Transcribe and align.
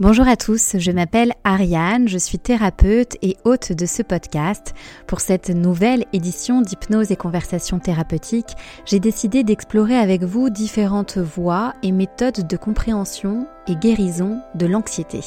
Bonjour 0.00 0.26
à 0.26 0.36
tous, 0.36 0.74
je 0.76 0.90
m'appelle 0.90 1.34
Ariane, 1.44 2.08
je 2.08 2.18
suis 2.18 2.40
thérapeute 2.40 3.16
et 3.22 3.36
hôte 3.44 3.70
de 3.70 3.86
ce 3.86 4.02
podcast. 4.02 4.74
Pour 5.06 5.20
cette 5.20 5.50
nouvelle 5.50 6.04
édition 6.12 6.62
d'hypnose 6.62 7.12
et 7.12 7.16
conversation 7.16 7.78
thérapeutique, 7.78 8.56
j'ai 8.86 8.98
décidé 8.98 9.44
d'explorer 9.44 9.96
avec 9.96 10.24
vous 10.24 10.50
différentes 10.50 11.18
voies 11.18 11.74
et 11.84 11.92
méthodes 11.92 12.44
de 12.44 12.56
compréhension 12.56 13.46
et 13.68 13.76
guérison 13.76 14.40
de 14.56 14.66
l'anxiété. 14.66 15.20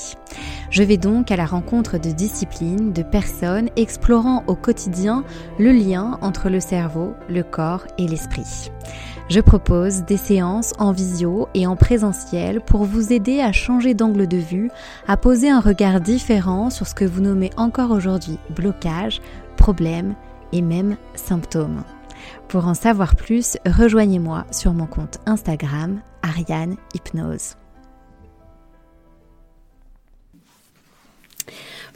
Je 0.70 0.84
vais 0.84 0.98
donc 0.98 1.32
à 1.32 1.38
la 1.38 1.46
rencontre 1.46 1.98
de 1.98 2.12
disciplines, 2.12 2.92
de 2.92 3.04
personnes 3.04 3.70
explorant 3.78 4.44
au 4.48 4.56
quotidien 4.56 5.24
le 5.60 5.72
lien 5.72 6.20
entre 6.22 6.50
le 6.50 6.60
cerveau, 6.60 7.14
le 7.30 7.44
corps 7.44 7.88
et 7.98 8.06
l'esprit. 8.06 8.70
Je 9.30 9.42
propose 9.42 10.04
des 10.04 10.16
séances 10.16 10.74
en 10.80 10.94
visio 10.94 11.50
et 11.54 11.68
en 11.68 11.76
présentiel 11.76 12.62
pour 12.62 12.86
vous 12.86 13.12
aider 13.12 13.42
à 13.42 13.52
changer 13.52 13.94
d'angle 13.94 14.26
de 14.26 14.38
vue, 14.38 14.72
à 15.06 15.18
poser 15.18 15.50
un 15.50 15.60
regard 15.60 16.00
différent 16.00 16.70
sur 16.70 16.88
ce 16.88 16.96
que 16.96 17.04
vous 17.04 17.20
nommez 17.20 17.50
encore 17.58 17.92
aujourd'hui 17.92 18.40
blocage, 18.56 19.20
problème 19.58 20.16
et 20.54 20.62
même 20.62 20.96
symptômes. 21.16 21.84
Pour 22.48 22.68
en 22.68 22.74
savoir 22.74 23.18
plus, 23.18 23.58
rejoignez-moi 23.66 24.46
sur 24.52 24.74
mon 24.74 24.86
compte 24.86 25.20
Instagram 25.26 26.00
Ariane 26.22 26.78
Hypnose. 26.94 27.58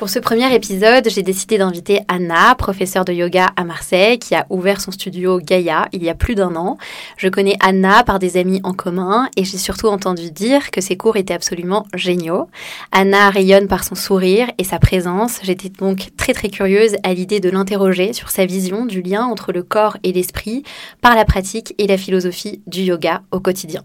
Pour 0.01 0.09
ce 0.09 0.17
premier 0.17 0.51
épisode, 0.55 1.07
j'ai 1.09 1.21
décidé 1.21 1.59
d'inviter 1.59 1.99
Anna, 2.07 2.55
professeure 2.55 3.05
de 3.05 3.13
yoga 3.13 3.51
à 3.55 3.63
Marseille, 3.63 4.17
qui 4.17 4.33
a 4.33 4.47
ouvert 4.49 4.81
son 4.81 4.89
studio 4.89 5.39
Gaïa 5.39 5.89
il 5.91 6.03
y 6.03 6.09
a 6.09 6.15
plus 6.15 6.33
d'un 6.33 6.55
an. 6.55 6.79
Je 7.17 7.27
connais 7.29 7.55
Anna 7.59 8.03
par 8.03 8.17
des 8.17 8.37
amis 8.37 8.61
en 8.63 8.73
commun 8.73 9.29
et 9.37 9.45
j'ai 9.45 9.59
surtout 9.59 9.89
entendu 9.89 10.31
dire 10.31 10.71
que 10.71 10.81
ses 10.81 10.97
cours 10.97 11.17
étaient 11.17 11.35
absolument 11.35 11.85
géniaux. 11.93 12.47
Anna 12.91 13.29
rayonne 13.29 13.67
par 13.67 13.83
son 13.83 13.93
sourire 13.93 14.49
et 14.57 14.63
sa 14.63 14.79
présence. 14.79 15.39
J'étais 15.43 15.69
donc 15.69 16.09
très 16.17 16.33
très 16.33 16.49
curieuse 16.49 16.95
à 17.03 17.13
l'idée 17.13 17.39
de 17.39 17.51
l'interroger 17.51 18.11
sur 18.13 18.31
sa 18.31 18.47
vision 18.47 18.87
du 18.87 19.03
lien 19.03 19.25
entre 19.25 19.51
le 19.51 19.61
corps 19.61 19.97
et 20.01 20.13
l'esprit 20.13 20.63
par 21.01 21.13
la 21.13 21.25
pratique 21.25 21.75
et 21.77 21.85
la 21.85 21.99
philosophie 21.99 22.63
du 22.65 22.81
yoga 22.81 23.21
au 23.29 23.39
quotidien. 23.39 23.83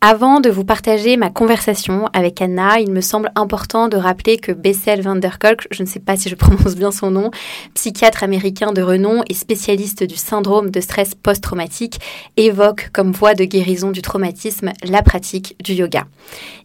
Avant 0.00 0.40
de 0.40 0.50
vous 0.50 0.64
partager 0.64 1.16
ma 1.16 1.30
conversation 1.30 2.08
avec 2.12 2.42
Anna, 2.42 2.80
il 2.80 2.90
me 2.90 3.00
semble 3.00 3.30
important 3.36 3.86
de 3.86 3.96
rappeler 3.96 4.36
que 4.36 4.50
Bessel 4.50 5.00
van 5.00 5.14
der 5.14 5.38
je 5.70 5.82
ne 5.82 5.88
sais 5.88 6.00
pas 6.00 6.16
si 6.16 6.28
je 6.28 6.34
prononce 6.34 6.74
bien 6.74 6.90
son 6.90 7.10
nom, 7.10 7.30
psychiatre 7.74 8.22
américain 8.22 8.72
de 8.72 8.82
renom 8.82 9.22
et 9.28 9.34
spécialiste 9.34 10.02
du 10.04 10.16
syndrome 10.16 10.70
de 10.70 10.80
stress 10.80 11.14
post-traumatique, 11.14 12.00
évoque 12.36 12.90
comme 12.92 13.12
voie 13.12 13.34
de 13.34 13.44
guérison 13.44 13.90
du 13.90 14.02
traumatisme 14.02 14.72
la 14.82 15.02
pratique 15.02 15.56
du 15.62 15.74
yoga. 15.74 16.06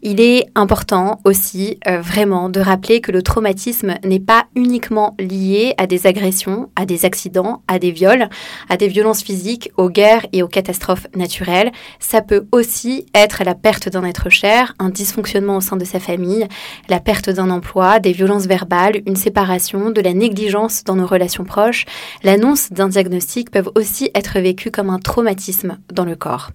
Il 0.02 0.20
est 0.20 0.46
important 0.54 1.20
aussi 1.24 1.78
euh, 1.86 2.00
vraiment 2.00 2.48
de 2.48 2.60
rappeler 2.60 3.00
que 3.00 3.12
le 3.12 3.22
traumatisme 3.22 3.96
n'est 4.04 4.20
pas 4.20 4.46
uniquement 4.56 5.14
lié 5.18 5.74
à 5.76 5.86
des 5.86 6.06
agressions, 6.06 6.70
à 6.76 6.86
des 6.86 7.04
accidents, 7.04 7.62
à 7.68 7.78
des 7.78 7.90
viols, 7.90 8.28
à 8.68 8.76
des 8.76 8.88
violences 8.88 9.22
physiques, 9.22 9.70
aux 9.76 9.90
guerres 9.90 10.26
et 10.32 10.42
aux 10.42 10.48
catastrophes 10.48 11.06
naturelles. 11.14 11.72
Ça 11.98 12.22
peut 12.22 12.46
aussi 12.52 13.06
être 13.14 13.44
la 13.44 13.54
perte 13.54 13.88
d'un 13.88 14.04
être 14.04 14.30
cher, 14.30 14.74
un 14.78 14.88
dysfonctionnement 14.88 15.58
au 15.58 15.60
sein 15.60 15.76
de 15.76 15.84
sa 15.84 16.00
famille, 16.00 16.46
la 16.88 17.00
perte 17.00 17.30
d'un 17.30 17.50
emploi, 17.50 17.98
des 17.98 18.12
violences 18.12 18.46
verbales 18.46 18.69
une 19.06 19.16
séparation, 19.16 19.90
de 19.90 20.00
la 20.00 20.12
négligence 20.12 20.84
dans 20.84 20.94
nos 20.94 21.06
relations 21.06 21.44
proches, 21.44 21.86
l'annonce 22.22 22.70
d'un 22.70 22.88
diagnostic 22.88 23.50
peuvent 23.50 23.70
aussi 23.74 24.10
être 24.14 24.38
vécues 24.38 24.70
comme 24.70 24.90
un 24.90 24.98
traumatisme 24.98 25.78
dans 25.92 26.04
le 26.04 26.16
corps. 26.16 26.50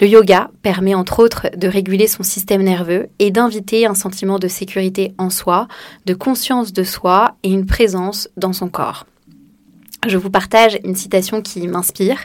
Le 0.00 0.06
yoga 0.06 0.50
permet 0.62 0.94
entre 0.94 1.22
autres 1.22 1.48
de 1.56 1.68
réguler 1.68 2.06
son 2.06 2.22
système 2.22 2.62
nerveux 2.62 3.08
et 3.18 3.30
d'inviter 3.30 3.86
un 3.86 3.94
sentiment 3.94 4.38
de 4.38 4.48
sécurité 4.48 5.12
en 5.18 5.30
soi, 5.30 5.68
de 6.06 6.14
conscience 6.14 6.72
de 6.72 6.84
soi 6.84 7.36
et 7.42 7.50
une 7.50 7.66
présence 7.66 8.28
dans 8.36 8.52
son 8.52 8.68
corps 8.68 9.06
je 10.08 10.16
vous 10.16 10.30
partage 10.30 10.78
une 10.84 10.96
citation 10.96 11.42
qui 11.42 11.66
m'inspire. 11.68 12.18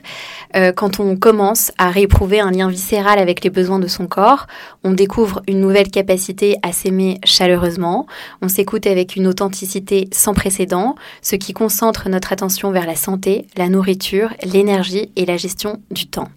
Euh, 0.55 0.71
quand 0.71 0.99
on 0.99 1.17
commence 1.17 1.71
à 1.77 1.89
rééprouver 1.89 2.39
un 2.39 2.51
lien 2.51 2.69
viscéral 2.69 3.19
avec 3.19 3.43
les 3.43 3.49
besoins 3.49 3.79
de 3.79 3.87
son 3.87 4.07
corps, 4.07 4.47
on 4.83 4.91
découvre 4.91 5.41
une 5.47 5.59
nouvelle 5.59 5.89
capacité 5.89 6.57
à 6.61 6.71
s'aimer 6.71 7.19
chaleureusement, 7.25 8.07
on 8.41 8.47
s'écoute 8.47 8.87
avec 8.87 9.15
une 9.15 9.27
authenticité 9.27 10.07
sans 10.11 10.33
précédent, 10.33 10.95
ce 11.21 11.35
qui 11.35 11.53
concentre 11.53 12.07
notre 12.09 12.31
attention 12.31 12.71
vers 12.71 12.85
la 12.85 12.95
santé, 12.95 13.47
la 13.57 13.67
nourriture, 13.67 14.29
l'énergie 14.43 15.11
et 15.15 15.25
la 15.25 15.37
gestion 15.37 15.81
du 15.91 16.07
temps. 16.07 16.29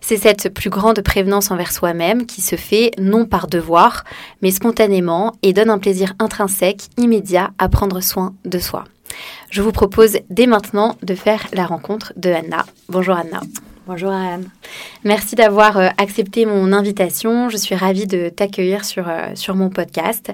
C'est 0.00 0.16
cette 0.16 0.52
plus 0.52 0.70
grande 0.70 1.00
prévenance 1.02 1.50
envers 1.50 1.72
soi-même 1.72 2.26
qui 2.26 2.40
se 2.40 2.56
fait 2.56 2.90
non 2.98 3.26
par 3.26 3.46
devoir, 3.46 4.04
mais 4.42 4.50
spontanément 4.50 5.34
et 5.42 5.52
donne 5.52 5.70
un 5.70 5.78
plaisir 5.78 6.14
intrinsèque, 6.18 6.88
immédiat 6.96 7.50
à 7.58 7.68
prendre 7.68 8.00
soin 8.00 8.34
de 8.44 8.58
soi. 8.58 8.84
Je 9.50 9.62
vous 9.62 9.72
propose 9.72 10.18
dès 10.30 10.46
maintenant 10.46 10.96
de 11.02 11.14
faire 11.14 11.46
la 11.52 11.66
rencontre 11.66 12.12
de 12.16 12.30
Anna. 12.30 12.64
Bonjour 12.88 13.16
Anna. 13.16 13.40
Bonjour 13.86 14.12
Anne. 14.12 14.48
Merci 15.02 15.34
d'avoir 15.34 15.76
euh, 15.76 15.88
accepté 15.98 16.46
mon 16.46 16.72
invitation. 16.72 17.48
Je 17.48 17.56
suis 17.56 17.74
ravie 17.74 18.06
de 18.06 18.28
t'accueillir 18.28 18.84
sur, 18.84 19.08
euh, 19.08 19.34
sur 19.34 19.56
mon 19.56 19.68
podcast. 19.68 20.30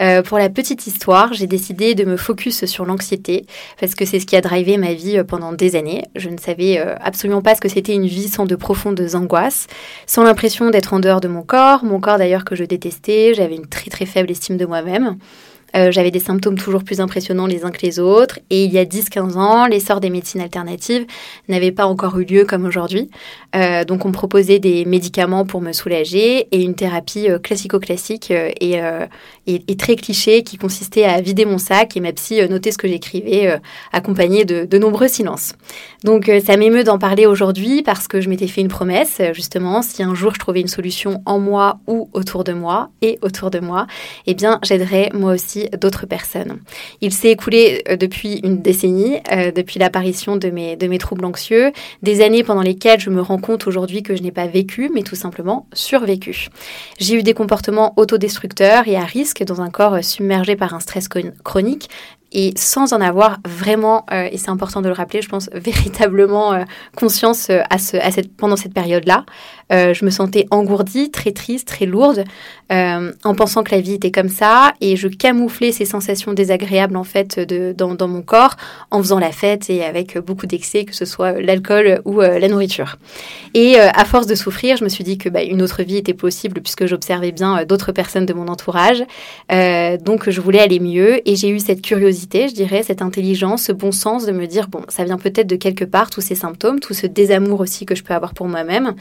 Euh, 0.00 0.22
pour 0.22 0.38
la 0.38 0.48
petite 0.48 0.86
histoire, 0.86 1.34
j'ai 1.34 1.46
décidé 1.46 1.94
de 1.94 2.04
me 2.04 2.16
focus 2.16 2.64
sur 2.64 2.86
l'anxiété 2.86 3.44
parce 3.78 3.94
que 3.94 4.06
c'est 4.06 4.18
ce 4.18 4.24
qui 4.24 4.34
a 4.34 4.40
drivé 4.40 4.78
ma 4.78 4.94
vie 4.94 5.22
pendant 5.28 5.52
des 5.52 5.76
années. 5.76 6.04
Je 6.14 6.30
ne 6.30 6.38
savais 6.38 6.78
absolument 6.78 7.42
pas 7.42 7.54
ce 7.54 7.60
que 7.60 7.68
c'était 7.68 7.94
une 7.94 8.06
vie 8.06 8.28
sans 8.28 8.46
de 8.46 8.56
profondes 8.56 9.00
angoisses, 9.14 9.66
sans 10.06 10.22
l'impression 10.22 10.70
d'être 10.70 10.94
en 10.94 11.00
dehors 11.00 11.20
de 11.20 11.28
mon 11.28 11.42
corps, 11.42 11.84
mon 11.84 12.00
corps 12.00 12.16
d'ailleurs 12.16 12.44
que 12.44 12.54
je 12.54 12.64
détestais, 12.64 13.34
j'avais 13.34 13.56
une 13.56 13.66
très 13.66 13.90
très 13.90 14.06
faible 14.06 14.30
estime 14.30 14.56
de 14.56 14.64
moi-même. 14.64 15.18
Euh, 15.74 15.90
j'avais 15.90 16.10
des 16.10 16.20
symptômes 16.20 16.56
toujours 16.56 16.84
plus 16.84 17.00
impressionnants 17.00 17.46
les 17.46 17.64
uns 17.64 17.70
que 17.70 17.82
les 17.82 17.98
autres. 17.98 18.38
Et 18.50 18.64
il 18.64 18.72
y 18.72 18.78
a 18.78 18.84
10-15 18.84 19.36
ans, 19.36 19.66
l'essor 19.66 20.00
des 20.00 20.10
médecines 20.10 20.40
alternatives 20.40 21.06
n'avait 21.48 21.72
pas 21.72 21.86
encore 21.86 22.18
eu 22.18 22.24
lieu 22.24 22.44
comme 22.44 22.64
aujourd'hui. 22.64 23.10
Euh, 23.54 23.84
donc 23.84 24.04
on 24.04 24.08
me 24.08 24.12
proposait 24.12 24.58
des 24.58 24.84
médicaments 24.84 25.44
pour 25.44 25.60
me 25.60 25.72
soulager 25.72 26.48
et 26.52 26.62
une 26.62 26.74
thérapie 26.74 27.28
euh, 27.28 27.38
classico-classique 27.38 28.30
et, 28.30 28.80
et, 29.46 29.76
très 29.76 29.96
cliché 29.96 30.42
qui 30.42 30.56
consistait 30.56 31.04
à 31.04 31.20
vider 31.20 31.44
mon 31.44 31.58
sac 31.58 31.96
et 31.96 32.00
ma 32.00 32.12
psy 32.12 32.40
noter 32.48 32.72
ce 32.72 32.78
que 32.78 32.88
j'écrivais 32.88 33.60
accompagné 33.92 34.44
de, 34.44 34.64
de, 34.64 34.78
nombreux 34.78 35.08
silences. 35.08 35.54
Donc 36.02 36.30
ça 36.44 36.56
m'émeut 36.56 36.82
d'en 36.82 36.98
parler 36.98 37.26
aujourd'hui 37.26 37.82
parce 37.82 38.08
que 38.08 38.20
je 38.20 38.28
m'étais 38.28 38.46
fait 38.46 38.62
une 38.62 38.68
promesse 38.68 39.20
justement, 39.32 39.82
si 39.82 40.02
un 40.02 40.14
jour 40.14 40.34
je 40.34 40.38
trouvais 40.38 40.60
une 40.60 40.68
solution 40.68 41.22
en 41.26 41.38
moi 41.38 41.78
ou 41.86 42.08
autour 42.14 42.42
de 42.42 42.52
moi 42.52 42.88
et 43.02 43.18
autour 43.22 43.50
de 43.50 43.60
moi, 43.60 43.86
eh 44.26 44.34
bien 44.34 44.58
j'aiderais 44.62 45.10
moi 45.12 45.34
aussi 45.34 45.65
d'autres 45.80 46.06
personnes. 46.06 46.58
Il 47.00 47.12
s'est 47.12 47.30
écoulé 47.30 47.82
euh, 47.88 47.96
depuis 47.96 48.40
une 48.42 48.60
décennie, 48.60 49.18
euh, 49.32 49.50
depuis 49.50 49.78
l'apparition 49.78 50.36
de 50.36 50.50
mes, 50.50 50.76
de 50.76 50.86
mes 50.86 50.98
troubles 50.98 51.24
anxieux, 51.24 51.72
des 52.02 52.22
années 52.22 52.42
pendant 52.42 52.62
lesquelles 52.62 53.00
je 53.00 53.10
me 53.10 53.20
rends 53.20 53.38
compte 53.38 53.66
aujourd'hui 53.66 54.02
que 54.02 54.16
je 54.16 54.22
n'ai 54.22 54.32
pas 54.32 54.46
vécu, 54.46 54.90
mais 54.92 55.02
tout 55.02 55.16
simplement 55.16 55.66
survécu. 55.72 56.48
J'ai 56.98 57.16
eu 57.16 57.22
des 57.22 57.34
comportements 57.34 57.94
autodestructeurs 57.96 58.88
et 58.88 58.96
à 58.96 59.04
risque 59.04 59.42
dans 59.44 59.60
un 59.60 59.70
corps 59.70 60.02
submergé 60.02 60.56
par 60.56 60.74
un 60.74 60.80
stress 60.80 61.08
chronique, 61.44 61.88
et 62.32 62.52
sans 62.56 62.92
en 62.92 63.00
avoir 63.00 63.38
vraiment, 63.46 64.04
euh, 64.12 64.28
et 64.30 64.36
c'est 64.36 64.50
important 64.50 64.82
de 64.82 64.88
le 64.88 64.94
rappeler, 64.94 65.22
je 65.22 65.28
pense, 65.28 65.48
véritablement 65.54 66.52
euh, 66.52 66.64
conscience 66.96 67.50
euh, 67.50 67.62
à 67.70 67.78
ce, 67.78 67.96
pendant 68.36 68.56
cette 68.56 68.74
période-là. 68.74 69.24
Je 69.70 70.04
me 70.04 70.10
sentais 70.10 70.46
engourdie, 70.50 71.10
très 71.10 71.32
triste, 71.32 71.68
très 71.68 71.86
lourde, 71.86 72.24
en 72.70 73.34
pensant 73.36 73.62
que 73.62 73.74
la 73.74 73.80
vie 73.80 73.94
était 73.94 74.10
comme 74.10 74.28
ça, 74.28 74.74
et 74.80 74.96
je 74.96 75.08
camouflais 75.08 75.72
ces 75.72 75.84
sensations 75.84 76.32
désagréables 76.32 76.96
en 76.96 77.04
fait 77.04 77.40
dans, 77.76 78.08
mon 78.08 78.22
corps 78.22 78.56
en 78.90 78.98
faisant 78.98 79.18
la 79.18 79.32
fête 79.32 79.70
et 79.70 79.84
avec 79.84 80.18
beaucoup 80.18 80.46
d'excès, 80.46 80.84
que 80.84 80.94
ce 80.94 81.04
soit 81.04 81.32
l'alcool 81.40 82.00
ou 82.04 82.20
la 82.20 82.48
nourriture. 82.48 82.96
Et 83.54 83.78
à 83.78 84.04
force 84.04 84.26
de 84.26 84.34
souffrir, 84.34 84.76
je 84.76 84.84
me 84.84 84.88
suis 84.88 85.04
dit 85.04 85.18
que 85.18 85.28
bah, 85.28 85.42
une 85.42 85.62
autre 85.62 85.82
vie 85.82 85.96
était 85.96 86.14
possible 86.14 86.60
puisque 86.60 86.86
j'observais 86.86 87.32
bien 87.32 87.64
d'autres 87.64 87.92
personnes 87.92 88.26
de 88.26 88.32
mon 88.32 88.48
entourage. 88.48 89.02
donc 89.48 90.30
je 90.30 90.40
voulais 90.40 90.60
aller 90.60 90.80
mieux, 90.80 91.28
et 91.28 91.36
j'ai 91.36 91.48
eu 91.48 91.60
cette 91.60 91.82
curiosité 91.82 92.36
je 92.48 92.54
dirais, 92.54 92.82
cette 92.82 93.02
intelligence, 93.02 93.64
ce 93.64 93.72
bon 93.72 93.92
sens 93.92 94.26
de 94.26 94.32
me 94.32 94.46
dire, 94.46 94.68
bon, 94.68 94.82
ça 94.88 95.04
vient 95.04 95.18
peut-être 95.18 95.46
de 95.46 95.56
quelque 95.56 95.84
part, 95.84 96.10
tous 96.10 96.20
ces 96.20 96.34
symptômes, 96.34 96.80
tout 96.80 96.94
ce 96.94 97.06
désamour 97.06 97.60
aussi 97.60 97.86
que 97.86 97.94
je 97.94 98.02
peux 98.02 98.14
avoir 98.14 98.34
pour 98.34 98.48
moi-même. 98.48 98.94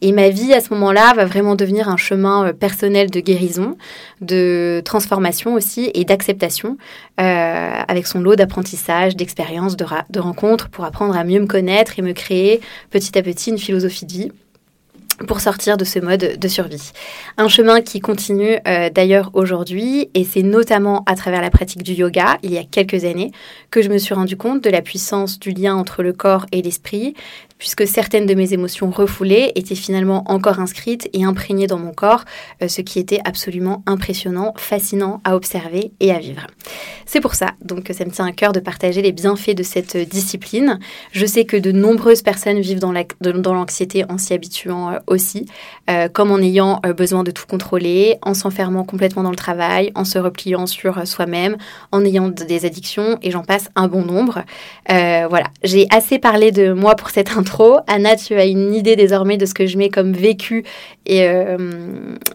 Et 0.00 0.11
ma 0.12 0.28
vie, 0.28 0.52
à 0.54 0.60
ce 0.60 0.72
moment-là, 0.74 1.12
va 1.14 1.24
vraiment 1.24 1.54
devenir 1.54 1.88
un 1.88 1.96
chemin 1.96 2.46
euh, 2.46 2.52
personnel 2.52 3.10
de 3.10 3.20
guérison, 3.20 3.76
de 4.20 4.82
transformation 4.84 5.54
aussi 5.54 5.90
et 5.94 6.04
d'acceptation, 6.04 6.76
euh, 7.20 7.70
avec 7.88 8.06
son 8.06 8.20
lot 8.20 8.36
d'apprentissage, 8.36 9.16
d'expériences, 9.16 9.76
de, 9.76 9.84
de 10.10 10.20
rencontres 10.20 10.68
pour 10.68 10.84
apprendre 10.84 11.16
à 11.16 11.24
mieux 11.24 11.40
me 11.40 11.46
connaître 11.46 11.98
et 11.98 12.02
me 12.02 12.12
créer 12.12 12.60
petit 12.90 13.18
à 13.18 13.22
petit 13.22 13.50
une 13.50 13.58
philosophie 13.58 14.06
de 14.06 14.12
vie 14.12 14.32
pour 15.26 15.40
sortir 15.40 15.76
de 15.76 15.84
ce 15.84 15.98
mode 15.98 16.38
de 16.38 16.48
survie. 16.48 16.92
Un 17.36 17.48
chemin 17.48 17.80
qui 17.80 18.00
continue 18.00 18.58
euh, 18.66 18.90
d'ailleurs 18.90 19.30
aujourd'hui 19.34 20.10
et 20.14 20.24
c'est 20.24 20.42
notamment 20.42 21.02
à 21.06 21.14
travers 21.14 21.40
la 21.40 21.50
pratique 21.50 21.82
du 21.82 21.92
yoga 21.92 22.38
il 22.42 22.52
y 22.52 22.58
a 22.58 22.64
quelques 22.64 23.04
années 23.04 23.30
que 23.70 23.82
je 23.82 23.88
me 23.88 23.98
suis 23.98 24.14
rendu 24.14 24.36
compte 24.36 24.62
de 24.62 24.70
la 24.70 24.82
puissance 24.82 25.38
du 25.38 25.50
lien 25.50 25.74
entre 25.74 26.02
le 26.02 26.12
corps 26.12 26.46
et 26.52 26.62
l'esprit 26.62 27.14
puisque 27.62 27.86
certaines 27.86 28.26
de 28.26 28.34
mes 28.34 28.52
émotions 28.54 28.90
refoulées 28.90 29.52
étaient 29.54 29.76
finalement 29.76 30.24
encore 30.26 30.58
inscrites 30.58 31.08
et 31.12 31.22
imprégnées 31.22 31.68
dans 31.68 31.78
mon 31.78 31.92
corps, 31.92 32.24
euh, 32.60 32.66
ce 32.66 32.80
qui 32.80 32.98
était 32.98 33.20
absolument 33.24 33.84
impressionnant, 33.86 34.52
fascinant 34.56 35.20
à 35.22 35.36
observer 35.36 35.92
et 36.00 36.10
à 36.10 36.18
vivre. 36.18 36.48
C'est 37.06 37.20
pour 37.20 37.36
ça 37.36 37.52
donc 37.64 37.84
que 37.84 37.92
ça 37.92 38.04
me 38.04 38.10
tient 38.10 38.26
à 38.26 38.32
cœur 38.32 38.52
de 38.52 38.58
partager 38.58 39.00
les 39.00 39.12
bienfaits 39.12 39.54
de 39.54 39.62
cette 39.62 39.96
discipline. 39.96 40.80
Je 41.12 41.24
sais 41.24 41.44
que 41.44 41.56
de 41.56 41.70
nombreuses 41.70 42.22
personnes 42.22 42.58
vivent 42.58 42.80
dans 42.80 43.54
l'anxiété 43.54 44.04
en 44.08 44.18
s'y 44.18 44.34
habituant 44.34 44.90
euh, 44.90 44.98
aussi, 45.06 45.46
euh, 45.88 46.08
comme 46.08 46.32
en 46.32 46.38
ayant 46.38 46.80
besoin 46.96 47.22
de 47.22 47.30
tout 47.30 47.46
contrôler, 47.46 48.16
en 48.22 48.34
s'enfermant 48.34 48.82
complètement 48.82 49.22
dans 49.22 49.30
le 49.30 49.36
travail, 49.36 49.92
en 49.94 50.04
se 50.04 50.18
repliant 50.18 50.66
sur 50.66 51.06
soi-même, 51.06 51.56
en 51.92 52.04
ayant 52.04 52.28
des 52.28 52.64
addictions 52.64 53.18
et 53.22 53.30
j'en 53.30 53.44
passe 53.44 53.68
un 53.76 53.86
bon 53.86 54.04
nombre. 54.04 54.42
voilà, 54.88 55.46
j'ai 55.62 55.86
assez 55.90 56.18
parlé 56.18 56.50
de 56.50 56.72
moi 56.72 56.96
pour 56.96 57.10
cette 57.10 57.30
Anna, 57.86 58.16
tu 58.16 58.34
as 58.34 58.46
une 58.46 58.74
idée 58.74 58.96
désormais 58.96 59.36
de 59.36 59.46
ce 59.46 59.54
que 59.54 59.66
je 59.66 59.76
mets 59.76 59.88
comme 59.88 60.12
vécu 60.12 60.64
et 61.06 61.26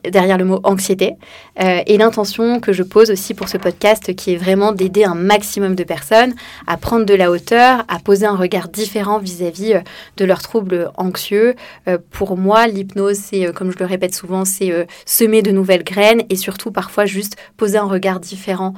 derrière 0.04 0.38
le 0.38 0.46
mot 0.46 0.60
anxiété. 0.64 1.16
Euh, 1.60 1.82
et 1.86 1.98
l'intention 1.98 2.60
que 2.60 2.74
je 2.74 2.84
pose 2.84 3.12
aussi 3.12 3.34
pour 3.34 3.50
ce 3.50 3.58
podcast 3.58 4.16
qui 4.16 4.34
est 4.34 4.38
vraiment 4.38 4.72
d'aider 4.72 5.04
un 5.04 5.16
maximum 5.16 5.76
de 5.76 5.84
personnes 5.84 6.36
à 6.68 6.78
prendre 6.78 7.06
de 7.06 7.14
la 7.14 7.32
hauteur, 7.32 7.84
à 7.88 8.00
poser 8.00 8.26
un 8.26 8.36
regard 8.36 8.68
différent 8.68 9.20
vis-à-vis 9.20 9.74
euh, 9.74 9.80
de 10.18 10.26
leurs 10.26 10.42
troubles 10.42 10.92
anxieux. 10.98 11.56
Euh, 11.88 11.98
pour 12.12 12.38
moi, 12.38 12.68
l'hypnose, 12.68 13.18
c'est, 13.18 13.52
comme 13.54 13.72
je 13.72 13.78
le 13.80 13.86
répète 13.86 14.14
souvent, 14.14 14.46
c'est 14.46 14.88
semer 15.06 15.42
de 15.42 15.52
nouvelles 15.52 15.84
graines 15.84 16.24
et 16.30 16.36
surtout 16.36 16.72
parfois 16.72 17.06
juste 17.06 17.36
poser 17.58 17.78
un 17.78 17.86
regard 17.86 18.20
différent, 18.20 18.74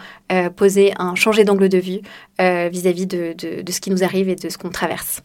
poser 0.55 0.93
un 0.97 1.15
changer 1.15 1.43
d'angle 1.43 1.69
de 1.69 1.77
vue 1.77 1.99
vis-à-vis 2.39 3.07
de, 3.07 3.35
ce 3.69 3.79
qui 3.79 3.89
nous 3.89 4.03
arrive 4.03 4.29
et 4.29 4.35
de 4.35 4.49
ce 4.49 4.57
qu'on 4.57 4.69
traverse. 4.69 5.21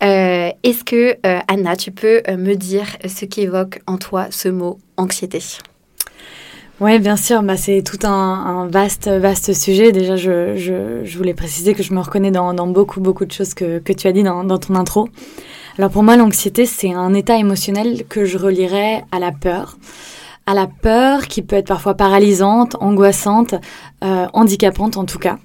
Est-ce 0.00 0.84
que, 0.84 1.16
Anna, 1.48 1.76
tu 1.76 1.90
peux 1.90 2.22
me 2.28 2.54
dire 2.54 2.86
ce 3.06 3.24
qu'évoque 3.24 3.80
en 3.86 3.98
toi 3.98 4.26
ce 4.30 4.48
mot 4.48 4.78
anxiété? 4.96 5.40
Oui, 6.80 6.98
bien 6.98 7.16
sûr. 7.16 7.42
Bah, 7.42 7.58
c'est 7.58 7.82
tout 7.82 8.06
un, 8.06 8.66
vaste, 8.68 9.08
vaste 9.08 9.52
sujet. 9.52 9.92
Déjà, 9.92 10.16
je, 10.16 10.56
je, 10.56 11.18
voulais 11.18 11.34
préciser 11.34 11.74
que 11.74 11.82
je 11.82 11.92
me 11.92 12.00
reconnais 12.00 12.30
dans, 12.30 12.66
beaucoup, 12.66 13.00
beaucoup 13.00 13.26
de 13.26 13.32
choses 13.32 13.52
que, 13.52 13.78
que 13.78 13.92
tu 13.92 14.06
as 14.06 14.12
dit 14.12 14.22
dans, 14.22 14.44
dans 14.44 14.58
ton 14.58 14.74
intro. 14.74 15.08
Alors 15.78 15.90
pour 15.90 16.02
moi, 16.02 16.16
l'anxiété, 16.16 16.66
c'est 16.66 16.92
un 16.92 17.14
état 17.14 17.36
émotionnel 17.36 18.04
que 18.08 18.24
je 18.24 18.38
relierais 18.38 19.04
à 19.12 19.18
la 19.18 19.30
peur. 19.30 19.76
À 20.46 20.54
la 20.54 20.66
peur 20.66 21.28
qui 21.28 21.42
peut 21.42 21.56
être 21.56 21.68
parfois 21.68 21.94
paralysante, 21.94 22.76
angoissante, 22.80 23.54
euh, 24.02 24.26
handicapante 24.32 24.96
en 24.96 25.04
tout 25.04 25.18
cas. 25.18 25.38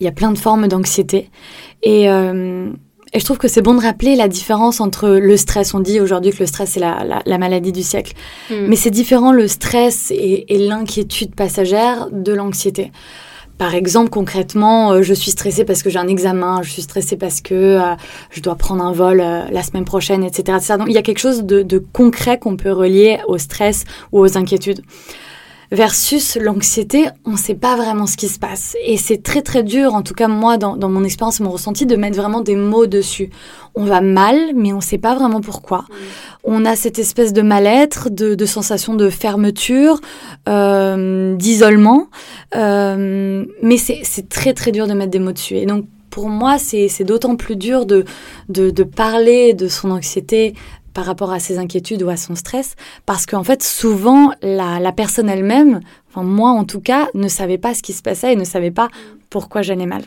Il 0.00 0.04
y 0.04 0.08
a 0.08 0.12
plein 0.12 0.32
de 0.32 0.38
formes 0.38 0.66
d'anxiété. 0.66 1.30
Et, 1.82 2.10
euh, 2.10 2.70
et 3.14 3.20
je 3.20 3.24
trouve 3.24 3.38
que 3.38 3.46
c'est 3.46 3.62
bon 3.62 3.74
de 3.74 3.80
rappeler 3.80 4.16
la 4.16 4.26
différence 4.26 4.80
entre 4.80 5.08
le 5.08 5.36
stress. 5.36 5.72
On 5.72 5.80
dit 5.80 6.00
aujourd'hui 6.00 6.32
que 6.32 6.40
le 6.40 6.46
stress, 6.46 6.72
c'est 6.72 6.80
la, 6.80 7.22
la, 7.24 7.38
maladie 7.38 7.70
du 7.70 7.84
siècle. 7.84 8.12
Mm. 8.50 8.66
Mais 8.66 8.76
c'est 8.76 8.90
différent 8.90 9.32
le 9.32 9.46
stress 9.46 10.10
et, 10.10 10.52
et 10.52 10.58
l'inquiétude 10.58 11.34
passagère 11.34 12.08
de 12.10 12.32
l'anxiété. 12.32 12.90
Par 13.56 13.76
exemple, 13.76 14.10
concrètement, 14.10 14.90
euh, 14.90 15.02
je 15.02 15.14
suis 15.14 15.30
stressée 15.30 15.64
parce 15.64 15.84
que 15.84 15.90
j'ai 15.90 16.00
un 16.00 16.08
examen, 16.08 16.60
je 16.62 16.70
suis 16.70 16.82
stressée 16.82 17.16
parce 17.16 17.40
que 17.40 17.54
euh, 17.54 17.94
je 18.30 18.40
dois 18.40 18.56
prendre 18.56 18.82
un 18.82 18.90
vol 18.90 19.20
euh, 19.20 19.42
la 19.52 19.62
semaine 19.62 19.84
prochaine, 19.84 20.24
etc., 20.24 20.58
etc. 20.58 20.74
Donc, 20.76 20.88
il 20.88 20.94
y 20.94 20.98
a 20.98 21.02
quelque 21.02 21.20
chose 21.20 21.44
de, 21.44 21.62
de 21.62 21.78
concret 21.78 22.38
qu'on 22.38 22.56
peut 22.56 22.72
relier 22.72 23.20
au 23.28 23.38
stress 23.38 23.84
ou 24.10 24.18
aux 24.18 24.36
inquiétudes 24.36 24.82
versus 25.74 26.36
l'anxiété, 26.36 27.08
on 27.24 27.32
ne 27.32 27.36
sait 27.36 27.54
pas 27.54 27.76
vraiment 27.76 28.06
ce 28.06 28.16
qui 28.16 28.28
se 28.28 28.38
passe. 28.38 28.76
Et 28.84 28.96
c'est 28.96 29.22
très 29.22 29.42
très 29.42 29.62
dur, 29.62 29.94
en 29.94 30.02
tout 30.02 30.14
cas 30.14 30.28
moi, 30.28 30.56
dans, 30.56 30.88
mon 30.88 31.04
expérience 31.04 31.40
et 31.40 31.42
mon 31.42 31.50
ressenti, 31.50 31.84
de 31.84 31.96
mettre 31.96 32.16
vraiment 32.16 32.40
des 32.40 32.56
mots 32.56 32.86
dessus. 32.86 33.30
On 33.74 33.84
va 33.84 34.00
mal, 34.00 34.36
mais 34.54 34.72
on 34.72 34.76
ne 34.76 34.82
sait 34.82 34.98
pas 34.98 35.14
vraiment 35.14 35.40
pourquoi. 35.40 35.84
On 36.44 36.64
a 36.64 36.76
cette 36.76 36.98
espèce 36.98 37.32
de 37.32 37.42
mal-être, 37.42 38.08
de, 38.08 38.46
sensation 38.46 38.94
de 38.94 39.10
fermeture, 39.10 40.00
euh, 40.48 41.34
d'isolement, 41.34 42.08
euh, 42.54 43.44
mais 43.62 43.76
c'est 43.76 44.28
très 44.28 44.54
très 44.54 44.70
dur 44.70 44.86
de 44.86 44.94
mettre 44.94 45.10
des 45.10 45.18
mots 45.18 45.32
dessus. 45.32 45.56
Et 45.56 45.66
donc 45.66 45.86
pour 46.10 46.28
moi, 46.28 46.58
c'est 46.58 47.02
d'autant 47.02 47.34
plus 47.34 47.56
dur 47.56 47.86
de, 47.86 48.04
de, 48.48 48.70
de, 48.70 48.84
parler 48.84 49.52
de 49.52 49.66
son 49.66 49.90
anxiété 49.90 50.54
par 50.94 51.04
rapport 51.04 51.32
à 51.32 51.40
ses 51.40 51.58
inquiétudes 51.58 52.02
ou 52.02 52.08
à 52.08 52.16
son 52.16 52.34
stress, 52.36 52.76
parce 53.04 53.26
qu'en 53.26 53.44
fait, 53.44 53.62
souvent, 53.62 54.32
la, 54.42 54.92
personne 54.92 55.28
elle-même, 55.28 55.80
enfin 56.08 56.22
moi 56.22 56.50
en 56.50 56.64
tout 56.64 56.80
cas, 56.80 57.08
ne 57.14 57.28
savait 57.28 57.58
pas 57.58 57.74
ce 57.74 57.82
qui 57.82 57.92
se 57.92 58.02
passait 58.02 58.32
et 58.32 58.36
ne 58.36 58.44
savait 58.44 58.70
pas 58.70 58.88
pourquoi 59.28 59.62
j'allais 59.62 59.86
mal. 59.86 60.04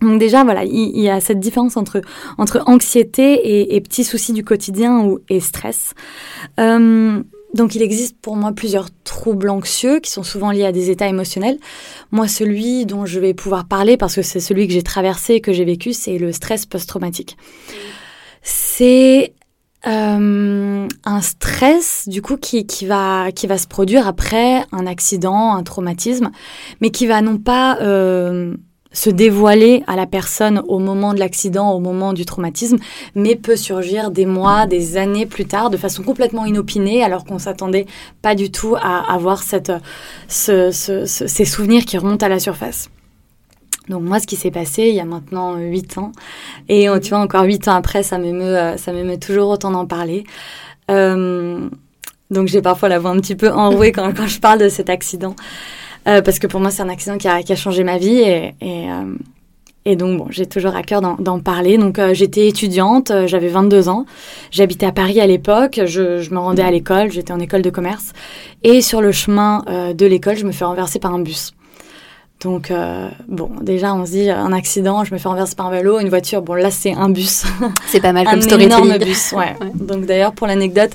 Donc 0.00 0.20
déjà, 0.20 0.44
voilà, 0.44 0.64
il, 0.64 1.00
y 1.00 1.08
a 1.08 1.20
cette 1.20 1.40
différence 1.40 1.76
entre, 1.76 2.02
entre 2.38 2.62
anxiété 2.66 3.74
et, 3.74 3.80
petits 3.80 4.04
soucis 4.04 4.32
du 4.32 4.44
quotidien 4.44 5.00
ou, 5.00 5.20
et 5.28 5.40
stress. 5.40 5.94
Euh, 6.60 7.22
donc 7.54 7.74
il 7.74 7.82
existe 7.82 8.16
pour 8.20 8.36
moi 8.36 8.52
plusieurs 8.52 8.88
troubles 9.04 9.48
anxieux 9.48 10.00
qui 10.00 10.10
sont 10.10 10.22
souvent 10.22 10.50
liés 10.50 10.66
à 10.66 10.72
des 10.72 10.90
états 10.90 11.08
émotionnels. 11.08 11.58
Moi, 12.12 12.28
celui 12.28 12.84
dont 12.84 13.06
je 13.06 13.18
vais 13.18 13.32
pouvoir 13.32 13.66
parler, 13.66 13.96
parce 13.96 14.14
que 14.14 14.22
c'est 14.22 14.40
celui 14.40 14.66
que 14.66 14.74
j'ai 14.74 14.82
traversé, 14.82 15.40
que 15.40 15.52
j'ai 15.52 15.64
vécu, 15.64 15.94
c'est 15.94 16.18
le 16.18 16.32
stress 16.32 16.66
post-traumatique. 16.66 17.38
C'est 18.42 19.32
euh, 19.86 20.88
un 21.04 21.20
stress 21.20 22.08
du 22.08 22.22
coup 22.22 22.36
qui, 22.36 22.66
qui, 22.66 22.86
va, 22.86 23.30
qui 23.32 23.46
va 23.46 23.58
se 23.58 23.66
produire 23.66 24.08
après 24.08 24.64
un 24.72 24.86
accident, 24.86 25.54
un 25.54 25.62
traumatisme, 25.62 26.30
mais 26.80 26.90
qui 26.90 27.06
va 27.06 27.20
non 27.20 27.38
pas 27.38 27.78
euh, 27.80 28.56
se 28.92 29.10
dévoiler 29.10 29.84
à 29.86 29.94
la 29.94 30.06
personne 30.06 30.62
au 30.66 30.78
moment 30.78 31.14
de 31.14 31.18
l'accident, 31.18 31.72
au 31.72 31.80
moment 31.80 32.14
du 32.14 32.24
traumatisme, 32.24 32.78
mais 33.14 33.36
peut 33.36 33.56
surgir 33.56 34.10
des 34.10 34.26
mois, 34.26 34.66
des 34.66 34.96
années 34.96 35.26
plus 35.26 35.44
tard 35.44 35.70
de 35.70 35.76
façon 35.76 36.02
complètement 36.02 36.46
inopinée, 36.46 37.04
alors 37.04 37.24
qu'on 37.24 37.38
s'attendait 37.38 37.86
pas 38.22 38.34
du 38.34 38.50
tout 38.50 38.74
à 38.76 39.12
avoir 39.12 39.42
cette, 39.42 39.72
ce, 40.28 40.70
ce, 40.72 41.04
ces 41.04 41.44
souvenirs 41.44 41.84
qui 41.84 41.98
remontent 41.98 42.24
à 42.24 42.30
la 42.30 42.40
surface. 42.40 42.88
Donc 43.88 44.02
moi, 44.02 44.18
ce 44.18 44.26
qui 44.26 44.36
s'est 44.36 44.50
passé 44.50 44.88
il 44.88 44.94
y 44.94 45.00
a 45.00 45.04
maintenant 45.04 45.56
8 45.56 45.98
ans, 45.98 46.12
et 46.68 46.88
euh, 46.88 46.98
tu 46.98 47.10
vois, 47.10 47.18
encore 47.18 47.44
8 47.44 47.68
ans 47.68 47.74
après, 47.74 48.02
ça 48.02 48.18
m'émeut, 48.18 48.56
euh, 48.56 48.76
ça 48.76 48.92
m'émeut 48.92 49.18
toujours 49.18 49.50
autant 49.50 49.70
d'en 49.70 49.86
parler. 49.86 50.24
Euh, 50.90 51.68
donc 52.30 52.48
j'ai 52.48 52.62
parfois 52.62 52.88
la 52.88 52.98
voix 52.98 53.10
un 53.10 53.20
petit 53.20 53.36
peu 53.36 53.50
enrouée 53.50 53.92
quand, 53.92 54.12
je 54.26 54.40
parle 54.40 54.60
de 54.60 54.68
cet 54.68 54.90
accident, 54.90 55.34
euh, 56.08 56.22
parce 56.22 56.38
que 56.38 56.46
pour 56.46 56.60
moi, 56.60 56.70
c'est 56.70 56.82
un 56.82 56.88
accident 56.88 57.18
qui 57.18 57.28
a, 57.28 57.56
changé 57.56 57.84
ma 57.84 57.98
vie, 57.98 58.18
et, 58.18 58.54
et, 58.60 58.90
euh, 58.90 59.14
et 59.84 59.94
donc 59.94 60.18
bon, 60.18 60.26
j'ai 60.30 60.46
toujours 60.46 60.74
à 60.74 60.82
cœur 60.82 61.00
d'en 61.00 61.38
parler. 61.38 61.78
Donc 61.78 62.00
j'étais 62.12 62.48
étudiante, 62.48 63.12
j'avais 63.26 63.48
22 63.48 63.88
ans, 63.88 64.04
j'habitais 64.50 64.86
à 64.86 64.92
Paris 64.92 65.20
à 65.20 65.26
l'époque, 65.28 65.80
je, 65.84 66.28
me 66.32 66.38
rendais 66.38 66.62
à 66.62 66.70
l'école, 66.72 67.12
j'étais 67.12 67.32
en 67.32 67.38
école 67.38 67.62
de 67.62 67.70
commerce, 67.70 68.12
et 68.64 68.80
sur 68.80 69.00
le 69.00 69.12
chemin 69.12 69.62
de 69.94 70.06
l'école, 70.06 70.36
je 70.36 70.44
me 70.44 70.52
fais 70.52 70.64
renverser 70.64 70.98
par 70.98 71.14
un 71.14 71.20
bus. 71.20 71.55
Donc, 72.42 72.70
euh, 72.70 73.08
bon, 73.28 73.50
déjà, 73.62 73.94
on 73.94 74.04
se 74.04 74.10
dit 74.10 74.30
un 74.30 74.52
accident, 74.52 75.04
je 75.04 75.14
me 75.14 75.18
fais 75.18 75.28
renverser 75.28 75.54
par 75.54 75.66
un 75.66 75.70
vélo, 75.70 75.98
une 75.98 76.10
voiture. 76.10 76.42
Bon, 76.42 76.54
là, 76.54 76.70
c'est 76.70 76.92
un 76.92 77.08
bus. 77.08 77.44
C'est 77.86 78.00
pas 78.00 78.12
mal 78.12 78.26
comme 78.26 78.40
Un 78.40 78.58
énorme 78.58 78.98
bus, 78.98 79.32
ouais. 79.36 79.54
Donc, 79.74 80.04
d'ailleurs, 80.04 80.32
pour 80.32 80.46
l'anecdote, 80.46 80.90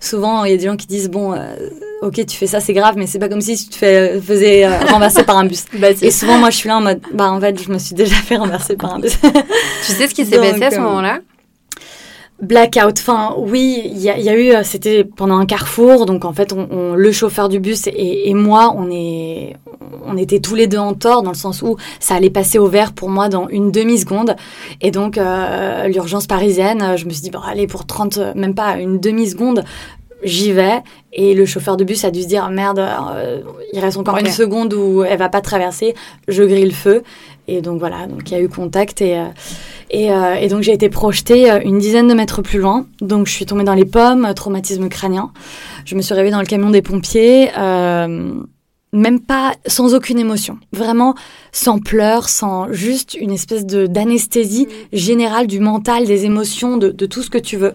souvent, 0.00 0.44
il 0.44 0.52
y 0.52 0.54
a 0.54 0.56
des 0.56 0.64
gens 0.64 0.76
qui 0.76 0.86
disent 0.86 1.10
bon, 1.10 1.34
euh, 1.34 1.54
ok, 2.00 2.24
tu 2.24 2.36
fais 2.36 2.46
ça, 2.46 2.60
c'est 2.60 2.72
grave, 2.72 2.94
mais 2.96 3.06
c'est 3.06 3.18
pas 3.18 3.28
comme 3.28 3.42
si 3.42 3.56
tu 3.56 3.68
te 3.68 3.76
fais, 3.76 4.18
faisais 4.20 4.64
euh, 4.64 4.78
renverser 4.90 5.22
par 5.22 5.36
un 5.36 5.44
bus. 5.44 5.66
Bah, 5.74 5.88
et 5.90 6.10
souvent, 6.10 6.38
moi, 6.38 6.48
je 6.48 6.56
suis 6.56 6.68
là 6.68 6.78
en 6.78 6.80
mode 6.80 7.00
bah, 7.12 7.30
en 7.30 7.40
fait, 7.40 7.62
je 7.62 7.70
me 7.70 7.78
suis 7.78 7.94
déjà 7.94 8.16
fait 8.16 8.36
renverser 8.36 8.76
par 8.76 8.94
un 8.94 8.98
bus. 8.98 9.18
tu 9.20 9.92
sais 9.92 10.08
ce 10.08 10.14
qui 10.14 10.24
s'est 10.24 10.38
passé 10.38 10.62
à 10.62 10.70
ce 10.70 10.80
moment-là? 10.80 11.20
Blackout. 12.40 12.98
Enfin, 12.98 13.34
oui, 13.38 13.82
il 13.86 13.98
y, 13.98 14.10
a, 14.10 14.38
eu. 14.38 14.52
C'était 14.62 15.04
pendant 15.04 15.38
un 15.38 15.46
carrefour, 15.46 16.04
donc 16.04 16.24
en 16.24 16.32
fait, 16.34 16.52
on, 16.52 16.94
le 16.94 17.12
chauffeur 17.12 17.48
du 17.48 17.60
bus 17.60 17.86
et, 17.86 18.28
et, 18.28 18.34
moi, 18.34 18.74
on 18.76 18.90
est, 18.90 19.56
on 20.06 20.18
était 20.18 20.40
tous 20.40 20.54
les 20.54 20.66
deux 20.66 20.78
en 20.78 20.92
tort 20.92 21.22
dans 21.22 21.30
le 21.30 21.36
sens 21.36 21.62
où 21.62 21.76
ça 21.98 22.14
allait 22.14 22.30
passer 22.30 22.58
au 22.58 22.66
vert 22.66 22.92
pour 22.92 23.08
moi 23.08 23.30
dans 23.30 23.48
une 23.48 23.70
demi 23.70 23.98
seconde. 23.98 24.36
Et 24.82 24.90
donc, 24.90 25.16
euh, 25.16 25.88
l'urgence 25.88 26.26
parisienne, 26.26 26.96
je 26.96 27.06
me 27.06 27.10
suis 27.10 27.22
dit 27.22 27.30
bon, 27.30 27.40
allez 27.40 27.66
pour 27.66 27.86
30, 27.86 28.18
même 28.34 28.54
pas 28.54 28.76
une 28.78 29.00
demi 29.00 29.28
seconde, 29.28 29.64
j'y 30.22 30.52
vais. 30.52 30.82
Et 31.12 31.34
le 31.34 31.46
chauffeur 31.46 31.78
de 31.78 31.84
bus 31.84 32.04
a 32.04 32.10
dû 32.10 32.22
se 32.22 32.28
dire 32.28 32.50
merde, 32.50 32.80
euh, 32.80 33.40
il 33.72 33.80
reste 33.80 33.96
encore 33.96 34.18
une 34.18 34.26
seconde 34.26 34.74
où 34.74 35.02
elle 35.04 35.18
va 35.18 35.30
pas 35.30 35.40
traverser. 35.40 35.94
Je 36.28 36.42
grille 36.42 36.66
le 36.66 36.72
feu. 36.72 37.02
Et 37.48 37.62
donc 37.62 37.78
voilà, 37.78 38.06
donc 38.06 38.30
il 38.30 38.34
y 38.34 38.36
a 38.36 38.40
eu 38.40 38.48
contact 38.48 39.00
et, 39.00 39.16
euh, 39.16 39.26
et, 39.90 40.10
euh, 40.10 40.34
et, 40.34 40.48
donc 40.48 40.62
j'ai 40.62 40.72
été 40.72 40.88
projetée 40.88 41.50
une 41.64 41.78
dizaine 41.78 42.08
de 42.08 42.14
mètres 42.14 42.42
plus 42.42 42.58
loin. 42.58 42.86
Donc 43.00 43.26
je 43.26 43.32
suis 43.32 43.46
tombée 43.46 43.64
dans 43.64 43.74
les 43.74 43.84
pommes, 43.84 44.32
traumatisme 44.34 44.88
crânien. 44.88 45.30
Je 45.84 45.94
me 45.94 46.02
suis 46.02 46.14
réveillée 46.14 46.32
dans 46.32 46.40
le 46.40 46.46
camion 46.46 46.70
des 46.70 46.82
pompiers 46.82 47.50
même 48.92 49.20
pas 49.20 49.54
sans 49.66 49.94
aucune 49.94 50.18
émotion, 50.18 50.58
vraiment 50.72 51.14
sans 51.52 51.78
pleurs, 51.78 52.28
sans 52.28 52.72
juste 52.72 53.14
une 53.14 53.32
espèce 53.32 53.66
de 53.66 53.86
d'anesthésie 53.86 54.66
mm. 54.66 54.96
générale 54.96 55.46
du 55.46 55.60
mental, 55.60 56.06
des 56.06 56.24
émotions, 56.24 56.76
de, 56.76 56.90
de, 56.90 57.06
tout 57.06 57.22
ce 57.22 57.30
que 57.30 57.38
tu 57.38 57.56
veux. 57.56 57.74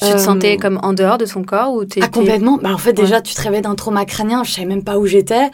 Tu 0.00 0.10
te 0.10 0.18
sentais 0.18 0.56
euh, 0.56 0.60
comme 0.60 0.80
en 0.82 0.92
dehors 0.92 1.18
de 1.18 1.26
son 1.26 1.44
corps 1.44 1.74
ou 1.74 1.84
ah, 2.00 2.08
complètement. 2.08 2.58
Bah 2.60 2.72
en 2.72 2.78
fait 2.78 2.92
déjà 2.92 3.20
tu 3.20 3.34
te 3.34 3.42
réveilles 3.42 3.62
d'un 3.62 3.74
trauma 3.74 4.04
crânien, 4.04 4.42
je 4.44 4.52
savais 4.52 4.66
même 4.66 4.84
pas 4.84 4.98
où 4.98 5.06
j'étais. 5.06 5.50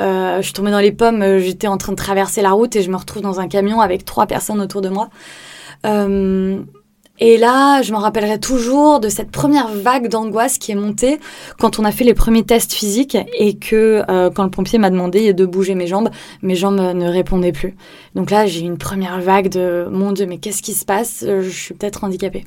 Euh, 0.00 0.38
je 0.38 0.42
suis 0.42 0.52
tombée 0.52 0.70
dans 0.70 0.80
les 0.80 0.92
pommes, 0.92 1.22
euh, 1.22 1.38
j'étais 1.38 1.66
en 1.66 1.76
train 1.76 1.92
de 1.92 1.96
traverser 1.96 2.42
la 2.42 2.52
route 2.52 2.74
et 2.76 2.82
je 2.82 2.90
me 2.90 2.96
retrouve 2.96 3.22
dans 3.22 3.40
un 3.40 3.48
camion 3.48 3.80
avec 3.80 4.04
trois 4.04 4.26
personnes 4.26 4.60
autour 4.60 4.80
de 4.80 4.88
moi. 4.88 5.10
Euh, 5.86 6.60
Et 7.20 7.36
là, 7.36 7.82
je 7.82 7.92
m'en 7.92 7.98
rappellerai 7.98 8.40
toujours 8.40 8.98
de 8.98 9.10
cette 9.10 9.30
première 9.30 9.68
vague 9.68 10.08
d'angoisse 10.08 10.56
qui 10.56 10.72
est 10.72 10.74
montée 10.74 11.20
quand 11.58 11.78
on 11.78 11.84
a 11.84 11.92
fait 11.92 12.04
les 12.04 12.14
premiers 12.14 12.44
tests 12.44 12.72
physiques 12.72 13.18
et 13.38 13.58
que 13.58 14.02
euh, 14.08 14.30
quand 14.30 14.44
le 14.44 14.50
pompier 14.50 14.78
m'a 14.78 14.88
demandé 14.88 15.34
de 15.34 15.44
bouger 15.44 15.74
mes 15.74 15.86
jambes, 15.86 16.08
mes 16.42 16.54
jambes 16.54 16.76
ne 16.76 17.08
répondaient 17.08 17.52
plus. 17.52 17.76
Donc 18.14 18.30
là, 18.30 18.46
j'ai 18.46 18.60
eu 18.60 18.64
une 18.64 18.78
première 18.78 19.20
vague 19.20 19.50
de 19.50 19.86
mon 19.90 20.12
Dieu, 20.12 20.24
mais 20.24 20.38
qu'est-ce 20.38 20.62
qui 20.62 20.72
se 20.72 20.86
passe? 20.86 21.22
Je 21.26 21.48
suis 21.50 21.74
peut-être 21.74 22.04
handicapée. 22.04 22.44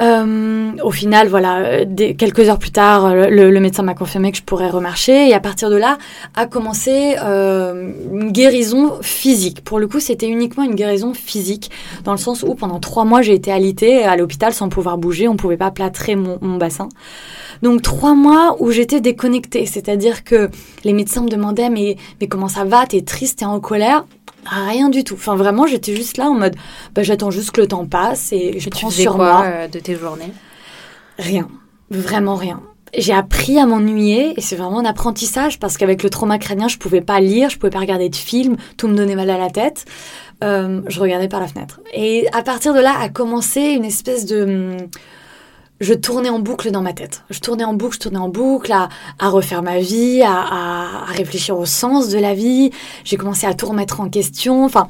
Euh, 0.00 0.72
au 0.82 0.90
final, 0.90 1.28
voilà, 1.28 1.58
euh, 1.58 1.84
quelques 2.18 2.48
heures 2.48 2.58
plus 2.58 2.72
tard, 2.72 3.06
euh, 3.06 3.28
le, 3.28 3.60
médecin 3.60 3.82
m'a 3.84 3.94
confirmé 3.94 4.32
que 4.32 4.38
je 4.38 4.42
pourrais 4.42 4.68
remarcher. 4.68 5.28
Et 5.28 5.34
à 5.34 5.40
partir 5.40 5.70
de 5.70 5.76
là, 5.76 5.98
a 6.34 6.46
commencé 6.46 7.16
une 7.16 8.32
guérison 8.32 8.98
physique. 9.02 9.62
Pour 9.62 9.78
le 9.78 9.86
coup, 9.86 10.00
c'était 10.00 10.28
uniquement 10.28 10.64
une 10.64 10.74
guérison 10.74 11.14
physique, 11.14 11.70
dans 12.04 12.12
le 12.12 12.18
sens 12.18 12.42
où 12.42 12.54
pendant 12.54 12.80
trois 12.80 13.04
mois, 13.04 13.22
j'ai 13.22 13.34
été 13.34 13.52
alitée 13.52 14.04
à 14.04 14.16
l'hôpital 14.16 14.52
sans 14.52 14.68
pouvoir 14.68 14.98
bouger. 14.98 15.28
On 15.28 15.36
pouvait 15.36 15.56
pas 15.56 15.70
plâtrer 15.70 16.16
mon, 16.16 16.38
mon 16.40 16.56
bassin. 16.56 16.88
Donc 17.62 17.82
trois 17.82 18.14
mois 18.14 18.56
où 18.60 18.70
j'étais 18.70 19.00
déconnectée, 19.00 19.66
c'est-à-dire 19.66 20.24
que 20.24 20.50
les 20.84 20.92
médecins 20.92 21.22
me 21.22 21.28
demandaient 21.28 21.70
mais 21.70 21.96
mais 22.20 22.26
comment 22.26 22.48
ça 22.48 22.64
va? 22.64 22.86
T'es 22.86 23.02
triste, 23.02 23.40
t'es 23.40 23.44
en 23.44 23.60
colère? 23.60 24.04
Rien 24.46 24.90
du 24.90 25.04
tout. 25.04 25.14
Enfin, 25.14 25.36
vraiment, 25.36 25.66
j'étais 25.66 25.96
juste 25.96 26.18
là 26.18 26.26
en 26.26 26.34
mode, 26.34 26.54
bah, 26.94 27.02
j'attends 27.02 27.30
juste 27.30 27.50
que 27.50 27.60
le 27.60 27.66
temps 27.68 27.86
passe 27.86 28.32
et 28.32 28.60
je 28.60 28.68
prends 28.68 28.90
sur 28.90 29.16
quoi, 29.16 29.24
moi. 29.24 29.44
Euh, 29.46 29.68
de 29.68 29.78
tes 29.78 29.96
journées? 29.96 30.32
Rien. 31.18 31.48
Vraiment 31.90 32.34
rien. 32.34 32.60
J'ai 32.96 33.12
appris 33.12 33.58
à 33.58 33.66
m'ennuyer 33.66 34.34
et 34.36 34.40
c'est 34.40 34.54
vraiment 34.54 34.78
un 34.78 34.84
apprentissage 34.84 35.58
parce 35.58 35.76
qu'avec 35.76 36.02
le 36.02 36.10
trauma 36.10 36.38
crânien, 36.38 36.68
je 36.68 36.78
pouvais 36.78 37.00
pas 37.00 37.20
lire, 37.20 37.50
je 37.50 37.58
pouvais 37.58 37.70
pas 37.70 37.80
regarder 37.80 38.08
de 38.08 38.16
films, 38.16 38.56
tout 38.76 38.86
me 38.86 38.94
donnait 38.94 39.16
mal 39.16 39.30
à 39.30 39.38
la 39.38 39.50
tête. 39.50 39.84
Euh, 40.44 40.82
je 40.88 41.00
regardais 41.00 41.28
par 41.28 41.40
la 41.40 41.48
fenêtre. 41.48 41.80
Et 41.92 42.28
à 42.32 42.42
partir 42.42 42.74
de 42.74 42.80
là 42.80 42.94
a 43.00 43.08
commencé 43.08 43.60
une 43.60 43.84
espèce 43.84 44.26
de 44.26 44.76
je 45.80 45.94
tournais 45.94 46.28
en 46.28 46.38
boucle 46.38 46.70
dans 46.70 46.82
ma 46.82 46.92
tête. 46.92 47.24
Je 47.30 47.40
tournais 47.40 47.64
en 47.64 47.74
boucle, 47.74 47.94
je 47.94 48.00
tournais 48.00 48.18
en 48.18 48.28
boucle 48.28 48.72
à, 48.72 48.88
refaire 49.28 49.62
ma 49.62 49.78
vie, 49.78 50.22
à, 50.24 51.04
réfléchir 51.06 51.58
au 51.58 51.66
sens 51.66 52.08
de 52.08 52.18
la 52.18 52.34
vie. 52.34 52.70
J'ai 53.04 53.16
commencé 53.16 53.46
à 53.46 53.54
tout 53.54 53.66
remettre 53.66 54.00
en 54.00 54.08
question. 54.08 54.64
Enfin, 54.64 54.88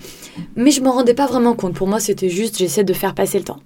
mais 0.57 0.71
je 0.71 0.83
m'en 0.83 0.93
rendais 0.93 1.15
pas 1.15 1.27
vraiment 1.27 1.55
compte. 1.55 1.75
Pour 1.75 1.89
moi, 1.89 2.01
c'était 2.01 2.29
juste, 2.29 2.59
j'essaie 2.59 2.85
de 2.85 2.93
faire 2.93 3.15
passer 3.15 3.39
le 3.39 3.45
temps. 3.45 3.61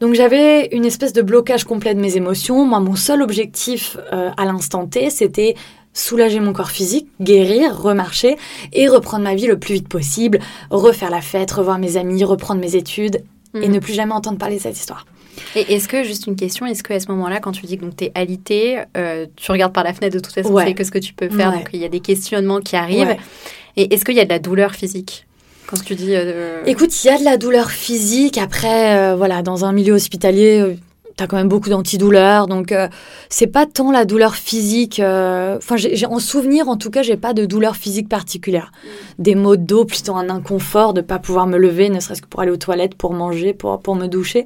Donc 0.00 0.14
j'avais 0.14 0.68
une 0.72 0.84
espèce 0.84 1.12
de 1.12 1.22
blocage 1.22 1.64
complet 1.64 1.94
de 1.94 2.00
mes 2.00 2.16
émotions. 2.16 2.64
Moi, 2.64 2.80
mon 2.80 2.96
seul 2.96 3.22
objectif 3.22 3.96
euh, 4.12 4.30
à 4.36 4.44
l'instant 4.44 4.86
T, 4.86 5.10
c'était 5.10 5.54
soulager 5.92 6.40
mon 6.40 6.52
corps 6.52 6.70
physique, 6.70 7.08
guérir, 7.20 7.80
remarcher 7.80 8.36
et 8.72 8.88
reprendre 8.88 9.22
ma 9.22 9.36
vie 9.36 9.46
le 9.46 9.58
plus 9.58 9.74
vite 9.74 9.88
possible, 9.88 10.40
refaire 10.70 11.10
la 11.10 11.20
fête, 11.20 11.52
revoir 11.52 11.78
mes 11.78 11.96
amis, 11.96 12.24
reprendre 12.24 12.60
mes 12.60 12.74
études 12.74 13.22
et 13.54 13.68
mhm. 13.68 13.74
ne 13.74 13.78
plus 13.78 13.94
jamais 13.94 14.12
entendre 14.12 14.38
parler 14.38 14.56
de 14.56 14.62
cette 14.62 14.76
histoire. 14.76 15.06
Et 15.56 15.74
est-ce 15.74 15.88
que, 15.88 16.04
juste 16.04 16.26
une 16.26 16.36
question, 16.36 16.66
est-ce 16.66 16.82
qu'à 16.82 16.98
ce, 17.00 17.08
moment-là, 17.08 17.40
quand 17.40 17.52
tu 17.52 17.66
dis 17.66 17.78
que 17.78 17.84
tu 17.86 18.04
es 18.04 18.12
alité, 18.14 18.78
euh, 18.96 19.26
tu 19.36 19.50
regardes 19.50 19.72
par 19.72 19.84
la 19.84 19.92
fenêtre 19.92 20.14
de 20.14 20.20
toute 20.20 20.32
façon, 20.32 20.52
ouais. 20.52 20.66
sais 20.66 20.74
que 20.74 20.84
ce 20.84 20.90
que 20.90 20.98
tu 20.98 21.12
peux 21.14 21.28
faire, 21.28 21.52
donc 21.52 21.68
il 21.72 21.80
y 21.80 21.84
a 21.84 21.88
des 21.88 22.00
questionnements 22.00 22.60
qui 22.60 22.76
arrivent. 22.76 23.16
Et 23.76 23.92
est-ce 23.92 24.04
qu'il 24.04 24.14
y 24.14 24.20
a 24.20 24.24
de 24.24 24.30
la 24.30 24.38
douleur 24.38 24.74
physique 24.74 25.26
quand 25.66 25.82
tu 25.82 25.94
dis. 25.94 26.10
Euh, 26.10 26.62
Écoute, 26.66 27.02
il 27.02 27.06
y 27.06 27.10
a 27.10 27.18
de 27.18 27.24
la 27.24 27.38
douleur 27.38 27.70
physique. 27.70 28.36
Après, 28.36 28.96
euh, 28.96 29.16
voilà, 29.16 29.42
dans 29.42 29.64
un 29.64 29.72
milieu 29.72 29.94
hospitalier, 29.94 30.76
tu 31.16 31.22
as 31.22 31.26
quand 31.26 31.36
même 31.36 31.48
beaucoup 31.48 31.70
d'antidouleurs. 31.70 32.46
Donc, 32.46 32.74
c'est 33.28 33.46
pas 33.46 33.66
tant 33.66 33.90
la 33.92 34.04
douleur 34.04 34.34
physique. 34.34 35.00
Enfin, 35.00 35.76
j'ai 35.76 36.06
en 36.06 36.18
souvenir, 36.18 36.68
en 36.68 36.76
tout 36.76 36.90
cas, 36.90 37.02
j'ai 37.02 37.16
pas 37.16 37.34
de 37.34 37.44
douleur 37.46 37.76
physique 37.76 38.08
particulière. 38.08 38.72
Mm. 38.72 39.22
Des 39.22 39.34
maux 39.34 39.56
de 39.56 39.62
dos, 39.62 39.84
plutôt 39.84 40.16
un 40.16 40.28
inconfort 40.28 40.94
de 40.94 41.00
pas 41.00 41.18
pouvoir 41.18 41.46
me 41.46 41.58
lever, 41.58 41.88
ne 41.88 42.00
serait-ce 42.00 42.22
que 42.22 42.26
pour 42.26 42.40
aller 42.40 42.50
aux 42.50 42.56
toilettes, 42.56 42.94
pour 42.94 43.12
manger, 43.12 43.54
pour, 43.54 43.80
pour 43.80 43.94
me 43.94 44.06
doucher 44.06 44.44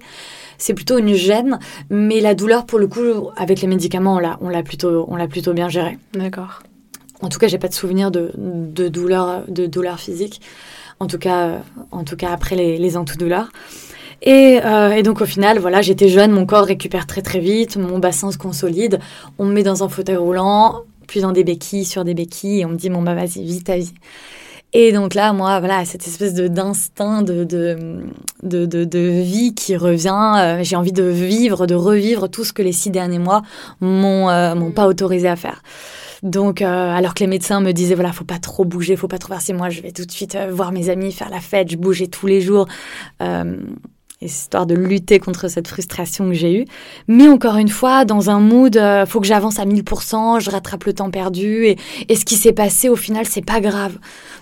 c'est 0.58 0.74
plutôt 0.74 0.98
une 0.98 1.14
gêne, 1.14 1.58
mais 1.88 2.20
la 2.20 2.34
douleur, 2.34 2.66
pour 2.66 2.78
le 2.78 2.88
coup, 2.88 3.30
avec 3.36 3.60
les 3.60 3.68
médicaments, 3.68 4.16
on 4.16 4.18
l'a, 4.18 4.38
on 4.40 4.48
l'a 4.48 4.62
plutôt, 4.62 5.06
on 5.08 5.16
l'a 5.16 5.28
plutôt 5.28 5.54
bien 5.54 5.68
géré. 5.68 5.98
D'accord. 6.12 6.62
En 7.22 7.28
tout 7.28 7.38
cas, 7.38 7.46
j'ai 7.48 7.58
pas 7.58 7.68
de 7.68 7.74
souvenir 7.74 8.10
de, 8.10 8.32
de 8.36 8.88
douleur, 8.88 9.44
de 9.48 9.66
douleur 9.66 9.98
physique. 9.98 10.40
En 11.00 11.06
tout 11.06 11.18
cas, 11.18 11.62
en 11.92 12.04
tout 12.04 12.16
cas 12.16 12.30
après 12.32 12.56
les, 12.56 12.76
les 12.76 12.96
antidouleurs. 12.96 13.50
Et, 14.22 14.60
euh, 14.64 14.90
et, 14.90 15.02
donc 15.02 15.20
au 15.20 15.26
final, 15.26 15.58
voilà, 15.58 15.80
j'étais 15.80 16.08
jeune, 16.08 16.32
mon 16.32 16.44
corps 16.44 16.64
récupère 16.64 17.06
très 17.06 17.22
très 17.22 17.38
vite, 17.38 17.76
mon 17.76 17.98
bassin 17.98 18.32
se 18.32 18.38
consolide, 18.38 18.98
on 19.38 19.44
me 19.44 19.52
met 19.52 19.62
dans 19.62 19.84
un 19.84 19.88
fauteuil 19.88 20.16
roulant, 20.16 20.82
puis 21.06 21.20
dans 21.20 21.32
des 21.32 21.44
béquilles, 21.44 21.84
sur 21.84 22.04
des 22.04 22.14
béquilles, 22.14 22.60
et 22.60 22.64
on 22.64 22.70
me 22.70 22.76
dit 22.76 22.90
bon 22.90 23.02
bah 23.02 23.14
vas-y, 23.14 23.44
vite, 23.44 23.70
vie. 23.70 23.94
Et 24.74 24.92
donc 24.92 25.14
là, 25.14 25.32
moi, 25.32 25.60
voilà, 25.60 25.84
cette 25.86 26.06
espèce 26.06 26.34
d'instinct 26.34 27.22
de 27.22 27.44
de, 27.44 27.78
de, 28.42 28.66
de, 28.66 28.98
vie 28.98 29.54
qui 29.54 29.76
revient. 29.76 30.34
Euh, 30.36 30.62
j'ai 30.62 30.76
envie 30.76 30.92
de 30.92 31.04
vivre, 31.04 31.66
de 31.66 31.74
revivre 31.74 32.28
tout 32.28 32.44
ce 32.44 32.52
que 32.52 32.60
les 32.60 32.72
six 32.72 32.90
derniers 32.90 33.18
mois 33.18 33.42
m'ont 33.80 34.28
euh, 34.28 34.54
m'ont 34.54 34.72
pas 34.72 34.86
autorisé 34.86 35.28
à 35.28 35.36
faire. 35.36 35.62
Donc, 36.22 36.62
alors 36.62 37.14
que 37.14 37.20
les 37.20 37.28
médecins 37.28 37.60
me 37.60 37.70
disaient, 37.70 37.94
voilà, 37.94 38.12
faut 38.12 38.24
pas 38.24 38.40
trop 38.40 38.64
bouger, 38.64 38.96
faut 38.96 39.06
pas 39.06 39.18
trop 39.18 39.34
faire, 39.34 39.40
c'est 39.40 39.52
moi, 39.52 39.70
je 39.70 39.80
vais 39.80 39.92
tout 39.92 40.04
de 40.04 40.10
suite 40.10 40.36
voir 40.50 40.72
mes 40.72 40.90
amis, 40.90 41.12
faire 41.12 41.30
la 41.30 41.40
fête, 41.40 41.70
je 41.70 41.76
bougeais 41.76 42.08
tous 42.08 42.26
les 42.26 42.40
jours 42.40 42.66
histoire 44.20 44.66
de 44.66 44.74
lutter 44.74 45.18
contre 45.18 45.48
cette 45.48 45.68
frustration 45.68 46.28
que 46.28 46.34
j'ai 46.34 46.60
eue. 46.60 46.64
Mais 47.06 47.28
encore 47.28 47.56
une 47.56 47.68
fois, 47.68 48.04
dans 48.04 48.30
un 48.30 48.40
mood, 48.40 48.76
euh, 48.76 49.06
faut 49.06 49.20
que 49.20 49.26
j'avance 49.26 49.58
à 49.58 49.64
1000%, 49.64 50.40
je 50.40 50.50
rattrape 50.50 50.84
le 50.84 50.92
temps 50.92 51.10
perdu, 51.10 51.66
et, 51.66 51.76
et 52.08 52.16
ce 52.16 52.24
qui 52.24 52.34
s'est 52.34 52.52
passé, 52.52 52.88
au 52.88 52.96
final, 52.96 53.26
c'est 53.26 53.44
pas 53.44 53.60
grave. 53.60 53.96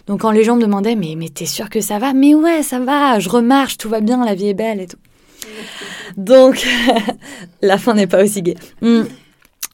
Donc 0.06 0.22
quand 0.22 0.30
les 0.30 0.44
gens 0.44 0.56
me 0.56 0.62
demandaient, 0.62 0.96
mais, 0.96 1.14
mais 1.16 1.28
t'es 1.28 1.46
sûr 1.46 1.68
que 1.68 1.80
ça 1.80 1.98
va? 1.98 2.12
Mais 2.14 2.34
ouais, 2.34 2.62
ça 2.62 2.78
va, 2.78 3.18
je 3.18 3.28
remarche, 3.28 3.76
tout 3.76 3.88
va 3.88 4.00
bien, 4.00 4.24
la 4.24 4.34
vie 4.34 4.48
est 4.48 4.54
belle 4.54 4.80
et 4.80 4.86
tout. 4.86 4.98
Donc, 6.16 6.66
la 7.62 7.78
fin 7.78 7.94
n'est 7.94 8.06
pas 8.06 8.22
aussi 8.22 8.42
gaie. 8.42 8.56
Hmm. 8.80 9.04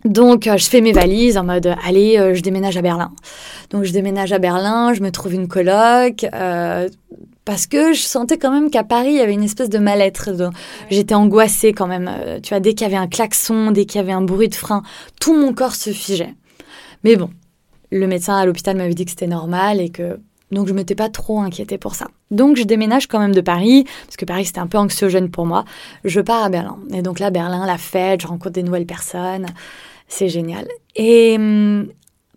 Donc, 0.05 0.49
euh, 0.49 0.57
je 0.57 0.65
fais 0.65 0.81
mes 0.81 0.93
valises 0.93 1.39
en 1.39 1.45
mode, 1.45 1.77
allez, 1.87 2.19
euh, 2.19 2.35
je 2.35 2.43
déménage 2.43 2.77
à 2.77 2.83
Berlin. 2.83 3.13
Donc, 3.71 3.85
je 3.85 3.93
déménage 3.93 4.33
à 4.33 4.39
Berlin, 4.39 4.95
je 4.95 5.01
me 5.01 5.13
trouve 5.13 5.35
une 5.35 5.47
coloc, 5.47 6.27
euh, 6.35 6.89
parce 7.45 7.67
que 7.67 7.93
je 7.93 8.03
sentais 8.03 8.39
quand 8.39 8.53
même 8.53 8.71
qu'à 8.71 8.85
Paris, 8.85 9.11
il 9.11 9.17
y 9.17 9.21
avait 9.21 9.33
une 9.33 9.43
espèce 9.43 9.69
de 9.69 9.79
mal-être. 9.79 10.31
J'étais 10.91 11.15
angoissée 11.15 11.73
quand 11.73 11.87
même. 11.87 12.09
Euh, 12.09 12.41
tu 12.41 12.51
vois, 12.51 12.61
dès 12.61 12.75
qu'il 12.75 12.87
y 12.87 12.91
avait 12.91 13.03
un 13.03 13.09
klaxon, 13.09 13.73
dès 13.73 13.85
qu'il 13.85 14.01
y 14.01 14.05
avait 14.05 14.13
un 14.13 14.23
bruit 14.23 14.49
de 14.49 14.55
frein, 14.55 14.83
tout 15.21 15.35
mon 15.35 15.53
corps 15.53 15.75
se 15.75 15.91
figeait. 15.91 16.35
Mais 17.05 17.17
bon, 17.17 17.31
le 17.91 18.07
médecin 18.07 18.37
à 18.37 18.47
l'hôpital 18.47 18.77
m'avait 18.77 18.95
dit 18.95 19.05
que 19.05 19.11
c'était 19.11 19.27
normal 19.27 19.81
et 19.81 19.91
que 19.91 20.21
donc 20.53 20.69
je 20.69 20.75
m'étais 20.75 20.95
pas 20.95 21.09
trop 21.09 21.41
inquiétée 21.41 21.79
pour 21.79 21.95
ça. 21.95 22.09
Donc 22.31 22.57
je 22.57 22.63
déménage 22.63 23.07
quand 23.09 23.19
même 23.19 23.35
de 23.35 23.41
Paris, 23.41 23.85
parce 24.05 24.17
que 24.17 24.25
Paris 24.25 24.45
c'était 24.45 24.61
un 24.61 24.67
peu 24.67 24.79
anxiogène 24.79 25.31
pour 25.31 25.47
moi. 25.47 25.65
Je 26.05 26.21
pars 26.21 26.45
à 26.45 26.49
Berlin. 26.49 26.79
Et 26.93 27.03
donc 27.03 27.19
là, 27.19 27.31
Berlin, 27.31 27.67
la 27.67 27.79
fête, 27.79 28.21
je 28.21 28.27
rencontre 28.27 28.53
des 28.53 28.63
nouvelles 28.63 28.87
personnes. 28.87 29.47
C'est 30.09 30.29
génial. 30.29 30.69
Et 30.95 31.37
hum, 31.37 31.89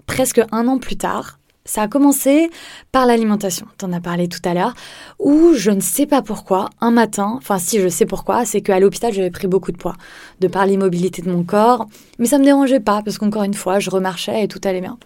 presque 0.08 0.42
un 0.52 0.68
an 0.68 0.78
plus 0.78 0.98
tard, 0.98 1.40
ça 1.66 1.82
a 1.82 1.88
commencé 1.88 2.50
par 2.92 3.06
l'alimentation, 3.06 3.66
tu 3.78 3.86
en 3.86 3.92
as 3.92 4.00
parlé 4.00 4.28
tout 4.28 4.40
à 4.46 4.54
l'heure, 4.54 4.74
où 5.20 5.54
je 5.54 5.72
ne 5.72 5.82
sais 5.82 6.06
pas 6.06 6.22
pourquoi, 6.22 6.70
un 6.80 6.92
matin, 6.92 7.34
enfin 7.38 7.58
si 7.58 7.80
je 7.82 7.90
sais 7.90 8.06
pourquoi, 8.06 8.46
c'est 8.46 8.62
qu'à 8.62 8.80
l'hôpital 8.80 9.12
j'avais 9.12 9.32
pris 9.32 9.48
beaucoup 9.48 9.72
de 9.72 9.78
poids, 9.78 9.96
de 10.40 10.48
par 10.48 10.66
l'immobilité 10.66 11.22
de 11.22 11.32
mon 11.32 11.44
corps, 11.44 11.88
mais 12.20 12.28
ça 12.28 12.38
me 12.38 12.44
dérangeait 12.44 12.80
pas, 12.80 13.02
parce 13.04 13.18
qu'encore 13.18 13.44
une 13.44 13.56
fois, 13.56 13.80
je 13.80 13.90
remarchais 13.90 14.44
et 14.44 14.48
tout 14.48 14.62
allait 14.64 14.82
bien. 14.82 14.98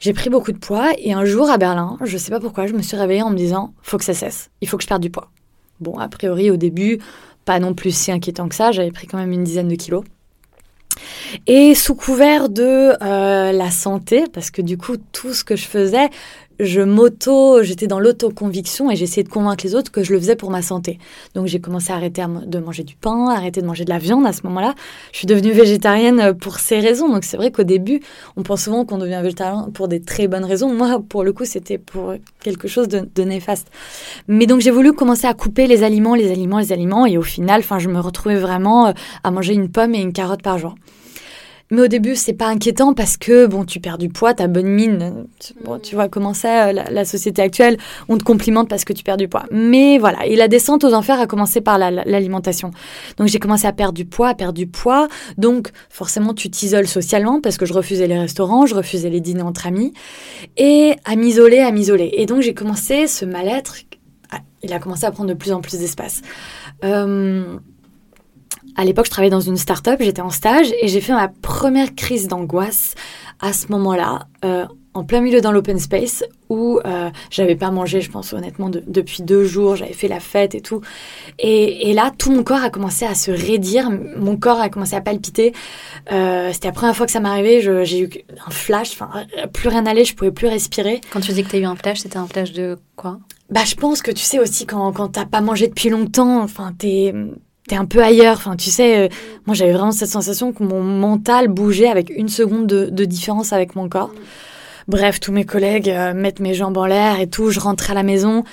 J'ai 0.00 0.12
pris 0.12 0.28
beaucoup 0.28 0.52
de 0.52 0.58
poids 0.58 0.90
et 0.98 1.12
un 1.12 1.24
jour 1.24 1.48
à 1.48 1.56
Berlin, 1.56 1.96
je 2.02 2.18
sais 2.18 2.30
pas 2.30 2.40
pourquoi, 2.40 2.66
je 2.66 2.74
me 2.74 2.82
suis 2.82 2.96
réveillée 2.96 3.22
en 3.22 3.30
me 3.30 3.36
disant, 3.36 3.72
faut 3.82 3.96
que 3.96 4.04
ça 4.04 4.14
cesse, 4.14 4.50
il 4.60 4.68
faut 4.68 4.76
que 4.76 4.82
je 4.82 4.88
perde 4.88 5.02
du 5.02 5.10
poids. 5.10 5.30
Bon, 5.80 5.98
a 5.98 6.08
priori 6.08 6.50
au 6.50 6.56
début, 6.56 6.98
pas 7.44 7.60
non 7.60 7.74
plus 7.74 7.94
si 7.94 8.10
inquiétant 8.10 8.48
que 8.48 8.54
ça, 8.54 8.72
j'avais 8.72 8.90
pris 8.90 9.06
quand 9.06 9.18
même 9.18 9.32
une 9.32 9.44
dizaine 9.44 9.68
de 9.68 9.76
kilos. 9.76 10.04
Et 11.46 11.74
sous 11.74 11.94
couvert 11.94 12.48
de 12.48 12.92
euh, 13.02 13.52
la 13.52 13.70
santé, 13.70 14.24
parce 14.32 14.50
que 14.50 14.62
du 14.62 14.78
coup, 14.78 14.96
tout 15.12 15.34
ce 15.34 15.44
que 15.44 15.56
je 15.56 15.66
faisais, 15.66 16.10
je 16.60 16.80
m'auto, 16.80 17.62
j'étais 17.62 17.86
dans 17.86 18.00
l'autoconviction 18.00 18.90
et 18.90 18.96
j'essayais 18.96 19.22
de 19.22 19.28
convaincre 19.28 19.64
les 19.64 19.74
autres 19.74 19.90
que 19.90 20.02
je 20.02 20.12
le 20.12 20.18
faisais 20.18 20.36
pour 20.36 20.50
ma 20.50 20.62
santé. 20.62 20.98
Donc 21.34 21.46
j'ai 21.46 21.60
commencé 21.60 21.92
à 21.92 21.96
arrêter 21.96 22.22
de 22.46 22.58
manger 22.58 22.82
du 22.82 22.96
pain, 22.96 23.28
arrêter 23.28 23.60
de 23.60 23.66
manger 23.66 23.84
de 23.84 23.90
la 23.90 23.98
viande 23.98 24.26
à 24.26 24.32
ce 24.32 24.40
moment-là. 24.44 24.74
Je 25.12 25.18
suis 25.18 25.26
devenue 25.26 25.52
végétarienne 25.52 26.20
euh, 26.20 26.32
pour 26.32 26.58
ces 26.58 26.80
raisons. 26.80 27.08
Donc 27.08 27.24
c'est 27.24 27.36
vrai 27.36 27.50
qu'au 27.50 27.64
début, 27.64 28.00
on 28.36 28.42
pense 28.42 28.62
souvent 28.62 28.84
qu'on 28.84 28.98
devient 28.98 29.20
végétarien 29.22 29.68
pour 29.74 29.88
des 29.88 30.00
très 30.00 30.28
bonnes 30.28 30.44
raisons. 30.44 30.72
Moi, 30.72 31.02
pour 31.08 31.24
le 31.24 31.32
coup, 31.32 31.44
c'était 31.44 31.78
pour 31.78 32.14
quelque 32.40 32.68
chose 32.68 32.88
de, 32.88 33.08
de 33.14 33.22
néfaste. 33.22 33.68
Mais 34.28 34.46
donc 34.46 34.60
j'ai 34.60 34.70
voulu 34.70 34.92
commencer 34.92 35.26
à 35.26 35.34
couper 35.34 35.66
les 35.66 35.82
aliments, 35.82 36.14
les 36.14 36.30
aliments, 36.30 36.58
les 36.58 36.72
aliments. 36.72 37.06
Et 37.06 37.18
au 37.18 37.22
final, 37.22 37.60
enfin, 37.60 37.78
je 37.78 37.88
me 37.88 38.00
retrouvais 38.00 38.36
vraiment 38.36 38.88
euh, 38.88 38.92
à 39.24 39.30
manger 39.30 39.54
une 39.54 39.68
pomme 39.68 39.94
et 39.94 40.00
une 40.00 40.12
carotte 40.12 40.42
par 40.42 40.58
jour. 40.58 40.74
Mais 41.70 41.82
au 41.82 41.86
début, 41.88 42.14
c'est 42.14 42.32
pas 42.32 42.46
inquiétant 42.46 42.94
parce 42.94 43.16
que 43.16 43.46
bon, 43.46 43.64
tu 43.64 43.80
perds 43.80 43.98
du 43.98 44.08
poids, 44.08 44.34
t'as 44.34 44.46
bonne 44.46 44.68
mine. 44.68 45.26
Bon, 45.64 45.78
tu 45.78 45.94
vois 45.94 46.08
comment 46.08 46.32
c'est 46.32 46.72
la, 46.72 46.90
la, 46.90 47.04
société 47.04 47.42
actuelle. 47.42 47.76
On 48.08 48.16
te 48.16 48.24
complimente 48.24 48.68
parce 48.68 48.84
que 48.84 48.92
tu 48.92 49.02
perds 49.02 49.16
du 49.16 49.28
poids. 49.28 49.44
Mais 49.50 49.98
voilà, 49.98 50.26
et 50.26 50.36
la 50.36 50.48
descente 50.48 50.84
aux 50.84 50.92
enfers 50.92 51.20
a 51.20 51.26
commencé 51.26 51.60
par 51.60 51.78
l'alimentation. 51.78 52.70
Donc 53.16 53.28
j'ai 53.28 53.38
commencé 53.38 53.66
à 53.66 53.72
perdre 53.72 53.94
du 53.94 54.04
poids, 54.04 54.28
à 54.28 54.34
perdre 54.34 54.54
du 54.54 54.66
poids. 54.66 55.08
Donc 55.38 55.70
forcément, 55.90 56.34
tu 56.34 56.50
t'isoles 56.50 56.86
socialement 56.86 57.40
parce 57.40 57.56
que 57.56 57.66
je 57.66 57.72
refusais 57.72 58.06
les 58.06 58.18
restaurants, 58.18 58.66
je 58.66 58.74
refusais 58.74 59.10
les 59.10 59.20
dîners 59.20 59.42
entre 59.42 59.66
amis 59.66 59.92
et 60.56 60.94
à 61.04 61.16
m'isoler, 61.16 61.58
à 61.58 61.72
m'isoler. 61.72 62.10
Et 62.14 62.26
donc 62.26 62.42
j'ai 62.42 62.54
commencé 62.54 63.06
ce 63.08 63.24
mal-être 63.24 63.76
il 64.62 64.72
a 64.72 64.78
commencé 64.78 65.04
à 65.04 65.10
prendre 65.10 65.28
de 65.28 65.34
plus 65.34 65.52
en 65.52 65.60
plus 65.60 65.78
d'espace. 65.78 66.22
Euh, 66.84 67.58
à 68.76 68.84
l'époque, 68.84 69.06
je 69.06 69.10
travaillais 69.10 69.30
dans 69.30 69.40
une 69.40 69.56
start-up, 69.56 69.98
j'étais 70.00 70.22
en 70.22 70.30
stage 70.30 70.72
et 70.80 70.88
j'ai 70.88 71.00
fait 71.00 71.14
ma 71.14 71.28
première 71.28 71.94
crise 71.94 72.28
d'angoisse 72.28 72.94
à 73.40 73.52
ce 73.52 73.68
moment-là, 73.70 74.26
euh, 74.44 74.66
en 74.94 75.04
plein 75.04 75.20
milieu 75.20 75.40
dans 75.42 75.52
l'open 75.52 75.78
space 75.78 76.24
où 76.48 76.80
euh, 76.86 77.10
j'avais 77.30 77.56
pas 77.56 77.70
mangé, 77.70 78.00
je 78.00 78.10
pense 78.10 78.32
honnêtement, 78.32 78.70
depuis 78.70 79.22
deux 79.22 79.44
jours, 79.44 79.76
j'avais 79.76 79.92
fait 79.92 80.08
la 80.08 80.20
fête 80.20 80.54
et 80.54 80.60
tout. 80.60 80.80
Et, 81.38 81.92
là, 81.92 82.12
tout 82.16 82.30
mon 82.30 82.42
corps 82.42 82.62
a 82.62 82.70
commencé 82.70 83.04
à 83.04 83.14
se 83.14 83.30
raidir, 83.30 83.90
mon 83.90 84.36
corps 84.36 84.60
a 84.60 84.68
commencé 84.70 84.94
à 84.94 85.00
palpiter. 85.02 85.52
Euh, 86.12 86.50
c'était 86.52 86.68
la 86.68 86.72
première 86.72 86.96
fois 86.96 87.04
que 87.04 87.12
ça 87.12 87.20
m'arrivait, 87.20 87.60
j'ai 87.84 88.00
eu 88.00 88.10
un 88.46 88.50
flash, 88.50 88.92
enfin, 88.92 89.10
plus 89.52 89.68
rien 89.68 89.84
allait, 89.84 90.04
je 90.04 90.14
pouvais 90.14 90.32
plus 90.32 90.48
respirer. 90.48 91.00
Quand 91.10 91.20
tu 91.20 91.32
dis 91.32 91.44
que 91.44 91.50
tu 91.50 91.56
as 91.56 91.60
eu 91.60 91.64
un 91.64 91.76
flash, 91.76 92.00
c'était 92.00 92.18
un 92.18 92.26
flash 92.26 92.52
de 92.52 92.78
quoi? 92.94 93.18
Bah, 93.50 93.64
je 93.64 93.74
pense 93.74 94.02
que 94.02 94.10
tu 94.10 94.24
sais 94.24 94.38
aussi 94.38 94.66
quand, 94.66 94.92
quand 94.92 95.08
t'as 95.08 95.26
pas 95.26 95.40
mangé 95.40 95.68
depuis 95.68 95.90
longtemps, 95.90 96.42
enfin, 96.42 96.72
t'es 96.76 97.12
t'es 97.68 97.76
un 97.76 97.84
peu 97.84 98.02
ailleurs. 98.02 98.36
Enfin, 98.36 98.56
tu 98.56 98.70
sais, 98.70 98.98
euh, 98.98 99.08
moi 99.46 99.54
j'avais 99.54 99.72
vraiment 99.72 99.92
cette 99.92 100.10
sensation 100.10 100.52
que 100.52 100.62
mon 100.62 100.82
mental 100.82 101.48
bougeait 101.48 101.88
avec 101.88 102.10
une 102.10 102.28
seconde 102.28 102.66
de, 102.66 103.04
différence 103.04 103.52
avec 103.52 103.76
mon 103.76 103.88
corps. 103.88 104.12
Bref, 104.88 105.20
tous 105.20 105.32
mes 105.32 105.44
collègues 105.44 105.90
euh, 105.90 106.14
mettent 106.14 106.40
mes 106.40 106.54
jambes 106.54 106.76
en 106.76 106.86
l'air 106.86 107.20
et 107.20 107.26
tout. 107.26 107.50
Je 107.50 107.60
rentre 107.60 107.90
à 107.90 107.94
la 107.94 108.02
maison 108.02 108.44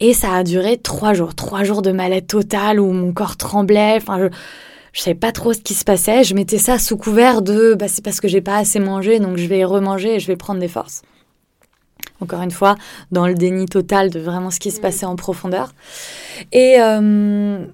et 0.00 0.14
ça 0.14 0.32
a 0.32 0.42
duré 0.42 0.78
trois 0.78 1.12
jours, 1.12 1.34
trois 1.34 1.64
jours 1.64 1.82
de 1.82 1.92
malaise 1.92 2.26
totale 2.26 2.80
où 2.80 2.90
mon 2.92 3.12
corps 3.12 3.36
tremblait. 3.36 3.96
Enfin, 3.96 4.18
je, 4.18 4.26
je 4.94 5.00
savais 5.00 5.14
pas 5.14 5.32
trop 5.32 5.52
ce 5.52 5.60
qui 5.60 5.74
se 5.74 5.84
passait. 5.84 6.24
Je 6.24 6.34
mettais 6.34 6.58
ça 6.58 6.78
sous 6.78 6.96
couvert 6.96 7.42
de, 7.42 7.74
bah, 7.74 7.88
c'est 7.88 8.02
parce 8.02 8.20
que 8.20 8.28
j'ai 8.28 8.40
pas 8.40 8.56
assez 8.56 8.78
mangé, 8.78 9.18
donc 9.18 9.36
je 9.36 9.46
vais 9.46 9.64
remanger 9.64 10.14
et 10.14 10.20
je 10.20 10.26
vais 10.26 10.36
prendre 10.36 10.60
des 10.60 10.68
forces. 10.68 11.02
Encore 12.20 12.42
une 12.42 12.52
fois, 12.52 12.76
dans 13.10 13.26
le 13.26 13.34
déni 13.34 13.66
total 13.66 14.08
de 14.10 14.20
vraiment 14.20 14.50
ce 14.50 14.60
qui 14.60 14.70
se 14.70 14.80
passait 14.80 15.04
en 15.04 15.16
profondeur. 15.16 15.74
Et 16.52 16.76
euh, 16.78 17.66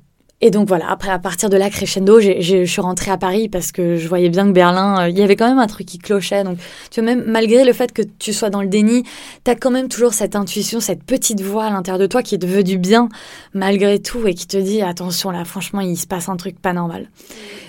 et 0.42 0.50
donc 0.50 0.68
voilà, 0.68 0.90
après 0.90 1.10
à 1.10 1.18
partir 1.18 1.50
de 1.50 1.58
là, 1.58 1.68
crescendo, 1.68 2.18
je 2.18 2.64
suis 2.64 2.80
rentrée 2.80 3.10
à 3.10 3.18
Paris 3.18 3.50
parce 3.50 3.72
que 3.72 3.96
je 3.96 4.08
voyais 4.08 4.30
bien 4.30 4.46
que 4.46 4.52
Berlin, 4.52 5.02
euh, 5.02 5.08
il 5.10 5.18
y 5.18 5.22
avait 5.22 5.36
quand 5.36 5.46
même 5.46 5.58
un 5.58 5.66
truc 5.66 5.86
qui 5.86 5.98
clochait. 5.98 6.44
Donc 6.44 6.56
tu 6.90 7.00
vois, 7.00 7.14
même 7.14 7.24
malgré 7.26 7.62
le 7.62 7.74
fait 7.74 7.92
que 7.92 8.00
tu 8.18 8.32
sois 8.32 8.48
dans 8.48 8.62
le 8.62 8.68
déni, 8.68 9.02
tu 9.44 9.50
as 9.50 9.54
quand 9.54 9.70
même 9.70 9.88
toujours 9.88 10.14
cette 10.14 10.36
intuition, 10.36 10.80
cette 10.80 11.04
petite 11.04 11.42
voix 11.42 11.64
à 11.64 11.70
l'intérieur 11.70 11.98
de 11.98 12.06
toi 12.06 12.22
qui 12.22 12.38
te 12.38 12.46
veut 12.46 12.64
du 12.64 12.78
bien 12.78 13.10
malgré 13.52 13.98
tout 13.98 14.26
et 14.26 14.32
qui 14.32 14.46
te 14.46 14.56
dit 14.56 14.80
attention 14.80 15.30
là, 15.30 15.44
franchement, 15.44 15.82
il 15.82 15.96
se 15.98 16.06
passe 16.06 16.30
un 16.30 16.36
truc 16.36 16.58
pas 16.58 16.72
normal. 16.72 17.10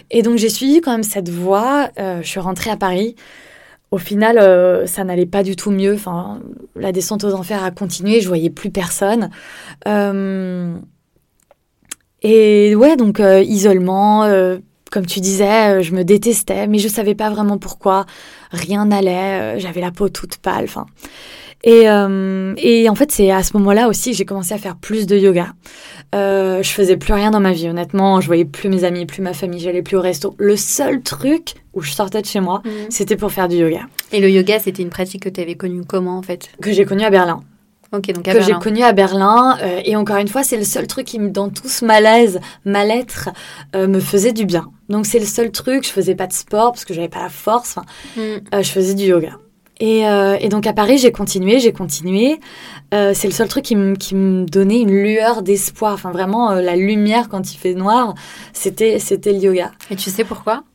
Et 0.10 0.22
donc 0.22 0.38
j'ai 0.38 0.50
suivi 0.50 0.80
quand 0.80 0.92
même 0.92 1.04
cette 1.04 1.30
voix, 1.30 1.90
euh, 2.00 2.22
je 2.22 2.28
suis 2.28 2.40
rentrée 2.40 2.70
à 2.70 2.78
Paris. 2.78 3.16
Au 3.92 3.98
final, 3.98 4.38
euh, 4.38 4.88
ça 4.88 5.04
n'allait 5.04 5.25
pas 5.25 5.44
du 5.44 5.58
tout 5.58 5.72
mieux. 5.72 5.96
Enfin, 5.96 6.40
la 6.78 6.94
descente 6.94 7.25
aux 7.25 7.34
enfers 7.34 7.62
a 7.62 7.72
continué, 7.72 8.22
je 8.22 8.30
voyais 8.30 8.50
plus 8.50 8.72
personne. 8.72 9.30
Et 12.22 12.75
ouais, 12.75 12.98
donc 12.98 13.20
euh, 13.20 13.42
isolement, 13.42 14.24
euh, 14.24 14.58
comme 14.92 15.06
tu 15.06 15.20
disais, 15.20 15.80
euh, 15.80 15.82
je 15.82 15.94
me 15.94 16.04
détestais, 16.04 16.68
mais 16.68 16.78
je 16.78 16.88
savais 16.88 17.16
pas 17.16 17.30
vraiment 17.30 17.58
pourquoi. 17.58 18.06
Rien 18.51 18.86
n'allait, 18.86 19.60
j'avais 19.60 19.82
la 19.82 19.92
peau 19.92 20.10
toute 20.10 20.38
pâle. 20.38 20.66
Enfin, 20.66 20.86
et, 21.63 21.84
et 21.84 22.90
en 22.90 22.96
fait, 22.96 23.12
c'est 23.12 23.32
à 23.32 23.44
ce 23.44 23.56
moment-là 23.58 23.88
aussi 23.88 24.12
que 24.12 24.18
j'ai 24.18 24.25
commencé 24.25 24.54
à 24.54 24.58
faire 24.58 24.75
plus 24.75 25.06
de 25.08 25.16
yoga. 25.16 25.54
je 26.13 26.62
faisais 26.63 26.98
plus 26.98 27.13
rien 27.13 27.32
dans 27.32 27.40
ma 27.40 27.54
vie, 27.54 27.70
honnêtement. 27.70 28.20
Je 28.20 28.28
voyais 28.28 28.46
plus 28.46 28.68
mes 28.68 28.84
amis, 28.84 29.06
plus 29.06 29.22
ma 29.22 29.34
famille, 29.34 29.62
j'allais 29.62 29.84
plus 29.84 29.96
au 29.96 30.01
resto. 30.01 30.36
Le 30.38 30.58
seul 30.58 31.01
truc 31.01 31.54
où 31.74 31.82
je 31.82 31.92
sortais 31.92 32.22
de 32.22 32.25
chez 32.25 32.42
moi, 32.42 32.62
mhm. 32.66 32.88
c'était 32.90 33.16
pour 33.16 33.32
faire 33.32 33.48
du 33.48 33.56
yoga. 33.56 33.82
Et 34.12 34.20
le 34.20 34.30
yoga, 34.30 34.60
c'était 34.60 34.84
une 34.84 34.90
pratique 34.90 35.24
que 35.24 35.30
tu 35.30 35.40
avais 35.40 35.56
connue 35.56 35.84
comment 35.88 36.18
en 36.18 36.24
fait? 36.24 36.50
Que 36.62 36.74
j'ai 36.74 36.84
connue 36.84 37.04
à 37.04 37.10
Berlin 37.10 37.42
donc 37.91 38.24
que 38.24 38.41
j'ai 38.41 38.53
connu 38.53 38.83
à 38.83 38.93
Berlin. 38.93 39.57
Euh, 39.62 39.81
et 39.83 39.95
encore 39.95 40.17
une 40.17 40.29
fois, 40.29 40.43
c'est 40.43 40.57
le 40.57 40.63
seul 40.63 40.88
truc 40.88 41.07
qui, 41.07 41.19
dans 41.19 41.50
tout 41.50 41.67
ce 41.67 41.83
malaise, 41.83 42.39
mal-être, 42.63 43.29
euh, 43.75 43.88
me 43.88 44.00
faisait 44.00 44.31
du 44.31 44.45
bien. 44.45 44.71
Donc 44.89 45.05
c'est 45.05 45.19
le 45.19 45.25
seul 45.25 45.51
truc. 45.51 45.86
Je 45.86 45.91
faisais 45.91 46.15
pas 46.15 46.27
de 46.27 46.33
sport 46.33 46.71
parce 46.71 46.86
que 46.86 46.93
j'avais 46.93 47.10
pas 47.10 47.21
la 47.21 47.29
force. 47.29 47.75
Mm. 48.15 48.19
Euh, 48.19 48.63
je 48.63 48.71
faisais 48.71 48.93
du 48.93 49.03
yoga. 49.03 49.38
Et, 49.83 50.01
et 50.01 50.50
donc 50.50 50.67
à 50.67 50.74
Paris, 50.74 51.00
j'ai 51.00 51.12
continué, 51.12 51.60
j'ai 51.60 51.74
continué. 51.74 52.39
c'est 52.91 53.25
le 53.25 53.31
seul 53.31 53.48
truc 53.48 53.63
qui, 53.63 53.75
me 53.75 54.45
donnait 54.45 54.80
une 54.80 54.91
lueur 54.91 55.41
d'espoir. 55.41 55.93
Enfin 55.93 56.12
vraiment, 56.12 56.51
la 56.51 56.75
lumière 56.75 57.30
quand 57.30 57.51
il 57.51 57.58
fait 57.58 57.73
noir, 57.73 58.13
c'était 58.54 58.99
c'était 58.99 59.34
le 59.34 59.39
yoga. 59.39 59.71
Et 59.89 59.95
tu 59.95 60.12
sais 60.12 60.23
pourquoi? 60.23 60.65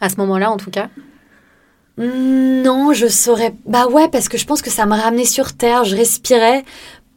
À 0.00 0.08
ce 0.08 0.16
moment-là, 0.16 0.50
en 0.50 0.56
tout 0.56 0.70
cas? 0.70 0.88
Non, 1.98 2.92
je 2.92 3.06
saurais. 3.06 3.54
Bah 3.66 3.86
ouais, 3.86 4.08
parce 4.08 4.28
que 4.28 4.38
je 4.38 4.46
pense 4.46 4.62
que 4.62 4.70
ça 4.70 4.86
me 4.86 4.94
ramenait 4.94 5.24
sur 5.24 5.52
terre. 5.52 5.84
Je 5.84 5.96
respirais. 5.96 6.64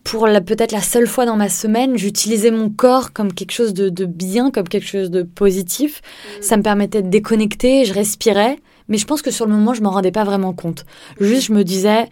Pour 0.03 0.27
peut-être 0.45 0.71
la 0.71 0.81
seule 0.81 1.07
fois 1.07 1.25
dans 1.25 1.35
ma 1.35 1.49
semaine, 1.49 1.97
j'utilisais 1.97 2.51
mon 2.51 2.69
corps 2.69 3.11
comme 3.11 3.33
quelque 3.33 3.51
chose 3.51 3.73
de, 3.73 4.05
bien, 4.05 4.51
comme 4.51 4.67
quelque 4.67 4.85
chose 4.85 5.09
de 5.09 5.23
positif. 5.23 6.01
Mm. 6.01 6.41
Ça 6.43 6.57
me 6.57 6.61
permettait 6.61 7.01
de 7.01 7.09
déconnecter. 7.09 7.85
Je 7.85 7.93
respirais. 7.93 8.59
Mais 8.87 8.97
je 8.99 9.05
pense 9.07 9.23
que 9.23 9.31
sur 9.31 9.47
le 9.47 9.53
moment, 9.53 9.73
je 9.73 9.81
m'en 9.81 9.89
rendais 9.89 10.11
pas 10.11 10.23
vraiment 10.23 10.53
compte. 10.53 10.85
Juste, 11.19 11.47
je 11.47 11.53
me 11.53 11.63
disais, 11.63 12.07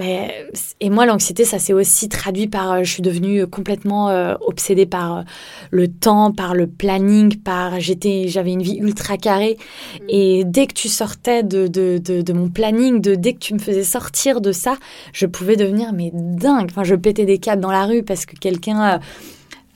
et 0.00 0.90
moi, 0.90 1.06
l'anxiété, 1.06 1.44
ça 1.44 1.58
s'est 1.58 1.74
aussi 1.74 2.08
traduit 2.08 2.48
par, 2.48 2.72
euh, 2.72 2.82
je 2.82 2.90
suis 2.90 3.02
devenue 3.02 3.46
complètement 3.46 4.08
euh, 4.08 4.34
obsédée 4.40 4.86
par 4.86 5.18
euh, 5.18 5.22
le 5.70 5.86
temps, 5.86 6.32
par 6.32 6.54
le 6.54 6.66
planning, 6.66 7.36
par, 7.36 7.78
j'étais, 7.78 8.26
j'avais 8.26 8.52
une 8.52 8.62
vie 8.62 8.78
ultra 8.78 9.16
carrée. 9.16 9.58
Mm. 10.00 10.04
Et 10.08 10.44
dès 10.44 10.66
que 10.66 10.72
tu 10.72 10.88
sortais 10.88 11.42
de, 11.42 11.66
de, 11.66 11.98
de, 11.98 12.32
mon 12.32 12.48
planning, 12.48 13.00
de 13.00 13.14
dès 13.14 13.34
que 13.34 13.38
tu 13.38 13.54
me 13.54 13.58
faisais 13.58 13.84
sortir 13.84 14.40
de 14.40 14.50
ça, 14.50 14.76
je 15.12 15.26
pouvais 15.26 15.56
devenir 15.56 15.92
mais 15.92 16.10
dingue. 16.12 16.68
Enfin, 16.70 16.84
je 16.84 16.94
pétais 16.94 17.26
des 17.26 17.38
câbles 17.38 17.62
dans 17.62 17.70
la 17.70 17.84
rue 17.84 18.02
parce 18.02 18.26
que 18.26 18.34
quelqu'un 18.34 18.98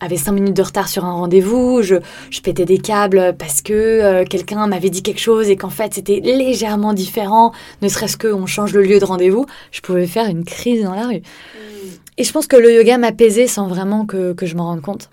avait 0.01 0.17
cinq 0.17 0.33
minutes 0.33 0.57
de 0.57 0.63
retard 0.63 0.89
sur 0.89 1.05
un 1.05 1.13
rendez-vous, 1.13 1.83
je, 1.83 1.97
je 2.31 2.41
pétais 2.41 2.65
des 2.65 2.79
câbles 2.79 3.35
parce 3.39 3.63
que 3.63 3.73
euh, 3.73 4.25
quelqu'un 4.25 4.67
m'avait 4.67 4.91
dit 4.91 5.03
quelque 5.03 5.21
chose 5.21 5.49
et 5.49 5.57
qu'en 5.57 5.71
fait 5.71 5.95
c'était 5.95 6.21
légèrement 6.21 6.93
différent, 6.93 7.53
ne 7.83 7.89
serait-ce 7.89 8.19
qu'on 8.19 8.47
change 8.47 8.75
le 8.75 8.83
lieu 8.83 8.99
de 8.99 9.05
rendez-vous, 9.05 9.47
je 9.73 9.81
pouvais 9.81 10.07
faire 10.07 10.27
une 10.27 10.45
crise 10.45 10.83
dans 10.83 10.95
la 10.95 11.07
rue. 11.07 11.17
Mm. 11.21 11.89
Et 12.19 12.25
je 12.25 12.33
pense 12.33 12.47
que 12.47 12.57
le 12.57 12.73
yoga 12.75 12.99
m'apaisait 12.99 13.47
sans 13.47 13.69
vraiment 13.69 14.07
que, 14.07 14.33
que 14.33 14.47
je 14.47 14.55
m'en 14.57 14.67
rende 14.67 14.83
compte. 14.83 15.11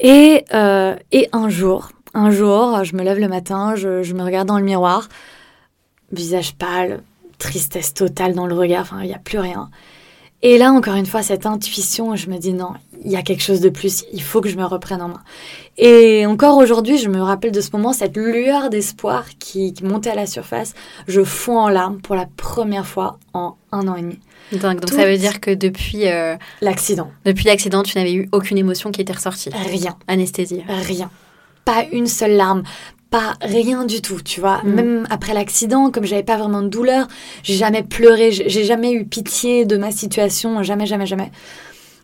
Et, 0.00 0.44
euh, 0.52 0.94
et 1.12 1.28
un 1.32 1.48
jour, 1.48 1.90
un 2.14 2.30
jour, 2.30 2.84
je 2.84 2.94
me 2.96 3.02
lève 3.02 3.18
le 3.18 3.28
matin, 3.28 3.74
je, 3.76 4.02
je 4.02 4.14
me 4.14 4.22
regarde 4.22 4.48
dans 4.48 4.58
le 4.58 4.64
miroir, 4.64 5.08
visage 6.12 6.54
pâle, 6.54 7.02
tristesse 7.38 7.94
totale 7.94 8.34
dans 8.34 8.46
le 8.46 8.54
regard, 8.54 8.82
enfin 8.82 9.00
il 9.02 9.08
n'y 9.08 9.14
a 9.14 9.18
plus 9.18 9.38
rien. 9.38 9.70
Et 10.42 10.56
là, 10.56 10.70
encore 10.70 10.94
une 10.94 11.06
fois, 11.06 11.22
cette 11.22 11.46
intuition, 11.46 12.14
je 12.14 12.30
me 12.30 12.38
dis 12.38 12.52
non, 12.52 12.72
il 13.04 13.10
y 13.10 13.16
a 13.16 13.22
quelque 13.22 13.42
chose 13.42 13.60
de 13.60 13.70
plus, 13.70 14.04
il 14.12 14.22
faut 14.22 14.40
que 14.40 14.48
je 14.48 14.56
me 14.56 14.64
reprenne 14.64 15.02
en 15.02 15.08
main. 15.08 15.22
Et 15.76 16.26
encore 16.26 16.58
aujourd'hui, 16.58 16.98
je 16.98 17.08
me 17.08 17.20
rappelle 17.20 17.50
de 17.50 17.60
ce 17.60 17.70
moment, 17.72 17.92
cette 17.92 18.16
lueur 18.16 18.70
d'espoir 18.70 19.24
qui, 19.40 19.74
montait 19.82 20.10
à 20.10 20.14
la 20.14 20.26
surface. 20.26 20.74
Je 21.08 21.24
fonds 21.24 21.58
en 21.58 21.68
larmes 21.68 22.00
pour 22.00 22.14
la 22.14 22.26
première 22.36 22.86
fois 22.86 23.18
en 23.32 23.56
un 23.72 23.88
an 23.88 23.96
et 23.96 24.02
demi. 24.02 24.18
Donc, 24.52 24.80
donc 24.80 24.90
ça 24.90 25.06
veut 25.06 25.18
dire 25.18 25.40
que 25.40 25.50
depuis 25.50 26.08
euh, 26.08 26.36
l'accident, 26.62 27.10
depuis 27.24 27.44
l'accident, 27.46 27.82
tu 27.82 27.98
n'avais 27.98 28.14
eu 28.14 28.28
aucune 28.32 28.58
émotion 28.58 28.90
qui 28.90 29.00
était 29.00 29.12
ressortie. 29.12 29.50
Rien. 29.50 29.96
Anesthésie. 30.06 30.62
Rien. 30.68 31.10
Pas 31.64 31.84
une 31.92 32.06
seule 32.06 32.36
larme, 32.36 32.62
pas 33.10 33.34
rien 33.40 33.84
du 33.84 34.02
tout, 34.02 34.20
tu 34.20 34.40
vois. 34.40 34.62
Mm. 34.62 34.74
Même 34.74 35.06
après 35.10 35.34
l'accident, 35.34 35.90
comme 35.90 36.04
j'avais 36.04 36.22
pas 36.22 36.36
vraiment 36.36 36.62
de 36.62 36.68
douleur, 36.68 37.08
j'ai 37.42 37.54
jamais 37.54 37.82
pleuré, 37.82 38.32
j'ai 38.32 38.64
jamais 38.64 38.92
eu 38.92 39.04
pitié 39.04 39.64
de 39.64 39.76
ma 39.76 39.90
situation, 39.90 40.62
jamais, 40.62 40.86
jamais, 40.86 41.06
jamais. 41.06 41.30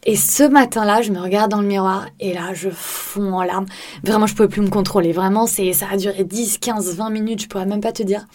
Et 0.07 0.17
ce 0.17 0.43
matin-là, 0.43 1.01
je 1.01 1.11
me 1.13 1.19
regarde 1.19 1.51
dans 1.51 1.63
le 1.63 1.67
miroir 1.67 2.07
et 2.21 2.35
là, 2.35 2.53
je 2.53 2.69
fonds 2.71 3.33
en 3.33 3.43
larmes. 3.43 3.67
Vraiment, 4.03 4.27
je 4.27 4.35
pouvais 4.35 4.49
plus 4.49 4.61
me 4.61 4.69
contrôler. 4.69 5.13
Vraiment, 5.13 5.47
c'est, 5.47 5.73
ça 5.73 5.87
a 5.91 5.97
duré 5.97 6.25
10, 6.25 6.59
15, 6.59 6.97
20 6.97 7.11
minutes, 7.11 7.43
je 7.43 7.49
pourrais 7.49 7.65
même 7.65 7.81
pas 7.81 7.93
te 7.93 8.03
dire. 8.03 8.27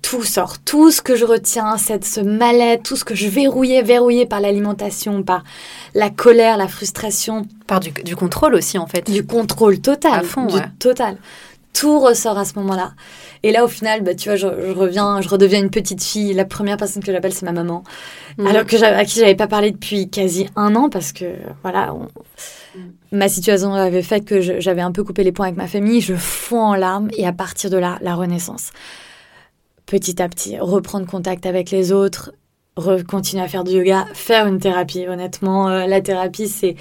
Tout 0.00 0.24
sort, 0.24 0.58
tout 0.58 0.90
ce 0.90 1.02
que 1.02 1.16
je 1.16 1.26
retiens, 1.26 1.76
cette, 1.76 2.06
ce 2.06 2.20
mal-être, 2.20 2.82
tout 2.82 2.96
ce 2.96 3.04
que 3.04 3.14
je 3.14 3.28
verrouillais, 3.28 3.82
verrouillé 3.82 4.24
par 4.24 4.40
l'alimentation, 4.40 5.22
par 5.22 5.44
la 5.94 6.08
colère, 6.08 6.56
la 6.56 6.68
frustration. 6.68 7.46
Par 7.66 7.80
du, 7.80 8.16
contrôle 8.16 8.54
aussi, 8.54 8.78
en 8.78 8.86
fait. 8.86 9.10
Du 9.10 9.26
contrôle 9.26 9.80
total. 9.80 10.20
À 10.20 10.22
fond, 10.22 10.46
du 10.46 10.58
total 10.78 11.18
tout 11.72 12.00
ressort 12.00 12.38
à 12.38 12.44
ce 12.44 12.58
moment-là. 12.58 12.92
Et 13.42 13.52
là, 13.52 13.64
au 13.64 13.68
final, 13.68 14.02
bah, 14.02 14.14
tu 14.14 14.28
vois, 14.28 14.36
je, 14.36 14.46
reviens, 14.46 15.20
je 15.20 15.28
redeviens 15.28 15.60
une 15.60 15.70
petite 15.70 16.02
fille. 16.02 16.32
La 16.34 16.44
première 16.44 16.76
personne 16.76 17.02
que 17.02 17.12
j'appelle, 17.12 17.32
c'est 17.32 17.46
ma 17.46 17.52
maman. 17.52 17.84
Mm. 18.38 18.46
Alors 18.46 18.66
que 18.66 18.82
à 18.82 19.04
qui 19.04 19.20
j'avais 19.20 19.34
pas 19.34 19.46
parlé 19.46 19.70
depuis 19.70 20.10
quasi 20.10 20.48
un 20.56 20.74
an 20.76 20.88
parce 20.90 21.12
que, 21.12 21.24
voilà, 21.62 21.94
mm. 22.74 22.80
ma 23.12 23.28
situation 23.28 23.72
avait 23.74 24.02
fait 24.02 24.20
que 24.22 24.40
j'avais 24.60 24.82
un 24.82 24.92
peu 24.92 25.04
coupé 25.04 25.24
les 25.24 25.32
points 25.32 25.46
avec 25.46 25.56
ma 25.56 25.68
famille. 25.68 26.00
Je 26.00 26.14
fonds 26.14 26.62
en 26.62 26.74
larmes 26.74 27.08
et 27.16 27.26
à 27.26 27.32
partir 27.32 27.70
de 27.70 27.76
là, 27.76 27.98
la 28.02 28.14
renaissance. 28.14 28.70
Petit 29.86 30.20
à 30.22 30.28
petit, 30.28 30.58
reprendre 30.58 31.06
contact 31.06 31.46
avec 31.46 31.70
les 31.70 31.92
autres, 31.92 32.32
continuer 33.08 33.42
à 33.42 33.48
faire 33.48 33.64
du 33.64 33.72
yoga, 33.72 34.06
faire 34.14 34.46
une 34.46 34.58
thérapie. 34.58 35.06
Honnêtement, 35.06 35.68
euh, 35.68 35.86
la 35.86 36.00
thérapie, 36.00 36.48
c'est 36.48 36.76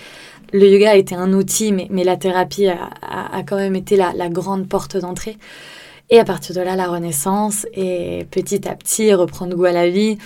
le 0.54 0.68
yoga 0.68 0.92
a 0.92 0.96
été 0.96 1.16
un 1.16 1.34
outil, 1.34 1.72
mais, 1.72 1.88
mais 1.90 2.04
la 2.04 2.18
thérapie 2.18 2.68
a, 2.68 2.90
a, 3.02 3.44
quand 3.44 3.58
même 3.58 3.76
été 3.76 3.96
la, 3.96 4.14
la 4.14 4.30
grande 4.30 4.68
porte 4.68 4.98
d'entrée. 4.98 5.38
Et 6.10 6.20
à 6.20 6.26
partir 6.26 6.56
de 6.56 6.62
là, 6.62 6.76
la 6.76 6.88
renaissance 6.88 7.68
et 7.74 8.26
petit 8.32 8.68
à 8.68 8.76
petit 8.76 9.14
reprendre 9.14 9.56
goût 9.56 9.66
à 9.66 9.72
la 9.72 9.90
vie. 9.90 10.18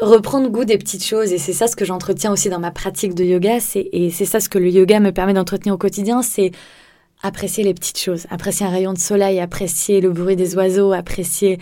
reprendre 0.00 0.48
goût 0.48 0.64
des 0.64 0.78
petites 0.78 1.04
choses. 1.04 1.32
Et 1.32 1.38
c'est 1.38 1.52
ça 1.52 1.66
ce 1.66 1.76
que 1.76 1.84
j'entretiens 1.84 2.32
aussi 2.32 2.48
dans 2.50 2.60
ma 2.60 2.70
pratique 2.70 3.14
de 3.14 3.24
yoga. 3.24 3.58
Et 3.74 4.10
c'est 4.10 4.24
ça 4.24 4.40
ce 4.40 4.48
que 4.48 4.58
le 4.58 4.70
yoga 4.70 5.00
me 5.00 5.12
permet 5.12 5.34
d'entretenir 5.34 5.74
au 5.74 5.78
quotidien. 5.78 6.22
C'est 6.22 6.52
apprécier 7.22 7.64
les 7.64 7.74
petites 7.74 7.98
choses. 7.98 8.26
Apprécier 8.30 8.66
un 8.66 8.70
rayon 8.70 8.92
de 8.92 8.98
soleil, 8.98 9.40
apprécier 9.40 10.00
le 10.00 10.10
bruit 10.10 10.36
des 10.36 10.54
oiseaux, 10.56 10.92
apprécier 10.92 11.58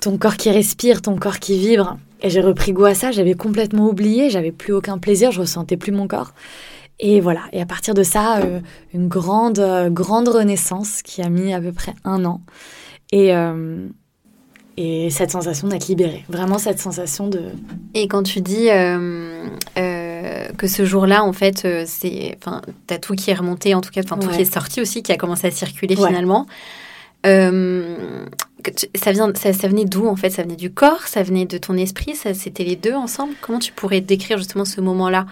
ton 0.00 0.18
corps 0.18 0.36
qui 0.36 0.50
respire, 0.50 1.02
ton 1.02 1.16
corps 1.16 1.38
qui 1.38 1.58
vibre. 1.58 1.96
Et 2.22 2.30
j'ai 2.30 2.40
repris 2.40 2.72
goût 2.72 2.84
à 2.84 2.94
ça. 2.94 3.10
J'avais 3.10 3.34
complètement 3.34 3.88
oublié. 3.88 4.30
J'avais 4.30 4.52
plus 4.52 4.72
aucun 4.72 4.98
plaisir. 4.98 5.32
Je 5.32 5.40
ressentais 5.40 5.76
plus 5.76 5.92
mon 5.92 6.06
corps. 6.06 6.32
Et 7.00 7.20
voilà. 7.20 7.42
Et 7.52 7.60
à 7.60 7.66
partir 7.66 7.94
de 7.94 8.04
ça, 8.04 8.38
euh, 8.38 8.60
une 8.94 9.08
grande, 9.08 9.58
euh, 9.58 9.90
grande 9.90 10.28
renaissance 10.28 11.02
qui 11.02 11.20
a 11.20 11.28
mis 11.28 11.52
à 11.52 11.60
peu 11.60 11.72
près 11.72 11.94
un 12.04 12.24
an. 12.24 12.40
Et, 13.10 13.34
euh, 13.34 13.88
et 14.76 15.10
cette 15.10 15.32
sensation 15.32 15.66
d'être 15.68 15.88
libérée. 15.88 16.24
Vraiment 16.28 16.58
cette 16.58 16.78
sensation 16.78 17.26
de... 17.26 17.42
Et 17.94 18.06
quand 18.08 18.22
tu 18.22 18.40
dis 18.40 18.68
que 19.76 20.66
ce 20.66 20.84
jour-là, 20.84 21.24
en 21.24 21.32
fait, 21.32 21.66
c'est... 21.86 22.38
T'as 22.86 22.98
tout 22.98 23.14
qui 23.14 23.30
est 23.30 23.34
remonté, 23.34 23.74
en 23.74 23.80
tout 23.80 23.90
cas, 23.90 24.00
enfin, 24.04 24.16
tout 24.16 24.28
qui 24.28 24.40
est 24.40 24.52
sorti 24.52 24.80
aussi, 24.80 25.02
qui 25.02 25.12
a 25.12 25.16
commencé 25.16 25.48
à 25.48 25.50
circuler 25.50 25.96
finalement. 25.96 26.46
Euh, 27.24 27.96
ça, 28.94 29.12
vient, 29.12 29.32
ça, 29.34 29.52
ça 29.52 29.68
venait 29.68 29.84
d'où 29.84 30.06
en 30.06 30.16
fait? 30.16 30.30
Ça 30.30 30.42
venait 30.42 30.56
du 30.56 30.72
corps? 30.72 31.06
Ça 31.06 31.22
venait 31.22 31.46
de 31.46 31.58
ton 31.58 31.76
esprit? 31.76 32.14
Ça, 32.14 32.34
C'était 32.34 32.64
les 32.64 32.76
deux 32.76 32.94
ensemble? 32.94 33.34
Comment 33.40 33.58
tu 33.58 33.72
pourrais 33.72 34.00
décrire 34.00 34.38
justement 34.38 34.64
ce 34.64 34.80
moment-là? 34.80 35.26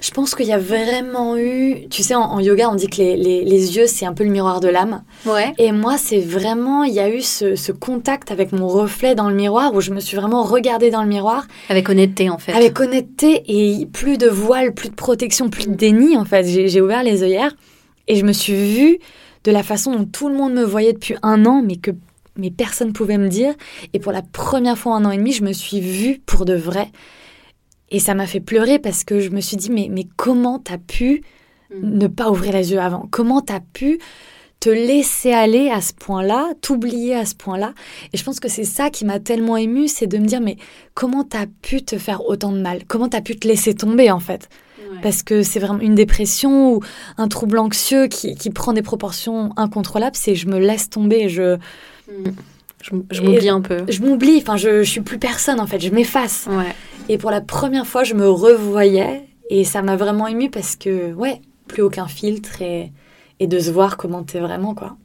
Je 0.00 0.10
pense 0.10 0.34
qu'il 0.34 0.46
y 0.46 0.52
a 0.52 0.58
vraiment 0.58 1.36
eu... 1.36 1.88
Tu 1.88 2.02
sais, 2.02 2.14
en, 2.14 2.38
yoga, 2.38 2.68
on 2.68 2.74
dit 2.74 2.86
que 2.86 2.96
les, 2.96 3.16
les, 3.16 3.44
les 3.44 3.76
yeux, 3.76 3.86
c'est 3.86 4.04
un 4.04 4.12
peu 4.12 4.24
le 4.24 4.30
miroir 4.30 4.60
de 4.60 4.68
l'âme. 4.68 5.02
Ouais. 5.24 5.54
Et 5.58 5.72
moi, 5.72 5.96
c'est 5.98 6.20
vraiment... 6.20 6.84
Il 6.84 6.92
y 6.92 7.00
a 7.00 7.08
eu 7.08 7.22
ce, 7.22 7.56
ce, 7.56 7.72
contact 7.72 8.30
avec 8.30 8.52
mon 8.52 8.68
reflet 8.68 9.14
dans 9.14 9.28
le 9.28 9.34
miroir 9.34 9.74
où 9.74 9.80
je 9.80 9.92
me 9.92 10.00
suis 10.00 10.16
vraiment 10.16 10.42
regardée 10.42 10.90
dans 10.90 11.02
le 11.02 11.08
miroir. 11.08 11.46
Avec 11.70 11.88
honnêteté, 11.88 12.28
en 12.28 12.38
fait. 12.38 12.52
Avec 12.52 12.78
honnêteté 12.78 13.42
et 13.48 13.86
plus 13.86 14.18
de 14.18 14.28
voile, 14.28 14.74
plus 14.74 14.90
de 14.90 14.94
protection, 14.94 15.48
plus 15.48 15.66
de 15.66 15.74
déni, 15.74 16.16
en 16.16 16.24
fait. 16.24 16.44
J'ai 16.44 16.80
ouvert 16.80 17.02
les 17.02 17.22
œillères 17.22 17.56
et 18.06 18.16
je 18.16 18.24
me 18.24 18.32
suis 18.32 18.76
vue 18.76 18.98
de 19.46 19.52
la 19.52 19.62
façon 19.62 19.92
dont 19.92 20.04
tout 20.04 20.28
le 20.28 20.34
monde 20.34 20.54
me 20.54 20.64
voyait 20.64 20.92
depuis 20.92 21.14
un 21.22 21.46
an, 21.46 21.62
mais 21.62 21.76
que 21.76 21.92
mais 22.36 22.50
personne 22.50 22.92
pouvait 22.92 23.16
me 23.16 23.28
dire. 23.28 23.54
Et 23.94 23.98
pour 23.98 24.12
la 24.12 24.20
première 24.20 24.76
fois 24.76 24.92
en 24.92 25.04
un 25.04 25.06
an 25.06 25.10
et 25.12 25.16
demi, 25.16 25.32
je 25.32 25.42
me 25.42 25.52
suis 25.54 25.80
vue 25.80 26.20
pour 26.26 26.44
de 26.44 26.52
vrai. 26.52 26.90
Et 27.90 27.98
ça 27.98 28.14
m'a 28.14 28.26
fait 28.26 28.40
pleurer 28.40 28.78
parce 28.78 29.04
que 29.04 29.20
je 29.20 29.30
me 29.30 29.40
suis 29.40 29.56
dit, 29.56 29.70
mais, 29.70 29.88
mais 29.90 30.06
comment 30.16 30.58
t'as 30.58 30.76
pu 30.76 31.22
mm. 31.70 31.98
ne 31.98 32.06
pas 32.08 32.30
ouvrir 32.30 32.52
les 32.52 32.72
yeux 32.72 32.80
avant? 32.80 33.08
Comment 33.10 33.40
t'as 33.40 33.60
pu 33.60 34.00
te 34.60 34.68
laisser 34.68 35.32
aller 35.32 35.70
à 35.70 35.80
ce 35.80 35.94
point-là, 35.94 36.48
t'oublier 36.60 37.14
à 37.14 37.24
ce 37.24 37.34
point-là? 37.36 37.72
Et 38.12 38.18
je 38.18 38.24
pense 38.24 38.40
que 38.40 38.48
c'est 38.48 38.64
ça 38.64 38.90
qui 38.90 39.06
m'a 39.06 39.20
tellement 39.20 39.56
émue, 39.56 39.88
c'est 39.88 40.08
de 40.08 40.18
me 40.18 40.26
dire, 40.26 40.42
mais 40.42 40.56
comment 40.92 41.24
t'as 41.24 41.46
pu 41.62 41.82
te 41.82 41.96
faire 41.96 42.26
autant 42.26 42.52
de 42.52 42.60
mal? 42.60 42.84
Comment 42.86 43.08
t'as 43.08 43.22
pu 43.22 43.36
te 43.36 43.48
laisser 43.48 43.74
tomber 43.74 44.10
en 44.10 44.20
fait? 44.20 44.50
Parce 45.02 45.22
que 45.22 45.42
c'est 45.42 45.60
vraiment 45.60 45.80
une 45.80 45.94
dépression 45.94 46.74
ou 46.74 46.80
un 47.18 47.28
trouble 47.28 47.58
anxieux 47.58 48.06
qui, 48.08 48.34
qui 48.34 48.50
prend 48.50 48.72
des 48.72 48.82
proportions 48.82 49.52
incontrôlables, 49.56 50.16
c'est 50.16 50.34
je 50.34 50.48
me 50.48 50.58
laisse 50.58 50.90
tomber, 50.90 51.28
je... 51.28 51.56
Mm. 52.08 52.30
Je, 53.10 53.20
m'oublie 53.20 53.48
un 53.48 53.62
peu. 53.62 53.84
Je 53.88 54.00
m'oublie, 54.00 54.38
enfin 54.40 54.56
je, 54.56 54.84
je 54.84 54.88
suis 54.88 55.00
plus 55.00 55.18
personne 55.18 55.58
en 55.58 55.66
fait, 55.66 55.80
je 55.80 55.90
m'efface. 55.90 56.46
Et 57.08 57.18
pour 57.18 57.32
la 57.32 57.40
première 57.40 57.84
fois, 57.84 58.04
je 58.04 58.14
me 58.14 58.28
revoyais 58.28 59.24
et 59.50 59.64
ça 59.64 59.82
m'a 59.82 59.96
vraiment 59.96 60.28
émue 60.28 60.50
parce 60.50 60.76
que, 60.76 61.12
ouais, 61.14 61.40
plus 61.66 61.82
aucun 61.82 62.06
filtre 62.06 62.62
et, 62.62 62.92
et 63.40 63.48
de 63.48 63.58
se 63.58 63.70
voir 63.70 63.96
comment 63.96 64.22
t'es 64.22 64.38
vraiment, 64.38 64.74
quoi. 64.74 64.96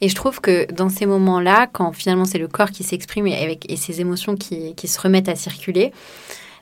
Et 0.00 0.08
je 0.08 0.14
trouve 0.14 0.40
que 0.40 0.70
dans 0.72 0.88
ces 0.88 1.06
moments-là, 1.06 1.68
quand 1.72 1.92
finalement 1.92 2.24
c'est 2.24 2.38
le 2.38 2.48
corps 2.48 2.70
qui 2.70 2.82
s'exprime 2.82 3.26
et, 3.26 3.36
avec, 3.42 3.70
et 3.70 3.76
ses 3.76 4.00
émotions 4.00 4.36
qui, 4.36 4.74
qui 4.74 4.88
se 4.88 5.00
remettent 5.00 5.28
à 5.28 5.36
circuler, 5.36 5.92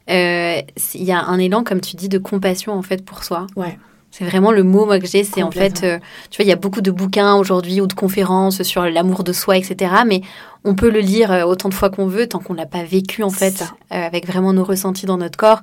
il 0.08 1.04
y 1.04 1.12
a 1.12 1.22
un 1.22 1.38
élan, 1.38 1.64
comme 1.64 1.80
tu 1.80 1.96
dis, 1.96 2.08
de 2.08 2.18
compassion 2.18 2.72
en 2.72 2.82
fait 2.82 3.04
pour 3.04 3.24
soi. 3.24 3.46
Ouais. 3.56 3.78
C'est 4.10 4.24
vraiment 4.24 4.50
le 4.50 4.64
mot 4.64 4.86
moi 4.86 4.98
que 4.98 5.06
j'ai. 5.06 5.22
C'est 5.22 5.42
en 5.42 5.50
fait, 5.50 5.84
euh, 5.84 5.98
tu 6.30 6.38
vois, 6.38 6.44
il 6.44 6.48
y 6.48 6.52
a 6.52 6.56
beaucoup 6.56 6.80
de 6.80 6.90
bouquins 6.90 7.36
aujourd'hui 7.36 7.80
ou 7.80 7.86
de 7.86 7.92
conférences 7.92 8.62
sur 8.62 8.84
l'amour 8.84 9.22
de 9.22 9.32
soi, 9.32 9.56
etc. 9.56 9.92
Mais 10.06 10.22
on 10.64 10.74
peut 10.74 10.90
le 10.90 10.98
lire 10.98 11.30
euh, 11.30 11.44
autant 11.44 11.68
de 11.68 11.74
fois 11.74 11.90
qu'on 11.90 12.06
veut 12.06 12.26
tant 12.26 12.40
qu'on 12.40 12.54
l'a 12.54 12.66
pas 12.66 12.82
vécu 12.82 13.22
en 13.22 13.30
fait, 13.30 13.64
avec 13.90 14.26
vraiment 14.26 14.52
nos 14.52 14.64
ressentis 14.64 15.06
dans 15.06 15.18
notre 15.18 15.38
corps. 15.38 15.62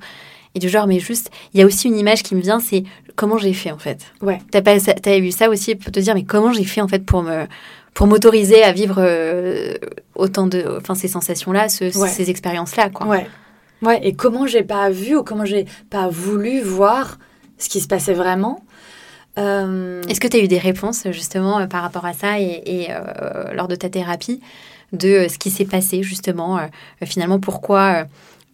Et 0.56 0.60
du 0.60 0.70
genre, 0.70 0.88
mais 0.88 1.00
juste, 1.00 1.30
il 1.54 1.60
y 1.60 1.64
a 1.64 1.66
aussi 1.66 1.88
une 1.90 1.98
image 1.98 2.24
qui 2.24 2.34
me 2.34 2.42
vient, 2.42 2.60
c'est 2.60 2.84
comment 3.16 3.38
j'ai 3.38 3.54
fait 3.54 3.72
en 3.72 3.78
fait. 3.78 4.06
Ouais. 4.22 4.40
T'as 4.50 4.62
pas, 4.62 4.78
as 4.78 5.20
vu 5.20 5.32
ça 5.32 5.50
aussi 5.50 5.76
pour 5.76 5.92
te 5.92 6.00
dire, 6.00 6.16
mais 6.16 6.24
comment 6.24 6.54
j'ai 6.54 6.64
fait 6.64 6.82
en 6.82 6.88
fait 6.88 7.06
pour 7.06 7.22
me, 7.22 7.46
pour 7.94 8.08
m'autoriser 8.08 8.64
à 8.64 8.72
vivre 8.72 9.06
autant 10.16 10.48
de, 10.48 10.78
enfin 10.78 10.96
ces 10.96 11.10
sensations 11.10 11.52
là, 11.52 11.68
ces 11.68 12.30
expériences 12.30 12.78
là, 12.78 12.90
quoi. 12.90 13.08
Ouais. 13.08 13.28
Ouais, 13.82 14.00
et 14.04 14.14
comment 14.14 14.48
j'ai 14.48 14.64
pas 14.64 14.90
vu 14.90 15.16
ou 15.18 15.24
comment 15.24 15.46
j'ai 15.46 15.66
pas 15.90 16.08
voulu 16.08 16.62
voir 16.62 17.20
ce 17.58 17.70
qui 17.70 17.80
se 17.80 17.88
passait 17.88 18.14
vraiment. 18.14 18.64
Euh, 19.38 20.02
Est-ce 20.10 20.20
que 20.20 20.28
tu 20.28 20.38
as 20.38 20.40
eu 20.40 20.48
des 20.48 20.58
réponses 20.58 21.04
justement 21.12 21.60
euh, 21.60 21.68
par 21.68 21.84
rapport 21.84 22.06
à 22.06 22.14
ça 22.14 22.40
et, 22.40 22.88
euh, 22.90 23.54
lors 23.54 23.68
de 23.68 23.76
ta 23.76 23.90
thérapie 23.90 24.42
de 24.94 25.28
ce 25.30 25.38
qui 25.38 25.52
s'est 25.52 25.66
passé 25.66 26.02
justement 26.02 26.60
finalement 27.04 27.40
pourquoi 27.40 28.06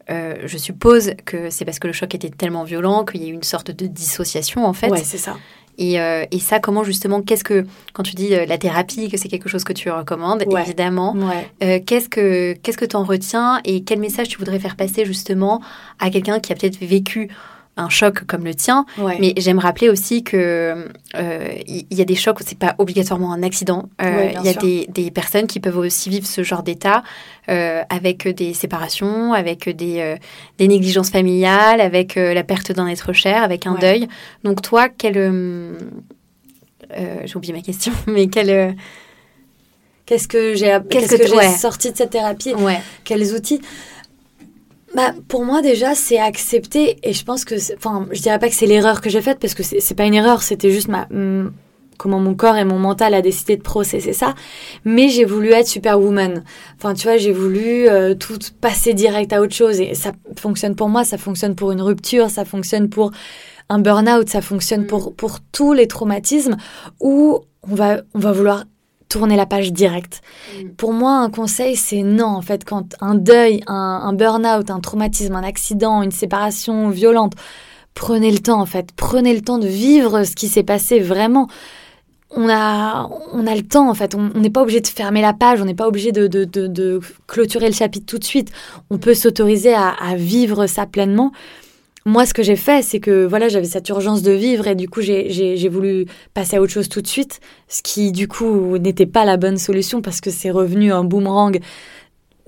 je 0.10 0.58
suppose 0.58 1.12
que 1.26 1.52
c'est 1.52 1.64
parce 1.64 1.78
que 1.78 1.86
le 1.86 1.94
choc 1.94 2.16
était 2.16 2.32
tellement 2.32 2.64
violent 2.64 3.06
qu'il 3.06 3.22
y 3.22 3.28
a 3.28 3.30
eu 3.30 3.34
une 3.34 3.44
sorte 3.44 3.70
de 3.70 3.86
dissociation 3.86 4.66
en 4.66 4.74
fait? 4.74 4.90
Ouais, 4.90 5.04
c'est 5.04 5.20
ça. 5.20 5.38
Euh, 5.80 6.26
et, 6.32 6.40
ça, 6.40 6.60
comment 6.60 6.84
justement, 6.84 7.22
qu'est-ce 7.22 7.44
que, 7.44 7.66
quand 7.94 8.04
tu 8.04 8.16
dis 8.16 8.34
euh, 8.34 8.46
la 8.46 8.58
thérapie, 8.58 9.10
que 9.10 9.18
c'est 9.18 9.28
quelque 9.28 9.50
chose 9.50 9.64
que 9.64 9.74
tu 9.74 9.90
recommandes, 9.90 10.44
évidemment, 10.60 11.16
euh, 11.64 11.80
qu'est-ce 11.86 12.10
que 12.10 12.54
qu'est-ce 12.54 12.78
que 12.78 12.86
tu 12.86 12.96
en 12.96 13.04
retiens 13.04 13.60
et 13.66 13.84
quel 13.84 14.00
message 14.00 14.28
tu 14.30 14.38
voudrais 14.38 14.60
faire 14.60 14.76
passer 14.76 15.06
justement 15.06 15.62
à 16.00 16.10
quelqu'un 16.10 16.40
qui 16.40 16.52
a 16.52 16.56
peut-être 16.56 16.78
vécu 16.80 17.30
un 17.78 17.90
choc 17.90 18.26
comme 18.26 18.46
le 18.46 18.54
tien. 18.54 18.86
Mais 19.20 19.34
j'aime 19.38 19.60
rappeler 19.60 19.90
aussi 19.90 20.24
que 20.24 20.88
euh, 21.16 21.54
il 21.68 21.86
y, 21.92 22.02
a 22.02 22.06
des 22.06 22.16
chocs 22.16 22.40
où 22.40 22.44
c'est 22.46 22.58
pas 22.58 22.76
obligatoirement 22.78 23.34
un 23.34 23.44
accident. 23.44 23.90
Euh, 24.02 24.30
il 24.40 24.46
y 24.46 24.50
a 24.50 24.54
des, 24.54 24.88
des, 24.90 25.12
personnes 25.12 25.48
qui 25.48 25.60
peuvent 25.60 25.78
aussi 25.78 26.10
vivre 26.10 26.28
ce 26.28 26.44
genre 26.44 26.64
d'état 26.64 27.04
euh, 27.50 27.82
avec 27.90 28.28
des 28.28 28.54
séparations, 28.54 29.34
avec 29.34 29.70
des, 29.70 30.18
des 30.58 30.68
négligences 30.68 31.10
familiales, 31.10 31.82
avec 31.82 32.16
la 32.16 32.44
perte 32.44 32.72
d'un 32.72 32.88
être 32.88 33.14
cher, 33.14 33.44
avec 33.44 33.66
un 33.66 33.76
deuil. 33.76 34.08
Donc 34.44 34.62
toi, 34.62 34.90
quel 34.90 35.78
j'ai 37.26 37.36
oublié 37.36 37.54
ma 37.54 37.62
question, 37.62 37.94
mais 38.08 38.28
quel 38.28 38.76
Qu'est-ce 40.06 40.28
que 40.28 40.54
j'ai 40.54 40.78
qu'est-ce 40.90 41.16
que, 41.16 41.26
j'ai 41.26 41.50
sorti 41.58 41.90
de 41.92 41.98
cette 41.98 42.10
thérapie? 42.10 42.54
Quels 43.06 43.34
outils? 43.34 43.62
Bah, 44.96 45.14
pour 45.28 45.44
moi 45.44 45.62
déjà 45.62 45.96
c'est 45.96 46.20
accepter 46.20 46.98
et 47.04 47.14
je 47.14 47.24
pense 47.24 47.46
que 47.46 47.56
enfin 47.76 48.08
je 48.12 48.22
dirais 48.22 48.40
pas 48.40 48.50
que 48.50 48.56
c'est 48.56 48.68
l'erreur 48.68 49.02
que 49.02 49.10
j'ai 49.10 49.22
faite 49.22 49.40
parce 49.40 49.54
que 49.56 49.64
c'est 49.64 49.96
pas 49.96 50.06
une 50.06 50.14
erreur 50.14 50.44
c'était 50.44 50.72
juste 50.72 50.88
ma 50.88 51.08
comment 51.98 52.20
mon 52.20 52.36
corps 52.36 52.58
et 52.58 52.66
mon 52.66 52.78
mental 52.80 53.14
a 53.14 53.22
décidé 53.22 53.58
de 53.58 53.62
processer 53.62 54.14
ça 54.14 54.36
mais 54.86 55.10
j'ai 55.10 55.26
voulu 55.26 55.52
être 55.52 55.68
superwoman 55.68 56.44
enfin 56.78 56.94
tu 56.94 57.04
vois 57.08 57.18
j'ai 57.18 57.32
voulu 57.32 57.88
euh, 57.88 58.14
tout 58.14 58.38
passer 58.62 58.94
direct 58.94 59.34
à 59.34 59.42
autre 59.42 59.56
chose 59.56 59.80
et 59.80 59.96
ça 59.96 60.12
fonctionne 60.38 60.76
pour 60.76 60.90
moi 60.90 61.04
ça 61.04 61.18
fonctionne 61.18 61.56
pour 61.56 61.72
une 61.72 61.82
rupture 61.82 62.30
ça 62.30 62.46
fonctionne 62.46 62.90
pour 62.90 63.12
un 63.70 63.80
burn-out 63.80 64.30
ça 64.30 64.42
fonctionne 64.42 64.84
mm. 64.84 64.88
pour 64.88 65.16
pour 65.16 65.40
tous 65.52 65.74
les 65.74 65.88
traumatismes 65.88 66.58
où 67.00 67.40
on 67.64 67.76
va 67.76 68.02
on 68.14 68.20
va 68.20 68.32
vouloir 68.32 68.66
tourner 69.14 69.36
la 69.36 69.46
page 69.46 69.72
directe. 69.72 70.22
Mm. 70.58 70.70
Pour 70.70 70.92
moi, 70.92 71.18
un 71.18 71.30
conseil, 71.30 71.76
c'est 71.76 72.02
non. 72.02 72.26
En 72.26 72.42
fait, 72.42 72.66
quand 72.66 72.96
un 73.00 73.14
deuil, 73.14 73.62
un, 73.68 74.12
burn-out, 74.14 74.72
un 74.72 74.80
traumatisme, 74.80 75.36
un 75.36 75.44
accident, 75.44 76.02
une 76.02 76.12
séparation 76.12 76.90
violente, 76.90 77.34
prenez 77.94 78.32
le 78.32 78.40
temps, 78.40 78.60
en 78.60 78.66
fait. 78.66 78.90
Prenez 78.96 79.36
le 79.36 79.42
temps 79.42 79.60
de 79.60 79.68
vivre 79.68 80.24
ce 80.24 80.36
qui 80.36 80.48
s'est 80.48 80.64
passé 80.64 81.00
vraiment. 81.00 81.48
On 82.32 82.50
a, 82.50 83.08
on 83.34 83.46
a 83.46 83.54
le 83.54 83.62
temps, 83.62 83.88
en 83.88 83.94
fait. 83.94 84.16
On 84.16 84.30
n'est 84.40 84.50
pas 84.50 84.64
obligé 84.64 84.82
de 84.82 84.88
fermer 84.88 85.22
la 85.22 85.34
page, 85.34 85.62
on 85.62 85.66
n'est 85.66 85.76
pas 85.76 85.88
obligé 85.88 86.12
de, 86.12 86.26
de, 86.26 86.46
de, 86.46 87.00
clôturer 87.28 87.68
le 87.68 87.76
chapitre 87.76 88.08
tout 88.08 88.18
de 88.18 88.24
suite. 88.24 88.52
On 88.90 88.98
peut 88.98 89.14
s'autoriser 89.14 89.76
à, 89.76 89.90
à 89.90 90.16
vivre 90.16 90.66
ça 90.66 90.88
pleinement 90.88 91.32
moi, 92.06 92.26
ce 92.26 92.34
que 92.34 92.44
j'ai 92.44 92.58
fait, 92.58 92.84
c'est 92.84 93.00
que 93.00 93.26
voilà, 93.26 93.48
j'avais 93.48 93.66
cette 93.66 93.88
urgence 93.88 94.24
de 94.24 94.32
vivre 94.32 94.68
et 94.68 94.76
du 94.76 94.90
coup, 94.90 95.02
j'ai 95.02 95.70
voulu 95.70 96.06
passer 96.34 96.58
à 96.58 96.62
autre 96.62 96.74
chose 96.74 96.90
tout 96.90 97.02
de 97.02 97.08
suite, 97.08 97.40
ce 97.70 97.82
qui 97.82 98.12
du 98.12 98.28
coup 98.28 98.78
n'était 98.78 99.06
pas 99.06 99.24
la 99.24 99.38
bonne 99.38 99.58
solution 99.58 100.02
parce 100.02 100.20
que 100.20 100.30
c'est 100.30 100.52
revenu 100.52 100.92
un 100.92 101.06
boomerang 101.06 101.60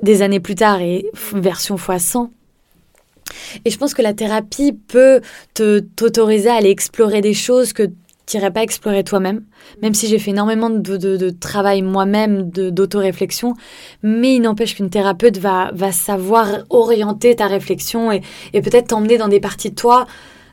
des 0.02 0.22
années 0.22 0.42
plus 0.42 0.56
tard 0.56 0.82
et 0.82 1.06
version 1.34 1.78
x 1.78 2.04
100. 2.04 2.32
Et 3.64 3.70
je 3.70 3.78
pense 3.78 3.94
que 3.94 4.02
la 4.02 4.14
thérapie 4.14 4.74
peut 4.74 5.22
t'autoriser 5.54 6.50
à 6.50 6.56
aller 6.56 6.70
explorer 6.70 7.22
des 7.22 7.34
choses 7.34 7.72
que 7.72 7.90
t'irais 8.26 8.52
pas 8.52 8.64
explorer 8.64 9.04
toi-même, 9.04 9.44
même 9.82 9.94
si 9.94 10.08
j'ai 10.08 10.20
fait 10.20 10.32
énormément 10.32 10.70
de, 10.70 11.30
travail 11.30 11.82
moi-même, 11.82 12.50
d'autoréflexion, 12.50 13.54
mais 14.04 14.36
il 14.36 14.42
n'empêche 14.42 14.76
qu'une 14.76 14.90
thérapeute 14.90 15.38
va, 15.38 15.72
va 15.74 15.92
savoir 15.92 16.48
orienter 16.70 17.36
ta 17.36 17.48
réflexion 17.48 18.12
et, 18.12 18.22
et 18.54 18.62
peut-être 18.62 18.88
t'emmener 18.88 19.18
dans 19.18 19.28
des 19.28 19.40
parties 19.40 19.70
de 19.70 19.76
toi 19.76 20.06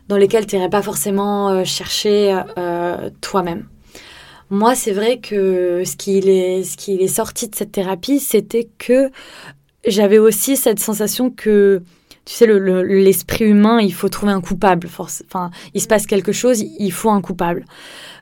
dans 0.08 0.16
lesquelles 0.16 0.46
tu 0.46 0.56
n'irais 0.56 0.70
pas 0.70 0.82
forcément 0.82 1.48
euh, 1.48 1.64
chercher 1.64 2.38
euh, 2.58 3.10
toi-même. 3.20 3.66
Moi, 4.50 4.74
c'est 4.74 4.92
vrai 4.92 5.18
que 5.18 5.82
ce 5.86 5.96
qui 5.96 6.18
est, 6.18 6.62
ce 6.64 6.76
qui 6.76 6.96
est 6.96 7.08
sorti 7.08 7.48
de 7.48 7.54
cette 7.54 7.72
thérapie, 7.72 8.20
c'était 8.20 8.68
que 8.76 9.10
j'avais 9.86 10.18
aussi 10.18 10.56
cette 10.56 10.78
sensation 10.78 11.30
que, 11.30 11.82
tu 12.24 12.34
sais, 12.34 12.46
l'esprit 12.46 13.46
humain, 13.46 13.80
il 13.80 13.92
faut 13.92 14.08
trouver 14.08 14.32
un 14.32 14.40
coupable. 14.40 14.88
Enfin, 15.26 15.50
il 15.74 15.80
se 15.80 15.88
passe 15.88 16.06
quelque 16.06 16.32
chose, 16.32 16.62
il 16.78 16.92
faut 16.92 17.10
un 17.10 17.20
coupable. 17.20 17.64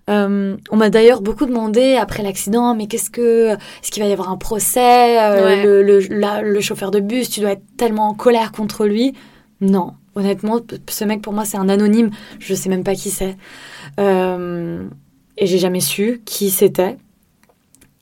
Euh, 0.09 0.57
on 0.71 0.77
m'a 0.77 0.91
d'ailleurs 0.91 1.21
beaucoup 1.21 1.47
demandé 1.47 1.97
après 1.97 2.23
l'accident, 2.23 2.75
mais 2.75 2.87
qu'est-ce 2.87 3.11
que, 3.11 3.51
est-ce 3.53 3.91
qu'il 3.91 4.03
va 4.03 4.09
y 4.09 4.13
avoir 4.13 4.31
un 4.31 4.37
procès 4.37 5.23
euh, 5.23 5.83
le, 6.43 6.61
chauffeur 6.61 6.91
de 6.91 7.01
bus, 7.01 7.31
tu 7.31 7.41
dois 7.41 7.53
être 7.53 7.63
tellement 7.77 8.09
en 8.09 8.15
colère 8.15 8.53
contre 8.53 8.87
lui. 8.87 9.15
Non, 9.61 9.93
honnêtement, 10.15 10.61
ce 10.89 11.05
mec 11.05 11.23
pour 11.23 11.33
moi 11.33 11.45
c'est 11.45 11.59
un 11.59 11.69
anonyme. 11.69 12.11
Je 12.39 12.55
sais 12.55 12.69
même 12.69 12.83
pas 12.83 12.95
qui 12.95 13.11
c'est, 13.11 13.37
euh, 14.01 14.85
et 15.37 15.47
j'ai 15.47 15.59
jamais 15.59 15.81
su 15.81 16.23
qui 16.25 16.51
c'était. 16.51 16.97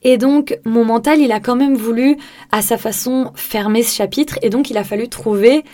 Et 0.02 0.16
donc, 0.16 0.58
mon 0.64 0.84
mental, 0.84 1.20
il 1.20 1.32
a 1.32 1.40
quand 1.40 1.56
même 1.56 1.74
voulu, 1.74 2.16
à 2.52 2.62
sa 2.62 2.78
façon, 2.78 3.32
fermer 3.34 3.82
ce 3.82 3.94
chapitre. 3.94 4.38
Et 4.42 4.50
donc, 4.50 4.70
il 4.70 4.78
a 4.78 4.84
fallu 4.84 5.08
trouver 5.08 5.64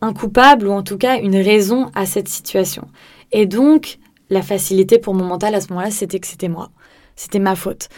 un 0.00 0.12
coupable 0.12 0.68
ou 0.68 0.72
en 0.72 0.82
tout 0.82 0.98
cas 0.98 1.18
une 1.18 1.36
raison 1.36 1.90
à 1.94 2.06
cette 2.06 2.28
situation. 2.28 2.86
Et 3.32 3.46
donc, 3.46 3.98
la 4.30 4.42
facilité 4.42 4.98
pour 4.98 5.14
mon 5.14 5.24
mental 5.24 5.54
à 5.54 5.60
ce 5.60 5.68
moment-là, 5.70 5.90
c'était 5.90 6.20
que 6.20 6.26
c'était 6.26 6.48
moi. 6.48 6.70
C'était 7.16 7.38
ma 7.38 7.56
faute. 7.56 7.88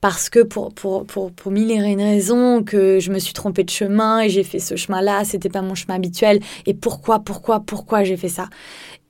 Parce 0.00 0.30
que 0.30 0.42
pour, 0.42 0.72
pour, 0.72 1.04
pour, 1.04 1.30
pour 1.30 1.52
mille 1.52 1.70
et 1.70 1.74
une 1.74 2.00
raisons, 2.00 2.62
que 2.62 3.00
je 3.00 3.10
me 3.10 3.18
suis 3.18 3.34
trompée 3.34 3.64
de 3.64 3.70
chemin 3.70 4.20
et 4.20 4.30
j'ai 4.30 4.44
fait 4.44 4.58
ce 4.58 4.74
chemin-là, 4.74 5.24
c'était 5.24 5.50
pas 5.50 5.60
mon 5.60 5.74
chemin 5.74 5.96
habituel. 5.96 6.40
Et 6.64 6.72
pourquoi, 6.72 7.18
pourquoi, 7.18 7.60
pourquoi 7.60 8.04
j'ai 8.04 8.16
fait 8.16 8.30
ça? 8.30 8.48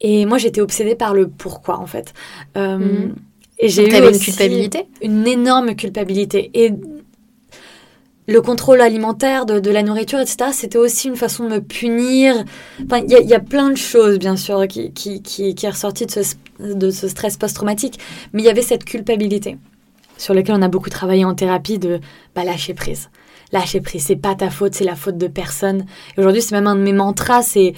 Et 0.00 0.26
moi, 0.26 0.38
j'étais 0.38 0.60
obsédée 0.60 0.96
par 0.96 1.14
le 1.14 1.28
pourquoi, 1.28 1.78
en 1.78 1.86
fait. 1.86 2.12
Euh, 2.56 2.78
mhm. 2.78 3.14
Et 3.60 3.68
j'ai 3.68 3.82
eu 3.82 3.94
une 3.94 4.18
culpabilité? 4.18 4.86
Une 5.02 5.26
énorme 5.26 5.74
culpabilité. 5.74 6.50
Et 6.54 6.72
le 8.26 8.40
contrôle 8.40 8.80
alimentaire 8.80 9.44
de, 9.44 9.70
la 9.70 9.82
nourriture, 9.82 10.20
etc., 10.20 10.50
c'était 10.52 10.78
aussi 10.78 11.08
une 11.08 11.16
façon 11.16 11.44
de 11.44 11.54
me 11.54 11.60
punir. 11.60 12.44
Enfin, 12.84 13.02
il 13.06 13.28
y, 13.28 13.34
a 13.34 13.40
plein 13.40 13.70
de 13.70 13.76
choses, 13.76 14.18
bien 14.18 14.36
sûr, 14.36 14.66
qui, 14.68 14.92
qui, 14.92 15.20
qui, 15.20 15.54
qui 15.54 15.66
est 15.66 15.70
ressorti 15.70 16.06
de 16.06 16.10
ce, 16.10 16.34
de 16.60 16.90
ce 16.90 17.08
stress 17.08 17.36
post-traumatique. 17.36 17.98
Mais 18.32 18.42
il 18.42 18.46
y 18.46 18.48
avait 18.48 18.62
cette 18.62 18.84
culpabilité 18.84 19.58
sur 20.16 20.32
laquelle 20.32 20.54
on 20.54 20.62
a 20.62 20.68
beaucoup 20.68 20.90
travaillé 20.90 21.24
en 21.24 21.34
thérapie 21.34 21.78
de 21.78 22.00
bah, 22.34 22.44
lâcher 22.44 22.74
prise. 22.74 23.10
Lâcher 23.52 23.80
prise, 23.80 24.04
c'est 24.04 24.16
pas 24.16 24.34
ta 24.36 24.48
faute, 24.48 24.74
c'est 24.74 24.84
la 24.84 24.94
faute 24.94 25.18
de 25.18 25.26
personne. 25.26 25.86
Aujourd'hui, 26.16 26.40
c'est 26.40 26.54
même 26.54 26.68
un 26.68 26.76
de 26.76 26.82
mes 26.82 26.92
mantras, 26.92 27.42
c'est 27.42 27.74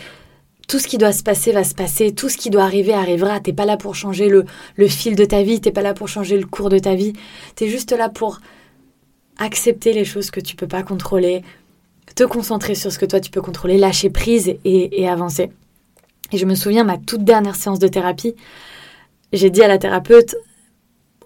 tout 0.73 0.79
ce 0.79 0.89
qui 0.89 0.97
doit 0.97 1.13
se 1.13 1.23
passer 1.23 1.53
va 1.53 1.65
se 1.65 1.75
passer, 1.75 2.15
tout 2.15 2.31
ce 2.31 2.39
qui 2.39 2.49
doit 2.49 2.63
arriver 2.63 2.95
arrivera. 2.95 3.41
T'es 3.41 3.53
pas 3.53 3.67
là 3.67 3.77
pour 3.77 3.95
changer 3.95 4.31
le, 4.31 4.47
le 4.77 4.89
fil 4.89 5.17
de 5.17 5.27
ta 5.27 5.43
vie, 5.43 5.61
t'es 5.61 5.71
pas 5.71 5.83
là 5.83 5.93
pour 5.93 6.09
changer 6.09 6.39
le 6.39 6.47
cours 6.47 6.71
de 6.71 6.79
ta 6.79 6.95
vie. 6.95 7.13
T'es 7.57 7.69
juste 7.69 7.93
là 7.93 8.09
pour 8.09 8.41
accepter 9.37 9.93
les 9.93 10.07
choses 10.07 10.31
que 10.31 10.41
tu 10.41 10.57
peux 10.57 10.67
pas 10.67 10.83
contrôler, 10.83 11.43
te 12.15 12.25
concentrer 12.25 12.75
sur 12.75 12.91
ce 12.91 12.99
que 12.99 13.05
toi 13.05 13.21
tu 13.21 13.31
peux 13.31 13.43
contrôler, 13.43 13.77
lâcher 13.77 14.09
prise 14.09 14.55
et, 14.65 15.07
avancer. 15.07 15.51
Et 16.33 16.39
je 16.39 16.47
me 16.47 16.55
souviens, 16.55 16.85
ma 16.85 16.97
toute 16.97 17.23
dernière 17.23 17.57
séance 17.57 17.79
de 17.79 17.89
thérapie, 17.89 18.35
j'ai 19.35 19.51
dit 19.51 19.63
à 19.63 19.69
la 19.69 19.77
thérapeute, 19.77 20.37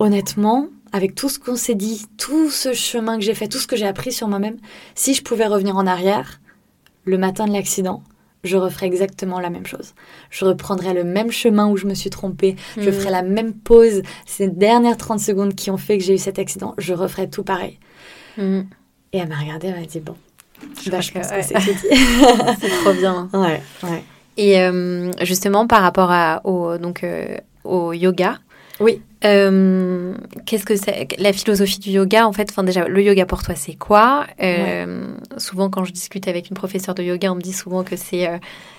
honnêtement, 0.01 0.67
avec 0.91 1.15
tout 1.15 1.29
ce 1.29 1.39
qu'on 1.39 1.55
s'est 1.55 1.77
dit, 1.77 2.05
tout 2.19 2.51
ce 2.51 2.73
chemin 2.73 3.17
que 3.17 3.23
j'ai 3.23 3.35
fait, 3.35 3.47
tout 3.47 3.59
ce 3.59 3.69
que 3.69 3.77
j'ai 3.77 3.87
appris 3.87 4.11
sur 4.11 4.27
moi-même, 4.27 4.57
si 4.97 5.15
je 5.15 5.23
pouvais 5.23 5.47
revenir 5.47 5.77
en 5.77 5.87
arrière, 5.87 6.41
le 7.05 7.17
matin 7.17 7.47
de 7.47 7.53
l'accident, 7.53 8.03
je 8.45 8.57
referais 8.57 8.87
exactement 8.87 9.41
la 9.41 9.51
même 9.51 9.67
chose. 9.67 9.95
Je 10.31 10.45
reprendrais 10.45 10.95
le 10.95 11.05
même 11.05 11.31
chemin 11.31 11.69
où 11.69 11.77
je 11.77 11.87
me 11.87 11.95
suis 11.95 12.11
trompée, 12.11 12.57
je 12.77 12.91
mmh. 12.91 12.93
ferais 12.93 13.11
la 13.11 13.23
même 13.23 13.53
pause, 13.53 14.03
ces 14.25 14.49
dernières 14.49 14.97
30 14.97 15.21
secondes 15.21 15.55
qui 15.55 15.71
ont 15.71 15.77
fait 15.77 15.99
que 15.99 16.05
j'ai 16.05 16.15
eu 16.15 16.19
cet 16.19 16.39
accident, 16.39 16.75
je 16.79 16.95
referais 16.95 17.29
tout 17.29 17.43
pareil. 17.43 17.79
Mm. 18.37 18.61
Et 19.13 19.19
elle 19.19 19.29
m'a 19.29 19.39
regardée, 19.39 19.69
elle 19.69 19.81
m'a 19.81 19.87
dit 19.87 20.01
Bon, 20.01 20.15
je, 20.83 20.91
bah, 20.91 20.99
pense 20.99 21.11
que, 21.11 21.23
c'est 21.23 21.59
C'est 22.61 22.69
trop 22.83 22.93
bien. 22.93 23.29
Ouais, 23.33 23.63
ouais. 23.83 24.05
Et 24.37 24.61
euh, 24.61 25.11
justement, 25.23 25.67
par 25.67 25.83
rapport 25.83 26.11
à, 26.11 26.43
au, 26.45 26.77
donc, 26.77 27.03
euh, 27.03 27.37
au 27.65 27.93
yoga, 27.93 28.39
oui. 28.81 29.01
Euh, 29.25 30.15
qu'est-ce 30.45 30.67
que 30.67 30.77
c'est 30.77 31.09
la 31.19 31.33
philosophie 31.33 31.79
du 31.79 31.91
yoga 31.91 32.27
en 32.27 32.33
fait 32.33 32.49
Enfin 32.51 32.63
déjà, 32.63 32.87
le 32.87 33.03
yoga 33.03 33.25
pour 33.25 33.43
toi 33.43 33.55
c'est 33.55 33.75
quoi? 33.75 34.27
Souvent 35.39 35.71
quand 35.71 35.85
je 35.85 35.93
discute 35.93 36.29
avec 36.29 36.51
une 36.51 36.57
professeure 36.57 36.95
de 36.95 37.03
yoga, 37.03 37.33
on 37.33 37.37
me 37.37 37.41
dit 37.41 37.55
souvent 37.55 37.83
que 37.83 37.97
c'est 37.97 38.29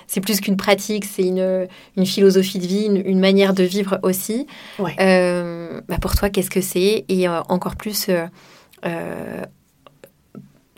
c'est 0.05 0.21
plus 0.21 0.39
qu'une 0.39 0.55
pratique, 0.55 1.05
c'est 1.05 1.23
une, 1.23 1.67
une 1.97 2.05
philosophie 2.05 2.59
de 2.59 2.67
vie, 2.67 2.85
une, 2.85 3.19
manière 3.19 3.53
de 3.53 3.63
vivre 3.63 3.99
aussi. 4.03 4.47
Ouais. 4.79 4.95
Bah 5.89 5.97
pour 5.99 6.15
toi, 6.15 6.29
qu'est-ce 6.29 6.51
que 6.51 6.61
c'est? 6.61 7.03
Et 7.09 7.27
encore 7.27 7.75
plus 7.75 8.09
euh, 8.85 9.43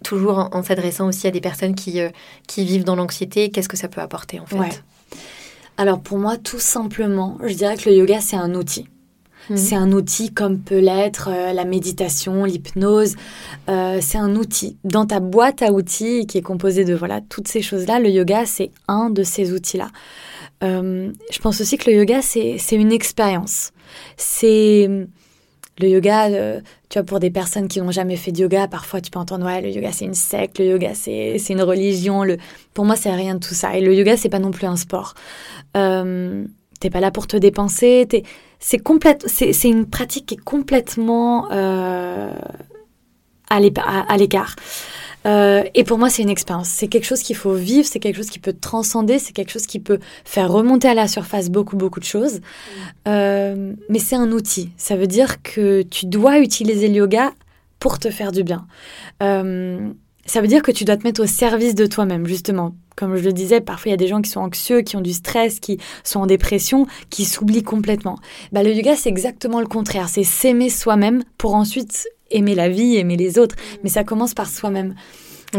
toujours 0.03 0.49
en, 0.53 0.63
s'adressant 0.63 1.07
aussi 1.07 1.27
à 1.27 1.31
des 1.31 1.41
personnes 1.41 1.75
qui, 1.75 1.99
euh, 1.99 2.09
qui 2.47 2.63
vivent 2.63 2.85
dans 2.85 2.95
l'anxiété, 2.95 3.49
qu'est-ce 3.51 3.67
que 3.67 3.75
ça 3.75 3.89
peut 3.89 3.99
apporter 4.01 4.39
en 4.39 4.45
fait? 4.45 4.83
Alors 5.77 5.99
pour 5.99 6.17
moi, 6.17 6.37
tout 6.37 6.59
simplement, 6.59 7.37
je 7.43 7.53
dirais 7.53 7.75
que 7.75 7.89
le 7.89 7.97
yoga, 7.97 8.21
c'est 8.21 8.37
un 8.37 8.55
outil. 8.55 8.87
Mhm. 9.49 9.57
C'est 9.57 9.75
un 9.75 9.91
outil 9.91 10.33
comme 10.33 10.59
peut 10.59 10.79
l'être 10.79 11.29
euh, 11.31 11.53
la 11.53 11.65
méditation, 11.65 12.45
l'hypnose. 12.45 13.15
c'est 13.67 14.17
un 14.17 14.35
outil. 14.35 14.77
Dans 14.83 15.05
ta 15.05 15.19
boîte 15.19 15.61
à 15.61 15.71
outils 15.71 16.25
qui 16.27 16.37
est 16.37 16.41
composée 16.41 16.85
de 16.85 16.93
voilà 16.93 17.21
toutes 17.21 17.47
ces 17.47 17.61
choses-là, 17.61 17.99
le 17.99 18.09
yoga, 18.09 18.45
c'est 18.45 18.71
un 18.87 19.09
de 19.09 19.23
ces 19.23 19.53
outils-là. 19.53 19.89
je 20.61 21.39
pense 21.41 21.61
aussi 21.61 21.77
que 21.77 21.89
le 21.89 21.97
yoga, 21.97 22.21
c'est 22.21 22.57
une 22.71 22.91
expérience. 22.91 23.71
C'est 24.17 24.89
le 25.79 25.87
yoga, 25.87 26.27
euh, 26.27 26.59
tu 26.89 26.99
vois, 26.99 27.05
pour 27.05 27.19
des 27.19 27.31
personnes 27.31 27.67
qui 27.67 27.79
n'ont 27.79 27.91
jamais 27.91 28.17
fait 28.17 28.31
de 28.31 28.39
yoga, 28.39 28.67
parfois 28.67 28.99
tu 28.99 29.09
peux 29.11 29.19
entendre, 29.19 29.45
ouais, 29.45 29.61
le 29.61 29.69
yoga 29.69 29.91
c'est 29.91 30.05
une 30.05 30.13
secte, 30.13 30.59
le 30.59 30.65
yoga 30.65 30.93
c'est 30.93 31.37
une 31.49 31.61
religion. 31.61 32.23
Pour 32.73 32.85
moi, 32.85 32.95
c'est 32.95 33.11
rien 33.11 33.35
de 33.35 33.39
tout 33.39 33.53
ça. 33.53 33.75
Et 33.77 33.81
le 33.81 33.93
yoga, 33.95 34.17
c'est 34.17 34.29
pas 34.29 34.39
non 34.39 34.51
plus 34.51 34.67
un 34.67 34.75
sport. 34.75 35.13
Euh, 35.77 36.43
T'es 36.79 36.89
pas 36.89 36.99
là 36.99 37.11
pour 37.11 37.27
te 37.27 37.37
dépenser. 37.37 38.07
C'est 38.59 38.79
complète... 38.79 39.25
c'est 39.27 39.69
une 39.69 39.85
pratique 39.85 40.27
qui 40.27 40.35
est 40.35 40.43
complètement 40.43 41.51
euh, 41.51 42.31
à 43.49 43.59
l'écart. 44.17 44.55
Euh, 45.25 45.63
et 45.73 45.83
pour 45.83 45.97
moi, 45.97 46.09
c'est 46.09 46.21
une 46.21 46.29
expérience. 46.29 46.69
C'est 46.69 46.87
quelque 46.87 47.05
chose 47.05 47.21
qu'il 47.21 47.35
faut 47.35 47.53
vivre, 47.53 47.85
c'est 47.85 47.99
quelque 47.99 48.15
chose 48.15 48.29
qui 48.29 48.39
peut 48.39 48.53
transcender, 48.53 49.19
c'est 49.19 49.33
quelque 49.33 49.51
chose 49.51 49.65
qui 49.65 49.79
peut 49.79 49.99
faire 50.23 50.49
remonter 50.49 50.87
à 50.87 50.93
la 50.93 51.07
surface 51.07 51.49
beaucoup, 51.49 51.75
beaucoup 51.75 51.99
de 51.99 52.05
choses. 52.05 52.35
Mm. 52.35 52.41
Euh, 53.07 53.73
mais 53.89 53.99
c'est 53.99 54.15
un 54.15 54.31
outil. 54.31 54.71
Ça 54.77 54.95
veut 54.95 55.07
dire 55.07 55.41
que 55.41 55.81
tu 55.83 56.05
dois 56.05 56.39
utiliser 56.39 56.87
le 56.87 56.95
yoga 56.95 57.33
pour 57.79 57.99
te 57.99 58.09
faire 58.09 58.31
du 58.31 58.43
bien. 58.43 58.65
Euh, 59.21 59.89
ça 60.29 60.41
veut 60.41 60.47
dire 60.47 60.61
que 60.61 60.71
tu 60.71 60.85
dois 60.85 60.95
te 60.95 61.03
mettre 61.03 61.23
au 61.23 61.25
service 61.25 61.73
de 61.73 61.87
toi-même, 61.87 62.27
justement. 62.27 62.75
Comme 62.95 63.15
je 63.15 63.23
le 63.23 63.33
disais, 63.33 63.61
parfois 63.61 63.89
il 63.89 63.91
y 63.91 63.93
a 63.93 63.97
des 63.97 64.07
gens 64.07 64.21
qui 64.21 64.29
sont 64.29 64.41
anxieux, 64.41 64.81
qui 64.81 64.95
ont 64.95 65.01
du 65.01 65.13
stress, 65.13 65.59
qui 65.59 65.79
sont 66.03 66.19
en 66.19 66.27
dépression, 66.27 66.85
qui 67.09 67.25
s'oublient 67.25 67.63
complètement. 67.63 68.19
Bah, 68.51 68.61
le 68.61 68.71
yoga, 68.71 68.95
c'est 68.95 69.09
exactement 69.09 69.59
le 69.59 69.65
contraire. 69.65 70.07
C'est 70.07 70.23
s'aimer 70.23 70.69
soi-même 70.69 71.23
pour 71.39 71.55
ensuite 71.55 72.07
aimer 72.29 72.53
la 72.53 72.69
vie, 72.69 72.97
aimer 72.97 73.17
les 73.17 73.39
autres, 73.39 73.55
mais 73.83 73.89
ça 73.89 74.03
commence 74.03 74.35
par 74.35 74.47
soi-même. 74.49 74.93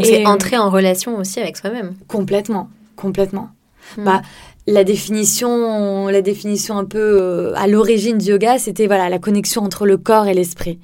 c'est 0.01 0.25
entrer 0.25 0.57
en 0.57 0.69
relation 0.69 1.17
aussi 1.17 1.41
avec 1.41 1.57
soi-même. 1.57 1.95
Complètement, 2.07 2.69
complètement. 2.95 3.49
Hmm. 3.97 4.05
Bah, 4.05 4.21
la 4.67 4.85
définition, 4.85 6.07
la 6.07 6.21
définition 6.21 6.77
un 6.77 6.85
peu 6.85 7.19
euh, 7.21 7.53
à 7.55 7.67
l'origine 7.67 8.17
du 8.17 8.27
yoga, 8.27 8.57
c'était 8.57 8.87
voilà 8.87 9.09
la 9.09 9.19
connexion 9.19 9.63
entre 9.63 9.85
le 9.85 9.97
corps 9.97 10.27
et 10.27 10.33
l'esprit. 10.33 10.79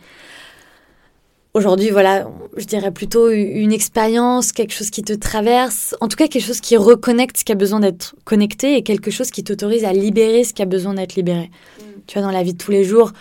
Aujourd'hui, 1.57 1.89
voilà, 1.89 2.29
je 2.55 2.65
dirais 2.65 2.91
plutôt 2.91 3.31
une 3.31 3.71
expérience, 3.71 4.51
quelque 4.51 4.73
chose 4.73 4.91
qui 4.91 5.01
te 5.01 5.13
traverse, 5.13 5.95
en 6.01 6.07
tout 6.07 6.15
cas 6.15 6.27
quelque 6.27 6.45
chose 6.45 6.61
qui 6.61 6.77
reconnecte 6.77 7.37
ce 7.37 7.43
qui 7.43 7.51
a 7.51 7.55
besoin 7.55 7.79
d'être 7.79 8.13
connecté 8.25 8.77
et 8.77 8.83
quelque 8.83 9.09
chose 9.09 9.31
qui 9.31 9.43
t'autorise 9.43 9.83
à 9.83 9.91
libérer 9.91 10.43
ce 10.43 10.53
qui 10.53 10.61
a 10.61 10.65
besoin 10.65 10.93
d'être 10.93 11.15
libéré. 11.15 11.49
Hmm. 11.79 11.83
Tu 12.05 12.13
vois, 12.13 12.21
dans 12.21 12.31
la 12.31 12.43
vie 12.43 12.53
de 12.53 12.59
tous 12.59 12.69
les 12.69 12.83
jours, 12.83 13.11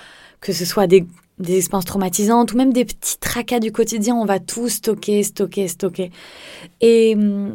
que 0.42 0.52
ce 0.52 0.66
soit 0.66 0.86
des 0.86 1.06
des 1.38 1.56
expériences 1.56 1.86
traumatisantes 1.86 2.52
ou 2.52 2.58
même 2.58 2.74
des 2.74 2.84
petits 2.84 3.16
tracas 3.18 3.58
du 3.58 3.72
quotidien, 3.72 4.14
on 4.14 4.26
va 4.26 4.38
tout 4.38 4.68
stocker, 4.68 5.22
stocker, 5.22 5.66
stocker. 5.68 6.10
Et 6.82 7.14
hum, 7.16 7.54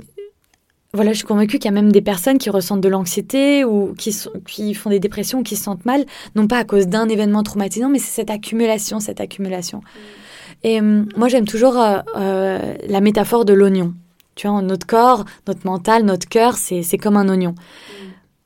voilà, 0.95 1.11
je 1.11 1.17
suis 1.17 1.27
convaincue 1.27 1.59
qu'il 1.59 1.65
y 1.65 1.73
a 1.73 1.79
même 1.79 1.91
des 1.91 2.01
personnes 2.01 2.39
qui 2.39 2.49
ressentent 2.49 2.81
de 2.81 2.89
l'anxiété 2.89 3.65
ou 3.65 3.93
qui, 3.95 4.15
qui 4.47 4.73
font 4.73 4.89
des 4.89 4.99
dépressions 4.99 5.39
ou 5.39 5.43
qui 5.43 5.55
se 5.55 5.63
sentent 5.63 5.85
mal, 5.85 6.05
non 6.33 6.47
pas 6.47 6.57
à 6.57 6.63
cause 6.63 6.87
d'un 6.87 7.07
événement 7.07 7.43
traumatisant, 7.43 7.89
mais 7.89 7.99
c'est 7.99 8.21
cette 8.21 8.31
accumulation, 8.31 8.99
cette 8.99 9.21
accumulation. 9.21 9.79
Mm. 9.79 10.20
Et 10.63 10.79
hum, 10.79 11.07
moi, 11.15 11.27
j'aime 11.27 11.45
toujours 11.45 11.77
euh, 11.77 11.99
euh, 12.15 12.75
la 12.87 13.01
métaphore 13.01 13.45
de 13.45 13.53
l'oignon. 13.53 13.93
Tu 14.35 14.47
vois, 14.47 14.61
notre 14.61 14.87
corps, 14.87 15.25
notre 15.47 15.65
mental, 15.65 16.03
notre 16.03 16.27
cœur, 16.27 16.55
c'est 16.55 16.97
comme 16.97 17.17
un 17.17 17.27
oignon. 17.29 17.53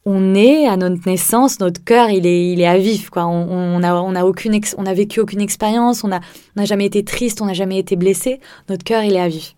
On 0.07 0.35
est 0.35 0.67
à 0.67 0.77
notre 0.77 1.07
naissance, 1.07 1.59
notre 1.59 1.83
cœur, 1.83 2.09
il 2.09 2.27
est, 2.27 2.51
il 2.51 2.61
est 2.61 2.67
à 2.67 2.77
vif, 2.77 3.09
quoi. 3.09 3.25
On, 3.25 3.81
a, 3.81 3.93
on 3.95 4.15
a 4.15 4.23
aucune, 4.23 4.59
on 4.77 4.85
a 4.85 4.93
vécu 4.93 5.19
aucune 5.19 5.41
expérience, 5.41 6.03
on 6.03 6.09
n'a 6.09 6.21
on 6.57 6.65
jamais 6.65 6.85
été 6.85 7.03
triste, 7.03 7.41
on 7.41 7.45
n'a 7.45 7.53
jamais 7.53 7.79
été 7.79 7.95
blessé. 7.95 8.39
Notre 8.69 8.83
cœur, 8.83 9.03
il 9.03 9.15
est 9.15 9.19
à 9.19 9.27
vif. 9.27 9.55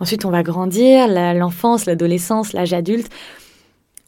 Ensuite, 0.00 0.24
on 0.24 0.30
va 0.30 0.42
grandir, 0.42 1.08
l'enfance, 1.08 1.86
l'adolescence, 1.86 2.52
l'âge 2.52 2.72
adulte. 2.72 3.10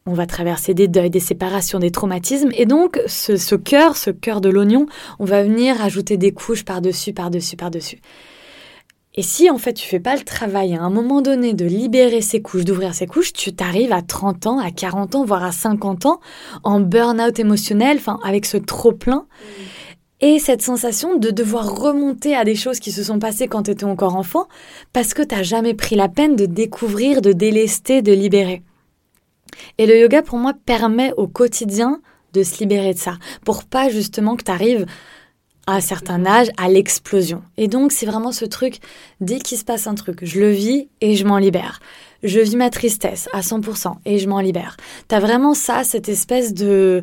On 0.07 0.15
va 0.15 0.27
traverser 0.27 0.75
des 0.75 0.89
deuils, 0.89 1.11
des 1.11 1.21
séparations, 1.21 1.79
des 1.79 1.91
traumatismes. 1.91 2.51
Et 2.55 2.67
donc, 2.67 3.01
ce, 3.07 3.37
ce 3.37 3.55
cœur, 3.55 3.97
ce 3.97 4.11
cœur 4.11 4.41
de 4.41 4.49
l'oignon, 4.49 4.87
on 5.19 5.25
va 5.25 5.43
venir 5.43 5.81
ajouter 5.83 6.17
des 6.17 6.33
couches 6.33 6.65
par-dessus, 6.65 7.13
par-dessus, 7.13 7.57
par-dessus. 7.57 8.01
Et 9.17 9.23
si 9.23 9.51
en 9.51 9.59
fait 9.59 9.75
tu 9.75 9.87
fais 9.87 9.99
pas 9.99 10.15
le 10.15 10.23
travail 10.23 10.75
à 10.77 10.83
un 10.83 10.91
moment 10.91 11.21
donné 11.21 11.53
de 11.53 11.65
libérer 11.65 12.21
ses 12.21 12.41
couches, 12.41 12.65
d'ouvrir 12.65 12.95
ses 12.95 13.09
couches, 13.09 13.33
tu 13.33 13.53
t'arrives 13.53 13.93
à 13.93 14.03
30 14.03 14.47
ans, 14.47 14.59
à 14.59 14.71
40 14.71 15.17
ans, 15.17 15.25
voire 15.25 15.43
à 15.43 15.51
50 15.51 16.07
ans 16.07 16.21
en 16.63 16.79
burn-out 16.79 17.39
émotionnel, 17.39 17.97
enfin 17.99 18.21
avec 18.23 18.47
ce 18.47 18.57
trop 18.57 18.93
plein. 18.93 19.27
Mm. 19.27 19.63
Et 20.23 20.39
cette 20.39 20.63
sensation 20.63 21.17
de 21.17 21.31
devoir 21.31 21.75
remonter 21.75 22.37
à 22.37 22.45
des 22.45 22.55
choses 22.55 22.79
qui 22.79 22.93
se 22.93 23.03
sont 23.03 23.19
passées 23.19 23.49
quand 23.49 23.65
tu 23.65 23.71
étais 23.73 23.85
encore 23.85 24.17
enfant, 24.17 24.47
parce 24.93 25.13
que 25.15 25.23
tu 25.23 25.35
n'as 25.35 25.43
jamais 25.43 25.75
pris 25.75 25.97
la 25.97 26.09
peine 26.09 26.37
de 26.37 26.47
découvrir, 26.47 27.21
de 27.21 27.33
délester, 27.33 28.03
de 28.03 28.13
libérer. 28.13 28.63
Et 29.79 29.87
le 29.87 29.99
yoga, 29.99 30.23
pour 30.23 30.39
moi, 30.39 30.53
permet 30.67 31.13
au 31.17 31.27
quotidien 31.27 32.01
de 32.33 32.43
se 32.43 32.59
libérer 32.59 32.95
de 32.95 32.99
ça, 32.99 33.15
pour 33.45 33.65
pas 33.65 33.89
justement 33.89 34.37
que 34.37 34.45
tu 34.45 34.51
arrives 34.51 34.87
à 35.67 35.75
un 35.75 35.81
certain 35.81 36.25
âge 36.27 36.49
à 36.57 36.69
l'explosion. 36.69 37.43
Et 37.57 37.69
donc, 37.69 37.93
c'est 37.93 38.07
vraiment 38.07 38.33
ce 38.33 38.45
truc, 38.45 38.79
dès 39.21 39.39
qu'il 39.39 39.59
se 39.59 39.65
passe 39.65 39.87
un 39.87 39.95
truc, 39.95 40.25
je 40.25 40.41
le 40.41 40.51
vis 40.51 40.89
et 41.01 41.17
je 41.17 41.25
m'en 41.25 41.39
libère. 41.39 41.81
Je 42.23 42.41
vis 42.41 42.57
ma 42.57 42.71
tristesse 42.71 43.29
à 43.33 43.41
100% 43.41 43.95
et 44.05 44.19
je 44.19 44.29
m'en 44.29 44.41
libère. 44.41 44.77
Tu 45.09 45.15
as 45.15 45.21
vraiment 45.21 45.55
ça, 45.55 45.85
cette 45.85 46.09
espèce 46.09 46.55
de 46.55 47.03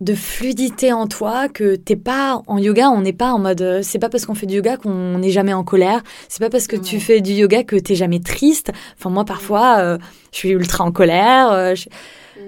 de 0.00 0.14
fluidité 0.14 0.92
en 0.92 1.06
toi 1.06 1.48
que 1.48 1.76
t'es 1.76 1.96
pas 1.96 2.42
en 2.46 2.56
yoga 2.56 2.88
on 2.88 3.02
n'est 3.02 3.12
pas 3.12 3.32
en 3.32 3.38
mode 3.38 3.60
euh, 3.60 3.80
c'est 3.82 3.98
pas 3.98 4.08
parce 4.08 4.24
qu'on 4.24 4.34
fait 4.34 4.46
du 4.46 4.56
yoga 4.56 4.78
qu'on 4.78 5.18
n'est 5.18 5.30
jamais 5.30 5.52
en 5.52 5.62
colère. 5.62 6.02
C'est 6.28 6.40
pas 6.40 6.48
parce 6.48 6.66
que 6.66 6.76
tu 6.76 7.00
fais 7.00 7.20
du 7.20 7.32
yoga 7.32 7.64
que 7.64 7.76
t'es 7.76 7.94
jamais 7.94 8.20
triste. 8.20 8.72
Enfin 8.98 9.10
moi 9.10 9.24
parfois 9.24 9.78
euh, 9.78 9.98
je 10.32 10.38
suis 10.38 10.50
ultra 10.50 10.84
en 10.84 10.92
colère 10.92 11.52
euh, 11.52 11.74
mm. 11.74 12.40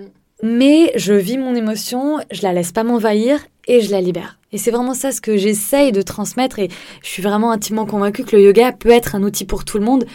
mais 0.43 0.93
je 0.97 1.13
vis 1.13 1.37
mon 1.37 1.55
émotion 1.55 2.19
je 2.31 2.43
la 2.43 2.55
laisse 2.55 2.73
pas 2.73 2.85
m'envahir 2.85 3.39
et 3.69 3.81
je 3.83 3.91
la 3.91 4.01
libère. 4.01 4.39
Et 4.51 4.59
c'est 4.59 4.71
vraiment 4.71 4.95
ça 4.95 5.13
ce 5.13 5.21
que 5.21 5.37
j'essaye 5.37 5.93
de 5.93 6.03
transmettre 6.03 6.59
et 6.59 6.69
je 7.03 7.09
suis 7.09 7.23
vraiment 7.23 7.53
intimement 7.53 7.87
convaincue 7.87 8.25
que 8.25 8.35
le 8.35 8.43
yoga 8.43 8.73
peut 8.73 8.91
être 8.91 9.15
un 9.15 9.23
outil 9.23 9.45
pour 9.45 9.65
tout 9.65 9.79
le 9.79 9.85
monde. 9.85 10.07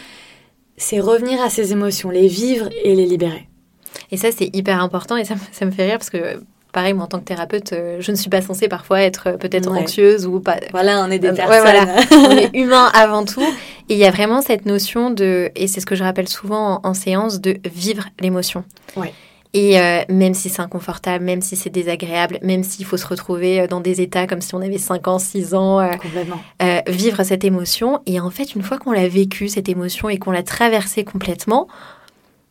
C'est 0.75 0.99
revenir 0.99 1.39
à 1.41 1.49
ses 1.49 1.71
émotions 1.71 2.09
les 2.09 2.27
vivre 2.27 2.69
et 2.83 2.95
les 2.95 3.05
libérer. 3.05 3.47
Et 4.09 4.17
ça 4.17 4.31
c'est 4.31 4.49
hyper 4.55 4.81
important 4.81 5.17
et 5.17 5.23
ça, 5.23 5.35
ça 5.51 5.65
me 5.65 5.71
fait 5.71 5.85
rire 5.85 5.99
parce 5.99 6.09
que 6.09 6.39
pareil, 6.77 6.93
moi, 6.93 7.05
en 7.05 7.07
tant 7.07 7.17
que 7.17 7.23
thérapeute, 7.23 7.73
euh, 7.73 7.97
je 8.01 8.11
ne 8.11 8.15
suis 8.15 8.29
pas 8.29 8.43
censée 8.43 8.67
parfois 8.67 9.01
être 9.01 9.29
euh, 9.29 9.37
peut-être 9.37 9.71
anxieuse 9.71 10.27
ou 10.27 10.39
pas. 10.39 10.57
Voilà, 10.69 11.03
on 11.03 11.09
est 11.09 11.17
des 11.17 11.29
euh, 11.29 11.33
personnes. 11.33 11.89
on 12.11 12.37
est 12.37 12.55
humain 12.55 12.91
avant 12.93 13.25
tout. 13.25 13.41
Et 13.89 13.95
il 13.95 13.97
y 13.97 14.05
a 14.05 14.11
vraiment 14.11 14.43
cette 14.43 14.67
notion 14.67 15.09
de, 15.09 15.49
et 15.55 15.65
c'est 15.65 15.79
ce 15.79 15.87
que 15.87 15.95
je 15.95 16.03
rappelle 16.03 16.27
souvent 16.27 16.79
en, 16.83 16.93
séance, 16.93 17.41
de 17.41 17.57
vivre 17.65 18.03
l'émotion. 18.19 18.63
Ouais. 18.95 19.11
Et 19.55 19.79
même 20.07 20.35
si 20.35 20.49
c'est 20.49 20.61
inconfortable, 20.61 21.25
même 21.25 21.41
si 21.41 21.55
c'est 21.55 21.71
désagréable, 21.71 22.37
même 22.43 22.63
s'il 22.63 22.85
faut 22.85 22.97
se 22.97 23.07
retrouver 23.07 23.65
dans 23.67 23.79
des 23.79 24.01
états 24.01 24.27
comme 24.27 24.41
si 24.41 24.53
on 24.53 24.61
avait 24.61 24.77
5 24.77 25.07
ans, 25.07 25.17
6 25.17 25.55
ans, 25.55 25.89
vivre 26.87 27.23
cette 27.23 27.43
émotion. 27.43 28.01
Et 28.05 28.19
en 28.19 28.29
fait, 28.29 28.53
une 28.53 28.61
fois 28.61 28.77
qu'on 28.77 28.91
l'a 28.91 29.07
vécu, 29.07 29.47
cette 29.47 29.67
émotion, 29.67 30.09
et 30.09 30.19
qu'on 30.19 30.29
l'a 30.29 30.43
traversée 30.43 31.03
complètement, 31.03 31.67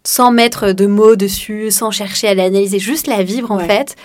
sans 0.07 0.31
mettre 0.31 0.71
de 0.71 0.87
mots 0.87 1.17
dessus, 1.17 1.73
sans 1.73 1.91
chercher 1.91 2.29
à 2.29 2.35
l'analyser, 2.35 2.79
juste 2.79 3.09
la 3.09 3.25
vivre 3.25 3.51
en 3.51 3.59
fait, 3.59 3.97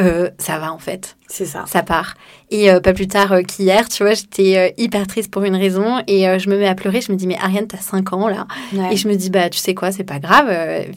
euh, 0.00 0.30
ça 0.38 0.58
va 0.58 0.72
en 0.72 0.78
fait. 0.78 1.16
C'est 1.26 1.46
ça. 1.46 1.64
Ça 1.66 1.82
part. 1.82 2.14
Et 2.52 2.70
euh, 2.70 2.78
pas 2.78 2.92
plus 2.92 3.08
tard 3.08 3.32
euh, 3.32 3.42
qu'hier, 3.42 3.88
tu 3.88 4.04
vois, 4.04 4.14
j'étais 4.14 4.72
hyper 4.78 5.08
triste 5.08 5.32
pour 5.32 5.42
une 5.42 5.56
raison 5.56 6.00
et 6.06 6.38
je 6.38 6.48
me 6.48 6.56
mets 6.56 6.68
à 6.68 6.76
pleurer. 6.76 7.00
Je 7.00 7.10
me 7.10 7.16
dis, 7.16 7.26
mais 7.26 7.36
Ariane, 7.36 7.66
t'as 7.66 7.78
5 7.78 8.12
ans 8.12 8.28
là. 8.28 8.46
Et 8.92 8.96
je 8.96 9.08
me 9.08 9.16
dis, 9.16 9.30
bah, 9.30 9.50
tu 9.50 9.58
sais 9.58 9.74
quoi, 9.74 9.90
c'est 9.90 10.04
pas 10.04 10.20
grave, 10.20 10.48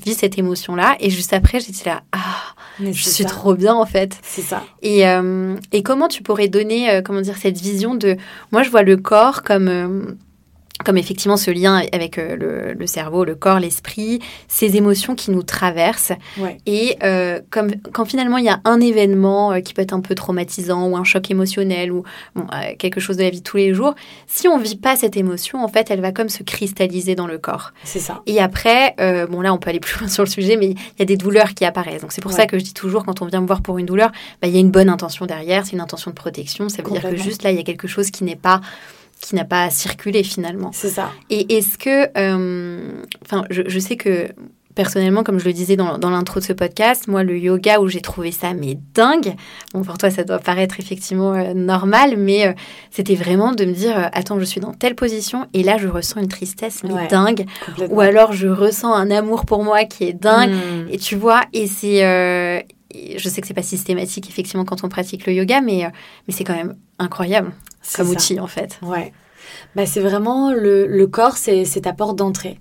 vis 0.05 0.13
cette 0.13 0.37
émotion-là. 0.37 0.95
Et 0.99 1.09
juste 1.09 1.33
après, 1.33 1.59
j'étais 1.59 1.89
là, 1.89 2.03
ah, 2.11 2.53
je 2.79 2.91
suis 2.91 3.25
trop 3.25 3.55
bien 3.55 3.73
en 3.73 3.87
fait. 3.87 4.19
C'est 4.21 4.43
ça. 4.43 4.63
Et, 4.83 5.05
et 5.71 5.81
comment 5.81 6.07
tu 6.07 6.21
pourrais 6.21 6.49
donner, 6.49 7.01
comment 7.03 7.21
dire, 7.21 7.37
cette 7.37 7.59
vision 7.59 7.95
de. 7.95 8.15
Moi, 8.51 8.61
je 8.61 8.69
vois 8.69 8.83
le 8.83 8.97
corps 8.97 9.41
comme 9.41 10.15
comme 10.83 10.97
effectivement 10.97 11.37
ce 11.37 11.51
lien 11.51 11.81
avec 11.91 12.17
euh, 12.17 12.73
le, 12.77 12.87
cerveau, 12.87 13.25
le 13.25 13.35
corps, 13.35 13.59
l'esprit, 13.59 14.19
ces 14.47 14.77
émotions 14.77 15.15
qui 15.15 15.31
nous 15.31 15.43
traversent. 15.43 16.13
Et 16.65 16.97
euh, 17.03 17.39
comme 17.49 17.71
quand 17.93 18.05
finalement 18.05 18.37
il 18.37 18.45
y 18.45 18.49
a 18.49 18.61
un 18.65 18.79
événement 18.79 19.53
euh, 19.53 19.59
qui 19.59 19.73
peut 19.73 19.81
être 19.81 19.93
un 19.93 20.01
peu 20.01 20.15
traumatisant 20.15 20.87
ou 20.87 20.97
un 20.97 21.03
choc 21.03 21.29
émotionnel 21.31 21.91
ou 21.91 22.03
quelque 22.79 22.99
chose 22.99 23.17
de 23.17 23.23
la 23.23 23.29
vie 23.29 23.39
de 23.39 23.43
tous 23.43 23.57
les 23.57 23.73
jours, 23.73 23.95
si 24.27 24.47
on 24.47 24.57
vit 24.57 24.75
pas 24.75 24.95
cette 24.95 25.17
émotion, 25.17 25.63
en 25.63 25.67
fait, 25.67 25.91
elle 25.91 26.01
va 26.01 26.11
comme 26.11 26.29
se 26.29 26.43
cristalliser 26.43 27.15
dans 27.15 27.27
le 27.27 27.37
corps. 27.37 27.71
C'est 27.83 27.99
ça. 27.99 28.21
Et 28.25 28.39
après, 28.39 28.95
bon 29.29 29.41
là, 29.41 29.53
on 29.53 29.57
peut 29.57 29.69
aller 29.69 29.79
plus 29.79 29.99
loin 29.99 30.09
sur 30.09 30.23
le 30.23 30.29
sujet, 30.29 30.57
mais 30.57 30.67
il 30.71 30.99
y 30.99 31.01
a 31.01 31.05
des 31.05 31.17
douleurs 31.17 31.53
qui 31.53 31.65
apparaissent. 31.65 32.01
Donc 32.01 32.11
c'est 32.11 32.21
pour 32.21 32.31
ça 32.31 32.45
que 32.45 32.57
je 32.57 32.63
dis 32.63 32.73
toujours 32.73 33.05
quand 33.05 33.21
on 33.21 33.25
vient 33.25 33.41
me 33.41 33.47
voir 33.47 33.61
pour 33.61 33.77
une 33.77 33.85
douleur, 33.85 34.11
bah, 34.41 34.47
il 34.47 34.53
y 34.53 34.57
a 34.57 34.59
une 34.59 34.71
bonne 34.71 34.89
intention 34.89 35.25
derrière, 35.25 35.65
c'est 35.65 35.73
une 35.73 35.81
intention 35.81 36.11
de 36.11 36.15
protection. 36.15 36.69
Ça 36.69 36.81
veut 36.81 36.91
dire 36.91 37.01
que 37.01 37.15
juste 37.15 37.43
là, 37.43 37.51
il 37.51 37.57
y 37.57 37.59
a 37.59 37.63
quelque 37.63 37.87
chose 37.87 38.11
qui 38.11 38.23
n'est 38.23 38.35
pas 38.35 38.61
qui 39.21 39.35
n'a 39.35 39.45
pas 39.45 39.69
circulé 39.69 40.23
finalement. 40.23 40.71
C'est 40.73 40.89
ça. 40.89 41.11
Et 41.29 41.57
est-ce 41.57 41.77
que, 41.77 42.09
euh, 42.17 43.03
enfin, 43.23 43.45
je, 43.49 43.79
sais 43.79 43.95
que 43.95 44.27
personnellement, 44.73 45.23
comme 45.23 45.39
je 45.39 45.45
le 45.45 45.53
disais 45.53 45.75
dans, 45.75 45.97
l'intro 45.97 46.39
de 46.39 46.45
ce 46.45 46.53
podcast, 46.53 47.07
moi, 47.07 47.23
le 47.23 47.37
yoga 47.37 47.79
où 47.79 47.87
j'ai 47.87 48.01
trouvé 48.01 48.31
ça 48.31 48.53
mais 48.53 48.79
dingue, 48.95 49.35
bon, 49.73 49.83
pour 49.83 49.99
toi, 49.99 50.09
ça 50.09 50.23
doit 50.23 50.39
paraître 50.39 50.79
effectivement 50.79 51.33
euh, 51.33 51.53
normal, 51.53 52.15
mais 52.17 52.47
euh, 52.47 52.53
c'était 52.89 53.15
vraiment 53.15 53.51
de 53.51 53.63
me 53.63 53.73
dire, 53.73 54.09
attends, 54.11 54.39
je 54.39 54.45
suis 54.45 54.59
dans 54.59 54.73
telle 54.73 54.95
position 54.95 55.45
et 55.53 55.61
là, 55.61 55.77
je 55.77 55.87
ressens 55.87 56.19
une 56.19 56.27
tristesse 56.27 56.83
mais 56.83 57.07
dingue, 57.07 57.45
ou 57.89 58.01
alors 58.01 58.33
je 58.33 58.47
ressens 58.47 58.91
un 58.91 59.11
amour 59.11 59.45
pour 59.45 59.63
moi 59.63 59.85
qui 59.85 60.05
est 60.05 60.13
dingue, 60.13 60.51
hmm. 60.51 60.87
et 60.89 60.97
tu 60.97 61.15
vois, 61.15 61.41
et 61.53 61.67
c'est 61.67 62.65
je 62.93 63.29
sais 63.29 63.39
que 63.39 63.47
c'est 63.47 63.53
pas 63.53 63.61
systématique 63.61 64.27
effectivement 64.27 64.65
quand 64.65 64.83
on 64.83 64.89
pratique 64.89 65.25
le 65.25 65.33
yoga, 65.33 65.61
mais, 65.61 65.89
mais 66.27 66.33
c'est 66.33 66.43
quand 66.43 66.55
même 66.55 66.75
incroyable 67.01 67.51
comme 67.95 68.09
outil 68.09 68.39
en 68.39 68.47
fait. 68.47 68.79
Ouais. 68.81 69.11
Bah, 69.75 69.85
c'est 69.85 69.99
vraiment 69.99 70.53
le, 70.53 70.87
le 70.87 71.07
corps, 71.07 71.37
c'est 71.37 71.81
ta 71.81 71.93
porte 71.93 72.15
d'entrée. 72.15 72.59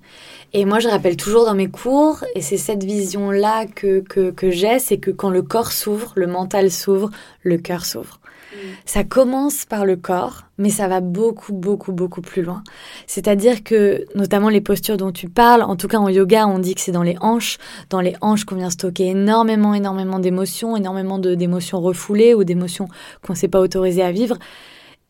Et 0.53 0.65
moi, 0.65 0.81
je 0.81 0.89
rappelle 0.89 1.17
toujours 1.17 1.45
dans 1.45 1.55
mes 1.55 1.71
cours, 1.71 2.25
et 2.35 2.41
c'est 2.41 2.57
cette 2.57 2.83
vision-là 2.83 3.67
que, 3.67 4.01
que, 4.01 4.33
que 4.33 4.51
j'ai, 4.51 4.81
c'est 4.81 4.99
que 4.99 5.13
quand 5.13 5.31
le 5.31 5.43
corps 5.43 5.71
s'ouvre, 5.71 6.13
le 6.17 6.27
mental 6.27 6.73
s'ouvre, 6.73 7.11
le 7.43 7.57
cœur 7.59 7.85
s'ouvre. 7.85 8.20
Mm. 8.53 8.57
Ça 8.85 9.05
commence 9.05 9.65
par 9.65 9.85
le 9.85 9.97
corps, 9.97 10.45
mais 10.59 10.71
ça 10.71 10.89
va 10.89 11.01
beaucoup, 11.01 11.53
beaucoup, 11.53 11.93
beaucoup 11.93 12.21
plus 12.21 12.43
loin. 12.43 12.63
C'est-à-dire 13.07 13.63
que, 13.63 14.07
notamment 14.15 14.49
les 14.49 14.61
postures 14.61 14.97
dont 14.97 15.13
tu 15.13 15.29
parles, 15.29 15.63
en 15.63 15.77
tout 15.77 15.89
cas 15.89 15.99
en 15.99 16.09
yoga, 16.09 16.47
on 16.47 16.59
dit 16.59 16.75
que 16.75 16.81
c'est 16.81 16.93
dans 16.93 17.03
les 17.03 17.17
hanches, 17.21 17.59
dans 17.89 18.01
les 18.01 18.15
hanches 18.21 18.45
qu'on 18.45 18.57
vient 18.57 18.71
stocker 18.71 19.09
énormément, 19.09 19.75
énormément 19.75 20.19
d'émotions, 20.19 20.77
énormément 20.77 21.19
d'émotions 21.19 21.81
refoulées 21.81 22.35
ou 22.35 22.45
d'émotions 22.45 22.89
qu'on 23.23 23.33
ne 23.35 23.39
s'est 23.39 23.49
pas 23.49 23.61
autorisé 23.61 24.03
à 24.03 24.13
vivre. 24.13 24.37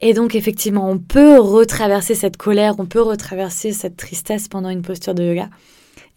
Et 0.01 0.15
donc 0.15 0.35
effectivement, 0.35 0.89
on 0.89 0.99
peut 0.99 1.39
retraverser 1.39 2.15
cette 2.15 2.37
colère, 2.37 2.77
on 2.79 2.87
peut 2.87 3.03
retraverser 3.03 3.73
cette 3.73 3.97
tristesse 3.97 4.49
pendant 4.49 4.71
une 4.71 4.83
posture 4.83 5.15
de 5.15 5.23
yoga. 5.23 5.49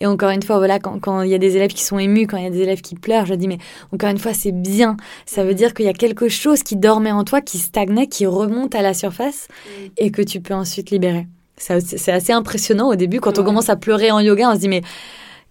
Et 0.04 0.06
encore 0.06 0.32
une 0.32 0.44
fois, 0.44 0.58
voilà, 0.58 0.80
quand, 0.80 1.22
il 1.22 1.30
y 1.30 1.34
a 1.34 1.38
des 1.38 1.56
élèves 1.56 1.72
qui 1.72 1.82
sont 1.82 1.98
émus, 1.98 2.28
quand 2.28 2.36
il 2.36 2.44
y 2.44 2.48
a 2.48 2.50
des 2.50 2.60
élèves 2.60 2.82
qui 2.82 2.96
pleurent, 2.96 3.26
je 3.26 3.36
dis, 3.36 3.48
mais 3.48 3.58
encore 3.94 4.10
une 4.10 4.18
fois, 4.18 4.34
c'est 4.34 4.52
bien. 4.52 4.98
Ça 5.26 5.46
veut 5.46 5.54
dire 5.54 5.74
qu'il 5.74 5.86
y 5.86 5.89
a 5.89 5.94
quelque 5.94 6.28
chose 6.28 6.62
qui 6.62 6.76
dormait 6.76 7.13
en 7.13 7.24
toi, 7.24 7.39
qui 7.39 7.58
stagnait, 7.58 8.08
qui 8.08 8.26
remonte 8.26 8.76
à 8.76 8.82
la 8.82 8.94
surface 8.94 9.48
mm. 9.48 9.86
et 9.96 10.12
que 10.12 10.22
tu 10.22 10.42
peux 10.42 10.54
ensuite 10.54 10.92
libérer. 10.92 11.26
C'est 11.56 12.12
assez 12.12 12.34
impressionnant 12.34 12.89
au 12.89 12.96
début. 12.96 13.22
Quand 13.22 13.39
on 13.39 13.46
commence 13.46 13.70
à 13.70 13.78
pleurer 13.78 14.12
en 14.12 14.20
yoga, 14.20 14.50
on 14.50 14.56
se 14.56 14.60
dit, 14.60 14.68
mais 14.68 14.82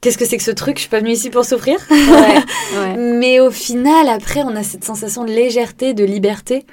qu'est-ce 0.03 0.19
que 0.19 0.27
c'est 0.27 0.37
que 0.37 0.43
ce 0.43 0.51
truc? 0.51 0.77
Je 0.77 0.83
suis 0.83 0.91
pas 0.91 0.99
venue 0.99 1.13
ici 1.13 1.31
pour 1.31 1.47
souffrir. 1.47 1.79
mais 2.99 3.41
au 3.41 3.51
final, 3.51 4.07
après, 4.11 4.43
on 4.43 4.55
a 4.55 4.63
cette 4.63 4.85
sensation 4.85 5.25
de 5.25 5.31
légèreté, 5.31 5.95
de 5.95 6.05
liberté. 6.05 6.67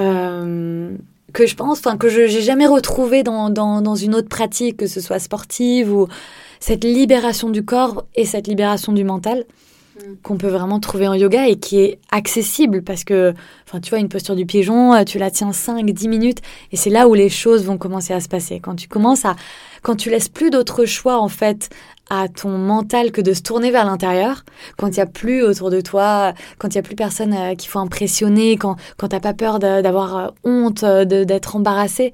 Euh, 0.00 0.90
que 1.32 1.46
je 1.46 1.54
pense, 1.54 1.78
enfin 1.78 1.96
que 1.96 2.08
je 2.08 2.22
n'ai 2.22 2.40
jamais 2.40 2.66
retrouvé 2.66 3.22
dans, 3.22 3.48
dans, 3.48 3.80
dans, 3.80 3.94
une 3.94 4.14
autre 4.14 4.28
pratique, 4.28 4.78
que 4.78 4.88
ce 4.88 5.00
soit 5.00 5.20
sportive 5.20 5.92
ou 5.92 6.08
cette 6.60 6.84
libération 6.84 7.50
du 7.50 7.64
corps 7.64 8.04
et 8.14 8.24
cette 8.24 8.46
libération 8.46 8.92
du 8.92 9.04
mental 9.04 9.44
mm. 9.98 10.14
qu'on 10.22 10.36
peut 10.36 10.48
vraiment 10.48 10.80
trouver 10.80 11.08
en 11.08 11.14
yoga 11.14 11.48
et 11.48 11.56
qui 11.56 11.80
est 11.80 11.98
accessible 12.10 12.82
parce 12.82 13.04
que, 13.04 13.34
enfin, 13.66 13.80
tu 13.80 13.90
vois, 13.90 13.98
une 13.98 14.08
posture 14.08 14.36
du 14.36 14.46
pigeon, 14.46 14.94
euh, 14.94 15.04
tu 15.04 15.18
la 15.18 15.30
tiens 15.30 15.52
5, 15.52 15.84
10 15.84 16.08
minutes 16.08 16.38
et 16.72 16.76
c'est 16.76 16.90
là 16.90 17.08
où 17.08 17.14
les 17.14 17.28
choses 17.28 17.64
vont 17.64 17.78
commencer 17.78 18.12
à 18.12 18.20
se 18.20 18.28
passer. 18.28 18.60
Quand 18.60 18.76
tu 18.76 18.88
commences 18.88 19.24
à, 19.24 19.36
quand 19.82 19.96
tu 19.96 20.10
laisses 20.10 20.28
plus 20.28 20.50
d'autre 20.50 20.84
choix, 20.84 21.18
en 21.18 21.28
fait, 21.28 21.70
à 22.08 22.28
ton 22.28 22.56
mental 22.56 23.10
que 23.10 23.20
de 23.20 23.32
se 23.32 23.42
tourner 23.42 23.70
vers 23.70 23.84
l'intérieur, 23.84 24.44
quand 24.76 24.88
il 24.88 24.94
n'y 24.94 25.00
a 25.00 25.06
plus 25.06 25.42
autour 25.42 25.70
de 25.70 25.80
toi, 25.80 26.34
quand 26.58 26.68
il 26.68 26.76
n'y 26.76 26.80
a 26.80 26.82
plus 26.82 26.96
personne 26.96 27.34
euh, 27.34 27.54
qu'il 27.54 27.68
faut 27.68 27.80
impressionner, 27.80 28.56
quand, 28.56 28.76
quand 28.96 29.08
tu 29.08 29.16
n'as 29.16 29.20
pas 29.20 29.34
peur 29.34 29.58
d'avoir 29.58 30.16
euh, 30.16 30.28
honte, 30.44 30.84
d'être 30.84 31.56
embarrassé, 31.56 32.12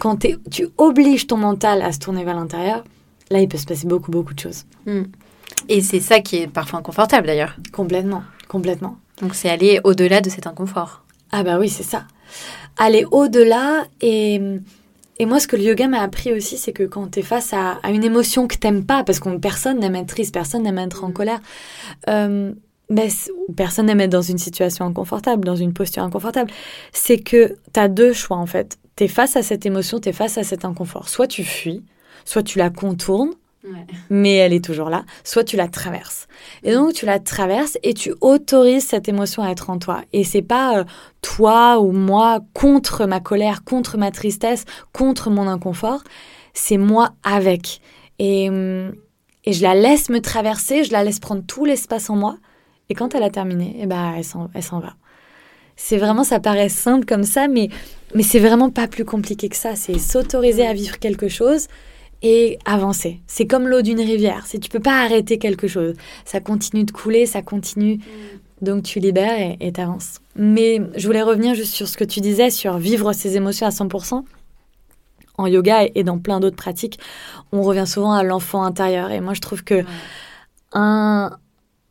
quand 0.00 0.26
tu 0.50 0.68
obliges 0.78 1.26
ton 1.26 1.36
mental 1.36 1.82
à 1.82 1.92
se 1.92 1.98
tourner 1.98 2.24
vers 2.24 2.34
l'intérieur, 2.34 2.84
là, 3.30 3.40
il 3.40 3.48
peut 3.48 3.58
se 3.58 3.66
passer 3.66 3.86
beaucoup, 3.86 4.10
beaucoup 4.10 4.34
de 4.34 4.40
choses. 4.40 4.64
Hmm. 4.86 5.04
Et 5.68 5.80
c'est 5.80 6.00
ça 6.00 6.20
qui 6.20 6.36
est 6.36 6.46
parfois 6.46 6.78
inconfortable 6.78 7.26
d'ailleurs. 7.26 7.56
Complètement, 7.72 8.22
complètement. 8.48 8.96
Donc 9.20 9.34
c'est 9.34 9.50
aller 9.50 9.80
au-delà 9.84 10.20
de 10.20 10.30
cet 10.30 10.46
inconfort. 10.46 11.04
Ah 11.32 11.42
bah 11.42 11.58
oui, 11.58 11.68
c'est 11.68 11.82
ça. 11.82 12.04
Aller 12.78 13.04
au-delà 13.10 13.84
et 14.00 14.40
et 15.20 15.26
moi, 15.26 15.38
ce 15.38 15.46
que 15.46 15.54
le 15.54 15.64
yoga 15.64 15.86
m'a 15.86 16.00
appris 16.00 16.32
aussi, 16.32 16.56
c'est 16.56 16.72
que 16.72 16.82
quand 16.82 17.10
tu 17.10 17.18
es 17.18 17.22
face 17.22 17.52
à, 17.52 17.78
une 17.90 18.04
émotion 18.04 18.48
que 18.48 18.56
t'aimes 18.56 18.86
pas, 18.86 19.04
parce 19.04 19.20
que 19.20 19.28
personne 19.36 19.78
n'aime 19.78 19.94
être 19.96 20.06
triste, 20.06 20.32
personne 20.32 20.62
n'aime 20.62 20.78
être 20.78 21.04
en 21.04 21.12
colère, 21.12 21.40
euh, 22.08 22.54
ben, 22.88 23.10
personne 23.54 23.84
n'aime 23.84 24.00
être 24.00 24.10
dans 24.10 24.22
une 24.22 24.38
situation 24.38 24.86
inconfortable, 24.86 25.44
dans 25.44 25.56
une 25.56 25.74
posture 25.74 26.02
inconfortable, 26.02 26.50
c'est 26.92 27.18
que 27.18 27.58
tu 27.70 27.80
as 27.80 27.88
deux 27.88 28.14
choix 28.14 28.38
en 28.38 28.46
fait. 28.46 28.78
tu 28.96 29.04
es 29.04 29.08
face 29.08 29.36
à 29.36 29.42
cette 29.42 29.66
émotion, 29.66 30.00
tu 30.00 30.08
es 30.08 30.12
face 30.12 30.38
à 30.38 30.42
cet 30.42 30.64
inconfort. 30.64 31.10
Soit 31.10 31.26
tu 31.26 31.44
fuis, 31.44 31.82
soit 32.24 32.42
tu 32.42 32.58
la 32.58 32.70
contournes, 32.70 33.34
mais 34.08 34.36
elle 34.36 34.52
est 34.52 34.64
toujours 34.64 34.88
là, 34.88 35.04
soit 35.22 35.44
tu 35.44 35.56
la 35.56 35.68
traverses. 35.68 36.28
Et 36.62 36.72
donc 36.72 36.94
tu 36.94 37.04
la 37.04 37.18
traverses 37.18 37.76
et 37.82 37.92
tu 37.92 38.14
autorises 38.20 38.86
cette 38.86 39.08
émotion 39.08 39.42
à 39.42 39.50
être 39.50 39.70
en 39.70 39.78
toi. 39.78 40.02
Et 40.12 40.24
c'est 40.24 40.42
pas 40.42 40.78
euh, 40.78 40.84
toi 41.20 41.78
ou 41.78 41.92
moi 41.92 42.40
contre 42.54 43.06
ma 43.06 43.20
colère, 43.20 43.62
contre 43.64 43.98
ma 43.98 44.10
tristesse, 44.10 44.64
contre 44.92 45.30
mon 45.30 45.46
inconfort, 45.46 46.02
c'est 46.54 46.78
moi 46.78 47.10
avec. 47.22 47.80
Et, 48.18 48.48
hum, 48.48 48.94
et 49.44 49.52
je 49.52 49.62
la 49.62 49.74
laisse 49.74 50.08
me 50.08 50.20
traverser, 50.20 50.84
je 50.84 50.92
la 50.92 51.04
laisse 51.04 51.20
prendre 51.20 51.42
tout 51.46 51.64
l'espace 51.64 52.10
en 52.10 52.16
moi. 52.16 52.38
Et 52.88 52.94
quand 52.94 53.14
elle 53.14 53.22
a 53.22 53.30
terminé, 53.30 53.76
eh 53.78 53.86
ben, 53.86 54.14
elle 54.16 54.24
s'en 54.24 54.80
va. 54.80 54.94
C'est 55.76 55.96
vraiment, 55.96 56.24
ça 56.24 56.40
paraît 56.40 56.68
simple 56.68 57.06
comme 57.06 57.22
ça, 57.22 57.48
mais, 57.48 57.68
mais 58.14 58.22
c'est 58.22 58.40
vraiment 58.40 58.68
pas 58.68 58.88
plus 58.88 59.04
compliqué 59.04 59.48
que 59.48 59.56
ça. 59.56 59.76
C'est 59.76 59.98
s'autoriser 59.98 60.66
à 60.66 60.74
vivre 60.74 60.98
quelque 60.98 61.28
chose 61.28 61.68
et 62.22 62.58
avancer. 62.64 63.20
C'est 63.26 63.46
comme 63.46 63.68
l'eau 63.68 63.82
d'une 63.82 64.00
rivière. 64.00 64.46
Si 64.46 64.60
tu 64.60 64.68
peux 64.68 64.80
pas 64.80 65.02
arrêter 65.02 65.38
quelque 65.38 65.68
chose, 65.68 65.94
ça 66.24 66.40
continue 66.40 66.84
de 66.84 66.90
couler, 66.90 67.26
ça 67.26 67.42
continue. 67.42 67.96
Mm. 67.96 68.64
Donc 68.64 68.82
tu 68.82 69.00
libères 69.00 69.56
et 69.58 69.72
tu 69.72 69.80
avances. 69.80 70.20
Mais 70.36 70.80
je 70.96 71.06
voulais 71.06 71.22
revenir 71.22 71.54
juste 71.54 71.72
sur 71.72 71.88
ce 71.88 71.96
que 71.96 72.04
tu 72.04 72.20
disais 72.20 72.50
sur 72.50 72.76
vivre 72.76 73.12
ses 73.12 73.36
émotions 73.36 73.66
à 73.66 73.70
100%. 73.70 74.22
En 75.38 75.46
yoga 75.46 75.86
et 75.94 76.04
dans 76.04 76.18
plein 76.18 76.38
d'autres 76.40 76.56
pratiques, 76.56 76.98
on 77.52 77.62
revient 77.62 77.86
souvent 77.86 78.12
à 78.12 78.22
l'enfant 78.22 78.62
intérieur. 78.62 79.10
Et 79.10 79.20
moi, 79.20 79.32
je 79.32 79.40
trouve 79.40 79.64
que 79.64 79.84
un, 80.72 81.30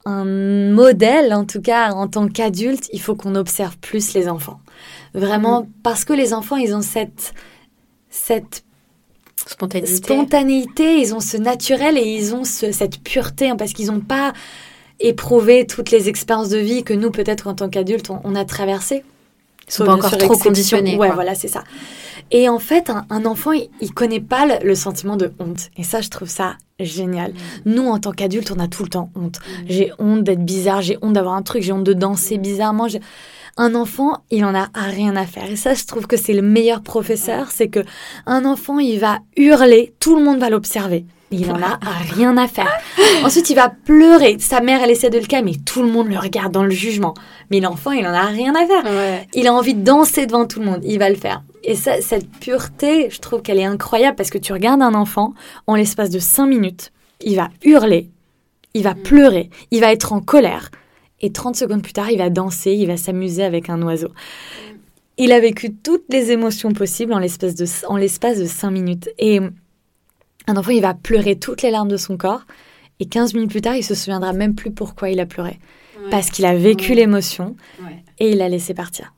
un 0.06 0.26
modèle, 0.72 1.34
en 1.34 1.46
tout 1.46 1.62
cas 1.62 1.92
en 1.94 2.08
tant 2.08 2.28
qu'adulte, 2.28 2.88
il 2.94 3.02
faut 3.02 3.16
qu'on 3.16 3.34
observe 3.34 3.76
plus 3.80 4.14
les 4.14 4.28
enfants. 4.28 4.60
Vraiment, 5.16 5.64
mm. 5.64 5.68
parce 5.82 6.06
que 6.06 6.14
les 6.14 6.36
enfants, 6.36 6.58
ils 6.58 6.76
ont 6.76 6.84
cette, 6.84 7.34
cette 8.12 8.64
spontanéité. 9.48 9.96
spontanéité, 9.96 11.00
ils 11.00 11.14
ont 11.14 11.20
ce 11.20 11.38
naturel 11.38 11.98
et 11.98 12.04
ils 12.04 12.36
ont 12.36 12.44
cette 12.44 13.02
pureté, 13.02 13.50
hein, 13.50 13.56
parce 13.56 13.74
qu'ils 13.74 13.88
n'ont 13.88 14.02
pas 14.02 14.34
éprouvé 15.00 15.66
toutes 15.66 15.92
les 15.92 16.10
expériences 16.10 16.50
de 16.50 16.58
vie 16.58 16.84
que 16.84 16.94
nous, 16.94 17.12
peut-être 17.12 17.48
en 17.48 17.54
tant 17.54 17.70
qu'adultes, 17.70 18.10
on, 18.24 18.36
a 18.36 18.46
traversées. 18.46 19.04
Ils 19.68 19.74
sont 19.74 19.86
pas 19.86 19.94
encore 19.94 20.18
trop 20.18 20.38
conditionnés. 20.38 20.98
Ouais, 20.98 21.12
voilà, 21.12 21.36
c'est 21.36 21.48
ça. 21.48 21.64
Et 22.32 22.50
en 22.50 22.60
fait, 22.60 22.92
un, 23.10 23.26
enfant, 23.26 23.52
il, 23.54 23.70
ne 23.82 23.88
connaît 23.88 24.20
pas 24.20 24.60
le, 24.62 24.76
sentiment 24.76 25.18
de 25.18 25.32
honte. 25.40 25.70
Et 25.78 25.84
ça, 25.84 26.02
je 26.02 26.10
trouve 26.10 26.30
ça 26.30 26.58
génial. 26.80 27.32
Mm. 27.32 27.36
Nous, 27.74 27.88
en 27.88 28.00
tant 28.00 28.12
qu'adultes, 28.12 28.52
on 28.56 28.60
a 28.60 28.68
tout 28.68 28.84
le 28.84 28.90
temps 28.90 29.10
honte. 29.16 29.40
Mm. 29.40 29.64
J'ai 29.68 29.92
honte 30.00 30.24
d'être 30.24 30.44
bizarre, 30.44 30.82
j'ai 30.82 30.98
honte 31.02 31.14
d'avoir 31.14 31.36
un 31.36 31.42
truc, 31.42 31.64
j'ai 31.64 31.72
honte 31.72 31.84
de 31.84 31.94
danser 31.94 32.38
bizarrement. 32.38 32.88
Un 33.58 33.76
enfant, 33.76 34.24
il 34.32 34.46
en 34.46 34.56
a 34.56 34.70
rien 34.74 35.16
à 35.16 35.26
faire. 35.26 35.50
Et 35.50 35.56
ça, 35.56 35.74
je 35.74 35.86
trouve 35.86 36.08
que 36.08 36.18
c'est 36.18 36.34
le 36.34 36.42
meilleur 36.42 36.82
professeur, 36.82 37.52
c'est 37.52 37.68
que 37.68 37.82
un 38.26 38.46
enfant, 38.46 38.80
il 38.80 39.00
va 39.00 39.20
hurler, 39.38 39.94
tout 40.00 40.16
le 40.16 40.24
monde 40.24 40.40
va 40.40 40.50
l'observer. 40.50 41.06
Il 41.32 41.52
en 41.52 41.62
a 41.62 41.80
rien 42.16 42.38
à 42.38 42.48
faire. 42.48 42.72
Ensuite, 43.24 43.52
il 43.52 43.56
va 43.56 43.70
pleurer. 43.70 44.38
Sa 44.40 44.62
mère, 44.62 44.82
elle 44.82 44.90
essaie 44.90 45.12
de 45.12 45.20
le 45.20 45.28
calmer. 45.28 45.58
Tout 45.64 45.84
le 45.84 45.88
monde 45.88 46.10
le 46.10 46.18
regarde 46.18 46.52
dans 46.52 46.64
le 46.64 46.72
jugement. 46.72 47.14
Mais 47.52 47.60
l'enfant, 47.60 47.92
il 47.92 48.06
en 48.08 48.14
a 48.14 48.24
rien 48.24 48.56
à 48.56 48.66
faire. 48.66 49.28
Il 49.36 49.48
a 49.48 49.54
envie 49.54 49.76
de 49.76 49.84
danser 49.84 50.26
devant 50.26 50.48
tout 50.48 50.60
le 50.60 50.66
monde. 50.66 50.82
Il 50.84 50.98
va 50.98 51.10
le 51.10 51.16
faire. 51.16 51.44
Et 51.64 51.76
ça, 51.76 52.02
cette 52.02 52.30
pureté, 52.30 53.10
je 53.10 53.20
trouve 53.20 53.42
qu'elle 53.42 53.60
est 53.60 53.66
incroyable 53.66 54.16
parce 54.16 54.30
que 54.30 54.38
tu 54.38 54.54
regardes 54.54 54.82
un 54.82 54.94
enfant, 54.94 55.34
en 55.68 55.76
l'espace 55.76 56.10
de 56.10 56.20
cinq 56.20 56.48
minutes, 56.48 56.92
il 57.22 57.36
va 57.36 57.50
hurler, 57.64 58.10
il 58.74 58.84
va 58.84 58.94
mm. 58.94 59.04
pleurer, 59.04 59.50
il 59.72 59.82
va 59.82 59.92
être 59.92 60.14
en 60.14 60.22
colère. 60.22 60.72
Et 61.22 61.32
30 61.32 61.56
secondes 61.56 61.82
plus 61.82 61.94
tard, 61.94 62.10
il 62.12 62.18
va 62.18 62.30
danser, 62.30 62.74
il 62.74 62.88
va 62.88 62.98
s'amuser 62.98 63.44
avec 63.44 63.70
un 63.70 63.82
oiseau. 63.82 64.10
Il 65.18 65.32
a 65.34 65.40
vécu 65.40 65.74
toutes 65.74 66.06
les 66.10 66.32
émotions 66.32 66.72
possibles 66.72 67.14
en 67.14 67.20
l'espace 67.20 67.56
de, 67.56 67.66
en 67.88 67.98
l'espace 67.98 68.40
de 68.40 68.46
5 68.46 68.72
minutes. 68.72 69.10
Et 69.18 69.40
un 70.48 70.56
enfant, 70.56 70.72
il 70.72 70.82
va 70.82 70.94
pleurer 70.94 71.38
toutes 71.38 71.62
les 71.62 71.72
larmes 71.72 71.90
de 71.90 71.98
son 71.98 72.16
corps. 72.16 72.46
Et 73.02 73.06
15 73.06 73.34
minutes 73.34 73.52
plus 73.52 73.62
tard, 73.62 73.76
il 73.76 73.84
se 73.84 73.96
souviendra 73.96 74.34
même 74.34 74.56
plus 74.56 74.72
pourquoi 74.72 75.10
il 75.10 75.20
a 75.20 75.26
pleuré. 75.26 75.60
Parce 76.10 76.30
qu'il 76.30 76.46
a 76.46 76.56
vécu 76.56 76.94
l'émotion 76.94 77.56
et 78.20 78.32
il 78.32 78.38
l'a 78.38 78.48
laissé 78.48 78.74
partir. 78.74 79.14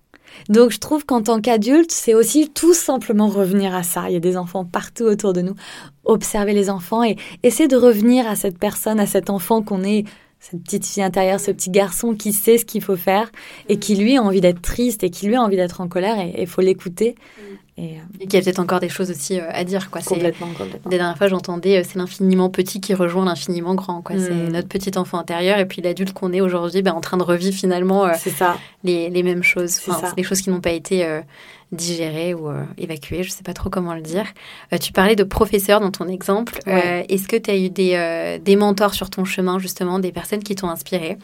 Donc 0.50 0.72
je 0.72 0.80
trouve 0.80 1.06
qu'en 1.06 1.22
tant 1.22 1.40
qu'adulte, 1.42 1.92
c'est 1.92 2.14
aussi 2.14 2.50
tout 2.50 2.74
simplement 2.74 3.28
revenir 3.28 3.76
à 3.76 3.84
ça. 3.84 4.06
Il 4.10 4.14
y 4.14 4.18
a 4.18 4.20
des 4.20 4.38
enfants 4.38 4.66
partout 4.66 5.04
autour 5.04 5.34
de 5.34 5.42
nous. 5.42 5.56
Observer 6.04 6.54
les 6.54 6.70
enfants 6.70 7.04
et 7.04 7.16
essayer 7.44 7.68
de 7.68 7.76
revenir 7.76 8.28
à 8.28 8.36
cette 8.36 8.58
personne, 8.58 9.00
à 9.00 9.06
cet 9.06 9.30
enfant 9.30 9.62
qu'on 9.62 9.84
est, 9.84 10.06
cette 10.42 10.64
petite 10.64 10.86
fille 10.88 11.04
intérieure, 11.04 11.40
ce 11.40 11.52
petit 11.52 11.70
garçon 11.70 12.16
qui 12.16 12.34
sait 12.34 12.58
ce 12.58 12.66
qu'il 12.66 12.82
faut 12.82 12.96
faire 12.96 13.32
et 13.70 13.78
qui 13.78 13.96
lui 13.96 14.18
a 14.18 14.24
envie 14.24 14.42
d'être 14.42 14.62
triste 14.62 15.04
et 15.04 15.12
qui 15.12 15.28
lui 15.28 15.36
a 15.36 15.42
envie 15.42 15.56
d'être 15.56 15.82
en 15.82 15.88
colère 15.88 16.20
et 16.20 16.34
il 16.42 16.48
faut 16.48 16.62
l'écouter. 16.62 17.16
Et, 17.78 17.98
euh, 17.98 18.26
qui 18.26 18.38
a 18.38 18.42
peut-être 18.42 18.60
encore 18.60 18.80
des 18.80 18.90
choses 18.90 19.12
aussi 19.12 19.40
euh, 19.40 19.44
à 19.50 19.64
dire. 19.64 19.90
Quoi. 19.92 20.02
Complètement, 20.02 20.48
complètement. 20.48 20.90
Des 20.90 20.98
dernières 20.98 21.18
fois, 21.18 21.28
j'entendais, 21.28 21.78
euh, 21.78 21.84
c'est 21.88 21.98
l'infiniment 21.98 22.50
petit 22.50 22.82
qui 22.82 22.94
rejoint 22.94 23.24
l'infiniment 23.24 23.76
grand. 23.76 24.02
Quoi. 24.02 24.18
C'est 24.18 24.34
hmm. 24.34 24.52
notre 24.52 24.68
petit 24.68 24.98
enfant 24.98 25.20
intérieur 25.20 25.60
et 25.60 25.66
puis 25.66 25.82
l'adulte 25.82 26.12
qu'on 26.12 26.34
est 26.34 26.42
aujourd'hui 26.42 26.82
ben, 26.82 26.94
en 26.94 27.02
train 27.02 27.18
de 27.18 27.24
revivre 27.24 27.56
finalement 27.56 28.12
ça. 28.16 28.58
Les, 28.84 29.10
les, 29.10 29.24
mêmes 29.24 29.44
choses. 29.44 29.80
Enfin, 29.88 30.12
des 30.18 30.24
choses 30.24 30.42
qui 30.42 30.50
n'ont 30.50 30.60
pas 30.60 30.72
été 30.72 31.22
digérer 31.72 32.34
ou 32.34 32.50
euh, 32.50 32.64
évacuer, 32.78 33.24
je 33.24 33.30
ne 33.30 33.34
sais 33.34 33.44
pas 33.44 33.54
trop 33.54 33.70
comment 33.70 33.94
le 33.94 34.02
dire. 34.02 34.26
Euh, 34.74 34.78
tu 34.78 34.92
parlais 34.92 35.16
de 35.16 35.24
professeurs 35.24 35.80
dans 35.80 35.92
ton 35.92 36.08
exemple. 36.08 36.60
Euh, 36.68 37.04
est-ce 37.08 37.28
que 37.28 37.38
tu 37.38 37.50
as 37.50 37.58
eu 37.58 37.70
des, 37.70 38.40
des, 38.44 38.56
mentors 38.56 38.94
sur 38.94 39.10
ton 39.10 39.24
chemin, 39.24 39.58
justement, 39.58 40.00
des 40.00 40.12
personnes 40.12 40.44
qui 40.44 40.56
t'ont 40.56 40.70
inspiré? 40.70 41.18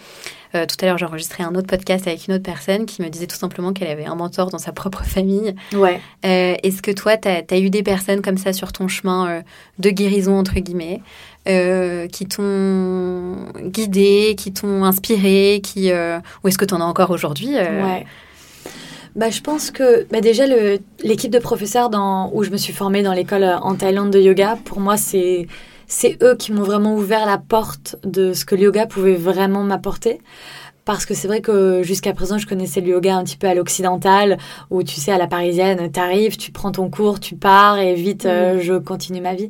Tout 0.53 0.75
à 0.81 0.85
l'heure, 0.85 0.97
j'ai 0.97 1.05
enregistré 1.05 1.43
un 1.43 1.53
autre 1.53 1.67
podcast 1.67 2.07
avec 2.07 2.27
une 2.27 2.35
autre 2.35 2.43
personne 2.43 2.85
qui 2.85 3.03
me 3.03 3.09
disait 3.09 3.27
tout 3.27 3.35
simplement 3.35 3.73
qu'elle 3.73 3.89
avait 3.89 4.05
un 4.05 4.15
mentor 4.15 4.49
dans 4.49 4.57
sa 4.57 4.71
propre 4.71 5.03
famille. 5.05 5.53
Ouais. 5.73 5.99
Est-ce 6.23 6.81
que 6.81 6.91
toi, 6.91 7.17
tu 7.17 7.27
as, 7.27 7.59
eu 7.59 7.69
des 7.69 7.83
personnes 7.83 8.21
comme 8.21 8.37
ça 8.37 8.53
sur 8.53 8.71
ton 8.71 8.87
chemin 8.87 9.43
de 9.77 9.89
guérison, 9.89 10.39
entre 10.39 10.55
guillemets 10.55 11.01
qui 11.45 12.25
t'ont 12.25 13.35
guidé, 13.57 14.35
qui 14.37 14.51
t'ont 14.53 14.83
inspiré, 14.83 15.61
qui 15.61 15.91
ou 15.91 16.47
est-ce 16.47 16.57
que 16.57 16.65
tu 16.65 16.73
en 16.73 16.81
as 16.81 16.85
encore 16.85 17.11
aujourd'hui 17.11 17.53
Ouais 17.55 18.05
bah, 19.17 19.29
Je 19.29 19.41
pense 19.41 19.71
que 19.71 20.07
bah, 20.09 20.21
déjà, 20.21 20.45
l'équipe 21.03 21.31
de 21.31 21.39
professeurs 21.39 21.89
dans, 21.89 22.31
où 22.33 22.43
je 22.43 22.51
me 22.51 22.57
suis 22.57 22.73
formée 22.73 23.03
dans 23.03 23.13
l'école 23.13 23.43
euh, 23.43 23.57
en 23.57 23.75
Thaïlande 23.75 24.11
de 24.11 24.19
yoga, 24.19 24.57
pour 24.63 24.79
moi, 24.79 24.95
c'est 24.95 25.47
c'est 25.89 26.21
eux 26.21 26.35
qui 26.35 26.51
m'ont 26.51 26.63
vraiment 26.63 26.95
ouvert 26.95 27.25
la 27.25 27.37
porte 27.37 27.95
de 28.03 28.33
ce 28.33 28.43
que 28.43 28.55
le 28.55 28.63
yoga 28.63 28.85
pouvait 28.85 29.15
vraiment 29.15 29.63
m'apporter. 29.63 30.19
Parce 30.83 31.05
que 31.05 31.13
c'est 31.13 31.27
vrai 31.27 31.41
que 31.41 31.81
jusqu'à 31.83 32.13
présent, 32.13 32.37
je 32.37 32.47
connaissais 32.47 32.79
le 32.81 32.89
yoga 32.89 33.15
un 33.15 33.23
petit 33.23 33.37
peu 33.37 33.47
à 33.47 33.53
l'occidental, 33.53 34.37
où 34.69 34.83
tu 34.83 34.95
sais, 34.95 35.11
à 35.11 35.17
la 35.17 35.27
parisienne, 35.27 35.91
tu 35.91 35.99
arrives, 35.99 36.37
tu 36.37 36.51
prends 36.51 36.71
ton 36.71 36.89
cours, 36.89 37.19
tu 37.19 37.35
pars 37.35 37.77
et 37.77 37.93
vite, 37.93 38.25
euh, 38.25 38.55
mm. 38.55 38.61
je 38.61 38.73
continue 38.75 39.21
ma 39.21 39.33
vie. 39.33 39.49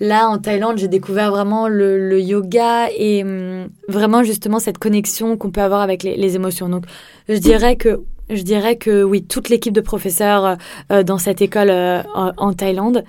Là, 0.00 0.28
en 0.28 0.38
Thaïlande, 0.38 0.76
j'ai 0.76 0.88
découvert 0.88 1.30
vraiment 1.30 1.68
le, 1.68 2.20
yoga 2.20 2.88
et 2.96 3.22
hum, 3.22 3.68
vraiment 3.88 4.22
justement 4.22 4.58
cette 4.58 4.76
connexion 4.78 5.36
qu'on 5.38 5.50
peut 5.50 5.62
avoir 5.62 5.80
avec 5.80 6.02
les, 6.02 6.16
les 6.16 6.36
émotions. 6.36 6.68
Donc, 6.68 6.84
je 7.28 7.38
dirais 7.38 7.76
que 7.76 8.02
je 8.30 8.42
dirais 8.42 8.76
que 8.76 9.02
oui, 9.02 9.24
toute 9.24 9.48
l'équipe 9.48 9.72
de 9.72 9.80
professeurs 9.80 10.44
euh, 10.44 10.56
euh, 10.92 11.02
dans 11.02 11.18
cette 11.18 11.42
école 11.42 11.70
euh, 11.70 12.02
en, 12.14 12.52
Thaïlande, 12.52 13.04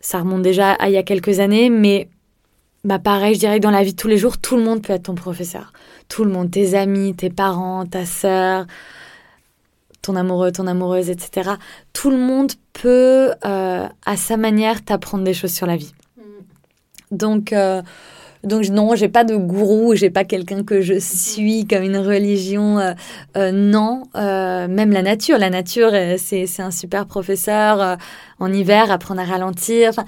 ça 0.00 0.20
remonte 0.20 0.42
déjà 0.42 0.72
à 0.72 0.88
il 0.88 0.92
y 0.92 0.96
a 0.96 1.02
quelques 1.02 1.40
années, 1.40 1.70
mais 1.70 2.08
bah 2.84 2.98
pareil, 2.98 3.34
je 3.34 3.40
dirais 3.40 3.58
que 3.58 3.62
dans 3.62 3.70
la 3.70 3.82
vie 3.82 3.92
de 3.92 3.96
tous 3.96 4.08
les 4.08 4.16
jours, 4.16 4.38
tout 4.38 4.56
le 4.56 4.62
monde 4.62 4.82
peut 4.82 4.94
être 4.94 5.04
ton 5.04 5.14
professeur. 5.14 5.72
Tout 6.08 6.24
le 6.24 6.30
monde, 6.30 6.50
tes 6.50 6.74
amis, 6.74 7.14
tes 7.14 7.28
parents, 7.28 7.84
ta 7.84 8.06
sœur, 8.06 8.66
ton 10.00 10.16
amoureux, 10.16 10.50
ton 10.50 10.66
amoureuse, 10.66 11.10
etc. 11.10 11.50
Tout 11.92 12.10
le 12.10 12.16
monde 12.16 12.52
peut, 12.72 13.32
à 13.42 14.16
sa 14.16 14.38
manière, 14.38 14.82
t'apprendre 14.82 15.24
des 15.24 15.34
choses 15.34 15.52
sur 15.52 15.66
la 15.66 15.76
vie. 15.76 15.92
Mm. 16.16 16.22
Donc, 17.16 17.54
donc 18.42 18.68
non, 18.68 18.94
j'ai 18.94 19.08
pas 19.08 19.24
de 19.24 19.36
gourou, 19.36 19.94
j'ai 19.94 20.10
pas 20.10 20.24
quelqu'un 20.24 20.64
que 20.64 20.80
je 20.80 20.98
suis 20.98 21.66
comme 21.66 21.82
une 21.82 21.98
religion. 21.98 22.78
Euh, 22.78 22.92
euh, 23.36 23.52
non, 23.52 24.04
euh, 24.16 24.66
même 24.66 24.92
la 24.92 25.02
nature, 25.02 25.38
la 25.38 25.50
nature, 25.50 25.90
c'est 26.18 26.60
un 26.60 26.70
super 26.70 27.06
professeur. 27.06 27.98
en 28.38 28.52
hiver, 28.52 28.90
apprendre 28.90 29.20
à 29.20 29.24
ralentir. 29.24 29.90
Enfin, 29.90 30.04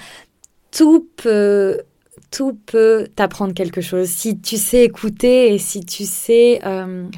tout 0.70 1.08
peut 1.16 1.82
tout 2.30 2.58
peut 2.64 3.08
t'apprendre 3.14 3.52
quelque 3.52 3.82
chose 3.82 4.08
si 4.08 4.40
tu 4.40 4.56
sais 4.56 4.84
écouter 4.84 5.52
et 5.52 5.58
si 5.58 5.80
tu 5.80 6.04
sais 6.04 6.60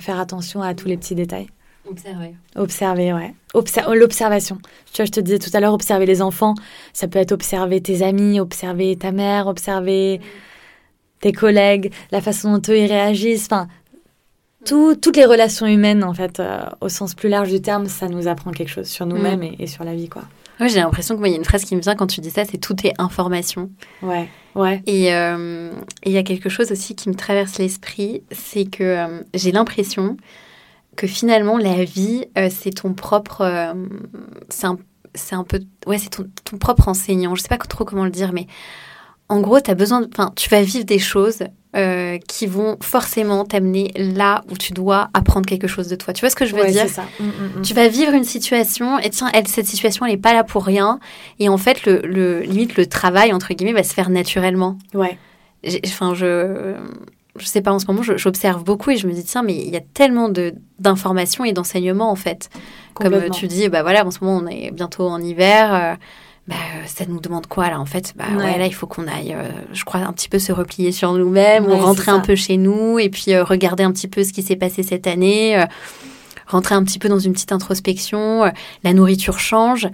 faire 0.01 0.19
attention 0.19 0.63
à 0.63 0.75
tous 0.75 0.89
les 0.89 0.97
petits 0.97 1.15
détails. 1.15 1.47
Observer. 1.89 2.35
Observer, 2.57 3.13
ouais. 3.13 3.35
L'observation. 3.95 4.59
Tu 4.93 4.97
vois, 4.97 5.05
je 5.05 5.11
te 5.11 5.21
disais 5.21 5.39
tout 5.39 5.51
à 5.53 5.61
l'heure, 5.61 5.75
observer 5.75 6.07
les 6.07 6.23
enfants. 6.23 6.55
Ça 6.93 7.09
peut 7.09 7.19
être 7.19 7.33
observer 7.33 7.81
tes 7.81 8.03
amis, 8.03 8.41
observer 8.41 8.97
ta 8.97 9.13
mère, 9.13 9.47
observer 9.47 10.21
tes 11.25 11.33
collègues, 11.33 11.91
la 12.11 12.21
façon 12.21 12.53
dont 12.53 12.63
eux 12.71 12.77
ils 12.77 12.87
réagissent, 12.87 13.49
enfin, 13.51 13.67
toutes 14.67 15.17
les 15.17 15.25
relations 15.25 15.67
humaines, 15.67 16.05
en 16.05 16.13
fait, 16.13 16.39
euh, 16.39 16.65
au 16.83 16.91
sens 16.91 17.15
plus 17.15 17.31
large 17.31 17.51
du 17.51 17.63
terme, 17.63 17.87
ça 17.87 18.09
nous 18.09 18.29
apprend 18.29 18.51
quelque 18.51 18.69
chose 18.69 18.89
sur 18.89 19.07
nous-mêmes 19.07 19.41
mm. 19.41 19.55
et, 19.59 19.67
sur 19.67 19.85
la 19.85 19.95
vie, 19.95 20.11
quoi. 20.11 20.25
Ouais, 20.61 20.69
j'ai 20.69 20.81
l'impression 20.81 21.17
qu'il 21.17 21.29
y 21.29 21.33
a 21.33 21.37
une 21.37 21.45
phrase 21.45 21.65
qui 21.65 21.77
me 21.77 21.81
vient 21.81 21.95
quand 21.95 22.09
tu 22.09 22.21
dis 22.21 22.31
ça, 22.31 22.45
c'est 22.45 22.59
tout 22.59 22.77
est 22.87 22.93
information. 22.99 23.71
Ouais, 24.03 24.29
ouais. 24.55 24.83
Euh, 24.87 25.73
et 26.03 26.11
il 26.11 26.13
y 26.13 26.19
a 26.19 26.23
quelque 26.23 26.51
chose 26.51 26.71
aussi 26.71 26.95
qui 26.95 27.09
me 27.09 27.15
traverse 27.15 27.59
l'esprit, 27.59 28.23
c'est 28.31 28.67
que 28.67 28.85
euh, 28.85 29.23
j'ai 29.33 29.51
l'impression 29.51 30.19
que 30.95 31.07
finalement 31.07 31.57
la 31.57 31.85
vie, 31.85 32.27
c'est 32.51 32.71
ton 32.71 32.93
propre, 32.93 33.75
c'est 34.51 34.69
c'est 35.17 35.37
un 35.37 35.45
peu, 35.45 35.61
ouais, 35.87 35.99
c'est 35.99 36.11
ton, 36.11 36.27
ton, 36.45 36.59
propre 36.59 36.89
enseignant. 36.89 37.37
Je 37.37 37.43
sais 37.43 37.49
pas 37.49 37.57
trop 37.57 37.85
comment 37.85 38.05
le 38.05 38.11
dire, 38.11 38.33
mais 38.33 38.49
en 39.35 39.41
gros, 39.41 39.61
tu 39.61 39.71
as 39.71 39.75
besoin, 39.75 40.07
enfin, 40.13 40.33
tu 40.37 40.49
vas 40.49 40.63
vivre 40.63 40.85
des 40.85 41.01
choses 41.01 41.43
euh, 41.75 42.19
qui 42.29 42.47
vont 42.47 42.77
forcément 42.81 43.45
t'amener 43.45 43.91
là 43.97 44.43
où 44.49 44.57
tu 44.57 44.73
dois 44.73 45.09
apprendre 45.13 45.45
quelque 45.45 45.67
chose 45.67 45.89
de 45.89 45.97
toi. 45.97 46.13
Tu 46.13 46.21
vois 46.21 46.31
ce 46.31 46.37
que 46.37 46.47
je 46.47 46.55
veux 46.55 46.71
dire? 46.71 46.89
ça. 46.89 47.03
Mm, 47.19 47.25
mm, 47.25 47.59
mm. 47.59 47.63
Tu 47.63 47.75
vas 47.75 47.89
vivre 47.89 48.13
une 48.13 48.23
situation 48.23 48.99
et 49.01 49.11
tiens, 49.11 49.29
elle, 49.35 49.49
cette 49.49 49.67
situation, 49.67 50.07
elle 50.07 50.13
n'est 50.13 50.19
pas 50.19 50.35
là 50.35 50.45
pour 50.45 50.65
rien. 50.65 51.01
Et 51.41 51.49
en 51.49 51.59
fait, 51.59 51.85
le, 51.85 52.01
le, 52.05 52.43
limite, 52.43 52.77
le 52.77 52.87
travail, 52.87 53.33
entre 53.33 53.53
guillemets, 53.55 53.73
va 53.73 53.83
se 53.83 53.93
faire 53.93 54.09
naturellement. 54.09 54.79
Ouais. 54.95 55.19
Enfin, 55.85 56.15
je 56.15 56.77
je 57.37 57.47
sais 57.47 57.63
pas, 57.63 57.73
en 57.73 57.81
ce 57.81 57.87
moment, 57.87 58.03
j'observe 58.03 58.63
beaucoup 58.63 58.91
et 58.91 58.97
je 58.97 59.09
me 59.09 59.13
dis, 59.13 59.25
tiens, 59.25 59.43
mais 59.43 59.57
il 59.57 59.71
y 59.71 59.77
a 59.77 59.81
tellement 59.81 60.31
d'informations 60.79 61.45
et 61.45 61.53
d'enseignements, 61.53 62.11
en 62.11 62.17
fait. 62.17 62.49
Comme 62.95 63.31
tu 63.31 63.49
dis, 63.49 63.69
bah 63.69 63.83
voilà, 63.83 64.07
en 64.07 64.13
ce 64.13 64.21
moment, 64.23 64.41
on 64.45 64.47
est 64.47 64.71
bientôt 64.71 65.09
en 65.09 65.21
hiver. 65.21 65.75
Euh, 65.75 65.95
bah, 66.47 66.57
ça 66.87 67.07
nous 67.07 67.21
demande 67.21 67.47
quoi 67.47 67.71
là 67.71 67.81
en 67.81 67.87
fait? 67.87 68.13
Bah 68.17 68.27
ouais, 68.37 68.59
là 68.59 68.67
il 68.67 68.75
faut 68.75 68.87
qu'on 68.87 69.09
aille 69.09 69.33
euh, 69.35 69.49
je 69.73 69.85
crois 69.85 70.01
un 70.01 70.13
petit 70.13 70.29
peu 70.29 70.39
se 70.39 70.53
replier 70.53 70.93
sur 70.93 71.13
nous-mêmes 71.13 71.67
ou 71.67 71.75
rentrer 71.77 72.11
un 72.11 72.21
peu 72.21 72.35
chez 72.35 72.59
nous 72.59 72.99
et 72.99 73.09
puis 73.09 73.33
euh, 73.33 73.45
regarder 73.45 73.83
un 73.83 73.93
petit 73.93 74.09
peu 74.09 74.25
ce 74.25 74.33
qui 74.33 74.43
s'est 74.43 74.57
passé 74.57 74.83
cette 74.83 75.07
année 75.07 75.59
euh, 75.59 75.65
rentrer 76.47 76.75
un 76.75 76.85
petit 76.85 76.99
peu 76.99 77.09
dans 77.09 77.19
une 77.19 77.33
petite 77.33 77.53
introspection 77.53 78.53
la 78.83 78.93
nourriture 78.93 79.39
change 79.39 79.89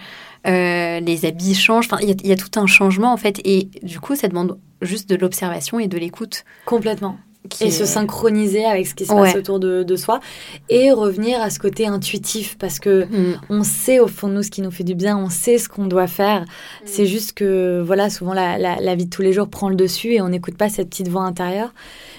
les 0.45 1.21
habits 1.25 1.55
changent 1.55 1.87
enfin 1.87 1.99
il 2.03 2.21
y, 2.21 2.29
y, 2.29 2.33
a 2.33 2.37
tout 2.37 2.59
un 2.59 2.67
changement 2.67 3.13
en 3.13 3.17
fait 3.17 3.41
et 3.45 3.69
du 3.85 4.01
coup 4.01 4.17
ça 4.17 4.27
demande 4.27 4.59
juste 4.83 5.09
de 5.09 5.17
l'observation 5.17 5.79
et 5.79 5.87
de 5.87 5.99
l'écoute. 5.99 6.45
Complètement 6.65 7.19
et 7.61 7.71
se 7.71 7.85
synchroniser 7.85 8.65
avec 8.65 8.87
ce 8.87 8.95
qui 8.95 9.07
se 9.07 9.13
passe 9.13 9.35
autour 9.35 9.59
de, 9.61 9.97
soi 9.97 10.21
et 10.69 10.93
revenir 10.93 11.41
à 11.41 11.51
ce 11.51 11.59
côté 11.59 11.87
intuitif 11.87 12.57
parce 12.59 12.79
que 12.79 13.05
mm. 13.05 13.41
on 13.49 13.63
sait 13.65 13.99
au 13.99 14.07
fond 14.07 14.29
de 14.29 14.35
nous 14.35 14.43
ce 14.43 14.51
qui 14.51 14.61
nous 14.63 14.71
fait 14.71 14.85
du 14.85 14.95
bien, 14.95 15.17
on 15.17 15.31
sait 15.31 15.59
ce 15.59 15.69
qu'on 15.69 15.87
doit 15.87 16.07
faire. 16.07 16.43
Mm. 16.43 16.45
C'est 16.85 17.07
juste 17.07 17.33
que 17.33 17.83
voilà, 17.85 18.11
souvent 18.11 18.35
la, 18.35 18.59
la, 18.59 18.95
vie 18.95 19.07
de 19.07 19.11
tous 19.11 19.23
les 19.23 19.33
jours 19.33 19.49
prend 19.49 19.69
le 19.69 19.75
dessus 19.75 20.13
et 20.13 20.21
on 20.21 20.29
n'écoute 20.29 20.57
pas 20.57 20.69
cette 20.69 20.91
petite 20.91 21.09
voix 21.09 21.23
intérieure. 21.23 21.73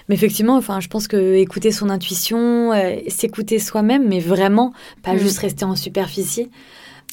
Mais 0.10 0.16
effectivement, 0.16 0.58
enfin, 0.58 0.80
je 0.80 0.88
pense 0.88 1.08
que 1.08 1.36
écouter 1.36 1.72
son 1.72 1.90
intuition, 1.90 2.74
euh, 2.74 2.96
s'écouter 3.08 3.60
soi-même, 3.60 4.08
mais 4.08 4.20
vraiment 4.20 4.74
pas 5.04 5.14
mm. 5.14 5.20
juste 5.20 5.38
rester 5.38 5.66
en 5.66 5.76
superficie. 5.76 6.50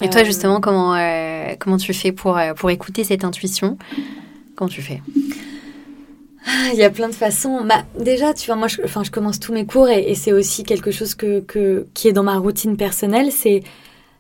Et 0.01 0.09
toi, 0.09 0.23
euh, 0.23 0.25
justement, 0.25 0.61
comment 0.61 0.95
euh, 0.95 1.55
comment 1.59 1.77
tu 1.77 1.93
fais 1.93 2.13
pour 2.13 2.41
pour 2.57 2.71
écouter 2.71 3.05
cette 3.05 3.25
intuition? 3.25 3.77
Comment 4.57 4.71
tu 4.71 4.81
fais? 4.81 5.03
Ah, 6.49 6.71
il 6.73 6.79
y 6.79 6.85
a 6.85 6.91
plein 6.91 7.09
de 7.09 7.15
façons. 7.15 7.65
Bah, 7.65 7.85
déjà, 7.99 8.33
tu 8.33 8.47
vois, 8.47 8.57
moi, 8.57 8.69
je, 8.69 8.81
enfin, 8.83 9.05
je 9.05 9.11
commence 9.11 9.39
tous 9.39 9.53
mes 9.53 9.67
cours 9.67 9.89
et, 9.89 10.15
c'est 10.15 10.33
aussi 10.33 10.65
quelque 10.65 10.91
chose 10.91 11.15
que, 11.15 11.41
que, 11.41 11.87
qui 11.95 12.09
est 12.09 12.13
dans 12.13 12.23
ma 12.23 12.39
routine 12.39 12.77
personnelle. 12.77 13.31
C'est, 13.31 13.63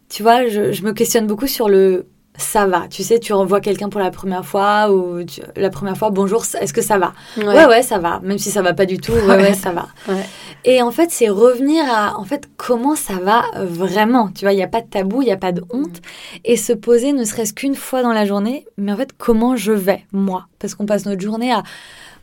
tu 0.09 0.22
vois, 0.22 0.47
je, 0.47 0.72
je 0.72 0.83
me 0.83 0.93
questionne 0.93 1.26
beaucoup 1.26 1.47
sur 1.47 1.68
le 1.68 2.07
ça 2.39 2.66
va. 2.66 2.87
Tu 2.89 3.03
sais, 3.03 3.18
tu 3.18 3.33
revois 3.33 3.61
quelqu'un 3.61 3.89
pour 3.89 4.01
la 4.01 4.11
première 4.11 4.45
fois 4.45 4.93
ou 4.93 5.24
la 5.57 5.70
première 5.70 5.99
fois, 5.99 6.11
bonjour, 6.11 6.45
est-ce 6.61 6.72
que 6.72 6.83
ça 6.83 6.97
va? 6.97 7.12
Ouais. 7.37 7.66
ouais. 7.66 7.83
ça 7.83 7.99
va. 7.99 8.20
Même 8.22 8.39
si 8.39 8.51
ça 8.51 8.62
va 8.62 8.72
pas 8.72 8.87
du 8.87 8.99
tout, 8.99 9.12
ouais, 9.12 9.37
ouais, 9.37 9.55
ça 9.55 9.72
va. 9.72 9.89
Et 10.64 10.81
en 10.81 10.91
fait, 10.91 11.11
c'est 11.11 11.29
revenir 11.29 11.85
à, 11.93 12.18
en 12.18 12.24
fait, 12.24 12.49
comment 12.57 12.95
ça 12.95 13.14
va 13.14 13.43
vraiment? 13.57 14.29
Tu 14.29 14.45
vois, 14.45 14.53
il 14.53 14.57
n'y 14.57 14.62
a 14.62 14.68
pas 14.68 14.81
de 14.81 14.89
tabou, 14.89 15.20
il 15.20 15.26
n'y 15.26 15.33
a 15.33 15.37
pas 15.37 15.53
de 15.53 15.62
honte. 15.70 16.01
Et 16.45 16.57
se 16.57 16.72
poser 16.72 17.12
ne 17.12 17.24
serait-ce 17.24 17.53
qu'une 17.53 17.74
fois 17.74 18.03
dans 18.03 18.12
la 18.12 18.24
journée, 18.24 18.66
mais 18.76 18.93
en 18.93 18.97
fait, 18.97 19.11
comment 19.18 19.57
je 19.57 19.72
vais, 19.72 20.05
moi? 20.12 20.47
Parce 20.61 20.74
qu'on 20.74 20.87
passe 20.87 21.07
notre 21.07 21.20
journée 21.20 21.53
à 21.53 21.64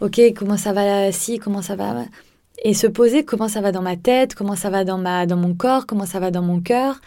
ok, 0.01 0.21
comment 0.35 0.57
ça 0.57 0.73
va 0.73 1.11
si, 1.11 1.39
comment 1.39 1.61
ça 1.61 1.75
va? 1.75 2.05
Et 2.63 2.73
se 2.73 2.87
poser 2.87 3.25
comment 3.25 3.47
ça 3.47 3.61
va 3.61 3.71
dans 3.71 3.81
ma 3.81 3.95
tête, 3.97 4.33
comment 4.33 4.55
ça 4.55 4.69
va 4.69 4.85
dans 4.85 4.97
ma 4.97 5.25
dans 5.25 5.35
mon 5.35 5.53
corps, 5.53 5.85
comment 5.85 6.05
ça 6.05 6.19
va 6.19 6.31
dans 6.31 6.41
mon 6.41 6.61
cœur? 6.61 6.99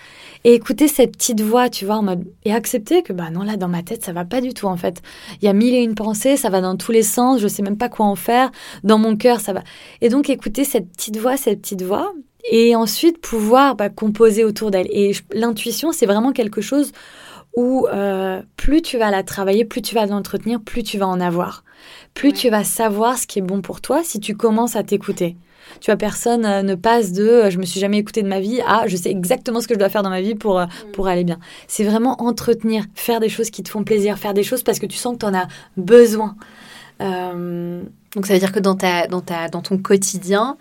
Et 0.45 0.55
écouter 0.55 0.89
cette 0.89 1.13
petite 1.13 1.41
voix, 1.41 1.69
tu 1.69 1.85
vois, 1.85 1.97
en 1.97 2.07
et 2.45 2.53
accepter 2.53 3.03
que 3.03 3.13
bah 3.13 3.31
non 3.31 3.43
là 3.43 3.57
dans 3.57 3.67
ma 3.67 3.83
tête 3.83 4.05
ça 4.05 4.13
va 4.13 4.25
pas 4.25 4.41
du 4.41 4.53
tout 4.53 4.67
en 4.67 4.77
fait. 4.77 5.01
Il 5.41 5.47
y 5.47 5.49
a 5.49 5.53
mille 5.53 5.75
et 5.75 5.83
une 5.83 5.95
pensées, 5.95 6.37
ça 6.37 6.51
va 6.51 6.61
dans 6.61 6.77
tous 6.77 6.93
les 6.93 7.03
sens, 7.03 7.41
je 7.41 7.49
sais 7.49 7.63
même 7.63 7.79
pas 7.79 7.89
quoi 7.89 8.07
en 8.07 8.15
faire. 8.15 8.51
Dans 8.85 8.99
mon 8.99 9.17
cœur 9.17 9.41
ça 9.41 9.53
va. 9.53 9.63
Et 10.01 10.11
donc 10.11 10.31
écouter 10.31 10.65
cette 10.65 10.91
petite 10.93 11.17
voix, 11.17 11.37
cette 11.37 11.63
petite 11.63 11.83
voix 11.83 12.13
et 12.51 12.77
ensuite 12.77 13.19
pouvoir 13.21 13.75
bah, 13.75 13.89
composer 13.89 14.45
autour 14.45 14.71
d'elle. 14.71 14.89
Et 14.91 15.13
l'intuition 15.33 15.93
c'est 15.93 16.07
vraiment 16.07 16.33
quelque 16.33 16.61
chose 16.61 16.93
où 17.59 17.87
euh, 17.89 18.41
plus 18.57 18.83
tu 18.83 18.99
vas 18.99 19.11
la 19.11 19.23
travailler, 19.23 19.65
plus 19.65 19.83
tu 19.83 19.95
vas 19.95 20.07
l'entretenir, 20.07 20.61
plus 20.61 20.83
tu 20.83 20.97
vas 20.97 21.09
en 21.09 21.21
avoir 21.21 21.65
plus 22.15 22.33
tu 22.33 22.51
vas 22.51 22.65
savoir 22.65 23.19
ce 23.19 23.27
qui 23.27 23.39
est 23.39 23.43
bon 23.43 23.61
pour 23.61 23.81
toi 23.81 24.01
si 24.03 24.21
tu 24.21 24.37
commences 24.37 24.77
à 24.77 24.83
t'écouter. 24.83 25.37
Tu 25.81 25.91
vois, 25.91 25.97
personne 25.97 26.47
euh, 26.47 26.63
ne 26.63 26.75
passe 26.75 27.13
de 27.13 27.29
euh, 27.29 27.51
je 27.51 27.59
me 27.59 27.65
suis 27.65 27.79
jamais 27.79 27.99
écouté 27.99 28.23
de 28.23 28.29
ma 28.29 28.41
vie 28.41 28.61
à 28.67 28.87
je 28.87 28.97
sais 28.97 29.11
exactement 29.11 29.61
ce 29.61 29.69
que 29.69 29.75
je 29.75 29.79
dois 29.79 29.91
faire 29.91 30.03
dans 30.03 30.11
ma 30.11 30.23
vie 30.23 30.35
pour, 30.35 30.59
euh, 30.59 30.65
mm. 30.65 30.93
pour 30.93 31.09
aller 31.09 31.25
bien. 31.25 31.39
C'est 31.67 31.85
vraiment 31.85 32.21
entretenir, 32.23 32.85
faire 32.95 33.21
des 33.21 33.29
choses 33.29 33.51
qui 33.51 33.63
te 33.63 33.69
font 33.69 33.85
plaisir, 33.85 34.19
faire 34.19 34.35
des 34.35 34.43
choses 34.43 34.63
parce 34.63 34.79
que 34.79 34.87
tu 34.87 34.97
sens 34.97 35.15
que 35.15 35.19
tu 35.19 35.27
en 35.27 35.35
as 35.35 35.47
besoin. 35.77 36.37
Donc 37.01 38.27
ça 38.27 38.33
veut 38.33 38.41
dire 38.41 38.51
que 38.51 38.59
dans, 38.59 38.75
ta, 38.75 39.07
dans, 39.07 39.21
ta, 39.21 39.49
dans 39.49 39.63
ton 39.63 39.79
quotidien, 39.79 40.57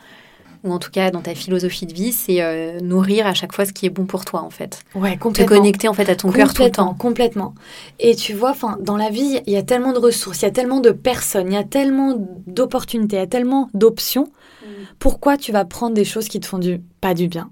ou 0.64 0.72
en 0.72 0.80
tout 0.80 0.92
cas 0.92 1.12
dans 1.12 1.22
ta 1.22 1.36
philosophie 1.36 1.86
de 1.86 1.94
vie, 1.94 2.12
c'est 2.12 2.42
euh, 2.42 2.80
nourrir 2.80 3.28
à 3.28 3.34
chaque 3.34 3.54
fois 3.54 3.66
ce 3.66 3.74
qui 3.74 3.86
est 3.86 3.90
bon 3.90 4.06
pour 4.06 4.26
toi 4.26 4.42
en 4.42 4.50
fait. 4.50 4.84
Ouais, 4.96 5.18
complètement. 5.18 5.56
Te 5.56 5.60
connecter 5.60 5.88
en 5.88 5.94
fait 5.94 6.10
à 6.10 6.16
ton 6.16 6.32
cœur 6.32 6.54
tout 6.54 6.64
le 6.64 6.72
temps. 6.72 6.94
Complètement. 6.94 7.54
Et 8.00 8.16
tu 8.16 8.34
vois, 8.34 8.52
enfin, 8.52 8.78
dans 8.82 8.98
la 8.98 9.10
vie, 9.10 9.40
il 9.46 9.54
y 9.54 9.58
a 9.58 9.64
tellement 9.64 9.94
de 9.94 10.00
ressources, 10.00 10.42
il 10.42 10.46
y 10.46 10.48
a 10.48 10.52
tellement 10.52 10.80
de 10.80 10.92
personnes, 10.92 11.48
il 11.48 11.56
y 11.56 11.58
a 11.58 11.64
tellement 11.64 12.16
d'opportunités, 12.48 13.18
il 13.18 13.20
y 13.20 13.24
a 13.24 13.28
tellement 13.28 13.70
d'options. 13.74 14.30
Mm. 14.64 14.68
Pourquoi 15.00 15.38
tu 15.38 15.52
vas 15.52 15.66
prendre 15.66 15.94
des 15.94 16.06
choses 16.06 16.28
qui 16.28 16.40
te 16.40 16.46
font 16.46 16.60
du 16.60 16.82
pas 17.02 17.14
du 17.14 17.28
bien 17.28 17.50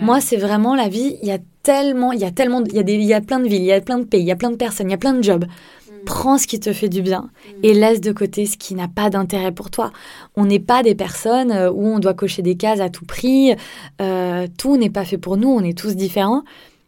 Moi, 0.00 0.20
c'est 0.20 0.36
vraiment 0.36 0.74
la 0.74 0.88
vie. 0.88 1.16
Il 1.22 1.28
y 1.28 1.32
a 1.32 1.38
tellement, 1.62 2.12
il 2.12 2.20
y 2.20 2.24
a 2.24 2.30
tellement, 2.30 2.62
il 2.64 2.74
y 2.74 2.78
a 2.78 2.82
des, 2.82 2.94
il 2.94 3.04
y 3.04 3.14
a 3.14 3.20
plein 3.20 3.40
de 3.40 3.48
villes, 3.48 3.62
il 3.62 3.66
y 3.66 3.72
a 3.72 3.80
plein 3.80 3.98
de 3.98 4.04
pays, 4.04 4.22
il 4.22 4.26
y 4.26 4.32
a 4.32 4.36
plein 4.36 4.50
de 4.50 4.56
personnes, 4.56 4.88
il 4.88 4.92
y 4.92 4.94
a 4.94 4.98
plein 4.98 5.12
de 5.12 5.22
jobs. 5.22 5.44
Prends 6.08 6.38
ce 6.38 6.46
qui 6.46 6.58
te 6.58 6.72
fait 6.72 6.88
du 6.88 7.02
bien 7.02 7.20
mm. 7.20 7.50
et 7.64 7.74
laisse 7.74 8.00
de 8.00 8.12
côté 8.12 8.46
ce 8.46 8.56
qui 8.56 8.74
n'a 8.74 8.88
pas 8.88 9.10
d'intérêt 9.10 9.52
pour 9.52 9.70
toi. 9.70 9.92
On 10.36 10.46
n'est 10.46 10.58
pas 10.58 10.82
des 10.82 10.94
personnes 10.94 11.52
euh, 11.52 11.70
où 11.70 11.84
on 11.86 11.98
doit 11.98 12.14
cocher 12.14 12.40
des 12.40 12.56
cases 12.56 12.80
à 12.80 12.88
tout 12.88 13.04
prix. 13.04 13.54
Euh, 14.00 14.46
tout 14.56 14.78
n'est 14.78 14.88
pas 14.88 15.04
fait 15.04 15.18
pour 15.18 15.36
nous. 15.36 15.50
On 15.50 15.60
est 15.60 15.76
tous 15.76 15.96
différents. 15.96 16.44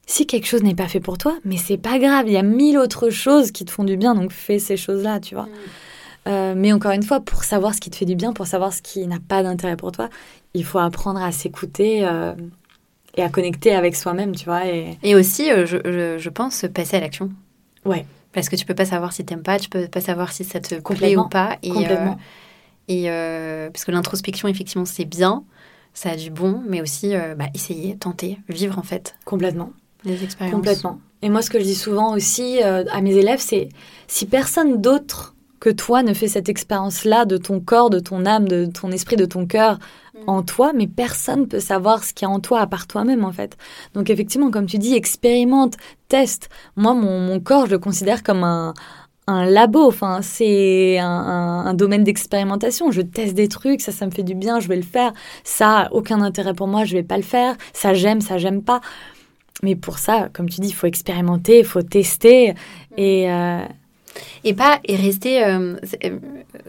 Si 0.07 0.27
quelque 0.27 0.47
chose 0.47 0.63
n'est 0.63 0.75
pas 0.75 0.89
fait 0.89 1.01
pour 1.01 1.19
toi, 1.19 1.37
mais 1.45 1.59
c'est 1.59 1.77
pas 1.77 1.99
grave. 1.99 2.29
Il 2.29 2.33
y 2.33 2.39
a 2.39 2.43
mille 2.43 2.79
autres 2.79 3.11
choses 3.11 3.53
qui 3.53 3.67
te 3.67 3.71
font 3.71 3.85
du 3.85 3.99
bien. 3.99 4.15
Donc 4.15 4.33
fais 4.33 4.59
ces 4.59 4.79
choses-là, 4.79 5.21
tu 5.21 5.35
vois. 5.35 5.45
Mm. 5.45 6.29
Euh, 6.29 6.55
mais 6.57 6.73
encore 6.73 6.93
une 6.93 7.03
fois, 7.03 7.21
pour 7.21 7.45
savoir 7.45 7.75
ce 7.75 7.81
qui 7.83 7.91
te 7.91 7.97
fait 7.97 8.07
du 8.07 8.15
bien, 8.17 8.33
pour 8.33 8.47
savoir 8.47 8.73
ce 8.73 8.81
qui 8.81 9.07
n'a 9.07 9.19
pas 9.21 9.43
d'intérêt 9.43 9.77
pour 9.77 9.93
toi, 9.93 10.09
il 10.55 10.65
faut 10.65 10.79
apprendre 10.79 11.23
à 11.23 11.31
s'écouter 11.31 12.09
et 13.17 13.23
à 13.23 13.29
connecter 13.29 13.75
avec 13.75 13.97
soi-même, 13.97 14.35
tu 14.35 14.47
vois. 14.47 14.67
Et, 14.67 14.97
et 15.03 15.15
aussi, 15.15 15.51
je, 15.51 15.77
je, 15.85 16.17
je 16.19 16.29
pense, 16.31 16.65
passer 16.73 16.97
à 16.97 17.01
l'action. 17.01 17.31
Ouais. 17.85 18.07
Parce 18.33 18.49
que 18.49 18.57
tu 18.57 18.65
peux 18.65 18.75
pas 18.75 18.85
savoir 18.85 19.13
si 19.13 19.25
t'aimes 19.25 19.43
pas, 19.43 19.59
tu 19.59 19.69
peux 19.69 19.89
pas 19.89 20.01
savoir 20.01 20.33
si 20.33 20.45
ça 20.45 20.61
te 20.61 20.77
plaît 20.77 21.17
ou 21.17 21.29
pas. 21.29 21.59
Et, 21.63 21.71
Complètement. 21.71 22.13
Euh, 22.13 22.93
et 22.93 23.11
euh, 23.11 23.71
parce 23.71 23.85
que 23.85 23.91
l'introspection, 23.91 24.49
effectivement, 24.49 24.85
c'est 24.85 25.05
bien, 25.05 25.45
ça 25.95 26.11
a 26.11 26.17
du 26.17 26.31
bon, 26.31 26.63
mais 26.67 26.81
aussi 26.81 27.15
euh, 27.15 27.35
bah, 27.35 27.47
essayer, 27.55 27.97
tenter, 27.97 28.39
vivre 28.49 28.79
en 28.79 28.83
fait. 28.83 29.17
Complètement. 29.25 29.73
Les 30.05 30.23
expériences. 30.23 30.55
Complètement. 30.55 31.01
Et 31.23 31.29
moi, 31.29 31.43
ce 31.43 31.51
que 31.51 31.59
je 31.59 31.65
dis 31.65 31.75
souvent 31.75 32.15
aussi 32.15 32.63
à 32.63 33.01
mes 33.03 33.15
élèves, 33.15 33.41
c'est 33.41 33.69
si 34.07 34.25
personne 34.25 34.81
d'autre 34.81 35.35
que 35.61 35.69
toi 35.71 36.03
ne 36.03 36.15
fait 36.15 36.29
cette 36.29 36.49
expérience-là 36.49 37.27
de 37.27 37.37
ton 37.37 37.61
corps, 37.61 37.91
de 37.91 38.01
ton 38.01 38.25
âme, 38.25 38.49
de 38.49 38.65
ton 38.65 38.91
esprit, 38.91 39.17
de 39.17 39.27
ton 39.27 39.47
cœur 39.47 39.79
en 40.27 40.43
toi, 40.43 40.73
mais 40.75 40.87
personne 40.87 41.47
peut 41.47 41.61
savoir 41.61 42.03
ce 42.03 42.13
qu'il 42.13 42.27
y 42.27 42.31
a 42.31 42.35
en 42.35 42.41
toi 42.41 42.61
à 42.61 42.67
part 42.67 42.87
toi-même 42.87 43.25
en 43.25 43.33
fait. 43.33 43.57
Donc 43.95 44.11
effectivement, 44.11 44.51
comme 44.51 44.67
tu 44.67 44.79
dis, 44.79 44.95
expérimente, 44.95 45.77
teste. 46.09 46.49
Moi, 46.77 46.95
mon, 46.95 47.39
corps, 47.41 47.67
je 47.67 47.73
le 47.73 47.79
considère 47.79 48.23
comme 48.23 48.43
un, 48.43 48.75
labo, 49.27 49.87
enfin 49.87 50.23
c'est 50.23 50.99
un, 50.99 51.73
domaine 51.75 52.05
d'expérimentation. 52.05 52.91
Je 52.91 53.03
teste 53.03 53.35
des 53.35 53.49
trucs, 53.49 53.81
ça, 53.81 53.93
ça 53.93 54.07
me 54.07 54.11
fait 54.11 54.25
du 54.25 54.35
bien, 54.35 54.61
je 54.61 54.69
vais 54.69 54.77
le 54.77 54.83
faire. 54.83 55.13
Ça, 55.45 55.89
aucun 55.93 56.21
intérêt 56.23 56.55
pour 56.55 56.69
moi, 56.69 56.85
je 56.85 56.95
vais 56.95 57.03
pas 57.03 57.17
le 57.17 57.23
faire. 57.23 57.57
Ça, 57.73 57.95
j'aime, 57.95 58.21
ça, 58.21 58.39
j'aime 58.39 58.63
pas. 58.63 58.81
Mais 59.63 59.77
pour 59.77 59.99
ça, 59.99 60.31
comme 60.33 60.49
tu 60.49 60.61
dis, 60.61 60.69
il 60.69 60.75
faut 60.75 60.87
expérimenter, 60.87 61.59
il 61.59 61.65
faut 61.67 61.83
tester 61.83 62.55
et 62.97 63.31
euh, 63.31 63.61
et 64.45 64.55
pas 64.55 64.81
et 64.85 64.97
rester, 64.97 65.45
euh, 65.45 65.77
euh, 66.05 66.19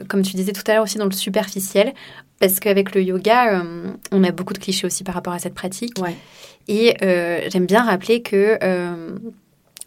comme 0.08 0.22
tu 0.22 0.36
disais 0.36 0.52
tout 0.52 0.64
à 0.68 0.74
l'heure 0.74 0.84
aussi, 0.84 0.98
dans 0.98 1.06
le 1.06 1.12
superficiel. 1.12 1.94
Parce 2.40 2.60
qu'avec 2.60 2.96
le 2.96 3.04
yoga, 3.04 3.60
euh, 3.60 3.92
on 4.12 4.24
a 4.24 4.32
beaucoup 4.32 4.54
de 4.54 4.60
clichés 4.60 4.88
aussi 4.88 5.04
par 5.04 5.14
rapport 5.14 5.34
à 5.34 5.40
cette 5.40 5.54
pratique. 5.54 5.94
Et 6.68 6.96
j'aime 7.50 7.66
bien 7.66 7.84
rappeler 7.84 8.22
que 8.22 8.58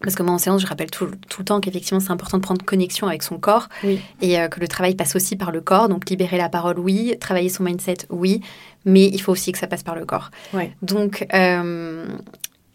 parce 0.00 0.16
que 0.16 0.22
moi, 0.22 0.34
en 0.34 0.38
séance, 0.38 0.60
je 0.60 0.66
rappelle 0.66 0.90
tout, 0.90 1.06
tout 1.30 1.40
le 1.40 1.44
temps 1.46 1.60
qu'effectivement, 1.60 1.98
c'est 1.98 2.10
important 2.10 2.36
de 2.36 2.42
prendre 2.42 2.62
connexion 2.62 3.06
avec 3.06 3.22
son 3.22 3.38
corps 3.38 3.68
et 4.20 4.36
que 4.50 4.60
le 4.60 4.68
travail 4.68 4.94
passe 4.94 5.16
aussi 5.16 5.34
par 5.34 5.50
le 5.50 5.60
corps. 5.60 5.88
Donc, 5.88 6.10
libérer 6.10 6.36
la 6.36 6.48
parole, 6.48 6.78
oui. 6.78 7.16
Travailler 7.20 7.48
son 7.48 7.64
mindset, 7.64 7.98
oui. 8.10 8.40
Mais 8.84 9.06
il 9.06 9.20
faut 9.20 9.32
aussi 9.32 9.50
que 9.50 9.58
ça 9.58 9.66
passe 9.66 9.82
par 9.82 9.94
le 9.94 10.04
corps. 10.04 10.30
Donc, 10.82 11.26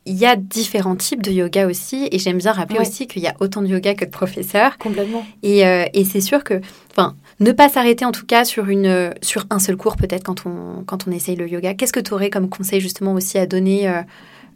il 0.09 0.17
y 0.17 0.25
a 0.25 0.35
différents 0.35 0.95
types 0.95 1.21
de 1.21 1.31
yoga 1.31 1.67
aussi, 1.67 2.09
et 2.11 2.19
j'aime 2.19 2.39
bien 2.39 2.51
rappeler 2.51 2.79
aussi 2.79 3.07
qu'il 3.07 3.21
y 3.21 3.27
a 3.27 3.35
autant 3.39 3.61
de 3.61 3.67
yoga 3.67 3.93
que 3.93 4.05
de 4.05 4.09
professeurs. 4.09 4.77
Complètement. 4.77 5.25
Et, 5.43 5.65
euh, 5.65 5.85
et 5.93 6.03
c'est 6.03 6.19
sûr 6.19 6.43
que, 6.43 6.61
enfin, 6.91 7.15
ne 7.39 7.51
pas 7.51 7.69
s'arrêter 7.69 8.05
en 8.05 8.11
tout 8.11 8.25
cas 8.25 8.43
sur, 8.43 8.69
une, 8.69 9.13
sur 9.21 9.45
un 9.49 9.59
seul 9.59 9.77
cours 9.77 9.95
peut-être 9.95 10.23
quand 10.23 10.45
on, 10.45 10.83
quand 10.85 11.07
on 11.07 11.11
essaye 11.11 11.35
le 11.35 11.47
yoga. 11.47 11.75
Qu'est-ce 11.75 11.93
que 11.93 11.99
tu 11.99 12.13
aurais 12.13 12.29
comme 12.29 12.49
conseil 12.49 12.81
justement 12.81 13.13
aussi 13.13 13.37
à 13.37 13.45
donner 13.45 13.89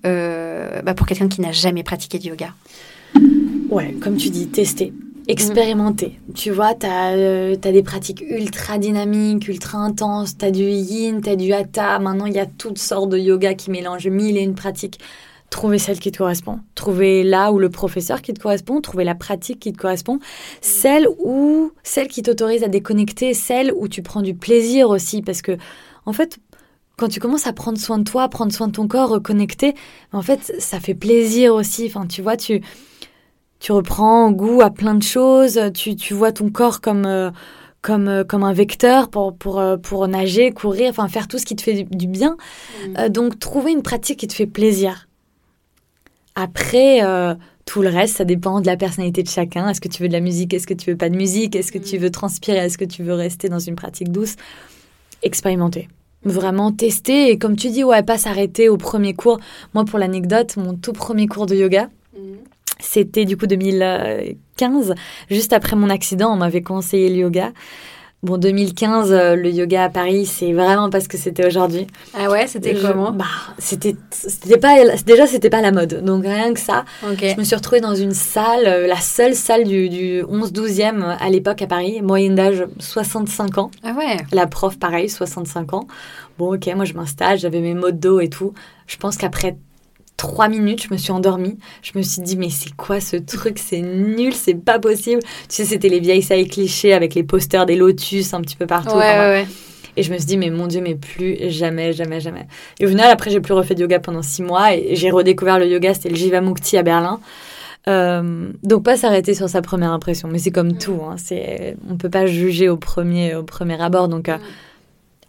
euh, 0.06 0.82
bah, 0.82 0.94
pour 0.94 1.06
quelqu'un 1.06 1.28
qui 1.28 1.40
n'a 1.40 1.52
jamais 1.52 1.84
pratiqué 1.84 2.18
de 2.18 2.26
yoga? 2.26 2.54
Ouais, 3.70 3.96
comme 4.02 4.18
tu 4.18 4.30
dis, 4.30 4.48
tester 4.48 4.92
expérimenter. 5.28 6.20
Tu 6.36 6.52
vois, 6.52 6.74
tu 6.74 6.86
as, 6.86 7.12
euh, 7.14 7.56
des 7.56 7.84
pratiques 7.84 8.24
ultra 8.30 8.78
dynamiques, 8.78 9.48
ultra 9.48 9.78
intenses, 9.78 10.38
tu 10.38 10.46
as 10.46 10.52
du 10.52 10.64
yin, 10.64 11.22
tu 11.22 11.30
as 11.30 11.36
du 11.36 11.54
hatha, 11.54 11.98
maintenant 12.00 12.26
il 12.26 12.34
y 12.34 12.40
a 12.40 12.46
toutes 12.46 12.78
sortes 12.78 13.10
de 13.10 13.18
yoga 13.18 13.54
qui 13.54 13.72
mélangent 13.72 14.08
mille 14.08 14.38
et 14.38 14.42
une 14.42 14.56
pratiques. 14.56 15.00
Trouver 15.54 15.78
celle 15.78 16.00
qui 16.00 16.12
te 16.12 16.18
correspond, 16.18 16.62
trouver 16.74 17.24
là 17.24 17.52
où 17.52 17.60
le 17.60 17.70
professeur 17.70 18.24
qui 18.24 18.34
te 18.34 18.42
correspond, 18.42 18.82
trouver 18.82 19.04
la 19.04 19.14
pratique 19.14 19.60
qui 19.60 19.72
te 19.72 19.78
correspond, 19.78 20.18
celle 20.62 21.08
où 21.24 21.72
celle 21.84 22.08
qui 22.08 22.24
t'autorise 22.24 22.64
à 22.64 22.70
déconnecter, 22.70 23.36
celle 23.36 23.72
où 23.72 23.88
tu 23.88 24.02
prends 24.02 24.24
du 24.24 24.34
plaisir 24.34 24.90
aussi 24.90 25.22
parce 25.22 25.44
que 25.44 25.52
en 26.08 26.12
fait 26.12 26.40
quand 26.98 27.08
tu 27.08 27.20
commences 27.20 27.46
à 27.46 27.54
prendre 27.54 27.78
soin 27.78 28.00
de 28.00 28.04
toi, 28.04 28.30
prendre 28.30 28.52
soin 28.52 28.68
de 28.68 28.72
ton 28.72 28.88
corps, 28.88 29.10
reconnecter, 29.10 29.76
en 30.12 30.24
fait, 30.24 30.56
ça 30.60 30.80
fait 30.80 30.96
plaisir 30.96 31.54
aussi. 31.54 31.86
Enfin, 31.88 32.08
tu 32.08 32.22
vois, 32.22 32.38
tu, 32.38 32.62
tu 33.60 33.72
reprends 33.72 34.32
goût 34.32 34.62
à 34.62 34.72
plein 34.72 34.96
de 34.96 35.04
choses, 35.04 35.60
tu, 35.74 35.96
tu 35.96 36.14
vois 36.14 36.32
ton 36.32 36.50
corps 36.50 36.82
comme, 36.82 37.06
euh, 37.06 37.30
comme, 37.82 38.08
euh, 38.08 38.24
comme 38.24 38.44
un 38.44 38.54
vecteur 38.54 39.10
pour, 39.10 39.36
pour, 39.36 39.60
euh, 39.60 39.78
pour 39.78 40.08
nager, 40.08 40.52
courir, 40.52 40.90
enfin 40.90 41.08
faire 41.08 41.28
tout 41.28 41.38
ce 41.38 41.46
qui 41.46 41.56
te 41.56 41.62
fait 41.62 41.84
du, 41.84 42.08
bien. 42.08 42.38
Mm. 42.88 43.10
donc 43.10 43.38
trouver 43.38 43.72
une 43.72 43.84
pratique 43.84 44.20
qui 44.20 44.28
te 44.28 44.34
fait 44.34 44.48
plaisir. 44.48 45.08
Après, 46.36 47.02
tout 47.66 47.82
le 47.82 47.90
reste, 47.90 48.18
ça 48.18 48.26
dépend 48.26 48.62
de 48.62 48.66
la 48.66 48.78
personnalité 48.78 49.24
de 49.24 49.30
chacun. 49.30 49.70
Est-ce 49.70 49.82
que 49.82 49.88
tu 49.88 50.02
veux 50.02 50.08
de 50.08 50.14
la 50.14 50.20
musique? 50.20 50.54
Est-ce 50.54 50.68
que 50.68 50.74
tu 50.74 50.92
veux 50.92 50.98
pas 50.98 51.10
de 51.10 51.16
musique? 51.16 51.56
Est-ce 51.56 51.72
que 51.72 51.78
tu 51.78 51.98
mm. 51.98 52.02
veux 52.02 52.12
transpirer? 52.12 52.58
Est-ce 52.58 52.78
que 52.78 52.86
tu 52.86 53.04
veux 53.04 53.14
rester 53.14 53.50
dans 53.50 53.60
une 53.60 53.76
pratique 53.76 54.12
douce? 54.12 54.36
Expérimenter 55.22 55.88
vraiment 56.26 56.72
tester 56.72 57.32
et 57.32 57.38
comme 57.38 57.58
tu 57.58 57.70
dis 57.70 57.84
ouais 57.84 58.02
pas 58.02 58.18
s'arrêter 58.18 58.70
au 58.70 58.78
premier 58.78 59.14
cours 59.14 59.42
moi 59.74 59.84
pour 59.84 60.00
l'anecdote 60.00 60.56
mon 60.56 60.74
tout 60.74 60.94
premier 60.94 61.28
cours 61.28 61.48
de 61.48 61.54
yoga 61.54 61.90
mm. 62.18 62.38
C'était 62.84 63.24
du 63.24 63.38
coup 63.38 63.48
2015, 63.48 64.94
juste 65.30 65.54
après 65.54 65.76
mon 65.76 65.90
accident, 65.90 66.34
on 66.34 66.36
m'avait 66.36 66.62
conseillé 66.62 67.10
le 67.10 67.16
yoga. 67.16 67.54
Bon, 68.24 68.38
2015, 68.38 69.12
euh, 69.12 69.36
le 69.36 69.50
yoga 69.50 69.84
à 69.84 69.90
Paris, 69.90 70.26
c'est 70.26 70.54
vraiment 70.54 70.90
parce 70.90 71.10
que 71.10 71.18
c'était 71.18 71.46
aujourd'hui. 71.46 71.88
Ah 72.18 72.30
ouais, 72.32 72.48
c'était 72.48 72.74
comment 72.74 73.12
Bah, 73.12 73.26
c'était, 73.58 73.98
c'était 74.12 74.58
pas, 74.58 74.78
déjà 75.06 75.28
c'était 75.28 75.50
pas 75.50 75.60
la 75.60 75.74
mode, 75.74 76.06
donc 76.06 76.24
rien 76.24 76.54
que 76.54 76.60
ça. 76.62 76.86
Je 77.02 77.38
me 77.38 77.44
suis 77.44 77.56
retrouvée 77.56 77.82
dans 77.82 77.96
une 77.96 78.14
salle, 78.14 78.66
euh, 78.66 78.88
la 78.88 79.02
seule 79.02 79.36
salle 79.36 79.66
du, 79.66 79.90
du 79.90 80.24
11-12e 80.24 81.18
à 81.20 81.30
l'époque 81.30 81.62
à 81.62 81.68
Paris, 81.68 82.02
moyenne 82.02 82.36
d'âge 82.36 82.64
65 82.80 83.58
ans. 83.58 83.72
Ah 83.84 83.92
ouais. 83.92 84.16
La 84.32 84.48
prof, 84.48 84.80
pareil, 84.80 85.10
65 85.10 85.74
ans. 85.74 85.88
Bon, 86.38 86.56
ok, 86.56 86.66
moi 86.76 86.86
je 86.86 86.94
m'installe, 86.94 87.38
j'avais 87.38 87.60
mes 87.60 87.74
mots 87.74 87.92
de 87.92 87.98
dos 87.98 88.22
et 88.22 88.30
tout. 88.30 88.54
Je 88.88 88.96
pense 88.96 89.18
qu'après 89.18 89.58
trois 90.18 90.48
minutes, 90.48 90.84
je 90.88 90.94
me 90.94 90.98
suis 90.98 91.12
endormie. 91.12 91.58
Je 91.82 91.98
me 91.98 92.04
suis 92.04 92.22
dit, 92.22 92.38
mais 92.38 92.50
c'est 92.50 92.76
quoi 92.76 93.00
ce 93.00 93.18
truc? 93.18 93.60
C'est 93.60 93.82
nul, 93.82 94.34
c'est 94.34 94.54
pas 94.56 94.80
possible. 94.80 95.22
Tu 95.22 95.28
sais, 95.50 95.66
c'était 95.66 95.90
les 95.90 96.00
vieilles 96.00 96.22
salles 96.22 96.48
clichés 96.48 96.94
avec 96.94 97.16
les 97.16 97.24
posters 97.24 97.66
des 97.66 97.76
lotus 97.76 98.34
un 98.34 98.42
petit 98.42 98.56
peu 98.56 98.68
partout. 98.68 98.98
Et 99.96 100.02
je 100.02 100.12
me 100.12 100.18
suis 100.18 100.26
dit, 100.26 100.38
mais 100.38 100.50
mon 100.50 100.66
Dieu, 100.66 100.82
mais 100.82 100.96
plus 100.96 101.38
jamais, 101.50 101.94
jamais, 101.94 102.20
jamais. 102.20 102.48
Et 102.80 102.86
au 102.86 102.90
final, 102.90 103.12
après, 103.12 103.30
j'ai 103.30 103.42
plus 103.42 103.54
refait 103.54 103.76
de 103.76 103.82
yoga 103.82 104.00
pendant 104.00 104.24
six 104.24 104.42
mois 104.42 104.74
et 104.74 104.96
j'ai 104.96 105.12
redécouvert 105.12 105.60
le 105.60 105.68
yoga, 105.68 105.94
c'était 105.94 106.10
le 106.10 106.16
Jivamukti 106.16 106.78
à 106.78 106.84
Berlin. 106.84 107.20
Euh, 107.90 108.50
donc 108.64 108.84
pas 108.84 108.96
s'arrêter 108.96 109.34
sur 109.34 109.50
sa 109.50 109.62
première 109.62 109.92
impression, 109.92 110.30
mais 110.30 110.40
c'est 110.40 110.52
comme 110.52 110.78
tout. 110.78 111.02
Hein, 111.04 111.16
c'est, 111.18 111.76
on 111.90 111.98
peut 111.98 112.10
pas 112.10 112.26
juger 112.26 112.70
au 112.70 112.78
premier, 112.78 113.36
au 113.36 113.44
premier 113.44 113.80
abord. 113.82 114.08
Donc 114.08 114.30
euh, 114.30 114.38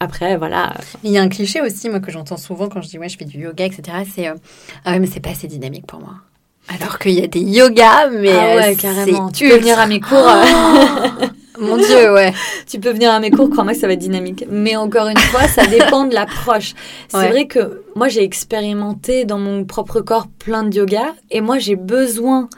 après, 0.00 0.36
voilà. 0.36 0.74
Il 1.02 1.10
y 1.10 1.18
a 1.18 1.22
un 1.22 1.28
cliché 1.28 1.60
aussi, 1.60 1.88
moi, 1.88 2.00
que 2.00 2.10
j'entends 2.10 2.36
souvent 2.36 2.68
quand 2.68 2.82
je 2.82 2.88
dis, 2.88 2.98
ouais, 2.98 3.08
je 3.08 3.16
fais 3.16 3.24
du 3.24 3.38
yoga, 3.38 3.64
etc. 3.64 3.98
C'est, 4.14 4.28
euh, 4.28 4.34
ah 4.84 4.92
ouais, 4.92 4.98
mais 4.98 5.06
c'est 5.06 5.20
pas 5.20 5.30
assez 5.30 5.46
dynamique 5.46 5.86
pour 5.86 6.00
moi. 6.00 6.14
Alors 6.68 6.98
qu'il 6.98 7.12
y 7.12 7.22
a 7.22 7.26
des 7.26 7.40
yogas, 7.40 8.08
mais. 8.10 8.32
Ah 8.32 8.56
ouais, 8.56 8.76
carrément. 8.76 9.30
Tu 9.30 9.48
peux 9.48 9.58
venir 9.58 9.78
à 9.78 9.86
mes 9.86 10.00
cours. 10.00 10.26
Oh 10.26 11.24
mon 11.60 11.76
Dieu, 11.76 12.12
ouais. 12.12 12.32
tu 12.66 12.80
peux 12.80 12.90
venir 12.90 13.12
à 13.12 13.20
mes 13.20 13.30
cours, 13.30 13.50
crois-moi 13.50 13.74
que 13.74 13.78
ça 13.78 13.86
va 13.86 13.92
être 13.92 13.98
dynamique. 13.98 14.44
Mais 14.50 14.74
encore 14.76 15.08
une 15.08 15.18
fois, 15.18 15.46
ça 15.46 15.66
dépend 15.66 16.04
de 16.06 16.14
l'approche. 16.14 16.74
C'est 17.08 17.28
vrai 17.28 17.46
que 17.46 17.82
moi, 17.94 18.08
j'ai 18.08 18.22
expérimenté 18.22 19.24
dans 19.24 19.38
mon 19.38 19.64
propre 19.64 20.00
corps 20.00 20.26
plein 20.26 20.64
de 20.64 20.74
yoga 20.74 21.14
et 21.30 21.40
moi, 21.40 21.58
j'ai 21.58 21.76
besoin. 21.76 22.48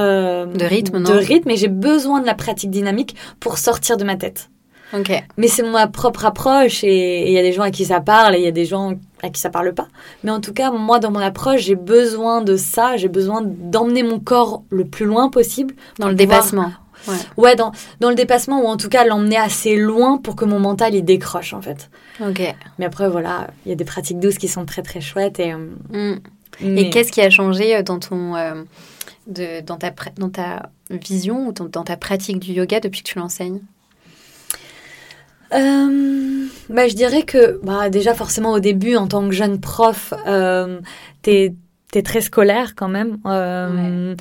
Euh, 0.00 0.46
de 0.46 0.64
rythme, 0.64 0.98
non? 0.98 1.10
De 1.10 1.18
rythme, 1.18 1.50
et 1.50 1.56
j'ai 1.56 1.68
besoin 1.68 2.20
de 2.20 2.26
la 2.26 2.34
pratique 2.34 2.70
dynamique 2.70 3.14
pour 3.40 3.58
sortir 3.58 3.98
de 3.98 4.04
ma 4.04 4.16
tête. 4.16 4.48
Mais 5.36 5.48
c'est 5.48 5.62
ma 5.62 5.86
propre 5.86 6.24
approche 6.24 6.84
et 6.84 7.26
il 7.26 7.32
y 7.32 7.38
a 7.38 7.42
des 7.42 7.52
gens 7.52 7.62
à 7.62 7.70
qui 7.70 7.84
ça 7.84 8.00
parle 8.00 8.34
et 8.34 8.38
il 8.38 8.44
y 8.44 8.48
a 8.48 8.52
des 8.52 8.66
gens 8.66 8.94
à 9.22 9.30
qui 9.30 9.40
ça 9.40 9.50
parle 9.50 9.72
pas. 9.72 9.88
Mais 10.24 10.30
en 10.30 10.40
tout 10.40 10.52
cas, 10.52 10.70
moi, 10.70 10.98
dans 10.98 11.10
mon 11.10 11.20
approche, 11.20 11.62
j'ai 11.62 11.76
besoin 11.76 12.42
de 12.42 12.56
ça. 12.56 12.96
J'ai 12.96 13.08
besoin 13.08 13.42
d'emmener 13.42 14.02
mon 14.02 14.20
corps 14.20 14.62
le 14.70 14.84
plus 14.84 15.06
loin 15.06 15.30
possible. 15.30 15.74
Dans 15.98 16.08
le 16.08 16.14
dépassement. 16.14 16.72
Ouais, 17.08 17.14
ouais 17.36 17.56
dans, 17.56 17.72
dans, 18.00 18.10
le 18.10 18.14
dépassement 18.14 18.62
ou 18.62 18.66
en 18.66 18.76
tout 18.76 18.88
cas 18.88 19.04
l'emmener 19.04 19.36
assez 19.36 19.76
loin 19.76 20.18
pour 20.18 20.36
que 20.36 20.44
mon 20.44 20.60
mental 20.60 20.94
il 20.94 21.04
décroche 21.04 21.52
en 21.52 21.60
fait. 21.60 21.90
Ok. 22.20 22.40
Mais 22.78 22.84
après 22.84 23.08
voilà, 23.08 23.48
il 23.66 23.70
y 23.70 23.72
a 23.72 23.74
des 23.74 23.84
pratiques 23.84 24.20
douces 24.20 24.38
qui 24.38 24.46
sont 24.46 24.64
très 24.64 24.82
très 24.82 25.00
chouettes 25.00 25.40
et. 25.40 25.52
Euh, 25.52 26.14
mm. 26.14 26.20
Et 26.60 26.90
qu'est-ce 26.90 27.10
qui 27.10 27.20
a 27.20 27.30
changé 27.30 27.76
euh, 27.76 27.82
dans 27.82 27.98
ton 27.98 28.36
euh, 28.36 28.62
de, 29.26 29.60
dans 29.62 29.76
ta 29.78 29.90
dans 30.16 30.28
ta 30.28 30.70
vision 30.90 31.48
ou 31.48 31.52
dans 31.52 31.82
ta 31.82 31.96
pratique 31.96 32.38
du 32.38 32.52
yoga 32.52 32.80
depuis 32.80 33.02
que 33.02 33.08
tu 33.08 33.18
l'enseignes? 33.18 33.60
Euh, 35.54 36.46
bah, 36.68 36.88
Je 36.88 36.94
dirais 36.94 37.22
que 37.22 37.60
bah, 37.62 37.90
déjà 37.90 38.14
forcément 38.14 38.52
au 38.52 38.60
début, 38.60 38.96
en 38.96 39.06
tant 39.06 39.26
que 39.28 39.34
jeune 39.34 39.60
prof, 39.60 40.14
euh, 40.26 40.80
t'es 41.22 41.54
es 41.94 42.02
très 42.02 42.22
scolaire 42.22 42.74
quand 42.74 42.88
même. 42.88 43.18
Euh, 43.26 44.14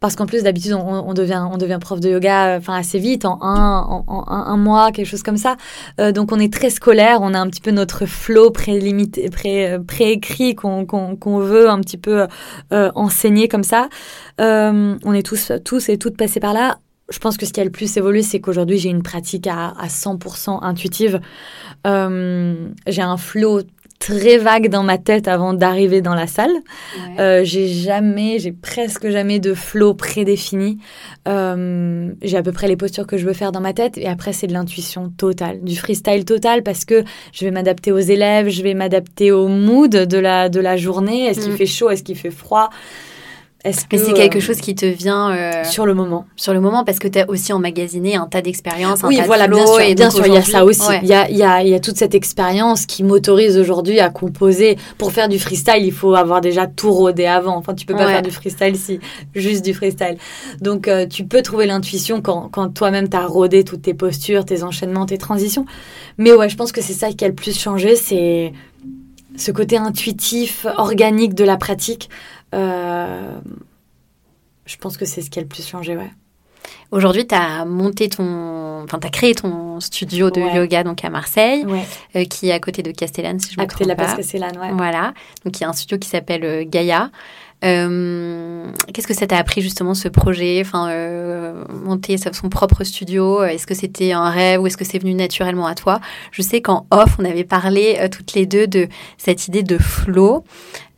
Parce 0.00 0.14
qu'en 0.14 0.26
plus, 0.26 0.42
d'habitude, 0.42 0.74
on, 0.74 1.14
devient, 1.14 1.46
on 1.50 1.56
devient 1.56 1.78
prof 1.80 2.00
de 2.00 2.10
yoga 2.10 2.56
enfin 2.58 2.74
assez 2.74 2.98
vite, 2.98 3.24
en 3.24 3.38
un, 3.40 3.80
en, 4.06 4.24
un, 4.28 4.56
mois, 4.56 4.92
quelque 4.92 5.06
chose 5.06 5.22
comme 5.22 5.38
ça. 5.38 5.56
Euh, 6.00 6.12
donc, 6.12 6.32
on 6.32 6.38
est 6.38 6.52
très 6.52 6.70
scolaire, 6.70 7.18
on 7.22 7.32
a 7.34 7.38
un 7.38 7.48
petit 7.48 7.60
peu 7.62 7.70
notre 7.70 8.04
flow 8.04 8.50
préécrit 8.50 9.28
pré, 9.30 9.78
pré 9.86 10.54
qu'on 10.54 11.38
veut 11.38 11.70
un 11.70 11.80
petit 11.80 11.96
peu 11.96 12.26
euh, 12.72 12.90
enseigner 12.94 13.48
comme 13.48 13.64
ça. 13.64 13.88
Euh, 14.40 14.96
on 15.04 15.12
est 15.14 15.24
tous, 15.24 15.52
tous 15.64 15.88
et 15.88 15.98
toutes 15.98 16.16
passés 16.16 16.40
par 16.40 16.52
là 16.52 16.78
je 17.08 17.18
pense 17.18 17.36
que 17.36 17.46
ce 17.46 17.52
qui 17.52 17.60
a 17.60 17.64
le 17.64 17.70
plus 17.70 17.96
évolué, 17.96 18.22
c'est 18.22 18.40
qu'aujourd'hui, 18.40 18.78
j'ai 18.78 18.88
une 18.88 19.02
pratique 19.02 19.46
à, 19.46 19.68
à 19.78 19.86
100% 19.86 20.58
intuitive. 20.62 21.20
Euh, 21.86 22.68
j'ai 22.86 23.02
un 23.02 23.16
flow 23.16 23.62
très 23.98 24.36
vague 24.38 24.68
dans 24.68 24.82
ma 24.82 24.98
tête 24.98 25.26
avant 25.26 25.54
d'arriver 25.54 26.00
dans 26.00 26.14
la 26.14 26.26
salle. 26.26 26.52
Euh, 27.18 27.44
j'ai 27.44 27.66
jamais, 27.68 28.38
j'ai 28.38 28.52
presque 28.52 29.08
jamais 29.08 29.38
de 29.38 29.54
flow 29.54 29.94
prédéfini. 29.94 30.78
Euh, 31.28 32.12
j'ai 32.22 32.36
à 32.36 32.42
peu 32.42 32.52
près 32.52 32.68
les 32.68 32.76
postures 32.76 33.06
que 33.06 33.16
je 33.16 33.26
veux 33.26 33.32
faire 33.32 33.52
dans 33.52 33.60
ma 33.60 33.72
tête 33.72 33.96
et 33.96 34.06
après 34.06 34.32
c'est 34.32 34.46
de 34.46 34.52
l'intuition 34.52 35.10
totale, 35.16 35.62
du 35.62 35.76
freestyle 35.76 36.24
total 36.24 36.62
parce 36.62 36.84
que 36.84 37.04
je 37.32 37.44
vais 37.44 37.50
m'adapter 37.50 37.90
aux 37.90 37.98
élèves, 37.98 38.48
je 38.48 38.62
vais 38.62 38.74
m'adapter 38.74 39.32
au 39.32 39.48
mood 39.48 39.90
de 39.90 40.18
la 40.18 40.48
de 40.48 40.60
la 40.60 40.76
journée. 40.76 41.26
Est-ce 41.26 41.40
qu'il 41.40 41.52
mm. 41.52 41.56
fait 41.56 41.66
chaud, 41.66 41.90
est-ce 41.90 42.02
qu'il 42.02 42.16
fait 42.16 42.30
froid? 42.30 42.70
Mais 43.92 43.98
c'est 43.98 44.12
quelque 44.12 44.38
euh, 44.38 44.40
chose 44.40 44.58
qui 44.58 44.74
te 44.74 44.86
vient 44.86 45.30
euh, 45.30 45.64
sur 45.64 45.86
le 45.86 45.94
moment. 45.94 46.26
Sur 46.36 46.52
le 46.52 46.60
moment, 46.60 46.84
parce 46.84 46.98
que 46.98 47.08
tu 47.08 47.18
as 47.18 47.28
aussi 47.28 47.52
emmagasiné 47.52 48.16
un 48.16 48.26
tas 48.26 48.42
d'expériences, 48.42 49.02
un 49.04 49.08
oui, 49.08 49.16
tas 49.16 49.24
voilà, 49.24 49.48
de 49.48 49.54
bien 49.54 49.66
sûr, 49.66 49.80
et 49.80 49.94
bien 49.94 50.10
sûr, 50.10 50.26
il 50.26 50.34
y 50.34 50.36
a 50.36 50.42
ça 50.42 50.64
aussi. 50.64 50.82
Il 51.02 51.08
y, 51.08 51.12
a, 51.12 51.30
y, 51.30 51.42
a, 51.42 51.62
y, 51.62 51.74
a, 51.74 51.80
toute 51.80 51.96
cette 51.96 52.14
expérience 52.14 52.86
qui 52.86 53.02
m'autorise 53.02 53.58
aujourd'hui 53.58 54.00
à 54.00 54.10
composer. 54.10 54.76
Pour 54.98 55.12
faire 55.12 55.28
du 55.28 55.38
freestyle, 55.38 55.84
il 55.84 55.92
faut 55.92 56.14
avoir 56.14 56.40
déjà 56.40 56.66
tout 56.66 56.92
rodé 56.92 57.26
avant. 57.26 57.56
Enfin, 57.56 57.74
tu 57.74 57.86
peux 57.86 57.94
pas 57.94 58.06
faire 58.06 58.22
du 58.22 58.30
freestyle 58.30 58.76
si 58.76 59.00
juste 59.34 59.64
du 59.64 59.74
freestyle. 59.74 60.16
Donc, 60.60 60.88
euh, 60.88 61.06
tu 61.06 61.24
peux 61.24 61.42
trouver 61.42 61.66
l'intuition 61.66 62.20
quand, 62.20 62.48
quand 62.50 62.68
toi-même 62.68 63.08
tu 63.08 63.16
as 63.16 63.26
rodé 63.26 63.64
toutes 63.64 63.82
tes 63.82 63.94
postures, 63.94 64.44
tes 64.44 64.62
enchaînements, 64.62 65.06
tes 65.06 65.18
transitions. 65.18 65.66
Mais 66.18 66.32
ouais, 66.32 66.48
je 66.48 66.56
pense 66.56 66.72
que 66.72 66.80
c'est 66.80 66.92
ça 66.92 67.12
qui 67.12 67.24
a 67.24 67.28
le 67.28 67.34
plus 67.34 67.58
changé, 67.58 67.96
c'est 67.96 68.52
ce 69.36 69.50
côté 69.50 69.76
intuitif, 69.76 70.66
organique 70.76 71.34
de 71.34 71.44
la 71.44 71.56
pratique. 71.56 72.08
Euh, 72.56 73.38
je 74.64 74.76
pense 74.76 74.96
que 74.96 75.04
c'est 75.04 75.22
ce 75.22 75.30
qui 75.30 75.38
a 75.38 75.42
le 75.42 75.48
plus 75.48 75.66
changé, 75.66 75.96
ouais. 75.96 76.10
Aujourd'hui, 76.90 77.26
tu 77.26 77.34
as 77.34 77.64
monté 77.64 78.08
ton, 78.08 78.82
enfin, 78.84 78.98
tu 78.98 79.06
as 79.06 79.10
créé 79.10 79.34
ton 79.34 79.80
studio 79.80 80.30
de 80.30 80.40
yoga 80.40 80.82
donc 80.84 81.04
à 81.04 81.10
Marseille, 81.10 81.64
euh, 82.16 82.24
qui 82.24 82.48
est 82.48 82.52
à 82.52 82.60
côté 82.60 82.82
de 82.82 82.90
Castellane, 82.90 83.38
si 83.38 83.52
je 83.54 83.60
me 83.60 83.66
trompe. 83.66 83.70
À 83.70 83.74
côté 83.74 83.84
de 83.84 83.88
la 83.88 83.94
place 83.94 84.14
Castellane, 84.14 84.58
ouais. 84.58 84.70
Voilà. 84.72 85.12
Donc, 85.44 85.58
il 85.58 85.62
y 85.62 85.64
a 85.64 85.68
un 85.68 85.72
studio 85.72 85.98
qui 85.98 86.08
s'appelle 86.08 86.44
euh, 86.44 86.64
Gaïa. 86.66 87.10
Euh, 87.64 88.66
qu'est-ce 88.92 89.06
que 89.06 89.14
ça 89.14 89.26
t'a 89.26 89.38
appris 89.38 89.62
justement 89.62 89.94
ce 89.94 90.08
projet, 90.08 90.60
enfin 90.60 90.90
euh, 90.90 91.64
monter 91.84 92.16
son 92.18 92.48
propre 92.50 92.84
studio 92.84 93.42
Est-ce 93.44 93.66
que 93.66 93.74
c'était 93.74 94.12
un 94.12 94.28
rêve 94.28 94.60
ou 94.60 94.66
est-ce 94.66 94.76
que 94.76 94.84
c'est 94.84 94.98
venu 94.98 95.14
naturellement 95.14 95.66
à 95.66 95.74
toi? 95.74 96.00
Je 96.32 96.42
sais 96.42 96.60
qu'en 96.60 96.86
off, 96.90 97.16
on 97.18 97.24
avait 97.24 97.44
parlé 97.44 97.96
euh, 97.98 98.08
toutes 98.08 98.34
les 98.34 98.44
deux 98.44 98.66
de 98.66 98.88
cette 99.16 99.48
idée 99.48 99.62
de 99.62 99.78
flow 99.78 100.44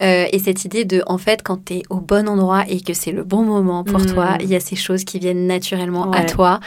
et 0.01 0.39
cette 0.39 0.65
idée 0.65 0.85
de 0.85 1.03
en 1.09 1.19
fait 1.19 1.43
quand 1.43 1.65
tu 1.65 1.75
es 1.75 1.83
au 1.91 1.97
bon 1.97 2.29
endroit 2.29 2.63
et 2.69 2.81
que 2.81 2.93
c'est 2.95 3.11
le 3.11 3.25
bon 3.25 3.43
moment 3.43 3.83
pour 3.83 4.07
toi, 4.07 4.35
mm. 4.35 4.39
il 4.43 4.49
y 4.49 4.55
a 4.55 4.61
ces 4.61 4.77
choses 4.77 5.03
qui 5.03 5.19
viennent 5.19 5.49
naturellement 5.49 6.13
à 6.13 6.23
toi. 6.23 6.61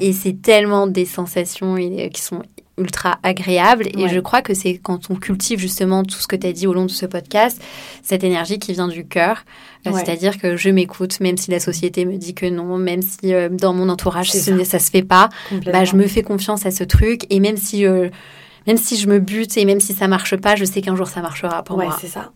Et 0.00 0.14
c'est 0.14 0.40
tellement 0.40 0.86
des 0.86 1.04
sensations 1.04 1.76
qui 1.76 2.22
sont 2.22 2.42
ultra 2.78 3.18
agréable. 3.22 3.88
Et 3.96 4.08
je 4.08 4.20
crois 4.20 4.42
que 4.42 4.54
c'est 4.54 4.78
quand 4.78 5.10
on 5.10 5.16
cultive 5.16 5.58
justement 5.58 6.04
tout 6.04 6.18
ce 6.18 6.26
que 6.26 6.36
tu 6.36 6.46
as 6.46 6.52
dit 6.52 6.66
au 6.66 6.72
long 6.72 6.84
de 6.84 6.90
ce 6.90 7.06
podcast, 7.06 7.60
cette 8.02 8.24
énergie 8.24 8.58
qui 8.58 8.72
vient 8.72 8.88
du 8.88 9.06
cœur. 9.06 9.44
Euh, 9.86 9.92
c'est-à-dire 9.92 10.38
que 10.38 10.56
je 10.56 10.70
m'écoute, 10.70 11.20
même 11.20 11.36
si 11.36 11.50
la 11.50 11.60
société 11.60 12.04
me 12.04 12.16
dit 12.16 12.34
que 12.34 12.46
non, 12.46 12.78
même 12.78 13.02
si 13.02 13.32
euh, 13.32 13.48
dans 13.48 13.72
mon 13.72 13.88
entourage 13.88 14.30
ça. 14.30 14.64
ça 14.64 14.78
se 14.78 14.90
fait 14.90 15.02
pas, 15.02 15.28
bah, 15.66 15.84
je 15.84 15.94
me 15.94 16.06
fais 16.06 16.22
confiance 16.22 16.66
à 16.66 16.70
ce 16.70 16.84
truc. 16.84 17.26
Et 17.30 17.40
même 17.40 17.56
si, 17.56 17.84
même 17.84 18.76
si 18.76 18.96
je 18.96 19.08
me 19.08 19.18
bute 19.18 19.56
et 19.56 19.64
même 19.64 19.80
si 19.80 19.94
ça 19.94 20.08
marche 20.08 20.36
pas, 20.36 20.56
je 20.56 20.64
sais 20.64 20.80
qu'un 20.80 20.96
jour 20.96 21.08
ça 21.08 21.20
marchera 21.20 21.62
pour 21.62 21.76
moi. 21.76 21.86
Ouais, 21.86 21.94
c'est 22.00 22.08
ça. 22.08 22.32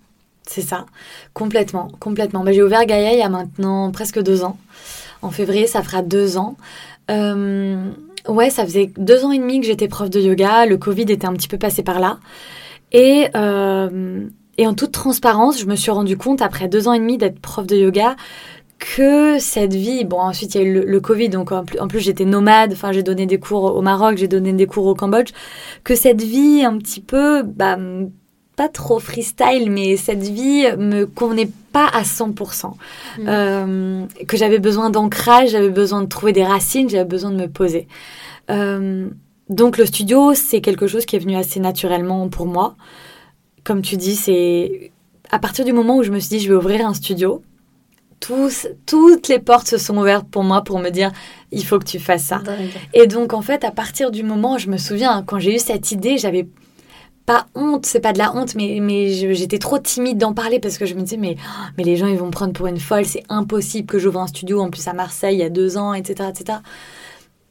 C'est 0.47 0.63
ça. 0.63 0.87
Complètement. 1.35 1.91
Complètement. 2.01 2.45
Bah, 2.45 2.53
j'ai 2.53 2.63
ouvert 2.63 2.85
Gaïa 2.85 3.13
il 3.13 3.19
y 3.19 3.23
a 3.23 3.29
maintenant 3.29 3.91
presque 3.91 4.21
deux 4.21 4.45
ans. 4.45 4.59
En 5.23 5.31
février, 5.31 5.67
ça 5.67 5.83
fera 5.83 6.03
deux 6.03 6.37
ans. 6.37 6.57
Euh, 7.11 7.91
ouais, 8.29 8.51
ça 8.51 8.65
faisait 8.65 8.93
deux 8.97 9.25
ans 9.25 9.33
et 9.33 9.39
demi 9.39 9.61
que 9.61 9.67
j'étais 9.67 9.89
prof 9.89 10.11
de 10.11 10.21
yoga. 10.21 10.67
Le 10.67 10.77
Covid 10.77 11.03
était 11.03 11.27
un 11.27 11.33
petit 11.33 11.49
peu 11.49 11.59
passé 11.59 11.83
par 11.83 12.01
là. 12.01 12.19
Et, 12.93 13.27
euh, 13.35 14.27
en 14.61 14.75
toute 14.75 14.93
transparence, 14.93 15.61
je 15.61 15.67
me 15.67 15.75
suis 15.75 15.91
rendu 15.91 16.17
compte, 16.17 16.41
après 16.41 16.69
deux 16.69 16.87
ans 16.87 16.93
et 16.93 17.01
demi 17.01 17.19
d'être 17.19 17.41
prof 17.41 17.67
de 17.67 17.77
yoga, 17.77 18.17
que 18.79 19.39
cette 19.39 19.75
vie, 19.75 20.05
bon 20.05 20.19
ensuite 20.19 20.55
il 20.55 20.61
y 20.61 20.65
a 20.65 20.67
eu 20.67 20.85
le, 20.85 21.01
Covid, 21.01 21.29
donc 21.29 21.53
en 21.53 21.65
plus, 21.65 22.01
j'étais 22.01 22.25
nomade, 22.25 22.73
enfin 22.73 22.93
j'ai 22.93 23.03
donné 23.03 23.27
des 23.27 23.39
cours 23.39 23.77
au 23.77 23.81
Maroc, 23.81 24.17
j'ai 24.17 24.29
donné 24.29 24.53
des 24.53 24.67
cours 24.67 24.87
au 24.87 24.95
Cambodge, 24.95 25.33
que 25.85 25.95
cette 25.95 26.23
vie 26.23 26.65
un 26.65 26.79
petit 26.79 27.01
peu, 27.01 27.43
bah, 27.43 27.77
pas 28.63 28.69
trop 28.69 29.01
freestyle, 29.01 29.73
mais 29.73 29.97
cette 29.97 30.23
vie 30.23 30.69
me 30.79 31.05
convenait 31.05 31.51
pas 31.73 31.89
à 31.89 32.03
100%. 32.03 32.67
Mm. 33.19 33.25
Euh, 33.27 34.07
que 34.29 34.37
j'avais 34.37 34.61
besoin 34.61 34.89
d'ancrage, 34.89 35.51
j'avais 35.51 35.71
besoin 35.71 36.03
de 36.03 36.07
trouver 36.07 36.33
des 36.33 36.45
racines, 36.45 36.89
j'avais 36.89 37.05
besoin 37.05 37.33
de 37.33 37.37
me 37.37 37.49
poser. 37.49 37.89
Euh, 38.51 39.09
donc 39.49 39.79
le 39.79 39.85
studio, 39.85 40.35
c'est 40.35 40.61
quelque 40.61 40.87
chose 40.87 41.07
qui 41.07 41.17
est 41.17 41.19
venu 41.19 41.35
assez 41.35 41.59
naturellement 41.59 42.29
pour 42.29 42.47
moi. 42.47 42.77
Comme 43.65 43.83
tu 43.83 43.97
dis, 43.97 44.15
c'est 44.15 44.93
à 45.33 45.41
partir 45.41 45.65
du 45.65 45.73
moment 45.73 45.97
où 45.97 46.05
je 46.05 46.13
me 46.13 46.21
suis 46.21 46.29
dit 46.29 46.39
je 46.39 46.49
vais 46.49 46.55
ouvrir 46.55 46.87
un 46.87 46.95
studio, 46.95 47.43
tous, 48.21 48.69
toutes 48.87 49.27
les 49.27 49.41
portes 49.41 49.67
se 49.67 49.79
sont 49.79 49.97
ouvertes 49.97 50.29
pour 50.29 50.45
moi 50.45 50.63
pour 50.63 50.79
me 50.79 50.91
dire 50.91 51.11
il 51.51 51.65
faut 51.65 51.81
que 51.81 51.85
tu 51.85 51.99
fasses 51.99 52.27
ça. 52.27 52.43
Et 52.95 53.09
donc 53.09 53.33
en 53.33 53.43
fait, 53.43 53.65
à 53.65 53.73
partir 53.73 54.13
du 54.13 54.23
moment, 54.23 54.57
je 54.57 54.71
me 54.71 54.77
souviens 54.77 55.25
quand 55.27 55.41
j'ai 55.41 55.57
eu 55.57 55.59
cette 55.59 55.91
idée, 55.91 56.17
j'avais 56.17 56.47
pas 57.27 57.47
honte, 57.55 57.87
c'est 57.87 58.01
pas 58.01 58.13
de 58.13 58.19
la 58.19 58.35
honte, 58.35 58.55
mais, 58.55 58.79
mais 58.81 59.11
j'étais 59.35 59.59
trop 59.59 59.79
timide 59.79 60.19
d'en 60.19 60.33
parler 60.33 60.59
parce 60.59 60.79
que 60.79 60.87
je 60.87 60.95
me 60.95 61.03
disais, 61.03 61.17
mais, 61.17 61.37
mais 61.79 61.85
les 61.85 61.97
gens, 61.97 62.07
ils 62.07 62.19
vont 62.19 62.27
me 62.27 62.33
prendre 62.33 62.53
pour 62.53 62.67
une 62.67 62.81
folle, 62.81 63.05
c'est 63.05 63.23
impossible 63.29 63.87
que 63.87 63.99
j'ouvre 63.99 64.21
un 64.21 64.27
studio, 64.27 64.61
en 64.61 64.71
plus 64.71 64.87
à 64.89 64.93
Marseille, 64.93 65.37
il 65.37 65.41
y 65.41 65.45
a 65.45 65.51
deux 65.51 65.77
ans, 65.77 65.95
etc. 65.95 66.31
etc. 66.31 66.59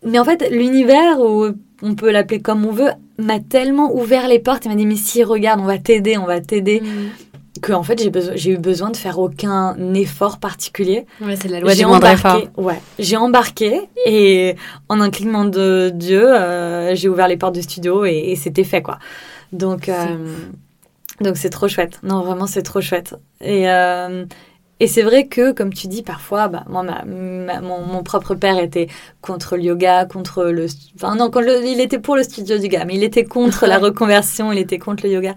Mais 0.06 0.20
en 0.20 0.26
fait, 0.26 0.50
l'univers, 0.52 1.20
ou 1.20 1.48
on 1.82 1.96
peut 1.96 2.12
l'appeler 2.12 2.42
comme 2.42 2.66
on 2.66 2.72
veut, 2.72 2.92
m'a 3.18 3.40
tellement 3.40 3.96
ouvert 3.96 4.28
les 4.28 4.40
portes 4.40 4.66
et 4.66 4.70
m'a 4.70 4.76
dit, 4.76 4.86
mais 4.86 4.96
si, 4.96 5.24
regarde, 5.24 5.60
on 5.62 5.66
va 5.66 5.78
t'aider, 5.78 6.18
on 6.18 6.26
va 6.26 6.42
t'aider. 6.42 6.82
Mm. 6.82 7.31
Que 7.62 7.74
en 7.74 7.84
fait, 7.84 8.02
j'ai 8.36 8.52
eu 8.52 8.58
besoin 8.58 8.92
de 8.92 8.98
faire 8.98 9.20
aucun 9.20 9.76
effort 9.94 10.40
particulier. 10.40 11.06
Ouais, 11.20 11.36
c'est 11.36 11.50
la 11.50 11.60
loi 11.60 11.76
du 11.76 11.86
moindre 11.86 12.08
effort. 12.08 12.42
Ouais, 12.56 12.80
j'ai 12.98 13.18
embarqué 13.18 13.82
et 14.06 14.56
en 14.88 15.02
un 15.02 15.10
clignement 15.10 15.44
de 15.44 15.92
Dieu, 15.94 16.34
euh, 16.34 16.96
j'ai 16.96 17.10
ouvert 17.10 17.28
les 17.28 17.36
portes 17.36 17.56
du 17.56 17.62
studio 17.62 18.06
et, 18.06 18.16
et 18.16 18.36
c'était 18.38 18.64
fait, 18.64 18.82
quoi. 18.82 19.00
Donc, 19.52 19.90
euh, 19.90 20.38
donc 21.20 21.36
c'est 21.36 21.50
trop 21.50 21.68
chouette. 21.68 22.00
Non, 22.04 22.22
vraiment, 22.22 22.48
c'est 22.48 22.64
trop 22.64 22.80
chouette. 22.80 23.16
Et, 23.42 23.70
euh, 23.70 24.26
et 24.80 24.88
c'est 24.88 25.04
vrai 25.04 25.28
que, 25.28 25.52
comme 25.52 25.74
tu 25.74 25.88
dis, 25.88 26.02
parfois, 26.02 26.48
bah, 26.48 26.64
moi, 26.68 26.84
ma, 26.84 27.04
mon, 27.06 27.82
mon, 27.86 28.02
propre 28.02 28.34
père 28.34 28.58
était 28.58 28.88
contre 29.22 29.56
le 29.56 29.64
yoga, 29.64 30.06
contre 30.06 30.46
le... 30.46 30.66
Enfin, 30.96 31.16
non, 31.16 31.30
quand 31.30 31.42
il 31.42 31.80
était 31.80 32.00
pour 32.00 32.16
le 32.16 32.24
studio 32.24 32.58
du 32.58 32.64
yoga, 32.64 32.86
mais 32.86 32.96
il 32.96 33.04
était 33.04 33.26
contre 33.26 33.68
la 33.68 33.78
reconversion, 33.80 34.52
il 34.52 34.58
était 34.58 34.80
contre 34.80 35.06
le 35.06 35.12
yoga. 35.12 35.36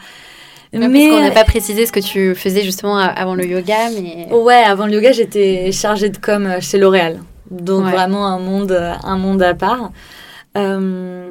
Mais 0.75 1.11
on 1.11 1.21
n'a 1.21 1.31
pas 1.31 1.45
précisé 1.45 1.87
ce 1.87 1.93
que 1.93 2.01
tu 2.01 2.35
faisais 2.35 2.63
justement 2.63 2.97
avant 2.97 3.35
le 3.35 3.47
yoga, 3.47 3.91
mais... 3.91 4.29
Ouais, 4.33 4.55
avant 4.55 4.87
le 4.87 4.93
yoga, 4.93 5.13
j'étais 5.13 5.73
chargée 5.73 6.09
de 6.09 6.19
com 6.19 6.57
chez 6.61 6.79
L'Oréal. 6.79 7.21
Donc 7.51 7.85
vraiment 7.85 8.27
un 8.27 8.39
monde, 8.39 8.73
un 8.73 9.17
monde 9.17 9.43
à 9.43 9.55
part. 9.55 9.93
Euh, 10.57 11.31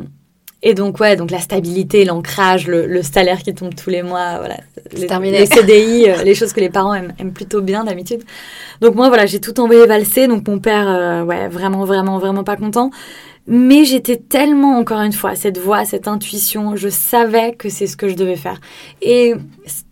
et 0.66 0.74
donc, 0.74 1.00
ouais, 1.02 1.18
donc 1.18 1.30
la 1.30 1.40
stabilité, 1.40 2.06
l'ancrage, 2.06 2.68
le, 2.68 3.02
salaire 3.02 3.44
qui 3.44 3.54
tombe 3.54 3.76
tous 3.76 3.90
les 3.90 4.02
mois, 4.02 4.38
voilà. 4.38 4.56
Les, 4.94 5.08
terminé. 5.08 5.40
les 5.40 5.46
CDI, 5.46 6.06
euh, 6.10 6.24
les 6.24 6.36
choses 6.36 6.54
que 6.54 6.62
les 6.62 6.70
parents 6.70 6.94
aiment, 6.94 7.14
aiment 7.20 7.34
plutôt 7.34 7.62
bien 7.62 7.84
d'habitude. 7.84 8.24
Donc, 8.80 8.96
moi, 8.96 9.10
voilà, 9.10 9.26
j'ai 9.26 9.42
tout 9.42 9.60
envoyé 9.60 9.86
valser. 9.86 10.28
Donc, 10.28 10.48
mon 10.48 10.60
père, 10.60 10.88
euh, 10.88 11.24
ouais, 11.24 11.50
vraiment, 11.50 11.84
vraiment, 11.84 12.18
vraiment 12.18 12.46
pas 12.46 12.56
content. 12.56 12.92
Mais 13.46 13.84
j'étais 13.84 14.18
tellement, 14.18 14.78
encore 14.78 15.02
une 15.02 15.12
fois, 15.12 15.36
cette 15.36 15.58
voix, 15.58 15.84
cette 15.84 16.08
intuition, 16.08 16.78
je 16.78 16.88
savais 16.88 17.54
que 17.54 17.68
c'est 17.68 17.88
ce 17.88 17.98
que 17.98 18.08
je 18.08 18.16
devais 18.16 18.38
faire. 18.38 18.62
Et 19.02 19.34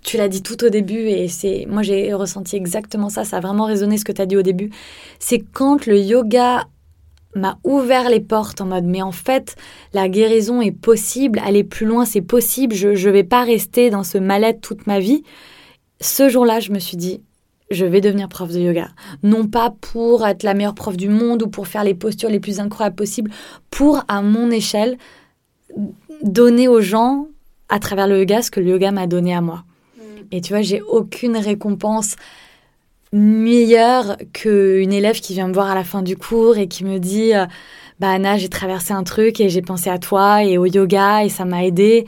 tu 0.04 0.16
l'as 0.16 0.30
dit 0.30 0.42
tout 0.42 0.64
au 0.64 0.70
début, 0.70 1.08
et 1.08 1.28
c'est, 1.28 1.66
moi 1.70 1.82
j'ai 1.82 2.14
ressenti 2.14 2.56
exactement 2.56 3.10
ça, 3.10 3.26
ça 3.26 3.38
a 3.38 3.40
vraiment 3.42 3.66
résonné 3.66 3.98
ce 3.98 4.06
que 4.06 4.14
tu 4.14 4.22
as 4.22 4.26
dit 4.26 4.38
au 4.38 4.42
début. 4.42 4.72
C'est 5.20 5.40
quand 5.40 5.86
le 5.86 6.00
yoga 6.00 6.66
m'a 7.36 7.60
ouvert 7.64 8.10
les 8.10 8.20
portes 8.20 8.60
en 8.60 8.66
mode 8.66 8.84
mais 8.84 9.02
en 9.02 9.14
fait 9.14 9.56
la 9.94 10.10
guérison 10.10 10.62
est 10.62 10.72
possible, 10.74 11.40
aller 11.46 11.64
plus 11.64 11.86
loin 11.86 12.04
c'est 12.04 12.22
possible, 12.22 12.76
je 12.76 12.90
ne 12.90 13.10
vais 13.10 13.24
pas 13.24 13.44
rester 13.44 13.90
dans 13.90 14.04
ce 14.04 14.18
mal-être 14.18 14.60
toute 14.60 14.86
ma 14.88 15.00
vie. 15.00 15.24
Ce 16.02 16.30
jour-là, 16.30 16.60
je 16.60 16.72
me 16.72 16.80
suis 16.80 16.98
dit 16.98 17.22
je 17.72 17.86
vais 17.86 18.02
devenir 18.02 18.28
prof 18.28 18.52
de 18.52 18.60
yoga. 18.60 18.90
Non 19.24 19.48
pas 19.48 19.74
pour 19.82 20.26
être 20.28 20.44
la 20.44 20.54
meilleure 20.54 20.76
prof 20.76 20.96
du 20.96 21.10
monde 21.10 21.44
ou 21.44 21.48
pour 21.48 21.68
faire 21.68 21.84
les 21.84 21.94
postures 21.94 22.30
les 22.30 22.40
plus 22.40 22.60
incroyables 22.60 22.96
possibles, 22.96 23.32
pour 23.70 24.04
à 24.08 24.22
mon 24.22 24.52
échelle 24.52 24.98
donner 26.22 26.68
aux 26.68 26.82
gens 26.82 27.28
à 27.70 27.80
travers 27.80 28.08
le 28.08 28.20
yoga 28.20 28.42
ce 28.42 28.52
que 28.52 28.60
le 28.60 28.68
yoga 28.68 28.92
m'a 28.92 29.08
donné 29.08 29.34
à 29.34 29.42
moi. 29.42 29.64
Mm. 29.98 30.02
Et 30.32 30.42
tu 30.42 30.54
vois, 30.54 30.62
j'ai 30.62 30.82
aucune 30.82 31.38
récompense 31.38 32.16
meilleure 33.14 34.18
qu'une 34.34 34.94
élève 34.94 35.20
qui 35.20 35.34
vient 35.34 35.48
me 35.48 35.54
voir 35.54 35.70
à 35.70 35.76
la 35.76 35.84
fin 35.84 36.02
du 36.02 36.16
cours 36.16 36.58
et 36.58 36.68
qui 36.68 36.86
me 36.86 37.00
dit 37.00 37.34
euh, 37.34 37.46
Bah, 38.00 38.12
Anna, 38.12 38.38
j'ai 38.38 38.50
traversé 38.50 38.94
un 38.94 39.04
truc 39.04 39.40
et 39.40 39.50
j'ai 39.50 39.62
pensé 39.62 39.90
à 39.90 39.98
toi 39.98 40.44
et 40.44 40.58
au 40.58 40.66
yoga 40.66 41.24
et 41.24 41.30
ça 41.30 41.46
m'a 41.46 41.66
aidé. 41.66 42.06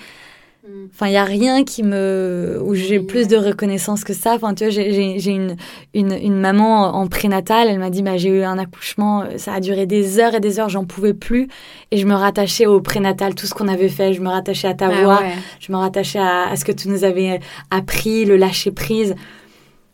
Mm. 0.64 0.86
Enfin, 0.94 1.08
il 1.08 1.12
n'y 1.12 1.18
a 1.18 1.24
rien 1.24 1.64
qui 1.64 1.84
me. 1.84 2.60
où 2.64 2.74
j'ai 2.74 3.00
plus 3.00 3.28
de 3.28 3.38
reconnaissance 3.38 4.04
que 4.04 4.14
ça. 4.14 4.34
Enfin, 4.36 4.54
tu 4.54 4.64
vois, 4.64 4.72
j'ai 4.72 5.32
une, 5.32 5.56
une, 5.94 6.14
une, 6.14 6.40
maman 6.40 6.96
en 6.96 7.08
prénatal. 7.08 7.68
Elle 7.70 7.80
m'a 7.80 7.90
dit 7.90 8.02
bah, 8.02 8.18
J'ai 8.18 8.30
eu 8.30 8.44
un 8.44 8.58
accouchement, 8.58 9.26
ça 9.38 9.54
a 9.54 9.60
duré 9.60 9.86
des 9.86 10.20
heures 10.20 10.36
et 10.36 10.40
des 10.40 10.60
heures, 10.60 10.70
j'en 10.70 10.86
pouvais 10.86 11.14
plus. 11.14 11.48
Et 11.92 11.98
je 11.98 12.08
me 12.08 12.14
rattachais 12.14 12.66
au 12.66 12.80
prénatal, 12.82 13.36
tout 13.36 13.46
ce 13.46 13.54
qu'on 13.54 13.68
avait 13.68 13.90
fait. 13.90 14.14
Je 14.14 14.22
me 14.22 14.30
rattachais 14.30 14.68
à 14.68 14.74
ta 14.74 14.88
ah 14.88 15.04
voix. 15.04 15.24
Je 15.60 15.72
me 15.72 15.78
rattachais 15.78 16.20
à, 16.20 16.50
à, 16.50 16.56
ce 16.56 16.64
que 16.64 16.72
tu 16.72 16.88
nous 16.88 17.04
avais 17.04 17.40
appris, 17.70 18.26
le 18.26 18.38
lâcher 18.38 18.72
prise. 18.72 19.16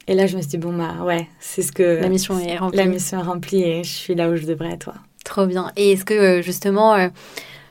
Et 0.10 0.16
là, 0.16 0.26
je 0.26 0.36
me 0.36 0.42
suis 0.42 0.50
dit, 0.50 0.58
bon, 0.58 0.76
bah 0.76 1.04
ouais, 1.04 1.28
c'est 1.40 1.62
ce 1.62 1.72
que. 1.72 2.02
La 2.02 2.10
mission 2.10 2.40
est 2.40 2.58
remplie. 2.58 2.78
La 2.78 2.86
mission 2.86 3.20
est 3.20 3.24
remplie 3.24 3.62
et 3.62 3.84
je 3.84 3.92
suis 3.92 4.16
là 4.16 4.30
où 4.30 4.36
je 4.36 4.48
devrais 4.48 4.72
être. 4.72 4.92
Trop 5.24 5.46
bien. 5.46 5.72
Et 5.78 5.92
est-ce 5.92 6.04
que 6.04 6.16
euh, 6.16 6.42
justement, 6.42 6.96
euh, 6.96 7.10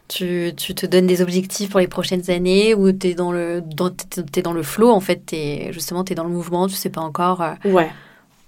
tu, 0.09 0.53
tu, 0.57 0.75
te 0.75 0.87
donnes 0.87 1.07
des 1.07 1.23
objectifs 1.23 1.71
pour 1.71 1.81
les 1.81 1.89
prochaines 1.89 2.31
années 2.31 2.75
ou 2.75 2.93
tu 2.93 3.09
es 3.09 3.15
dans 3.15 3.31
le, 3.31 3.61
dans, 3.63 3.91
es 4.37 4.43
dans 4.43 4.53
le 4.53 4.63
flow 4.63 4.91
en 4.91 5.01
fait 5.01 5.33
es, 5.33 5.71
Justement, 5.73 6.03
tu 6.05 6.13
es 6.13 6.17
dans 6.17 6.25
le 6.25 6.31
mouvement, 6.31 6.67
tu 6.67 6.75
sais 6.75 6.91
pas 6.91 7.03
encore. 7.03 7.43
Euh, 7.43 7.55
ouais. 7.67 7.91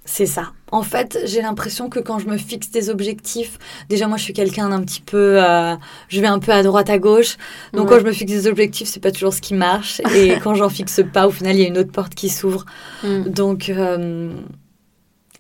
C'est 0.06 0.26
ça. 0.26 0.52
En 0.72 0.82
fait, 0.82 1.18
j'ai 1.24 1.42
l'impression 1.42 1.88
que 1.88 2.00
quand 2.00 2.18
je 2.18 2.26
me 2.26 2.36
fixe 2.36 2.70
des 2.70 2.88
objectifs, 2.90 3.58
déjà 3.88 4.08
moi 4.08 4.16
je 4.16 4.22
suis 4.22 4.32
quelqu'un 4.32 4.70
d'un 4.70 4.82
petit 4.82 5.02
peu, 5.02 5.42
euh, 5.42 5.76
je 6.08 6.20
vais 6.20 6.26
un 6.26 6.38
peu 6.38 6.52
à 6.52 6.62
droite 6.62 6.88
à 6.90 6.98
gauche. 6.98 7.36
Donc 7.74 7.88
quand 7.88 8.00
je 8.00 8.04
me 8.04 8.12
fixe 8.12 8.32
des 8.32 8.46
objectifs, 8.46 8.88
c'est 8.88 9.00
pas 9.00 9.12
toujours 9.12 9.34
ce 9.34 9.40
qui 9.40 9.54
marche. 9.54 10.00
Et 10.14 10.38
quand 10.42 10.54
j'en 10.54 10.68
fixe 10.68 11.00
pas, 11.12 11.26
au 11.28 11.30
final 11.30 11.54
il 11.54 11.62
y 11.62 11.64
a 11.64 11.68
une 11.68 11.78
autre 11.78 11.92
porte 11.92 12.14
qui 12.14 12.28
s'ouvre. 12.28 12.64
Mm. 13.04 13.24
Donc 13.24 13.68
euh, 13.68 14.32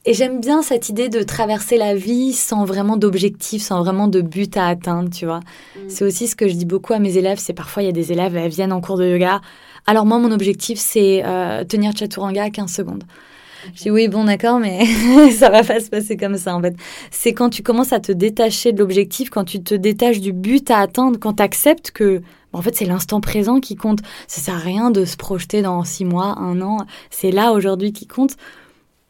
et 0.04 0.14
j'aime 0.14 0.40
bien 0.40 0.62
cette 0.62 0.88
idée 0.88 1.08
de 1.08 1.22
traverser 1.22 1.76
la 1.76 1.94
vie 1.94 2.32
sans 2.32 2.64
vraiment 2.64 2.96
d'objectif, 2.96 3.62
sans 3.62 3.82
vraiment 3.82 4.08
de 4.08 4.20
but 4.20 4.56
à 4.56 4.66
atteindre, 4.66 5.10
tu 5.10 5.26
vois. 5.26 5.40
Mm. 5.40 5.80
C'est 5.88 6.04
aussi 6.04 6.26
ce 6.26 6.36
que 6.36 6.48
je 6.48 6.54
dis 6.54 6.64
beaucoup 6.64 6.92
à 6.92 6.98
mes 6.98 7.16
élèves. 7.16 7.38
C'est 7.38 7.52
parfois 7.52 7.82
il 7.82 7.86
y 7.86 7.90
a 7.90 7.92
des 7.92 8.12
élèves, 8.12 8.36
elles 8.36 8.50
viennent 8.50 8.72
en 8.72 8.80
cours 8.80 8.96
de 8.96 9.06
yoga. 9.06 9.40
Alors 9.86 10.06
moi 10.06 10.18
mon 10.18 10.32
objectif 10.32 10.78
c'est 10.78 11.22
euh, 11.24 11.64
tenir 11.64 11.96
chaturanga 11.96 12.44
à 12.44 12.50
15 12.50 12.72
secondes. 12.72 13.04
Je 13.74 13.82
dis 13.82 13.90
oui, 13.90 14.08
bon, 14.08 14.24
d'accord, 14.24 14.58
mais 14.58 14.84
ça 15.32 15.50
va 15.50 15.62
pas 15.62 15.80
se 15.80 15.90
passer 15.90 16.16
comme 16.16 16.36
ça, 16.36 16.54
en 16.56 16.62
fait. 16.62 16.74
C'est 17.10 17.32
quand 17.32 17.50
tu 17.50 17.62
commences 17.62 17.92
à 17.92 18.00
te 18.00 18.12
détacher 18.12 18.72
de 18.72 18.78
l'objectif, 18.78 19.30
quand 19.30 19.44
tu 19.44 19.62
te 19.62 19.74
détaches 19.74 20.20
du 20.20 20.32
but 20.32 20.70
à 20.70 20.78
atteindre, 20.78 21.18
quand 21.18 21.34
tu 21.34 21.42
acceptes 21.42 21.90
que, 21.90 22.22
en 22.52 22.62
fait, 22.62 22.74
c'est 22.74 22.86
l'instant 22.86 23.20
présent 23.20 23.60
qui 23.60 23.76
compte. 23.76 24.00
Ça 24.26 24.40
sert 24.40 24.54
à 24.54 24.58
rien 24.58 24.90
de 24.90 25.04
se 25.04 25.16
projeter 25.16 25.62
dans 25.62 25.84
six 25.84 26.04
mois, 26.04 26.38
un 26.38 26.60
an. 26.62 26.78
C'est 27.10 27.30
là, 27.30 27.52
aujourd'hui, 27.52 27.92
qui 27.92 28.06
compte. 28.06 28.36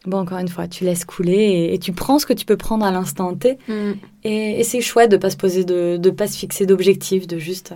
Bon, 0.06 0.18
encore 0.18 0.38
une 0.38 0.48
fois, 0.48 0.66
tu 0.66 0.84
laisses 0.84 1.04
couler 1.04 1.70
et, 1.72 1.78
tu 1.78 1.92
prends 1.92 2.18
ce 2.18 2.24
que 2.24 2.32
tu 2.32 2.46
peux 2.46 2.56
prendre 2.56 2.86
à 2.86 2.90
l'instant 2.90 3.34
T. 3.34 3.58
Mm. 3.68 3.92
Et, 4.24 4.64
c'est 4.64 4.80
chouette 4.80 5.10
de 5.10 5.16
pas 5.16 5.30
se 5.30 5.36
poser, 5.36 5.64
de, 5.64 5.98
de 5.98 6.10
pas 6.10 6.26
se 6.26 6.38
fixer 6.38 6.64
d'objectifs, 6.64 7.26
de 7.26 7.38
juste 7.38 7.74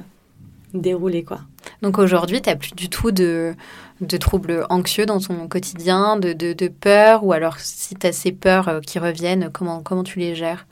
dérouler, 0.72 1.22
quoi. 1.22 1.40
Donc 1.82 1.98
aujourd'hui, 1.98 2.40
tu 2.40 2.48
n'as 2.48 2.56
plus 2.56 2.72
du 2.72 2.88
tout 2.88 3.12
de, 3.12 3.54
de 4.00 4.16
troubles 4.16 4.66
anxieux 4.70 5.06
dans 5.06 5.20
ton 5.20 5.48
quotidien, 5.48 6.16
de, 6.16 6.32
de, 6.32 6.52
de 6.52 6.68
peur, 6.68 7.24
ou 7.24 7.32
alors 7.32 7.58
si 7.58 7.94
tu 7.94 8.06
as 8.06 8.12
ces 8.12 8.32
peurs 8.32 8.68
euh, 8.68 8.80
qui 8.80 8.98
reviennent, 8.98 9.50
comment, 9.52 9.82
comment 9.82 10.02
tu 10.02 10.18
les 10.18 10.34
gères? 10.34 10.66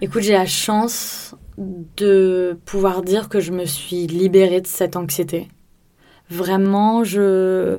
Écoute, 0.00 0.22
j'ai 0.22 0.32
la 0.32 0.46
chance 0.46 1.34
de 1.96 2.58
pouvoir 2.64 3.02
dire 3.02 3.28
que 3.28 3.40
je 3.40 3.52
me 3.52 3.64
suis 3.64 4.06
libérée 4.06 4.60
de 4.60 4.66
cette 4.66 4.96
anxiété. 4.96 5.48
Vraiment, 6.30 7.04
je... 7.04 7.78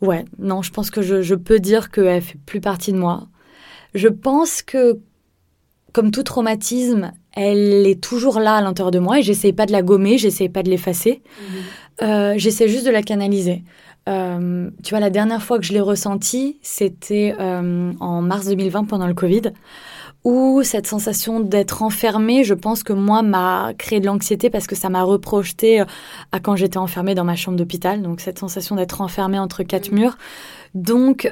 Ouais, 0.00 0.24
non, 0.38 0.62
je 0.62 0.70
pense 0.70 0.90
que 0.90 1.02
je, 1.02 1.22
je 1.22 1.34
peux 1.34 1.58
dire 1.58 1.90
qu'elle 1.90 2.22
fait 2.22 2.38
plus 2.46 2.60
partie 2.60 2.92
de 2.92 2.98
moi. 2.98 3.28
Je 3.94 4.08
pense 4.08 4.62
que, 4.62 4.98
comme 5.92 6.10
tout 6.10 6.22
traumatisme, 6.22 7.12
elle 7.32 7.86
est 7.86 8.00
toujours 8.00 8.40
là 8.40 8.56
à 8.56 8.60
l'intérieur 8.60 8.90
de 8.90 8.98
moi 8.98 9.18
et 9.18 9.22
j'essaie 9.22 9.52
pas 9.52 9.66
de 9.66 9.72
la 9.72 9.82
gommer, 9.82 10.18
j'essaie 10.18 10.48
pas 10.48 10.62
de 10.62 10.70
l'effacer. 10.70 11.22
Mhm. 11.40 12.08
Euh, 12.08 12.34
j'essaie 12.36 12.68
juste 12.68 12.86
de 12.86 12.90
la 12.90 13.02
canaliser. 13.02 13.62
Euh, 14.08 14.70
tu 14.82 14.90
vois, 14.90 15.00
la 15.00 15.10
dernière 15.10 15.42
fois 15.42 15.58
que 15.58 15.64
je 15.64 15.72
l'ai 15.72 15.80
ressenti, 15.80 16.58
c'était 16.62 17.34
euh, 17.38 17.92
en 18.00 18.22
mars 18.22 18.46
2020 18.46 18.84
pendant 18.84 19.06
le 19.06 19.14
Covid, 19.14 19.52
où 20.24 20.62
cette 20.62 20.86
sensation 20.86 21.40
d'être 21.40 21.82
enfermée, 21.82 22.44
je 22.44 22.54
pense 22.54 22.82
que 22.82 22.92
moi, 22.92 23.22
m'a 23.22 23.72
créé 23.78 24.00
de 24.00 24.06
l'anxiété 24.06 24.50
parce 24.50 24.66
que 24.66 24.74
ça 24.74 24.88
m'a 24.88 25.02
reprojeté 25.02 25.82
à 26.32 26.40
quand 26.40 26.56
j'étais 26.56 26.78
enfermée 26.78 27.14
dans 27.14 27.24
ma 27.24 27.36
chambre 27.36 27.56
d'hôpital. 27.56 28.02
Donc, 28.02 28.20
cette 28.20 28.38
sensation 28.38 28.76
d'être 28.76 29.00
enfermée 29.00 29.38
entre 29.38 29.62
quatre 29.62 29.92
murs. 29.92 30.18
Donc, 30.74 31.30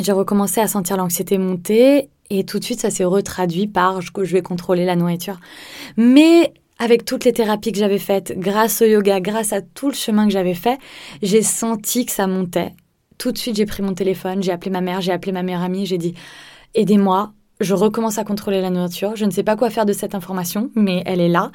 j'ai 0.00 0.12
recommencé 0.12 0.60
à 0.60 0.68
sentir 0.68 0.96
l'anxiété 0.96 1.38
monter 1.38 2.08
et 2.30 2.44
tout 2.44 2.58
de 2.58 2.64
suite, 2.64 2.80
ça 2.80 2.90
s'est 2.90 3.04
retraduit 3.04 3.66
par 3.66 4.00
je, 4.00 4.10
je 4.16 4.32
vais 4.32 4.42
contrôler 4.42 4.84
la 4.84 4.96
nourriture. 4.96 5.40
Mais 5.96 6.52
avec 6.78 7.04
toutes 7.04 7.24
les 7.24 7.32
thérapies 7.32 7.72
que 7.72 7.78
j'avais 7.78 7.98
faites, 7.98 8.38
grâce 8.38 8.82
au 8.82 8.84
yoga, 8.84 9.20
grâce 9.20 9.52
à 9.52 9.62
tout 9.62 9.88
le 9.88 9.94
chemin 9.94 10.26
que 10.26 10.32
j'avais 10.32 10.54
fait, 10.54 10.78
j'ai 11.22 11.42
senti 11.42 12.06
que 12.06 12.12
ça 12.12 12.26
montait. 12.26 12.74
Tout 13.16 13.32
de 13.32 13.38
suite, 13.38 13.56
j'ai 13.56 13.66
pris 13.66 13.82
mon 13.82 13.94
téléphone, 13.94 14.42
j'ai 14.42 14.52
appelé 14.52 14.70
ma 14.70 14.80
mère, 14.80 15.00
j'ai 15.00 15.10
appelé 15.10 15.32
ma 15.32 15.42
meilleure 15.42 15.62
amie, 15.62 15.86
j'ai 15.86 15.98
dit 15.98 16.14
aidez-moi, 16.74 17.32
je 17.60 17.74
recommence 17.74 18.18
à 18.18 18.24
contrôler 18.24 18.60
la 18.60 18.70
nourriture. 18.70 19.16
Je 19.16 19.24
ne 19.24 19.30
sais 19.30 19.42
pas 19.42 19.56
quoi 19.56 19.70
faire 19.70 19.86
de 19.86 19.92
cette 19.92 20.14
information, 20.14 20.70
mais 20.74 21.02
elle 21.06 21.20
est 21.20 21.28
là. 21.28 21.50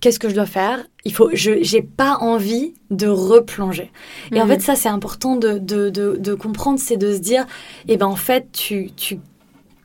Qu'est-ce 0.00 0.18
que 0.18 0.28
je 0.28 0.34
dois 0.34 0.46
faire? 0.46 0.84
Il 1.04 1.12
faut, 1.12 1.30
je, 1.34 1.62
j'ai 1.62 1.82
pas 1.82 2.16
envie 2.20 2.74
de 2.90 3.06
replonger. 3.06 3.92
Et 4.32 4.40
en 4.40 4.46
mhm. 4.46 4.52
fait, 4.52 4.60
ça, 4.60 4.74
c'est 4.74 4.88
important 4.88 5.36
de, 5.36 5.58
de, 5.58 5.90
de, 5.90 6.16
de 6.16 6.34
comprendre, 6.34 6.78
c'est 6.78 6.96
de 6.96 7.12
se 7.12 7.18
dire, 7.18 7.46
eh 7.88 7.96
ben, 7.98 8.06
en 8.06 8.16
fait, 8.16 8.50
tu, 8.52 8.90
tu 8.96 9.18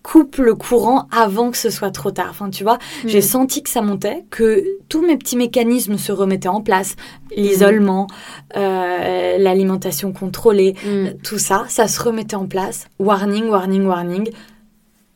coupe 0.07 0.37
le 0.37 0.55
courant 0.55 1.05
avant 1.11 1.51
que 1.51 1.57
ce 1.57 1.69
soit 1.69 1.91
trop 1.91 2.11
tard. 2.11 2.27
Enfin, 2.29 2.49
tu 2.49 2.63
vois, 2.63 2.77
mm. 3.03 3.07
j'ai 3.07 3.21
senti 3.21 3.61
que 3.61 3.69
ça 3.69 3.81
montait, 3.81 4.23
que 4.29 4.63
tous 4.87 5.05
mes 5.05 5.17
petits 5.17 5.35
mécanismes 5.35 5.97
se 5.97 6.13
remettaient 6.13 6.47
en 6.47 6.61
place. 6.61 6.95
L'isolement, 7.35 8.07
euh, 8.55 9.37
l'alimentation 9.37 10.13
contrôlée, 10.13 10.75
mm. 10.85 11.21
tout 11.23 11.37
ça, 11.37 11.65
ça 11.67 11.89
se 11.89 12.01
remettait 12.01 12.37
en 12.37 12.47
place. 12.47 12.87
Warning, 12.99 13.49
warning, 13.49 13.85
warning. 13.85 14.29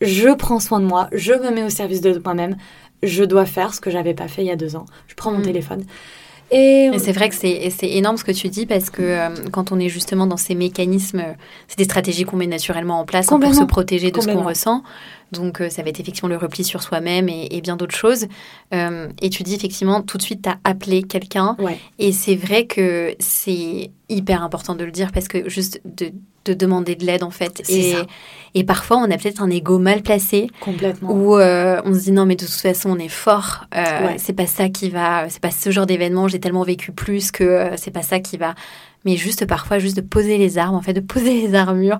Je 0.02 0.36
prends 0.36 0.60
soin 0.60 0.82
de 0.82 0.86
moi, 0.86 1.08
je 1.14 1.34
me 1.34 1.52
mets 1.52 1.64
au 1.64 1.70
service 1.70 2.02
de 2.02 2.20
moi-même. 2.22 2.58
Je 3.02 3.24
dois 3.24 3.46
faire 3.46 3.74
ce 3.74 3.80
que 3.80 3.92
j'avais 3.92 4.14
pas 4.14 4.28
fait 4.28 4.42
il 4.42 4.48
y 4.48 4.52
a 4.52 4.58
deux 4.58 4.76
ans. 4.76 4.86
Je 5.08 5.16
prends 5.16 5.32
mon 5.32 5.40
mm. 5.40 5.44
téléphone. 5.44 5.86
Et, 6.52 6.92
c'est 6.98 7.14
vrai 7.14 7.30
que 7.30 7.36
c'est 7.36 7.72
énorme 7.82 8.18
ce 8.18 8.26
que 8.26 8.32
tu 8.32 8.50
dis 8.50 8.66
parce 8.66 8.90
que 8.90 9.02
euh, 9.02 9.30
quand 9.52 9.72
on 9.72 9.80
est 9.80 9.88
justement 9.88 10.28
dans 10.28 10.38
ces 10.38 10.54
mécanismes, 10.54 11.24
c'est 11.68 11.78
des 11.78 11.86
stratégies 11.86 12.26
qu'on 12.26 12.36
met 12.36 12.48
naturellement 12.48 13.00
en 13.00 13.06
place 13.06 13.28
pour 13.28 13.56
se 13.56 13.64
protéger 13.64 14.12
de 14.12 14.20
ce 14.20 14.28
qu'on 14.28 14.44
ressent. 14.44 14.84
Donc, 15.32 15.62
euh, 15.62 15.70
ça 15.70 15.82
va 15.82 15.90
être 15.90 16.00
effectivement 16.00 16.30
le 16.30 16.38
repli 16.38 16.64
sur 16.64 16.84
soi-même 16.84 17.30
et, 17.30 17.62
bien 17.62 17.78
d'autres 17.78 17.96
choses. 17.96 18.28
Euh, 18.74 19.08
et 19.22 19.30
tu 19.30 19.44
dis 19.44 19.56
effectivement, 19.56 20.02
tout 20.02 20.18
de 20.18 20.22
suite, 20.22 20.42
tu 20.44 20.50
as 20.50 20.58
appelé 20.64 21.04
quelqu'un. 21.04 21.56
Et 22.00 22.12
c'est 22.12 22.36
vrai 22.36 22.66
que 22.66 23.16
c'est 23.20 23.92
hyper 24.10 24.44
important 24.44 24.76
de 24.76 24.84
le 24.84 24.92
dire 24.92 25.12
parce 25.14 25.28
que 25.28 25.48
juste 25.48 25.82
de, 25.86 26.12
demander 26.54 26.96
de 26.96 27.06
l'aide, 27.06 27.24
en 27.24 27.30
fait. 27.30 27.62
Et, 27.70 27.96
et 28.56 28.64
parfois, 28.64 28.98
on 28.98 29.10
a 29.10 29.18
peut-être 29.18 29.42
un 29.42 29.50
ego 29.50 29.80
mal 29.80 30.02
placé. 30.02 30.48
Complètement. 30.60 31.14
Où 31.14 31.38
euh, 31.38 31.82
on 31.86 31.94
se 31.94 32.00
dit 32.00 32.12
non, 32.12 32.26
mais 32.26 32.36
de 32.36 32.46
toute 32.46 32.54
façon, 32.54 32.90
on 32.90 32.98
est 32.98 33.08
fort. 33.08 33.66
C'est 34.18 34.34
pas 34.34 34.48
ça 34.48 34.68
qui 34.68 34.90
va. 34.90 35.30
C'est 35.30 35.42
pas 35.42 35.52
ce 35.52 35.72
genre 35.72 35.86
d'événement. 35.86 36.28
J'ai 36.28 36.40
tellement 36.40 36.64
vécu 36.64 36.92
plus 36.92 37.32
que 37.32 37.72
c'est 37.78 37.92
pas 37.92 38.04
ça 38.04 38.20
qui 38.20 38.38
va 38.38 38.56
mais 39.04 39.16
juste 39.16 39.48
parfois 39.48 39.80
juste 39.80 39.96
de 39.96 40.02
poser 40.02 40.38
les 40.38 40.60
armes 40.60 40.76
en 40.76 40.82
fait 40.84 40.94
de 40.94 41.00
poser 41.00 41.42
les 41.42 41.56
armures 41.56 41.98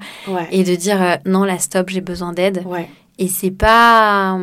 et 0.52 0.64
de 0.64 0.76
dire 0.76 1.18
non 1.26 1.44
là 1.44 1.58
stop 1.58 1.90
j'ai 1.90 2.00
besoin 2.00 2.32
d'aide 2.32 2.62
ouais. 2.68 2.88
Et 3.22 3.28
c'est 3.28 3.52
pas, 3.52 4.36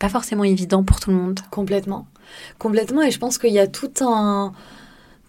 pas 0.00 0.08
forcément 0.08 0.42
évident 0.42 0.82
pour 0.82 0.98
tout 0.98 1.10
le 1.10 1.16
monde. 1.16 1.38
Complètement. 1.52 2.08
Complètement. 2.58 3.02
Et 3.02 3.12
je 3.12 3.18
pense 3.20 3.38
qu'il 3.38 3.52
y 3.52 3.60
a 3.60 3.68
tout 3.68 3.92
un, 4.00 4.52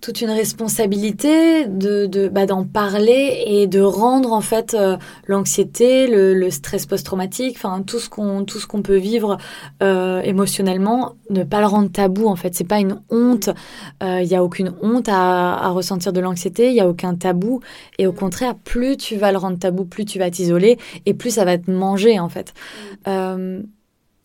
toute 0.01 0.21
une 0.21 0.29
responsabilité 0.29 1.65
de, 1.65 2.05
de 2.05 2.27
bah, 2.29 2.45
d'en 2.45 2.63
parler 2.63 3.43
et 3.45 3.67
de 3.67 3.81
rendre 3.81 4.31
en 4.31 4.41
fait 4.41 4.73
euh, 4.73 4.97
l'anxiété, 5.27 6.07
le, 6.07 6.33
le, 6.33 6.49
stress 6.51 6.85
post-traumatique, 6.85 7.55
enfin 7.57 7.81
tout 7.81 7.99
ce 7.99 8.09
qu'on 8.09 8.45
tout 8.45 8.59
ce 8.59 8.67
qu'on 8.67 8.81
peut 8.81 8.97
vivre 8.97 9.37
euh, 9.83 10.21
émotionnellement, 10.21 11.15
ne 11.29 11.43
pas 11.43 11.59
le 11.59 11.67
rendre 11.67 11.91
tabou 11.91 12.27
en 12.27 12.35
fait. 12.35 12.55
C'est 12.55 12.67
pas 12.67 12.79
une 12.79 13.01
honte. 13.09 13.49
Il 14.01 14.07
euh, 14.07 14.21
y 14.21 14.35
a 14.35 14.43
aucune 14.43 14.73
honte 14.81 15.09
à, 15.09 15.55
à 15.55 15.69
ressentir 15.69 16.13
de 16.13 16.19
l'anxiété. 16.19 16.69
Il 16.69 16.75
y 16.75 16.81
a 16.81 16.87
aucun 16.87 17.15
tabou. 17.15 17.59
Et 17.97 18.07
au 18.07 18.13
contraire, 18.13 18.55
plus 18.55 18.97
tu 18.97 19.17
vas 19.17 19.31
le 19.31 19.37
rendre 19.37 19.59
tabou, 19.59 19.85
plus 19.85 20.05
tu 20.05 20.19
vas 20.19 20.29
t'isoler 20.29 20.77
et 21.05 21.13
plus 21.13 21.31
ça 21.31 21.45
va 21.45 21.57
te 21.57 21.69
manger 21.69 22.19
en 22.19 22.29
fait. 22.29 22.53
Euh, 23.07 23.61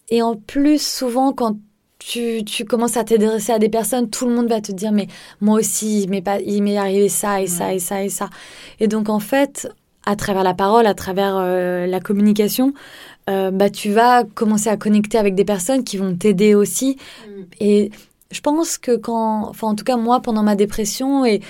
et 0.08 0.22
en 0.22 0.36
plus, 0.36 0.80
souvent 0.80 1.32
quand 1.32 1.56
tu, 2.06 2.44
tu 2.44 2.64
commences 2.64 2.96
à 2.96 3.04
t'adresser 3.04 3.52
à 3.52 3.58
des 3.58 3.70
personnes, 3.70 4.10
tout 4.10 4.26
le 4.28 4.34
monde 4.34 4.48
va 4.48 4.60
te 4.60 4.72
dire 4.72 4.92
mais 4.92 5.08
moi 5.40 5.58
aussi, 5.58 6.06
mais 6.10 6.20
pas, 6.20 6.38
il 6.40 6.62
m'est 6.62 6.76
arrivé 6.76 7.08
ça 7.08 7.40
et 7.40 7.46
ça 7.46 7.72
et 7.72 7.78
ça 7.78 8.04
et 8.04 8.10
ça. 8.10 8.28
Et 8.78 8.88
donc 8.88 9.08
en 9.08 9.20
fait, 9.20 9.68
à 10.04 10.14
travers 10.14 10.42
la 10.42 10.52
parole, 10.52 10.86
à 10.86 10.94
travers 10.94 11.36
euh, 11.36 11.86
la 11.86 12.00
communication, 12.00 12.74
euh, 13.30 13.50
bah 13.50 13.70
tu 13.70 13.90
vas 13.90 14.24
commencer 14.24 14.68
à 14.68 14.76
connecter 14.76 15.16
avec 15.16 15.34
des 15.34 15.46
personnes 15.46 15.82
qui 15.82 15.96
vont 15.96 16.14
t'aider 16.14 16.54
aussi. 16.54 16.98
Mm. 17.26 17.42
Et 17.60 17.90
je 18.30 18.40
pense 18.40 18.76
que 18.76 18.96
quand, 18.96 19.48
enfin 19.48 19.68
en 19.68 19.74
tout 19.74 19.84
cas 19.84 19.96
moi 19.96 20.20
pendant 20.20 20.42
ma 20.42 20.56
dépression 20.56 21.24
et 21.24 21.40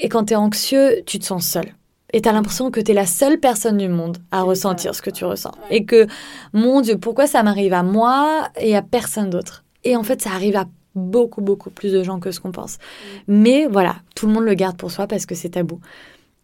et 0.00 0.08
quand 0.08 0.24
tu 0.24 0.32
es 0.32 0.36
anxieux, 0.36 1.02
tu 1.06 1.18
te 1.18 1.24
sens 1.24 1.46
seul. 1.46 1.66
Et 2.12 2.22
tu 2.22 2.28
as 2.28 2.32
l'impression 2.32 2.70
que 2.70 2.80
tu 2.80 2.92
es 2.92 2.94
la 2.94 3.06
seule 3.06 3.38
personne 3.38 3.76
du 3.76 3.88
monde 3.88 4.18
à 4.30 4.42
ressentir 4.42 4.94
ce 4.94 5.02
que 5.02 5.10
tu 5.10 5.24
ressens. 5.24 5.52
Et 5.70 5.84
que, 5.84 6.06
mon 6.52 6.80
Dieu, 6.80 6.96
pourquoi 6.96 7.26
ça 7.26 7.42
m'arrive 7.42 7.72
à 7.72 7.82
moi 7.82 8.48
et 8.56 8.74
à 8.74 8.82
personne 8.82 9.30
d'autre? 9.30 9.63
Et 9.84 9.96
en 9.96 10.02
fait, 10.02 10.22
ça 10.22 10.30
arrive 10.30 10.56
à 10.56 10.66
beaucoup, 10.94 11.40
beaucoup 11.40 11.70
plus 11.70 11.92
de 11.92 12.02
gens 12.02 12.20
que 12.20 12.30
ce 12.30 12.40
qu'on 12.40 12.52
pense. 12.52 12.78
Mais 13.26 13.66
voilà, 13.66 13.96
tout 14.14 14.26
le 14.26 14.32
monde 14.32 14.44
le 14.44 14.54
garde 14.54 14.76
pour 14.76 14.90
soi 14.90 15.06
parce 15.06 15.26
que 15.26 15.34
c'est 15.34 15.50
tabou. 15.50 15.80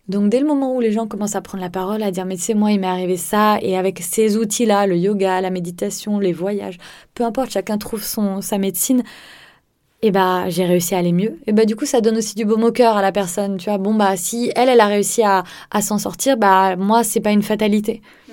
Donc 0.09 0.29
dès 0.29 0.41
le 0.41 0.47
moment 0.47 0.75
où 0.75 0.81
les 0.81 0.91
gens 0.91 1.07
commencent 1.07 1.37
à 1.37 1.41
prendre 1.41 1.63
la 1.63 1.71
parole, 1.71 2.03
à 2.03 2.11
dire 2.11 2.27
mais 2.27 2.37
c'est 2.37 2.55
moi, 2.55 2.73
il 2.73 2.81
m'est 2.81 2.87
arrivé 2.89 3.17
ça, 3.17 3.59
et 3.63 3.77
avec 3.77 4.01
ces 4.01 4.37
outils-là, 4.37 4.89
le 4.89 4.97
yoga, 4.97 5.41
la 5.41 5.51
méditation, 5.51 6.19
les 6.19 6.33
voyages, 6.33 6.79
peu 7.15 7.25
importe, 7.25 7.53
chacun 7.53 7.79
trouve 7.79 8.03
son 8.03 8.41
sa 8.41 8.59
médecine. 8.59 9.05
Et 10.03 10.07
eh 10.07 10.11
bah 10.11 10.49
j'ai 10.49 10.65
réussi 10.65 10.95
à 10.95 10.99
aller 10.99 11.13
mieux. 11.13 11.39
Et 11.47 11.53
bah 11.53 11.67
du 11.67 11.77
coup 11.77 11.85
ça 11.85 12.01
donne 12.01 12.17
aussi 12.17 12.35
du 12.35 12.47
baume 12.47 12.65
au 12.65 12.73
cœur 12.73 12.97
à 12.97 13.03
la 13.03 13.13
personne. 13.13 13.59
Tu 13.59 13.67
vois 13.67 13.77
bon 13.77 13.95
bah 13.95 14.17
si 14.17 14.51
elle 14.57 14.71
elle 14.71 14.81
a 14.81 14.87
réussi 14.87 15.23
à, 15.23 15.45
à 15.71 15.83
s'en 15.83 15.99
sortir, 15.99 16.39
bah 16.39 16.75
moi 16.77 17.05
c'est 17.05 17.21
pas 17.21 17.33
une 17.33 17.43
fatalité. 17.43 18.01
Mm. 18.29 18.33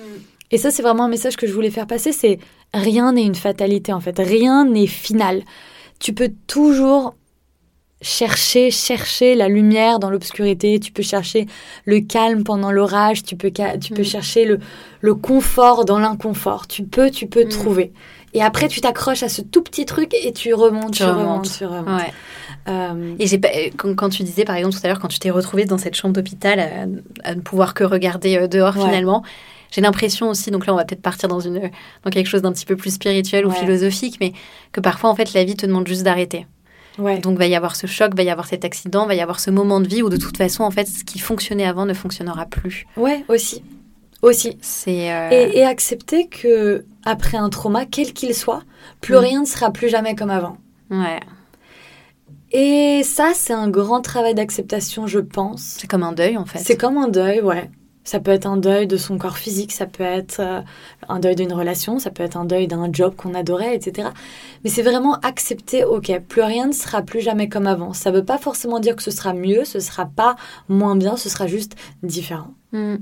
Et 0.50 0.58
ça 0.58 0.70
c'est 0.70 0.82
vraiment 0.82 1.04
un 1.04 1.08
message 1.08 1.36
que 1.36 1.46
je 1.46 1.52
voulais 1.52 1.70
faire 1.70 1.86
passer, 1.86 2.10
c'est 2.10 2.38
rien 2.74 3.12
n'est 3.12 3.24
une 3.24 3.34
fatalité 3.34 3.92
en 3.92 4.00
fait, 4.00 4.18
rien 4.18 4.64
n'est 4.64 4.86
final. 4.86 5.42
Tu 6.00 6.12
peux 6.12 6.30
toujours 6.46 7.14
chercher, 8.00 8.70
chercher 8.70 9.34
la 9.34 9.48
lumière 9.48 9.98
dans 9.98 10.10
l'obscurité, 10.10 10.78
tu 10.78 10.92
peux 10.92 11.02
chercher 11.02 11.46
le 11.84 12.00
calme 12.00 12.44
pendant 12.44 12.70
l'orage, 12.70 13.24
tu 13.24 13.36
peux, 13.36 13.50
tu 13.50 13.92
peux 13.92 14.02
mm. 14.02 14.04
chercher 14.04 14.44
le, 14.44 14.60
le 15.00 15.14
confort 15.14 15.84
dans 15.84 15.98
l'inconfort. 15.98 16.68
Tu 16.68 16.84
peux, 16.84 17.10
tu 17.10 17.26
peux 17.26 17.44
mm. 17.44 17.48
trouver. 17.48 17.92
Et 18.34 18.42
après, 18.42 18.68
tu 18.68 18.80
t'accroches 18.80 19.22
à 19.22 19.28
ce 19.28 19.40
tout 19.40 19.62
petit 19.62 19.86
truc 19.86 20.14
et 20.14 20.32
tu 20.32 20.52
remontes, 20.52 20.92
tu, 20.92 21.04
remontes, 21.04 21.50
tu 21.50 21.64
remontes. 21.64 22.02
Euh, 22.68 23.14
et 23.18 23.26
j'ai 23.26 23.40
quand, 23.76 24.10
tu 24.10 24.22
disais, 24.22 24.44
par 24.44 24.56
exemple, 24.56 24.74
tout 24.74 24.80
à 24.84 24.88
l'heure, 24.88 25.00
quand 25.00 25.08
tu 25.08 25.18
t'es 25.18 25.30
retrouvée 25.30 25.64
dans 25.64 25.78
cette 25.78 25.94
chambre 25.94 26.14
d'hôpital 26.14 26.60
à, 27.24 27.34
ne 27.34 27.40
pouvoir 27.40 27.72
que 27.72 27.84
regarder 27.84 28.36
euh, 28.36 28.46
dehors 28.46 28.74
finalement, 28.74 29.22
j'ai 29.70 29.80
l'impression 29.80 30.28
aussi, 30.30 30.50
donc 30.50 30.66
là 30.66 30.72
on 30.72 30.76
va 30.76 30.84
peut-être 30.84 31.02
partir 31.02 31.28
dans, 31.28 31.40
une, 31.40 31.70
dans 32.04 32.10
quelque 32.10 32.26
chose 32.26 32.42
d'un 32.42 32.52
petit 32.52 32.66
peu 32.66 32.76
plus 32.76 32.94
spirituel 32.94 33.46
ou 33.46 33.50
philosophique, 33.50 34.16
mais 34.20 34.32
que 34.72 34.80
parfois 34.80 35.10
en 35.10 35.14
fait 35.14 35.34
la 35.34 35.44
vie 35.44 35.56
te 35.56 35.66
demande 35.66 35.86
juste 35.86 36.02
d'arrêter. 36.02 36.46
Ouais. 36.98 37.18
Donc 37.18 37.38
va 37.38 37.46
y 37.46 37.54
avoir 37.54 37.76
ce 37.76 37.86
choc, 37.86 38.14
va 38.14 38.22
y 38.22 38.30
avoir 38.30 38.46
cet 38.46 38.64
accident, 38.64 39.06
va 39.06 39.14
y 39.14 39.20
avoir 39.20 39.38
ce 39.38 39.50
moment 39.50 39.80
de 39.80 39.86
vie 39.86 40.02
où 40.02 40.08
de 40.08 40.16
toute 40.16 40.36
façon 40.36 40.64
en 40.64 40.70
fait 40.70 40.88
ce 40.88 41.04
qui 41.04 41.18
fonctionnait 41.18 41.66
avant 41.66 41.86
ne 41.86 41.94
fonctionnera 41.94 42.46
plus. 42.46 42.86
Ouais, 42.96 43.24
aussi. 43.28 43.62
Aussi. 44.22 44.58
C'est 44.60 45.12
euh, 45.12 45.30
et, 45.30 45.64
accepter 45.64 46.26
que 46.26 46.84
après 47.04 47.38
un 47.38 47.50
trauma, 47.50 47.86
quel 47.86 48.12
qu'il 48.12 48.34
soit, 48.34 48.62
plus 49.00 49.14
mm. 49.14 49.18
rien 49.18 49.40
ne 49.42 49.46
sera 49.46 49.70
plus 49.70 49.88
jamais 49.88 50.16
comme 50.16 50.30
avant. 50.30 50.56
Ouais. 50.90 51.20
Et 52.50 53.02
ça, 53.04 53.32
c'est 53.34 53.52
un 53.52 53.68
grand 53.68 54.00
travail 54.00 54.34
d'acceptation, 54.34 55.06
je 55.06 55.18
pense. 55.18 55.76
C'est 55.78 55.86
comme 55.86 56.02
un 56.02 56.12
deuil, 56.12 56.36
en 56.36 56.46
fait. 56.46 56.58
C'est 56.58 56.78
comme 56.78 56.96
un 56.96 57.08
deuil, 57.08 57.42
ouais. 57.42 57.70
Ça 58.08 58.20
peut 58.20 58.30
être 58.30 58.46
un 58.46 58.56
deuil 58.56 58.86
de 58.86 58.96
son 58.96 59.18
corps 59.18 59.36
physique, 59.36 59.70
ça 59.70 59.84
peut 59.84 60.02
être 60.02 60.40
euh, 60.40 60.62
un 61.10 61.20
deuil 61.20 61.36
d'une 61.36 61.52
relation, 61.52 61.98
ça 61.98 62.08
peut 62.08 62.22
être 62.22 62.38
un 62.38 62.46
deuil 62.46 62.66
d'un 62.66 62.90
job 62.90 63.14
qu'on 63.14 63.34
adorait, 63.34 63.76
etc. 63.76 64.08
Mais 64.64 64.70
c'est 64.70 64.80
vraiment 64.80 65.16
accepter, 65.16 65.84
ok, 65.84 66.18
plus 66.26 66.40
rien 66.40 66.68
ne 66.68 66.72
sera 66.72 67.02
plus 67.02 67.20
jamais 67.20 67.50
comme 67.50 67.66
avant. 67.66 67.92
Ça 67.92 68.10
ne 68.10 68.16
veut 68.16 68.24
pas 68.24 68.38
forcément 68.38 68.80
dire 68.80 68.96
que 68.96 69.02
ce 69.02 69.10
sera 69.10 69.34
mieux, 69.34 69.66
ce 69.66 69.78
sera 69.78 70.06
pas 70.06 70.36
moins 70.70 70.96
bien, 70.96 71.18
ce 71.18 71.28
sera 71.28 71.46
juste 71.46 71.76
différent. 72.02 72.54
Mm. 72.72 72.94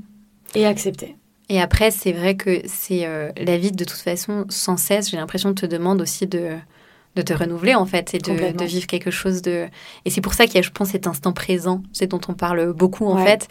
Et 0.57 0.67
accepter. 0.67 1.15
Et 1.51 1.61
après, 1.61 1.93
c'est 1.93 2.11
vrai 2.11 2.35
que 2.35 2.63
c'est 2.65 3.07
la 3.37 3.57
vie 3.57 3.71
de 3.71 3.85
toute 3.85 4.01
façon 4.01 4.45
sans 4.49 4.77
cesse. 4.77 5.11
J'ai 5.11 5.19
l'impression 5.19 5.55
te 5.55 5.67
demande 5.67 6.01
aussi 6.01 6.27
de 6.27 6.57
de 7.17 7.23
te 7.23 7.33
renouveler 7.33 7.75
en 7.75 7.87
fait 7.87 8.15
et 8.15 8.19
de, 8.19 8.65
vivre 8.65 8.87
quelque 8.87 9.11
chose 9.11 9.43
de 9.43 9.67
et 10.05 10.11
c'est 10.11 10.21
pour 10.21 10.35
ça 10.35 10.45
qu'il 10.47 10.57
y 10.57 10.59
a 10.59 10.63
je 10.63 10.71
pense 10.71 10.91
cet 10.91 11.07
instant 11.07 11.33
présent 11.33 11.83
c'est 11.93 12.07
dont 12.07 12.21
on 12.29 12.35
parle 12.35 12.73
beaucoup 12.73 13.07
en 13.07 13.25
fait. 13.25 13.49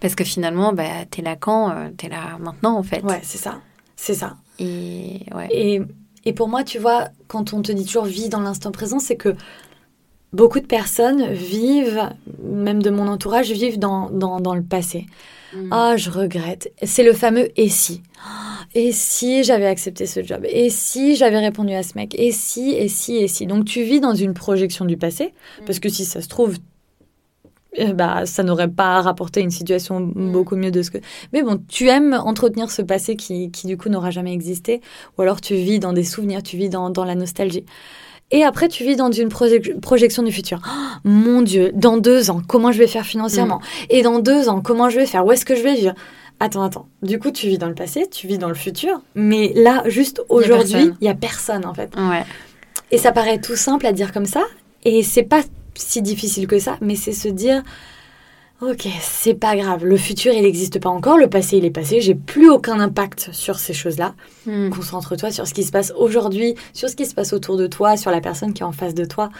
parce 0.00 0.14
que 0.14 0.24
finalement 0.24 0.72
bah 0.72 1.06
t'es 1.08 1.22
là 1.22 1.36
quand 1.36 1.70
euh, 1.70 1.88
t'es 1.96 2.08
là 2.08 2.36
maintenant 2.40 2.76
en 2.76 2.82
fait. 2.82 3.02
Ouais 3.04 3.20
c'est 3.22 3.38
ça. 3.38 3.60
C'est 3.96 4.14
ça. 4.14 4.36
Et 4.58 5.20
ouais. 5.34 5.48
Et, 5.50 5.80
et 6.24 6.32
pour 6.32 6.48
moi 6.48 6.64
tu 6.64 6.78
vois 6.78 7.08
quand 7.28 7.54
on 7.54 7.62
te 7.62 7.72
dit 7.72 7.86
toujours 7.86 8.04
vis 8.04 8.28
dans 8.28 8.40
l'instant 8.40 8.72
présent 8.72 8.98
c'est 8.98 9.16
que 9.16 9.36
beaucoup 10.32 10.58
de 10.58 10.66
personnes 10.66 11.32
vivent 11.32 12.10
même 12.42 12.82
de 12.82 12.90
mon 12.90 13.06
entourage 13.06 13.52
vivent 13.52 13.78
dans, 13.78 14.10
dans, 14.10 14.40
dans 14.40 14.54
le 14.56 14.62
passé 14.62 15.06
mm. 15.54 15.68
ah 15.70 15.96
je 15.96 16.10
regrette 16.10 16.72
c'est 16.82 17.04
le 17.04 17.12
fameux 17.12 17.48
et 17.56 17.68
si 17.68 18.02
et 18.74 18.92
si 18.92 19.44
j'avais 19.44 19.66
accepté 19.66 20.06
ce 20.06 20.22
job? 20.22 20.44
Et 20.48 20.70
si 20.70 21.16
j'avais 21.16 21.38
répondu 21.38 21.72
à 21.74 21.82
ce 21.82 21.92
mec? 21.96 22.14
Et 22.18 22.32
si, 22.32 22.70
et 22.70 22.88
si, 22.88 23.16
et 23.16 23.28
si? 23.28 23.46
Donc 23.46 23.64
tu 23.64 23.82
vis 23.82 24.00
dans 24.00 24.14
une 24.14 24.34
projection 24.34 24.84
du 24.84 24.96
passé, 24.96 25.26
mm. 25.60 25.64
parce 25.66 25.78
que 25.78 25.88
si 25.88 26.04
ça 26.04 26.20
se 26.20 26.28
trouve, 26.28 26.56
eh 27.74 27.92
bah, 27.92 28.26
ça 28.26 28.42
n'aurait 28.42 28.70
pas 28.70 29.00
rapporté 29.00 29.40
une 29.40 29.50
situation 29.50 30.00
mm. 30.00 30.32
beaucoup 30.32 30.56
mieux 30.56 30.70
de 30.70 30.82
ce 30.82 30.90
que... 30.90 30.98
Mais 31.32 31.42
bon, 31.42 31.62
tu 31.68 31.88
aimes 31.88 32.14
entretenir 32.14 32.70
ce 32.70 32.82
passé 32.82 33.16
qui, 33.16 33.50
qui 33.50 33.66
du 33.66 33.76
coup 33.76 33.88
n'aura 33.88 34.10
jamais 34.10 34.32
existé, 34.32 34.80
ou 35.18 35.22
alors 35.22 35.40
tu 35.40 35.54
vis 35.54 35.78
dans 35.78 35.92
des 35.92 36.04
souvenirs, 36.04 36.42
tu 36.42 36.56
vis 36.56 36.68
dans, 36.68 36.90
dans 36.90 37.04
la 37.04 37.14
nostalgie? 37.14 37.64
Et 38.34 38.42
après, 38.42 38.66
tu 38.66 38.82
vis 38.82 38.96
dans 38.96 39.12
une 39.12 39.28
projection 39.28 40.24
du 40.24 40.32
futur. 40.32 40.60
Oh, 40.66 40.98
mon 41.04 41.40
Dieu, 41.40 41.70
dans 41.72 41.98
deux 41.98 42.32
ans, 42.32 42.42
comment 42.46 42.72
je 42.72 42.78
vais 42.80 42.88
faire 42.88 43.06
financièrement? 43.06 43.58
Mm. 43.58 43.86
Et 43.90 44.02
dans 44.02 44.18
deux 44.18 44.48
ans, 44.48 44.60
comment 44.60 44.90
je 44.90 44.98
vais 44.98 45.06
faire? 45.06 45.24
Où 45.24 45.30
est-ce 45.30 45.44
que 45.44 45.54
je 45.54 45.62
vais 45.62 45.76
vivre? 45.76 45.94
Attends, 46.40 46.64
attends. 46.64 46.88
Du 47.02 47.20
coup, 47.20 47.30
tu 47.30 47.46
vis 47.46 47.58
dans 47.58 47.68
le 47.68 47.76
passé, 47.76 48.08
tu 48.10 48.26
vis 48.26 48.38
dans 48.38 48.48
le 48.48 48.56
futur, 48.56 49.00
mais 49.14 49.52
là, 49.54 49.84
juste 49.86 50.20
aujourd'hui, 50.28 50.90
il 51.00 51.06
y 51.06 51.08
a 51.08 51.14
personne 51.14 51.64
en 51.64 51.74
fait. 51.74 51.94
Ouais. 51.96 52.24
Et 52.90 52.98
ça 52.98 53.12
paraît 53.12 53.40
tout 53.40 53.54
simple 53.54 53.86
à 53.86 53.92
dire 53.92 54.12
comme 54.12 54.26
ça, 54.26 54.42
et 54.84 55.04
c'est 55.04 55.22
pas 55.22 55.42
si 55.76 56.02
difficile 56.02 56.48
que 56.48 56.58
ça, 56.58 56.76
mais 56.80 56.96
c'est 56.96 57.12
se 57.12 57.28
dire, 57.28 57.62
ok, 58.70 58.88
c'est 59.00 59.34
pas 59.34 59.56
grave, 59.56 59.84
le 59.84 59.96
futur 59.96 60.32
il 60.32 60.42
n'existe 60.42 60.80
pas 60.80 60.88
encore, 60.88 61.18
le 61.18 61.28
passé 61.28 61.58
il 61.58 61.64
est 61.64 61.70
passé, 61.70 62.00
j'ai 62.00 62.14
plus 62.14 62.50
aucun 62.50 62.80
impact 62.80 63.30
sur 63.32 63.58
ces 63.58 63.74
choses-là. 63.74 64.14
Hmm. 64.46 64.70
Concentre-toi 64.70 65.30
sur 65.30 65.46
ce 65.46 65.54
qui 65.54 65.64
se 65.64 65.72
passe 65.72 65.92
aujourd'hui, 65.96 66.54
sur 66.72 66.88
ce 66.88 66.96
qui 66.96 67.06
se 67.06 67.14
passe 67.14 67.32
autour 67.32 67.56
de 67.56 67.66
toi, 67.66 67.96
sur 67.96 68.10
la 68.10 68.20
personne 68.20 68.52
qui 68.52 68.62
est 68.62 68.66
en 68.66 68.72
face 68.72 68.94
de 68.94 69.04
toi, 69.04 69.30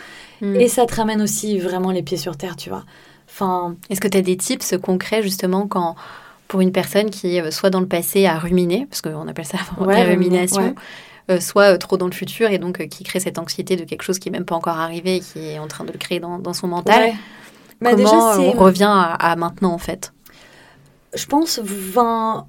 hmm. 0.41 0.57
et 0.57 0.69
ça 0.69 0.87
te 0.87 0.95
ramène 0.95 1.23
aussi 1.23 1.59
vraiment 1.59 1.91
les 1.91 2.03
pieds 2.03 2.17
sur 2.17 2.37
terre, 2.37 2.57
tu 2.57 2.69
vois. 2.69 2.85
Enfin, 3.29 3.77
est-ce 3.91 4.01
que 4.01 4.09
tu 4.09 4.19
as 4.19 4.23
des 4.23 4.37
tips 4.37 4.77
concrets 4.83 5.23
justement 5.23 5.67
quand 5.67 5.97
pour 6.49 6.61
une 6.61 6.73
personne 6.73 7.11
qui 7.11 7.41
euh, 7.41 7.51
soit 7.51 7.71
dans 7.71 7.81
le 7.81 7.89
passé 7.89 8.27
à 8.27 8.39
ruminer, 8.39 8.87
parce 8.89 9.01
qu'on 9.01 9.27
appelle 9.29 9.47
ça 9.47 9.59
la 9.81 10.05
rumination, 10.05 10.75
euh, 11.31 11.41
soit 11.41 11.75
euh, 11.75 11.79
trop 11.79 11.97
dans 11.97 12.07
le 12.07 12.13
futur 12.13 12.51
et 12.51 12.59
donc 12.59 12.87
qui 12.89 13.03
crée 13.03 13.19
cette 13.19 13.39
anxiété 13.39 13.77
de 13.77 13.85
quelque 13.85 14.03
chose 14.03 14.19
qui 14.19 14.31
n'est 14.31 14.39
même 14.39 14.45
pas 14.45 14.55
encore 14.55 14.79
arrivé 14.79 15.17
et 15.17 15.21
qui 15.21 15.39
est 15.41 15.59
en 15.59 15.67
train 15.67 15.85
de 15.85 15.93
le 15.93 15.99
créer 15.99 16.21
dans, 16.21 16.39
dans 16.39 16.53
son 16.53 16.69
mental. 16.69 17.15
Bah, 17.85 17.91
Comment 17.91 18.03
déjà, 18.03 18.41
on 18.41 18.53
revient 18.53 18.91
à, 18.91 19.37
maintenant 19.37 19.73
en 19.73 19.79
fait 19.79 20.13
Je 21.15 21.27
pense 21.27 21.61
va 21.63 22.47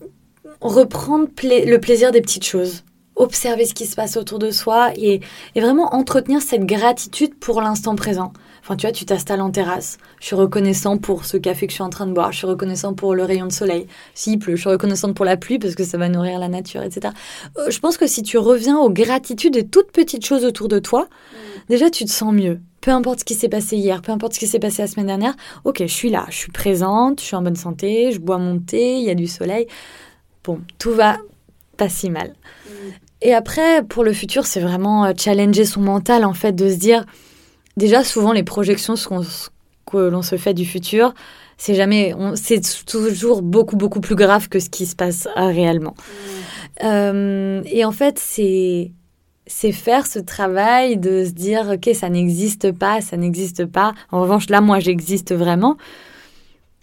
reprendre 0.62 1.28
le 1.44 1.78
plaisir 1.78 2.12
des 2.12 2.22
petites 2.22 2.46
choses 2.46 2.84
observer 3.16 3.66
ce 3.66 3.74
qui 3.74 3.86
se 3.86 3.96
passe 3.96 4.18
autour 4.18 4.40
de 4.40 4.52
soi 4.52 4.92
et, 4.96 5.22
et 5.56 5.62
vraiment 5.62 5.96
entretenir 5.96 6.42
cette 6.42 6.66
gratitude 6.66 7.36
pour 7.36 7.62
l'instant 7.62 7.96
présent. 7.96 8.34
Enfin, 8.62 8.76
tu 8.76 8.88
vois, 8.88 8.92
tu 8.92 9.06
t'installes 9.06 9.42
en 9.42 9.52
terrasse. 9.52 9.98
Je 10.20 10.26
suis 10.26 10.36
reconnaissant 10.36 10.98
pour 10.98 11.26
ce 11.26 11.38
café 11.38 11.68
que 11.68 11.72
je 11.72 11.76
suis 11.76 11.84
en 11.84 11.92
train 11.92 12.08
de 12.08 12.14
boire. 12.14 12.32
Je 12.32 12.40
suis 12.40 12.48
reconnaissant 12.48 12.96
pour 12.96 13.14
le 13.14 13.24
rayon 13.24 13.46
de 13.46 13.52
soleil. 13.52 13.86
S'il 14.16 14.40
pleut, 14.40 14.56
je 14.56 14.62
suis 14.62 14.70
reconnaissante 14.70 15.14
pour 15.14 15.24
la 15.24 15.38
pluie 15.38 15.60
parce 15.60 15.76
que 15.76 15.84
ça 15.84 16.00
va 16.00 16.10
nourrir 16.10 16.40
la 16.40 16.48
nature, 16.48 16.82
etc. 16.82 17.14
Euh, 17.60 17.70
je 17.70 17.80
pense 17.80 17.96
que 17.98 18.08
si 18.08 18.24
tu 18.24 18.40
reviens 18.40 18.78
aux 18.80 18.90
gratitudes 18.90 19.54
des 19.54 19.68
toutes 19.68 19.92
petites 19.92 20.26
choses 20.26 20.44
autour 20.44 20.68
de 20.68 20.80
toi. 20.80 21.08
Déjà 21.70 21.90
tu 21.90 22.06
te 22.06 22.12
sens 22.12 22.34
mieux. 22.34 22.60
Peu 22.82 22.92
importe 22.92 23.22
ce 23.22 23.26
qui 23.26 23.34
s'est 23.34 23.50
passé 23.50 23.78
hier, 23.78 24.02
peu 24.02 24.12
importe 24.12 24.34
ce 24.34 24.40
qui 24.40 24.48
s'est 24.48 24.60
passé 24.60 24.82
la 24.82 24.88
semaine 24.88 25.08
dernière. 25.08 25.36
Ok, 25.64 25.80
je 25.80 25.86
suis 25.88 26.10
là, 26.10 26.26
je 26.30 26.36
suis 26.36 26.52
présente, 26.52 27.20
je 27.20 27.26
suis 27.26 27.36
en 27.36 27.42
bonne 27.42 27.56
santé, 27.56 28.12
je 28.12 28.20
bois 28.20 28.38
mon 28.38 28.60
thé, 28.60 28.98
il 28.98 29.04
y 29.04 29.10
a 29.10 29.16
du 29.16 29.28
soleil. 29.28 29.68
Bon, 30.44 30.62
tout 30.78 30.92
va 30.92 31.18
pas 31.78 31.90
si 31.90 32.10
mal. 32.10 32.34
Et 33.22 33.34
après, 33.34 33.84
pour 33.84 34.04
le 34.04 34.14
futur, 34.14 34.46
c'est 34.46 34.60
vraiment 34.60 35.06
euh, 35.06 35.14
challenger 35.18 35.66
son 35.66 35.82
mental, 35.82 36.26
en 36.26 36.34
fait, 36.34 36.52
de 36.52 36.70
se 36.70 36.76
dire, 36.76 37.06
déjà, 37.78 38.04
souvent, 38.04 38.32
les 38.32 38.44
projections 38.44 38.94
que 39.90 39.98
l'on 39.98 40.22
se 40.22 40.38
fait 40.38 40.54
du 40.54 40.66
futur, 40.66 41.14
c'est 41.58 41.74
jamais, 41.74 42.14
c'est 42.36 42.62
toujours 42.86 43.42
beaucoup, 43.42 43.78
beaucoup 43.78 44.02
plus 44.02 44.16
grave 44.16 44.50
que 44.50 44.60
ce 44.60 44.70
qui 44.70 44.86
se 44.86 44.96
passe 44.96 45.28
euh, 45.38 45.48
réellement. 45.48 45.96
Euh, 46.84 47.62
et 47.66 47.86
en 47.86 47.92
fait, 47.92 48.20
c'est 48.20 48.92
c'est 49.48 49.72
faire 49.72 50.08
ce 50.08 50.20
travail 50.20 50.98
de 50.98 51.26
se 51.26 51.32
dire 51.32 51.72
ok 51.74 51.94
ça 51.94 52.10
n'existe 52.10 52.72
pas 52.72 53.02
ça 53.02 53.18
n'existe 53.18 53.66
pas 53.66 53.94
en 54.12 54.22
revanche 54.22 54.50
là 54.50 54.62
moi 54.62 54.80
j'existe 54.80 55.34
vraiment 55.34 55.78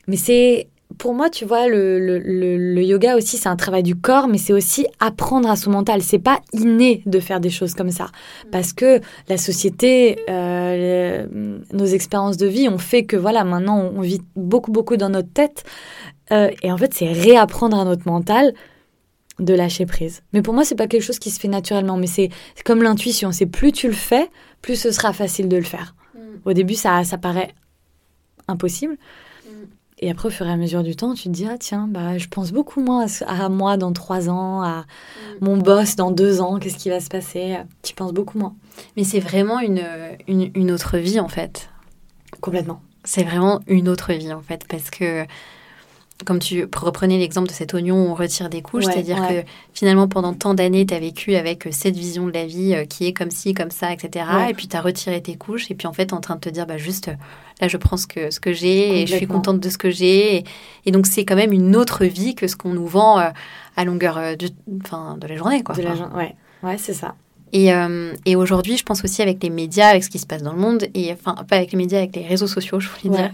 mais 0.07 0.17
c'est 0.17 0.69
pour 0.99 1.15
moi, 1.15 1.31
tu 1.31 1.45
vois, 1.45 1.69
le, 1.69 1.99
le, 1.99 2.83
yoga 2.83 3.17
aussi, 3.17 3.37
c'est 3.37 3.49
un 3.49 3.57
travail 3.57 3.83
du 3.83 3.95
corps, 3.95 4.29
mais 4.29 4.39
c'est 4.39 4.53
aussi 4.53 4.87
apprendre 5.01 5.51
à 5.51 5.57
son 5.57 5.71
mental. 5.71 6.03
C'est 6.03 6.19
pas 6.19 6.41
inné 6.53 7.03
de 7.07 7.21
faire 7.21 7.41
des 7.41 7.51
choses 7.51 7.75
comme 7.75 7.91
ça. 7.91 8.09
Parce 8.51 8.73
que 8.73 9.01
la 9.29 9.37
société, 9.37 10.19
euh, 10.29 11.27
nos 11.73 11.87
expériences 11.87 12.37
de 12.37 12.47
vie 12.47 12.69
ont 12.69 12.79
fait 12.79 13.05
que, 13.05 13.17
voilà, 13.17 13.45
maintenant, 13.45 13.91
on 13.95 14.01
vit 14.01 14.23
beaucoup, 14.37 14.73
beaucoup 14.73 14.97
dans 14.97 15.09
notre 15.09 15.33
tête. 15.33 15.65
Euh, 16.31 16.51
et 16.63 16.71
en 16.71 16.77
fait, 16.77 16.95
c'est 16.95 17.13
réapprendre 17.13 17.79
à 17.79 17.85
notre 17.85 18.07
mental 18.07 18.53
de 19.45 19.55
lâcher 19.55 19.87
prise. 19.87 20.23
Mais 20.33 20.43
pour 20.43 20.55
moi, 20.55 20.65
c'est 20.65 20.75
pas 20.75 20.87
quelque 20.87 21.03
chose 21.03 21.19
qui 21.19 21.31
se 21.31 21.41
fait 21.41 21.49
naturellement, 21.49 21.97
mais 21.97 22.07
c'est 22.07 22.31
comme 22.65 22.83
l'intuition. 22.83 23.33
C'est 23.33 23.47
plus 23.47 23.73
tu 23.73 23.87
le 23.89 23.95
fais, 23.95 24.29
plus 24.61 24.77
ce 24.77 24.91
sera 24.91 25.13
facile 25.13 25.49
de 25.49 25.57
le 25.57 25.63
faire. 25.63 25.95
Mm. 26.15 26.19
Au 26.45 26.53
début, 26.53 26.75
ça, 26.75 27.05
ça 27.05 27.19
paraît 27.19 27.55
impossible. 28.49 28.97
Et 29.99 30.11
après, 30.11 30.29
au 30.29 30.31
fur 30.33 30.47
et 30.49 30.51
à 30.51 30.57
mesure 30.57 30.83
du 30.83 30.97
temps, 30.97 31.15
tu 31.15 31.25
te 31.25 31.29
dis, 31.29 31.47
ah 31.49 31.57
tiens, 31.59 31.87
bah, 31.89 32.19
je 32.19 32.27
pense 32.27 32.51
beaucoup 32.51 32.81
moins 32.81 33.07
à, 33.25 33.49
moi 33.49 33.77
dans 33.77 33.93
trois 33.93 34.29
ans, 34.29 34.61
à 34.63 34.81
mm. 34.81 35.45
mon 35.45 35.57
boss 35.57 35.95
dans 35.95 36.11
deux 36.11 36.41
ans, 36.41 36.59
qu'est-ce 36.59 36.77
qui 36.79 36.91
va 36.91 37.01
se 37.01 37.09
passer? 37.09 37.59
Tu 37.83 37.95
penses 37.95 38.13
beaucoup 38.13 38.39
moins. 38.39 38.55
Mais 38.97 39.05
c'est 39.05 39.21
vraiment 39.21 39.61
une, 39.61 39.85
une, 40.27 40.51
une, 40.55 40.73
autre 40.73 40.99
vie, 40.99 41.21
en 41.21 41.29
fait. 41.29 41.71
Complètement. 42.41 42.81
C'est 43.05 43.23
vraiment 43.23 43.61
une 43.69 43.89
autre 43.89 44.13
vie, 44.13 44.33
en 44.33 44.43
fait, 44.43 44.67
parce 44.69 44.91
que 44.91 45.25
comme 46.25 46.39
tu 46.39 46.67
reprenais 46.75 47.19
l'exemple 47.19 47.49
de 47.49 47.53
cet 47.53 47.75
oignon 47.75 47.97
on 47.97 48.15
retire 48.15 48.49
des 48.49 48.63
couches, 48.63 48.85
c'est-à-dire 48.85 49.29
que 49.29 49.43
finalement 49.73 50.09
pendant 50.09 50.35
tant 50.35 50.55
d'années, 50.55 50.87
tu 50.87 50.95
as 50.95 50.99
vécu 50.99 51.35
avec 51.35 51.67
euh, 51.67 51.71
cette 51.73 51.97
vision 51.97 52.27
de 52.27 52.33
la 52.33 52.47
vie 52.47 52.75
euh, 52.75 52.85
qui 52.85 53.07
est 53.07 53.13
comme 53.13 53.31
ci, 53.31 53.55
comme 53.55 53.71
ça, 53.71 53.93
etc. 53.93 54.27
Et 54.49 54.55
puis 54.55 54.69
tu 54.69 54.77
as 54.77 54.81
retiré 54.81 55.21
tes 55.21 55.37
couches 55.37 55.71
et 55.71 55.75
puis 55.75 55.87
en 55.87 55.93
fait 55.93 56.13
en 56.13 56.21
train 56.21 56.35
de 56.35 56.41
te 56.41 56.49
dire, 56.49 56.67
bah 56.67 56.79
juste 56.79 57.11
là 57.61 57.69
je 57.69 57.77
prends 57.77 57.97
ce 57.97 58.07
que, 58.07 58.31
ce 58.31 58.41
que 58.41 58.53
j'ai 58.53 59.03
et 59.03 59.07
je 59.07 59.17
suis 59.17 59.27
contente 59.27 59.61
de 59.61 59.69
ce 59.69 59.79
que 59.79 59.91
j'ai. 59.91 60.45
Et, 60.87 60.91
donc 60.91 61.07
c'est 61.07 61.25
quand 61.25 61.37
même 61.37 61.53
une 61.53 61.77
autre 61.77 62.05
vie 62.05 62.35
que 62.35 62.47
ce 62.47 62.57
qu'on 62.57 62.75
nous 62.75 62.87
vend 62.87 63.19
euh, 63.19 63.31
à 63.77 63.85
longueur 63.85 64.37
de, 64.37 64.49
fin, 64.85 65.17
de 65.19 65.27
la 65.27 65.37
journée. 65.37 65.63
Quoi. 65.63 65.75
De 65.75 65.83
la 65.83 65.95
ouais 66.63 66.77
c'est 66.79 66.95
ça. 66.95 67.15
Et, 67.55 67.71
et 68.25 68.35
aujourd'hui, 68.35 68.79
je 68.79 68.83
pense 68.83 69.05
aussi 69.05 69.21
avec 69.21 69.43
les 69.43 69.51
médias, 69.51 69.89
avec 69.89 70.05
ce 70.05 70.09
qui 70.09 70.19
se 70.19 70.27
passe 70.27 70.43
dans 70.43 70.55
le 70.55 70.59
monde, 70.59 70.87
et 70.95 71.13
enfin, 71.13 71.35
pas 71.45 71.57
avec 71.57 71.73
les 71.73 71.77
médias, 71.77 71.99
avec 71.99 72.17
les 72.17 72.27
réseaux 72.27 72.47
sociaux, 72.47 72.81
je 72.81 72.89
voulais 72.89 73.15
dire. 73.15 73.31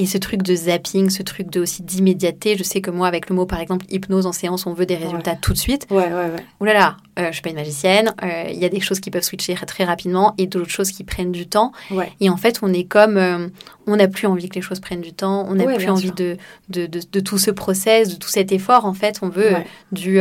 Et 0.00 0.06
ce 0.06 0.16
truc 0.16 0.42
de 0.42 0.54
zapping, 0.54 1.10
ce 1.10 1.24
truc 1.24 1.50
de 1.50 1.60
aussi 1.60 1.82
d'immédiateté, 1.82 2.56
je 2.56 2.62
sais 2.62 2.80
que 2.80 2.90
moi, 2.90 3.08
avec 3.08 3.28
le 3.28 3.34
mot 3.34 3.46
par 3.46 3.58
exemple 3.58 3.84
hypnose 3.90 4.26
en 4.26 4.32
séance, 4.32 4.64
on 4.66 4.72
veut 4.72 4.86
des 4.86 4.94
résultats 4.94 5.34
tout 5.34 5.52
de 5.52 5.58
suite. 5.58 5.86
Ouais, 5.90 6.04
ouais, 6.04 6.12
ouais. 6.12 6.44
Ouh 6.60 6.64
là 6.64 6.72
là, 6.72 6.96
euh, 7.18 7.26
je 7.28 7.32
suis 7.32 7.42
pas 7.42 7.50
une 7.50 7.56
magicienne. 7.56 8.14
Euh, 8.22 8.44
il 8.48 8.58
y 8.58 8.64
a 8.64 8.68
des 8.68 8.78
choses 8.78 9.00
qui 9.00 9.10
peuvent 9.10 9.24
switcher 9.24 9.56
très 9.66 9.82
rapidement 9.82 10.34
et 10.38 10.46
d'autres 10.46 10.70
choses 10.70 10.92
qui 10.92 11.02
prennent 11.02 11.32
du 11.32 11.48
temps. 11.48 11.72
Ouais. 11.90 12.12
Et 12.20 12.30
en 12.30 12.36
fait, 12.36 12.60
on 12.62 12.72
est 12.72 12.84
comme, 12.84 13.16
euh, 13.16 13.48
on 13.88 13.96
n'a 13.96 14.06
plus 14.06 14.28
envie 14.28 14.48
que 14.48 14.54
les 14.54 14.62
choses 14.62 14.78
prennent 14.78 15.00
du 15.00 15.12
temps. 15.12 15.44
On 15.48 15.56
n'a 15.56 15.64
plus 15.64 15.88
envie 15.88 16.12
de 16.12 16.36
de, 16.68 16.86
de, 16.86 17.20
tout 17.20 17.38
ce 17.38 17.50
process, 17.50 18.10
de 18.10 18.16
tout 18.16 18.28
cet 18.28 18.52
effort. 18.52 18.84
En 18.84 18.94
fait, 18.94 19.18
on 19.22 19.28
veut 19.28 19.52
du 19.90 20.20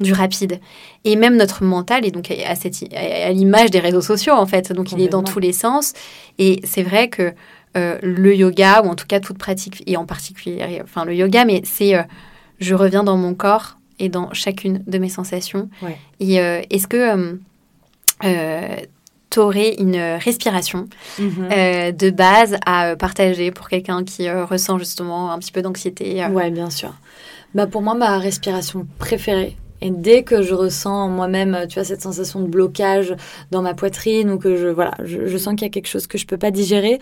du 0.00 0.12
rapide. 0.12 0.60
Et 1.04 1.16
même 1.16 1.36
notre 1.36 1.64
mental 1.64 2.04
est 2.04 2.10
donc 2.10 2.30
à, 2.30 2.54
cette, 2.54 2.76
à 2.94 3.32
l'image 3.32 3.70
des 3.70 3.80
réseaux 3.80 4.00
sociaux, 4.00 4.34
en 4.34 4.46
fait. 4.46 4.72
Donc, 4.72 4.92
il 4.92 5.00
est 5.00 5.08
dans 5.08 5.22
tous 5.22 5.40
les 5.40 5.52
sens. 5.52 5.92
Et 6.38 6.60
c'est 6.64 6.82
vrai 6.82 7.08
que 7.08 7.32
euh, 7.76 7.98
le 8.02 8.34
yoga, 8.34 8.82
ou 8.82 8.88
en 8.88 8.94
tout 8.94 9.06
cas 9.06 9.20
toute 9.20 9.38
pratique, 9.38 9.82
et 9.86 9.96
en 9.96 10.06
particulier 10.06 10.80
enfin, 10.82 11.04
le 11.04 11.14
yoga, 11.14 11.44
mais 11.44 11.62
c'est 11.64 11.94
euh, 11.94 12.02
je 12.60 12.74
reviens 12.74 13.04
dans 13.04 13.16
mon 13.16 13.34
corps 13.34 13.78
et 13.98 14.08
dans 14.08 14.32
chacune 14.32 14.82
de 14.86 14.98
mes 14.98 15.08
sensations. 15.08 15.68
Et 16.20 16.40
euh, 16.40 16.62
est-ce 16.70 16.88
que 16.88 17.38
tu 19.30 19.38
aurais 19.38 19.74
une 19.74 19.96
respiration 19.96 20.88
mm-hmm. 21.20 21.96
de 21.96 22.10
base 22.10 22.56
à 22.64 22.96
partager 22.96 23.50
pour 23.50 23.68
quelqu'un 23.68 24.04
qui 24.04 24.30
ressent 24.30 24.78
justement 24.78 25.32
un 25.32 25.38
petit 25.38 25.52
peu 25.52 25.62
d'anxiété 25.62 26.24
Ouais, 26.26 26.50
bien 26.50 26.70
sûr. 26.70 26.94
Bah, 27.54 27.66
pour 27.66 27.82
moi, 27.82 27.94
ma 27.94 28.18
respiration 28.18 28.86
préférée, 28.98 29.56
Et 29.80 29.90
dès 29.90 30.22
que 30.22 30.42
je 30.42 30.54
ressens 30.54 31.08
moi-même, 31.08 31.66
tu 31.68 31.74
vois, 31.74 31.84
cette 31.84 32.02
sensation 32.02 32.40
de 32.40 32.46
blocage 32.46 33.14
dans 33.50 33.62
ma 33.62 33.74
poitrine 33.74 34.30
ou 34.30 34.38
que 34.38 34.56
je, 34.56 34.68
voilà, 34.68 34.92
je, 35.04 35.36
sens 35.36 35.54
qu'il 35.54 35.62
y 35.62 35.66
a 35.66 35.70
quelque 35.70 35.86
chose 35.86 36.06
que 36.06 36.18
je 36.18 36.26
peux 36.26 36.36
pas 36.36 36.50
digérer 36.50 36.98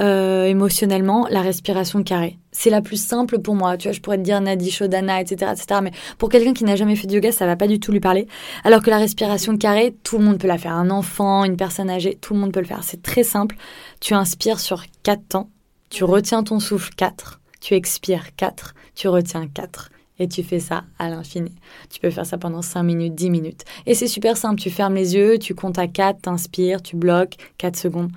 euh, 0.00 0.44
émotionnellement, 0.44 1.26
la 1.30 1.40
respiration 1.40 2.02
carrée. 2.02 2.38
C'est 2.52 2.70
la 2.70 2.80
plus 2.80 3.00
simple 3.00 3.38
pour 3.38 3.54
moi. 3.54 3.76
Tu 3.76 3.88
vois, 3.88 3.92
je 3.92 4.00
pourrais 4.00 4.16
te 4.16 4.22
dire 4.22 4.40
Nadi 4.40 4.70
Shodana, 4.70 5.20
etc., 5.20 5.52
etc. 5.52 5.80
Mais 5.82 5.92
pour 6.18 6.28
quelqu'un 6.28 6.52
qui 6.52 6.64
n'a 6.64 6.74
jamais 6.74 6.96
fait 6.96 7.06
de 7.06 7.14
yoga, 7.14 7.30
ça 7.30 7.46
va 7.46 7.54
pas 7.54 7.68
du 7.68 7.78
tout 7.78 7.92
lui 7.92 8.00
parler. 8.00 8.26
Alors 8.64 8.82
que 8.82 8.90
la 8.90 8.98
respiration 8.98 9.56
carrée, 9.56 9.94
tout 10.02 10.18
le 10.18 10.24
monde 10.24 10.38
peut 10.38 10.48
la 10.48 10.58
faire. 10.58 10.72
Un 10.72 10.90
enfant, 10.90 11.44
une 11.44 11.56
personne 11.56 11.90
âgée, 11.90 12.18
tout 12.20 12.34
le 12.34 12.40
monde 12.40 12.52
peut 12.52 12.60
le 12.60 12.66
faire. 12.66 12.82
C'est 12.82 13.02
très 13.02 13.24
simple. 13.24 13.56
Tu 14.00 14.14
inspires 14.14 14.58
sur 14.58 14.84
quatre 15.02 15.26
temps. 15.28 15.50
Tu 15.90 16.02
retiens 16.02 16.42
ton 16.42 16.58
souffle 16.58 16.90
4. 16.96 17.40
Tu 17.60 17.74
expires 17.74 18.34
4. 18.36 18.74
Tu 18.94 19.08
retiens 19.08 19.46
4 19.46 19.90
et 20.18 20.28
tu 20.28 20.42
fais 20.42 20.60
ça 20.60 20.84
à 20.98 21.08
l'infini. 21.08 21.52
Tu 21.90 22.00
peux 22.00 22.10
faire 22.10 22.26
ça 22.26 22.38
pendant 22.38 22.62
5 22.62 22.82
minutes, 22.82 23.14
10 23.14 23.30
minutes. 23.30 23.64
Et 23.86 23.94
c'est 23.94 24.06
super 24.06 24.36
simple, 24.36 24.60
tu 24.60 24.70
fermes 24.70 24.94
les 24.94 25.14
yeux, 25.14 25.38
tu 25.38 25.54
comptes 25.54 25.78
à 25.78 25.86
4, 25.86 26.22
t'inspires, 26.22 26.82
tu 26.82 26.96
bloques, 26.96 27.36
4 27.58 27.76
secondes, 27.76 28.10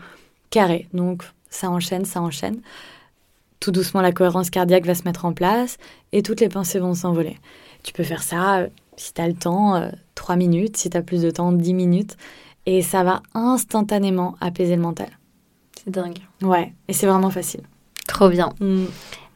carré. 0.49 0.87
Donc 0.93 1.23
ça 1.49 1.69
enchaîne, 1.69 2.05
ça 2.05 2.21
enchaîne. 2.21 2.61
Tout 3.59 3.71
doucement, 3.71 4.01
la 4.01 4.13
cohérence 4.13 4.49
cardiaque 4.49 4.85
va 4.85 4.95
se 4.95 5.03
mettre 5.03 5.25
en 5.25 5.33
place 5.33 5.77
et 6.11 6.21
toutes 6.21 6.39
les 6.39 6.49
pensées 6.49 6.79
vont 6.79 6.93
s'envoler. 6.93 7.37
Tu 7.83 7.91
peux 7.91 8.03
faire 8.03 8.23
ça, 8.23 8.59
euh, 8.59 8.67
si 8.95 9.13
tu 9.13 9.21
as 9.21 9.27
le 9.27 9.33
temps, 9.33 9.89
3 10.15 10.35
euh, 10.35 10.37
minutes, 10.37 10.77
si 10.77 10.89
tu 10.89 10.97
as 10.97 11.01
plus 11.01 11.21
de 11.21 11.31
temps, 11.31 11.51
10 11.51 11.73
minutes. 11.73 12.15
Et 12.65 12.81
ça 12.81 13.03
va 13.03 13.21
instantanément 13.33 14.35
apaiser 14.41 14.75
le 14.75 14.81
mental. 14.81 15.09
C'est 15.83 15.89
dingue. 15.89 16.19
Ouais, 16.41 16.73
et 16.87 16.93
c'est 16.93 17.07
vraiment 17.07 17.29
facile. 17.29 17.61
Trop 18.07 18.29
bien. 18.29 18.53
Mm. 18.59 18.85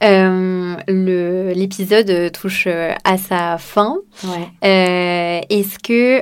Euh, 0.04 0.76
l'épisode 1.54 2.32
touche 2.34 2.66
euh, 2.68 2.94
à 3.06 3.18
sa 3.18 3.58
fin. 3.58 3.98
Euh, 4.26 5.42
est-ce 5.50 5.80
que 5.80 6.22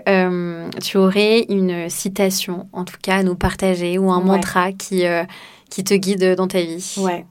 tu 0.79 0.97
aurais 0.97 1.45
une 1.49 1.89
citation, 1.89 2.67
en 2.73 2.86
tout 2.86 2.97
cas, 3.01 3.17
à 3.17 3.23
nous 3.23 3.36
partager 3.36 3.97
ou 3.97 4.11
un 4.11 4.21
mantra 4.21 4.71
qui, 4.71 5.03
qui 5.69 5.84
te 5.84 5.93
guide 5.93 6.36
dans 6.36 6.47
ta 6.47 6.61
vie? 6.61 6.95
Ouais. 6.99 7.25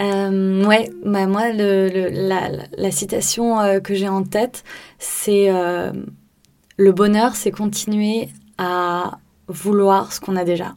ouais, 0.00 0.90
bah, 1.04 1.26
moi, 1.26 1.52
le, 1.52 2.08
la, 2.10 2.50
la, 2.76 2.90
citation 2.90 3.80
que 3.80 3.94
j'ai 3.94 4.08
en 4.08 4.22
tête, 4.22 4.62
c'est 4.98 5.50
Le 5.50 6.92
bonheur, 6.92 7.34
c'est 7.34 7.50
continuer 7.50 8.28
à 8.58 9.18
vouloir 9.48 10.12
ce 10.12 10.20
qu'on 10.20 10.36
a 10.36 10.44
déjà. 10.44 10.76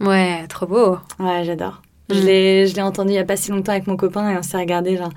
Ouais, 0.00 0.46
trop 0.48 0.66
beau. 0.66 0.98
Ouais, 1.18 1.42
j'adore. 1.44 1.82
Je 2.08 2.20
l'ai, 2.20 2.66
je 2.66 2.74
l'ai 2.74 2.82
entendu 2.82 3.10
il 3.10 3.14
n'y 3.14 3.18
a 3.18 3.24
pas 3.24 3.36
si 3.36 3.50
longtemps 3.50 3.72
avec 3.72 3.86
mon 3.86 3.96
copain 3.96 4.30
et 4.30 4.36
on 4.38 4.42
s'est 4.42 4.58
regardé 4.58 4.96
genre, 4.96 5.12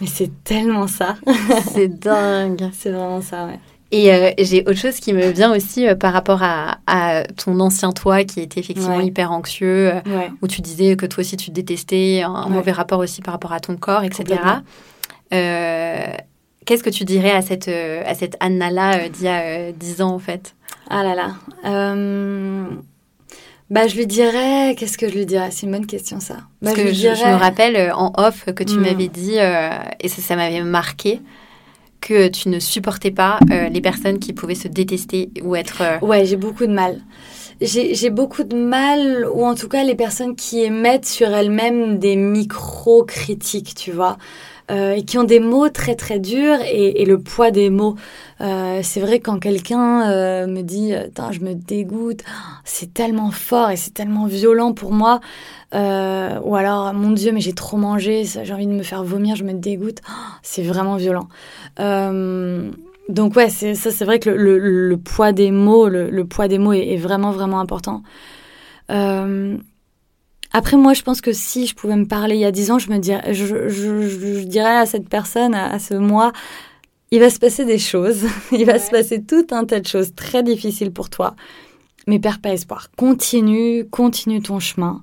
mais 0.00 0.06
c'est 0.06 0.30
tellement 0.44 0.86
ça. 0.86 1.16
c'est 1.72 1.88
dingue. 1.88 2.70
C'est 2.72 2.90
vraiment 2.90 3.20
ça, 3.20 3.46
ouais. 3.46 3.58
Et 3.92 4.10
euh, 4.10 4.30
j'ai 4.38 4.62
autre 4.62 4.78
chose 4.78 4.98
qui 5.00 5.12
me 5.12 5.30
vient 5.30 5.54
aussi 5.54 5.86
euh, 5.86 5.94
par 5.94 6.14
rapport 6.14 6.42
à, 6.42 6.78
à, 6.86 7.24
ton 7.24 7.60
ancien 7.60 7.92
toi 7.92 8.24
qui 8.24 8.40
était 8.40 8.58
effectivement 8.58 9.00
hyper 9.00 9.30
anxieux, 9.30 9.92
euh, 9.94 10.00
où 10.40 10.48
tu 10.48 10.62
disais 10.62 10.96
que 10.96 11.04
toi 11.04 11.20
aussi 11.20 11.36
tu 11.36 11.50
te 11.50 11.52
détestais, 11.52 12.22
un, 12.22 12.48
mauvais 12.48 12.72
rapport 12.72 13.00
aussi 13.00 13.20
par 13.20 13.34
rapport 13.34 13.52
à 13.52 13.60
ton 13.60 13.76
corps, 13.76 14.02
etc. 14.02 14.40
Qu'est-ce 16.64 16.82
que 16.82 16.90
tu 16.90 17.04
dirais 17.04 17.32
à 17.32 17.42
cette, 17.42 17.68
à 17.68 18.14
cette 18.14 18.36
Anna-là 18.40 19.08
d'il 19.10 19.24
y 19.24 19.28
a 19.28 19.72
10 19.72 20.00
ans 20.00 20.14
en 20.14 20.18
fait? 20.18 20.54
Ah 20.88 21.02
là 21.02 21.14
là. 21.14 21.34
Bah, 23.72 23.88
je 23.88 23.96
lui 23.96 24.06
dirais. 24.06 24.74
Qu'est-ce 24.76 24.98
que 24.98 25.08
je 25.08 25.14
lui 25.14 25.24
dirais? 25.24 25.48
C'est 25.50 25.64
une 25.64 25.72
bonne 25.72 25.86
question, 25.86 26.20
ça. 26.20 26.36
Parce 26.62 26.76
que 26.76 26.92
je, 26.92 27.08
me 27.08 27.38
rappelle 27.38 27.74
euh, 27.74 27.94
en 27.94 28.12
off 28.18 28.44
que 28.54 28.62
tu 28.62 28.74
hmm. 28.74 28.82
m'avais 28.82 29.08
dit, 29.08 29.38
euh, 29.38 29.70
et 29.98 30.08
ça, 30.08 30.20
ça 30.20 30.36
m'avait 30.36 30.62
marqué, 30.62 31.22
que 32.02 32.28
tu 32.28 32.50
ne 32.50 32.60
supportais 32.60 33.12
pas 33.12 33.38
euh, 33.50 33.70
les 33.70 33.80
personnes 33.80 34.18
qui 34.18 34.34
pouvaient 34.34 34.54
se 34.56 34.68
détester 34.68 35.30
ou 35.42 35.56
être. 35.56 36.04
Ouais, 36.04 36.26
j'ai 36.26 36.36
beaucoup 36.36 36.66
de 36.66 36.72
mal. 36.72 37.00
J'ai 37.62 38.10
beaucoup 38.10 38.42
de 38.42 38.56
mal, 38.56 39.26
ou 39.32 39.46
en 39.46 39.54
tout 39.54 39.68
cas 39.68 39.84
les 39.84 39.94
personnes 39.94 40.36
qui 40.36 40.62
émettent 40.62 41.06
sur 41.06 41.28
elles-mêmes 41.28 41.98
des 41.98 42.16
micro-critiques, 42.16 43.74
tu 43.74 43.92
vois. 43.92 44.18
Euh, 44.70 44.92
et 44.92 45.02
qui 45.02 45.18
ont 45.18 45.24
des 45.24 45.40
mots 45.40 45.68
très 45.68 45.96
très 45.96 46.18
durs 46.18 46.58
et, 46.70 47.04
le 47.04 47.18
poids 47.18 47.50
des 47.50 47.68
mots. 47.68 47.96
Euh, 48.40 48.80
c'est 48.82 49.00
vrai 49.00 49.18
quand 49.18 49.38
quelqu'un 49.38 50.08
euh, 50.10 50.46
me 50.46 50.62
dit 50.62 50.92
je 51.30 51.40
me 51.40 51.54
dégoûte, 51.54 52.22
c'est 52.64 52.94
tellement 52.94 53.30
fort 53.30 53.70
et 53.70 53.76
c'est 53.76 53.92
tellement 53.92 54.26
violent 54.26 54.72
pour 54.72 54.92
moi. 54.92 55.20
ou 55.72 55.76
alors 56.56 56.94
mon 56.94 57.10
Dieu 57.10 57.32
mais 57.32 57.40
j'ai 57.40 57.54
trop 57.54 57.76
mangé, 57.76 58.24
j'ai 58.24 58.52
envie 58.52 58.66
de 58.66 58.72
me 58.72 58.82
faire 58.82 59.02
vomir, 59.02 59.36
je 59.36 59.44
me 59.44 59.52
dégoûte. 59.52 59.98
c'est 60.42 60.62
vraiment 60.62 60.96
violent. 60.96 61.28
donc 63.08 63.36
ouais, 63.36 63.50
ça 63.50 63.90
c'est 63.90 64.04
vrai 64.04 64.20
que 64.20 64.30
le, 64.30 64.96
poids 64.96 65.32
des 65.32 65.50
mots, 65.50 65.88
le, 65.88 66.24
poids 66.24 66.46
des 66.46 66.58
mots 66.58 66.72
est 66.72 66.96
vraiment 66.96 67.32
vraiment 67.32 67.58
important. 67.58 68.02
Après, 70.52 70.76
moi, 70.76 70.92
je 70.92 71.02
pense 71.02 71.20
que 71.20 71.32
si 71.32 71.66
je 71.66 71.74
pouvais 71.74 71.96
me 71.96 72.06
parler 72.06 72.34
il 72.34 72.40
y 72.40 72.44
a 72.44 72.50
dix 72.50 72.70
ans, 72.70 72.78
je 72.78 72.90
me 72.90 72.98
dirais, 72.98 73.32
je, 73.32 74.44
dirais 74.44 74.76
à 74.76 74.86
cette 74.86 75.08
personne, 75.08 75.54
à, 75.54 75.78
ce 75.78 75.94
moi, 75.94 76.32
il 77.10 77.20
va 77.20 77.30
se 77.30 77.38
passer 77.38 77.64
des 77.64 77.78
choses. 77.78 78.24
il 78.52 78.64
va 78.66 78.78
se 78.78 78.90
passer 78.90 79.22
tout 79.22 79.46
un 79.50 79.64
tas 79.64 79.80
de 79.80 79.86
choses 79.86 80.14
très 80.14 80.42
difficiles 80.42 80.92
pour 80.92 81.10
toi. 81.10 81.34
Mais 82.06 82.18
perds 82.18 82.40
pas 82.40 82.50
espoir. 82.50 82.88
Continue, 82.96 83.88
continue 83.88 84.42
ton 84.42 84.58
chemin. 84.58 85.02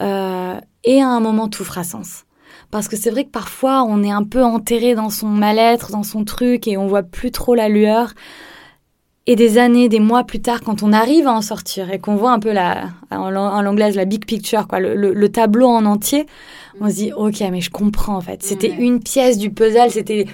Euh, 0.00 0.60
et 0.84 1.00
à 1.00 1.08
un 1.08 1.20
moment, 1.20 1.48
tout 1.48 1.64
fera 1.64 1.84
sens. 1.84 2.24
Parce 2.70 2.88
que 2.88 2.96
c'est 2.96 3.10
vrai 3.10 3.24
que 3.24 3.30
parfois, 3.30 3.84
on 3.84 4.02
est 4.02 4.10
un 4.10 4.24
peu 4.24 4.42
enterré 4.42 4.94
dans 4.94 5.10
son 5.10 5.28
mal-être, 5.28 5.90
dans 5.90 6.02
son 6.02 6.24
truc, 6.24 6.68
et 6.68 6.76
on 6.76 6.86
voit 6.86 7.02
plus 7.02 7.30
trop 7.30 7.54
la 7.54 7.68
lueur. 7.68 8.12
Et 9.26 9.36
des 9.36 9.56
années, 9.56 9.88
des 9.88 10.00
mois 10.00 10.24
plus 10.24 10.40
tard, 10.40 10.60
quand 10.60 10.82
on 10.82 10.92
arrive 10.92 11.26
à 11.26 11.32
en 11.32 11.40
sortir 11.40 11.90
et 11.90 11.98
qu'on 11.98 12.14
voit 12.14 12.32
un 12.32 12.40
peu 12.40 12.52
la, 12.52 12.90
en, 13.10 13.34
anglaise, 13.66 13.96
la 13.96 14.04
big 14.04 14.26
picture, 14.26 14.68
quoi, 14.68 14.80
le, 14.80 15.28
tableau 15.30 15.66
en 15.66 15.86
entier, 15.86 16.26
on 16.80 16.90
se 16.90 16.94
dit, 16.96 17.12
ok, 17.14 17.40
mais 17.50 17.62
je 17.62 17.70
comprends 17.70 18.16
en 18.16 18.20
fait. 18.20 18.42
C'était 18.42 18.68
une 18.70 19.00
pièce 19.00 19.38
du 19.38 19.50
puzzle, 19.50 19.90
c'était 19.90 20.26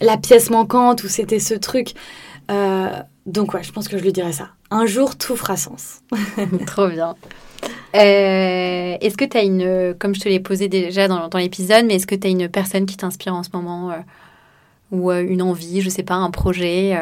la 0.00 0.16
pièce 0.16 0.50
manquante 0.50 1.02
ou 1.02 1.08
c'était 1.08 1.40
ce 1.40 1.54
truc. 1.54 1.94
Euh, 2.52 2.88
donc 3.26 3.52
ouais, 3.52 3.64
je 3.64 3.72
pense 3.72 3.88
que 3.88 3.98
je 3.98 4.04
lui 4.04 4.12
dirais 4.12 4.32
ça. 4.32 4.50
Un 4.70 4.86
jour, 4.86 5.16
tout 5.16 5.34
fera 5.34 5.56
sens. 5.56 6.02
Trop 6.66 6.86
bien. 6.86 7.16
Euh, 7.96 8.96
est-ce 9.00 9.16
que 9.16 9.24
tu 9.24 9.36
as 9.36 9.42
une, 9.42 9.94
comme 9.98 10.14
je 10.14 10.20
te 10.20 10.28
l'ai 10.28 10.38
posé 10.38 10.68
déjà 10.68 11.08
dans, 11.08 11.26
dans 11.26 11.38
l'épisode, 11.38 11.84
mais 11.86 11.96
est-ce 11.96 12.06
que 12.06 12.14
tu 12.14 12.28
as 12.28 12.30
une 12.30 12.48
personne 12.48 12.86
qui 12.86 12.96
t'inspire 12.96 13.34
en 13.34 13.42
ce 13.42 13.50
moment 13.52 13.90
euh, 13.90 13.96
ou 14.92 15.10
une 15.10 15.42
envie, 15.42 15.80
je 15.80 15.88
sais 15.88 16.04
pas, 16.04 16.14
un 16.14 16.30
projet 16.30 16.96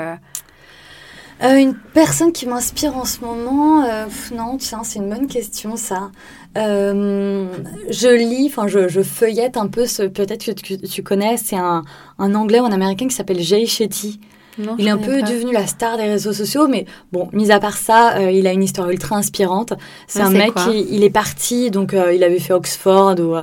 euh, 1.43 1.57
une 1.57 1.75
personne 1.75 2.33
qui 2.33 2.47
m'inspire 2.47 2.97
en 2.97 3.05
ce 3.05 3.21
moment, 3.21 3.85
euh, 3.85 4.07
non, 4.35 4.57
tiens, 4.57 4.83
c'est 4.85 5.01
une 5.01 5.11
bonne 5.11 5.27
question 5.27 5.77
ça. 5.77 6.11
Euh, 6.57 7.49
je 7.91 8.09
lis, 8.09 8.47
enfin 8.47 8.69
je, 8.69 8.87
je, 8.87 9.03
feuillette 9.03 9.57
un 9.57 9.67
peu 9.67 9.87
ce, 9.87 10.05
peut-être 10.05 10.45
que 10.45 10.53
tu, 10.87 11.03
connais, 11.03 11.37
c'est 11.37 11.57
un, 11.57 11.83
un, 12.21 12.35
anglais 12.37 12.61
ou 12.61 12.65
un 12.65 12.73
américain 12.73 13.09
qui 13.09 13.15
s'appelle 13.15 13.41
Jay 13.41 13.67
Shetty. 13.67 14.21
Non, 14.57 14.77
il 14.79 14.87
est 14.87 14.91
un 14.91 14.99
peu 14.99 15.21
devenu 15.23 15.53
la 15.53 15.67
star 15.67 15.97
des 15.97 16.05
réseaux 16.05 16.33
sociaux, 16.33 16.69
mais 16.69 16.87
bon, 17.11 17.29
mis 17.33 17.51
à 17.51 17.59
part 17.59 17.77
ça, 17.77 18.31
il 18.31 18.47
a 18.47 18.53
une 18.53 18.63
histoire 18.63 18.89
ultra 18.89 19.17
inspirante. 19.17 19.73
C'est 20.07 20.21
un 20.21 20.31
mec 20.31 20.55
qui 20.55 20.87
il 20.91 21.03
est 21.03 21.11
parti, 21.11 21.73
donc 21.73 21.93
il 21.93 22.23
avait 22.23 22.39
fait 22.39 22.53
Oxford 22.53 23.17
ou 23.19 23.35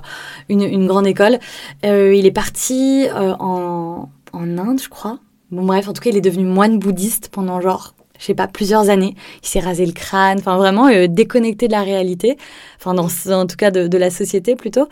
une, 0.48 0.62
une, 0.62 0.88
grande 0.88 1.08
école. 1.08 1.40
il 1.84 2.26
est 2.26 2.32
parti 2.32 3.08
en, 3.14 4.08
en 4.32 4.58
Inde, 4.58 4.80
je 4.82 4.88
crois, 4.88 5.20
Bon 5.52 5.66
bref, 5.66 5.90
en 5.90 5.94
tout 5.94 6.02
cas, 6.02 6.10
il 6.12 6.16
est 6.16 6.22
devenu 6.22 6.46
moine 6.46 6.80
bouddhiste 6.80 7.28
pendant 7.30 7.60
genre, 7.60 7.94
je 8.18 8.24
sais 8.24 8.34
pas, 8.34 8.48
plusieurs 8.48 8.90
années. 8.90 9.16
Il 9.44 9.48
s'est 9.48 9.60
rasé 9.60 9.86
le 9.86 9.92
crâne, 9.92 10.40
enfin 10.40 10.56
vraiment 10.56 10.88
euh, 10.88 11.08
déconnecté 11.08 11.68
de 11.68 11.74
la 11.74 11.82
réalité, 11.82 12.38
enfin 12.78 12.94
dans, 12.94 13.10
en 13.34 13.46
tout 13.48 13.58
cas 13.58 13.70
de, 13.70 13.98
la 13.98 14.10
société 14.10 14.56
plutôt. 14.56 14.88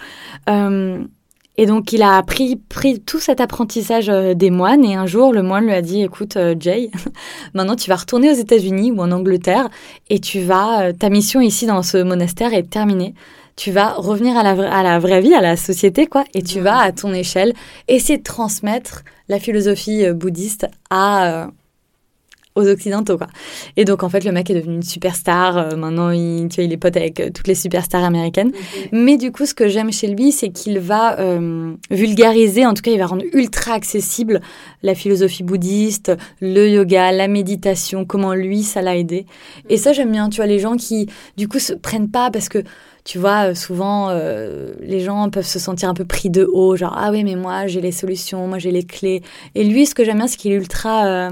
Euh, 0.49 1.01
et 1.55 1.65
donc 1.65 1.93
il 1.93 2.03
a 2.03 2.21
pris, 2.23 2.57
pris 2.57 2.99
tout 2.99 3.19
cet 3.19 3.39
apprentissage 3.39 4.09
euh, 4.09 4.33
des 4.33 4.49
moines 4.49 4.83
et 4.83 4.95
un 4.95 5.05
jour 5.05 5.31
le 5.31 5.43
moine 5.43 5.65
lui 5.65 5.73
a 5.73 5.81
dit 5.81 6.03
écoute 6.03 6.37
Jay, 6.59 6.89
maintenant 7.53 7.77
tu 7.77 7.89
vas 7.89 7.95
retourner 7.95 8.29
aux 8.29 8.35
États-Unis 8.35 8.91
ou 8.91 8.99
en 8.99 9.11
Angleterre 9.11 9.69
et 10.09 10.19
tu 10.19 10.41
vas 10.41 10.91
ta 10.93 11.09
mission 11.09 11.39
ici 11.39 11.67
dans 11.67 11.83
ce 11.83 11.97
monastère 11.97 12.53
est 12.53 12.69
terminée 12.69 13.13
tu 13.59 13.71
vas 13.71 13.91
revenir 13.95 14.37
à 14.37 14.43
la, 14.43 14.71
à 14.71 14.83
la 14.83 14.99
vraie 14.99 15.19
vie, 15.19 15.33
à 15.33 15.41
la 15.41 15.57
société, 15.57 16.07
quoi, 16.07 16.23
et 16.33 16.41
tu 16.41 16.61
vas 16.61 16.77
à 16.77 16.93
ton 16.93 17.13
échelle 17.13 17.53
essayer 17.89 18.17
de 18.17 18.23
transmettre 18.23 19.03
la 19.27 19.37
philosophie 19.37 20.05
euh, 20.05 20.13
bouddhiste 20.13 20.67
à 20.89 21.27
euh, 21.27 21.47
aux 22.55 22.67
occidentaux 22.67 23.17
quoi. 23.17 23.27
Et 23.75 23.83
donc 23.83 24.01
en 24.01 24.09
fait 24.09 24.23
le 24.23 24.31
mec 24.31 24.49
est 24.49 24.55
devenu 24.55 24.75
une 24.75 24.83
superstar. 24.83 25.57
Euh, 25.57 25.75
maintenant 25.75 26.09
il, 26.09 26.47
tu 26.49 26.55
vois, 26.55 26.63
il 26.63 26.71
est 26.71 26.77
pote 26.77 26.95
avec 26.95 27.21
toutes 27.33 27.47
les 27.47 27.55
superstars 27.55 28.03
américaines. 28.03 28.53
Mais 28.93 29.17
du 29.17 29.33
coup 29.33 29.45
ce 29.45 29.53
que 29.53 29.67
j'aime 29.67 29.91
chez 29.91 30.07
lui 30.07 30.31
c'est 30.31 30.49
qu'il 30.49 30.79
va 30.79 31.17
vulgariser, 31.91 32.65
en 32.65 32.73
tout 32.73 32.81
cas 32.81 32.91
il 32.91 32.97
va 32.97 33.07
rendre 33.07 33.25
ultra 33.33 33.73
accessible 33.73 34.39
la 34.83 34.95
philosophie 34.95 35.43
bouddhiste, 35.43 36.13
le 36.41 36.69
yoga, 36.69 37.11
la 37.11 37.27
méditation, 37.27 38.05
comment 38.05 38.33
lui 38.33 38.63
ça 38.63 38.81
l'a 38.81 38.95
aidé. 38.95 39.25
Et 39.69 39.75
ça 39.75 39.91
j'aime 39.91 40.11
bien. 40.11 40.29
Tu 40.29 40.37
vois 40.37 40.47
les 40.47 40.59
gens 40.59 40.75
qui 40.75 41.07
du 41.37 41.49
coup 41.49 41.59
se 41.59 41.73
prennent 41.73 42.09
pas 42.09 42.31
parce 42.31 42.49
que 42.49 42.63
tu 43.05 43.17
vois, 43.17 43.55
souvent, 43.55 44.11
les 44.79 44.99
gens 44.99 45.29
peuvent 45.29 45.45
se 45.45 45.59
sentir 45.59 45.89
un 45.89 45.93
peu 45.93 46.05
pris 46.05 46.29
de 46.29 46.45
haut, 46.45 46.75
genre, 46.75 46.95
ah 46.97 47.11
oui, 47.11 47.23
mais 47.23 47.35
moi, 47.35 47.67
j'ai 47.67 47.81
les 47.81 47.91
solutions, 47.91 48.47
moi, 48.47 48.59
j'ai 48.59 48.71
les 48.71 48.83
clés. 48.83 49.23
Et 49.55 49.63
lui, 49.63 49.85
ce 49.85 49.95
que 49.95 50.03
j'aime 50.03 50.17
bien, 50.17 50.27
c'est 50.27 50.37
qu'il 50.37 50.51
est 50.51 50.55
ultra 50.55 51.29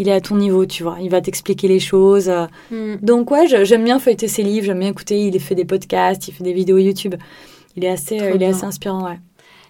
il 0.00 0.08
est 0.08 0.12
à 0.12 0.20
ton 0.20 0.36
niveau, 0.36 0.64
tu 0.64 0.82
vois. 0.82 0.96
Il 1.02 1.10
va 1.10 1.20
t'expliquer 1.20 1.68
les 1.68 1.78
choses. 1.78 2.32
Mm. 2.70 2.96
Donc 3.02 3.30
ouais, 3.30 3.46
j'aime 3.64 3.84
bien 3.84 3.98
feuilleter 3.98 4.28
ses 4.28 4.42
livres, 4.42 4.64
j'aime 4.64 4.80
bien 4.80 4.88
écouter. 4.88 5.26
Il 5.26 5.38
fait 5.38 5.54
des 5.54 5.66
podcasts, 5.66 6.26
il 6.26 6.32
fait 6.32 6.42
des 6.42 6.54
vidéos 6.54 6.78
YouTube. 6.78 7.16
Il 7.76 7.84
est 7.84 7.90
assez, 7.90 8.16
il 8.34 8.42
est 8.42 8.46
assez 8.46 8.64
inspirant, 8.64 9.04
ouais. 9.04 9.18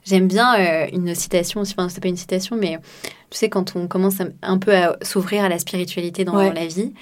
J'aime 0.05 0.29
bien 0.29 0.55
euh, 0.59 0.87
une 0.93 1.15
citation, 1.15 1.61
enfin 1.61 1.89
c'est 1.91 2.01
pas 2.01 2.09
une 2.09 2.17
citation, 2.17 2.57
mais 2.57 2.79
tu 3.29 3.37
sais 3.37 3.51
quand 3.51 3.77
on 3.77 3.87
commence 3.87 4.15
un 4.41 4.59
peu 4.59 4.75
à 4.75 4.97
s'ouvrir 5.03 5.45
à 5.45 5.49
la 5.51 5.59
spiritualité 5.59 6.25
dans 6.25 6.37
la 6.37 6.67
vie, 6.67 6.95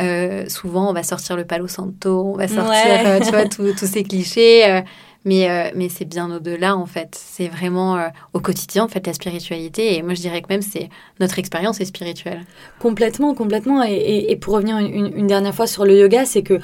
euh, 0.00 0.48
souvent 0.48 0.90
on 0.90 0.92
va 0.92 1.02
sortir 1.02 1.36
le 1.36 1.44
palo 1.44 1.68
santo, 1.68 2.32
on 2.34 2.36
va 2.36 2.48
sortir, 2.48 3.06
euh, 3.06 3.20
tu 3.20 3.30
vois, 3.30 3.44
tous 3.48 3.86
ces 3.86 4.02
clichés. 4.02 4.82
mais, 5.24 5.72
mais 5.74 5.88
c'est 5.88 6.04
bien 6.04 6.30
au-delà 6.34 6.76
en 6.76 6.86
fait. 6.86 7.14
C'est 7.14 7.48
vraiment 7.48 8.08
au 8.32 8.40
quotidien 8.40 8.84
en 8.84 8.88
fait 8.88 9.06
la 9.06 9.12
spiritualité. 9.12 9.96
Et 9.96 10.02
moi 10.02 10.14
je 10.14 10.20
dirais 10.20 10.42
que 10.42 10.48
même 10.48 10.62
c'est 10.62 10.88
notre 11.20 11.38
expérience 11.38 11.80
est 11.80 11.84
spirituelle. 11.84 12.44
Complètement, 12.78 13.34
complètement. 13.34 13.84
Et, 13.84 14.30
et, 14.30 14.36
pour 14.36 14.54
revenir 14.54 14.78
une, 14.78 15.12
une, 15.16 15.26
dernière 15.26 15.54
fois 15.54 15.66
sur 15.66 15.84
le 15.84 15.98
yoga, 15.98 16.24
c'est 16.24 16.42
que 16.42 16.58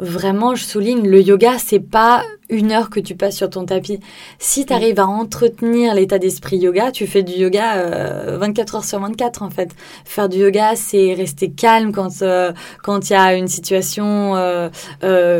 vraiment, 0.00 0.54
je 0.54 0.64
souligne, 0.64 1.06
le 1.06 1.20
yoga, 1.20 1.58
c'est 1.58 1.78
pas 1.78 2.24
une 2.48 2.72
heure 2.72 2.90
que 2.90 2.98
tu 2.98 3.14
passes 3.14 3.36
sur 3.36 3.50
ton 3.50 3.64
tapis. 3.64 4.00
Si 4.38 4.66
tu 4.66 4.72
arrives 4.72 4.98
à 4.98 5.06
entretenir 5.06 5.94
l'état 5.94 6.18
d'esprit 6.18 6.56
yoga, 6.56 6.90
tu 6.90 7.06
fais 7.06 7.22
du 7.22 7.34
yoga 7.34 8.36
24 8.38 8.74
euh, 8.74 8.78
heures 8.78 8.84
sur 8.84 8.98
24 8.98 9.42
en 9.42 9.50
fait. 9.50 9.70
Faire 10.04 10.28
du 10.28 10.38
yoga, 10.38 10.74
c'est 10.74 11.14
rester 11.14 11.50
calme 11.50 11.92
quand 11.92 12.22
euh, 12.22 12.52
quand 12.82 13.10
il 13.10 13.12
y 13.12 13.16
a 13.16 13.34
une 13.34 13.46
situation 13.46 14.34
euh, 14.36 14.70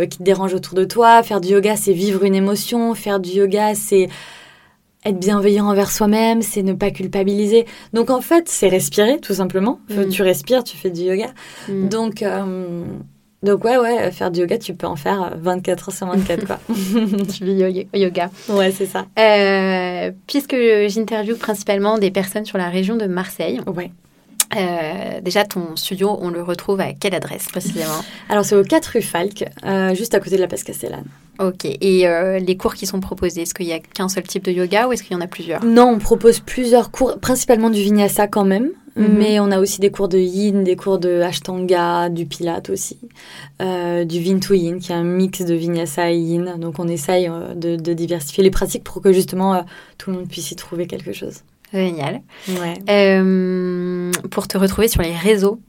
qui 0.07 0.19
te 0.19 0.23
dérange 0.23 0.55
autour 0.55 0.75
de 0.75 0.85
toi. 0.85 1.23
Faire 1.23 1.41
du 1.41 1.49
yoga, 1.49 1.75
c'est 1.77 1.95
vivre 1.95 2.23
une 2.23 2.35
émotion. 2.35 2.95
Faire 2.95 3.19
du 3.19 3.31
yoga, 3.31 3.75
c'est 3.75 4.09
être 5.05 5.19
bienveillant 5.19 5.67
envers 5.67 5.91
soi-même, 5.91 6.43
c'est 6.43 6.63
ne 6.63 6.75
pas 6.75 6.91
culpabiliser. 6.91 7.65
Donc 7.95 8.11
en 8.11 8.21
fait, 8.21 8.49
c'est 8.49 8.69
respirer 8.69 9.19
tout 9.19 9.35
simplement. 9.35 9.81
Mm. 9.89 10.11
Tu 10.11 10.23
respires, 10.23 10.63
tu 10.63 10.77
fais 10.77 10.91
du 10.91 11.03
yoga. 11.03 11.31
Mm. 11.69 11.89
Donc 11.89 12.23
donc 13.43 13.65
ouais, 13.65 13.79
ouais, 13.79 14.11
faire 14.11 14.31
du 14.31 14.41
yoga, 14.41 14.59
tu 14.59 14.75
peux 14.75 14.87
en 14.87 14.97
faire 14.97 15.33
24 15.39 15.89
heures 15.89 15.95
sur 15.95 16.07
24, 16.07 16.47
quoi. 16.47 16.59
tu 16.69 17.45
vis 17.45 17.87
yoga. 17.95 18.31
Ouais, 18.51 18.71
c'est 18.71 18.85
ça. 18.85 19.07
Euh, 19.19 20.13
puisque 20.27 20.57
j'interviewe 20.89 21.37
principalement 21.37 21.97
des 21.97 22.11
personnes 22.11 22.45
sur 22.45 22.59
la 22.59 22.69
région 22.69 22.97
de 22.97 23.07
Marseille. 23.07 23.61
Ouais. 23.67 23.93
Euh, 24.57 25.21
déjà, 25.23 25.45
ton 25.45 25.75
studio, 25.77 26.19
on 26.21 26.29
le 26.29 26.43
retrouve 26.43 26.81
à 26.81 26.93
quelle 26.93 27.15
adresse 27.15 27.47
précisément? 27.47 28.05
Alors, 28.29 28.45
c'est 28.45 28.57
au 28.57 28.65
4 28.65 28.87
rue 28.87 29.03
Falk, 29.03 29.45
euh, 29.65 29.95
juste 29.95 30.15
à 30.15 30.21
côté 30.21 30.37
de 30.37 30.41
la 30.43 30.49
Place 30.49 30.65
Castellane. 30.65 31.07
Ok. 31.39 31.65
Et 31.65 32.07
les 32.41 32.57
cours 32.59 32.75
qui 32.75 32.85
sont 32.85 33.01
proposés, 33.01 33.43
est-ce 33.43 33.55
qu'il 33.55 33.67
n'y 33.67 33.73
a 33.73 33.79
qu'un 33.79 34.11
seul 34.11 34.25
type 34.25 34.45
de 34.45 34.53
yoga 34.53 34.87
ou 34.87 34.93
est-ce 34.93 35.03
qu'il 35.03 35.13
y 35.13 35.17
en 35.17 35.23
a 35.23 35.27
plusieurs? 35.27 35.65
Non, 35.65 35.89
on 35.89 35.99
propose 35.99 36.41
plusieurs 36.41 36.91
cours, 36.91 37.19
principalement 37.19 37.71
du 37.71 37.81
vinyasa 37.81 38.27
quand 38.27 38.45
même. 38.45 38.71
Mhm. 38.97 39.19
Mais 39.19 39.41
on 39.41 39.51
a 39.51 39.59
aussi 39.59 39.81
des 39.81 39.91
cours 39.91 40.09
de 40.09 40.19
yin, 40.19 40.65
des 40.65 40.77
cours 40.77 40.99
de 40.99 41.21
ashtanga, 41.21 42.09
du 42.09 42.27
pilate 42.27 42.71
aussi, 42.71 42.99
euh, 43.63 44.05
du 44.05 44.23
vin 44.23 44.39
to 44.39 44.55
yin, 44.55 44.79
qui 44.81 44.93
est 44.93 44.95
un 44.95 45.05
mix 45.05 45.45
de 45.45 45.55
vinyasa 45.55 46.11
et 46.11 46.19
yin. 46.19 46.57
Donc 46.59 46.79
on 46.79 46.89
essaye 46.89 47.29
euh, 47.29 47.55
de, 47.55 47.93
diversifier 47.93 48.43
les 48.43 48.51
pratiques 48.51 48.85
pour 48.85 49.01
que 49.03 49.13
justement 49.13 49.55
euh, 49.55 49.61
tout 49.99 50.11
le 50.11 50.19
monde 50.19 50.29
puisse 50.29 50.51
y 50.51 50.57
trouver 50.57 50.87
quelque 50.87 51.13
chose. 51.13 51.41
Génial. 51.73 52.23
Ouais. 52.49 52.75
pour 54.31 54.49
te 54.49 54.59
retrouver 54.59 54.89
sur 54.89 55.03
les 55.03 55.15
réseaux. 55.15 55.61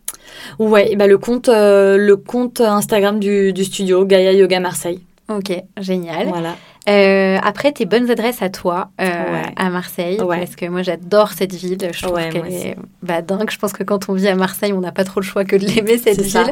Ouais, 0.58 0.96
bah 0.96 1.06
le 1.06 1.20
compte, 1.20 1.48
le 1.48 2.16
compte 2.16 2.60
Instagram 2.60 3.20
du, 3.20 3.54
du 3.54 3.64
studio 3.64 4.04
Gaia 4.06 4.34
Yoga 4.34 4.60
Marseille. 4.60 5.02
Ok, 5.30 5.54
génial. 5.80 6.28
Voilà. 6.28 6.56
Euh, 6.92 7.40
après, 7.44 7.72
tes 7.72 7.86
bonnes 7.86 8.10
adresses 8.10 8.42
à 8.42 8.50
toi, 8.50 8.90
euh, 9.00 9.44
à 9.56 9.70
Marseille, 9.70 10.18
parce 10.18 10.56
que 10.56 10.66
moi 10.66 10.82
j'adore 10.82 11.32
cette 11.32 11.54
ville. 11.54 11.78
Je 11.94 12.02
trouve 12.02 12.18
qu'elle 12.30 12.52
est 12.52 12.76
bah, 13.02 13.22
dingue. 13.22 13.50
Je 13.50 13.58
pense 13.58 13.74
que 13.74 13.84
quand 13.84 14.10
on 14.10 14.14
vit 14.14 14.28
à 14.28 14.36
Marseille, 14.36 14.74
on 14.74 14.82
n'a 14.82 14.92
pas 14.92 15.04
trop 15.04 15.20
le 15.20 15.26
choix 15.26 15.46
que 15.46 15.56
de 15.56 15.66
l'aimer 15.66 15.98
cette 15.98 16.22
ville. 16.22 16.52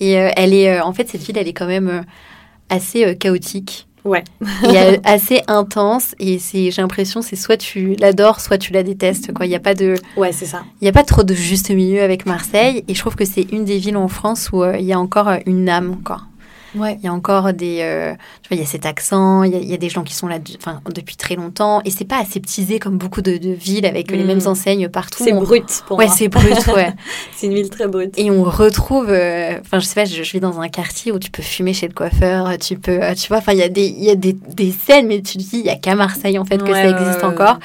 Et 0.00 0.18
euh, 0.18 0.30
elle 0.36 0.54
est, 0.54 0.80
en 0.80 0.92
fait, 0.92 1.08
cette 1.08 1.22
ville, 1.22 1.38
elle 1.38 1.48
est 1.48 1.52
quand 1.52 1.66
même 1.66 2.04
assez 2.68 3.16
chaotique. 3.16 3.86
Ouais. 4.04 4.22
et 4.72 4.78
assez 5.04 5.42
intense. 5.48 6.14
Et 6.18 6.38
j'ai 6.38 6.70
l'impression, 6.78 7.20
c'est 7.20 7.36
soit 7.36 7.56
tu 7.56 7.94
l'adores, 7.96 8.40
soit 8.40 8.58
tu 8.58 8.72
la 8.72 8.82
détestes. 8.82 9.32
Quoi. 9.34 9.46
Il 9.46 9.50
n'y 9.50 9.56
a 9.56 9.60
pas 9.60 9.74
de. 9.74 9.96
Ouais, 10.16 10.32
c'est 10.32 10.46
ça. 10.46 10.62
Il 10.80 10.84
n'y 10.84 10.88
a 10.88 10.92
pas 10.92 11.04
trop 11.04 11.24
de 11.24 11.34
juste 11.34 11.70
milieu 11.70 12.02
avec 12.02 12.24
Marseille. 12.26 12.84
Et 12.88 12.94
je 12.94 13.00
trouve 13.00 13.16
que 13.16 13.24
c'est 13.24 13.46
une 13.52 13.64
des 13.64 13.78
villes 13.78 13.96
en 13.96 14.08
France 14.08 14.50
où 14.52 14.64
il 14.64 14.84
y 14.84 14.92
a 14.92 15.00
encore 15.00 15.30
une 15.46 15.68
âme, 15.68 16.00
quoi. 16.04 16.22
Ouais. 16.74 16.96
Il 17.00 17.04
y 17.04 17.08
a 17.08 17.12
encore 17.12 17.52
des, 17.52 17.78
euh, 17.80 18.12
tu 18.42 18.48
vois, 18.48 18.56
il 18.56 18.60
y 18.60 18.62
a 18.62 18.66
cet 18.66 18.86
accent, 18.86 19.42
il 19.42 19.64
y 19.64 19.74
a, 19.74 19.76
des 19.76 19.88
gens 19.88 20.02
qui 20.02 20.14
sont 20.14 20.26
là, 20.26 20.38
enfin, 20.56 20.80
depuis 20.94 21.16
très 21.16 21.34
longtemps, 21.34 21.80
et 21.84 21.90
c'est 21.90 22.04
pas 22.04 22.18
aseptisé 22.18 22.78
comme 22.78 22.98
beaucoup 22.98 23.22
de, 23.22 23.30
villes 23.30 23.86
avec 23.86 24.10
les 24.10 24.24
mêmes 24.24 24.42
mm. 24.42 24.48
enseignes 24.48 24.88
partout. 24.88 25.22
C'est 25.24 25.32
brut 25.32 25.82
pour 25.86 25.98
ouais, 25.98 26.06
moi. 26.06 26.12
Ouais, 26.12 26.18
c'est 26.18 26.28
brut, 26.28 26.66
ouais. 26.68 26.92
c'est 27.36 27.46
une 27.46 27.54
ville 27.54 27.70
très 27.70 27.86
brute. 27.86 28.18
Et 28.18 28.30
on 28.30 28.42
retrouve, 28.42 29.08
euh, 29.08 29.58
enfin, 29.60 29.78
je 29.78 29.86
sais 29.86 29.94
pas, 29.94 30.04
je, 30.04 30.20
vis 30.22 30.40
dans 30.40 30.60
un 30.60 30.68
quartier 30.68 31.12
où 31.12 31.18
tu 31.18 31.30
peux 31.30 31.42
fumer 31.42 31.72
chez 31.72 31.88
le 31.88 31.94
coiffeur, 31.94 32.56
tu 32.58 32.76
peux, 32.76 33.02
euh, 33.02 33.14
tu 33.14 33.28
vois, 33.28 33.38
enfin, 33.38 33.52
il 33.52 33.58
y 33.58 33.62
a 33.62 33.68
des, 33.68 33.86
il 33.86 34.04
y 34.04 34.10
a 34.10 34.16
des, 34.16 34.32
des 34.32 34.72
scènes, 34.72 35.06
mais 35.06 35.22
tu 35.22 35.38
te 35.38 35.42
dis, 35.42 35.60
il 35.60 35.66
y 35.66 35.70
a 35.70 35.76
qu'à 35.76 35.94
Marseille 35.94 36.38
en 36.38 36.44
fait 36.44 36.58
que 36.62 36.72
ça 36.72 36.88
existe 36.88 37.24
encore. 37.24 37.58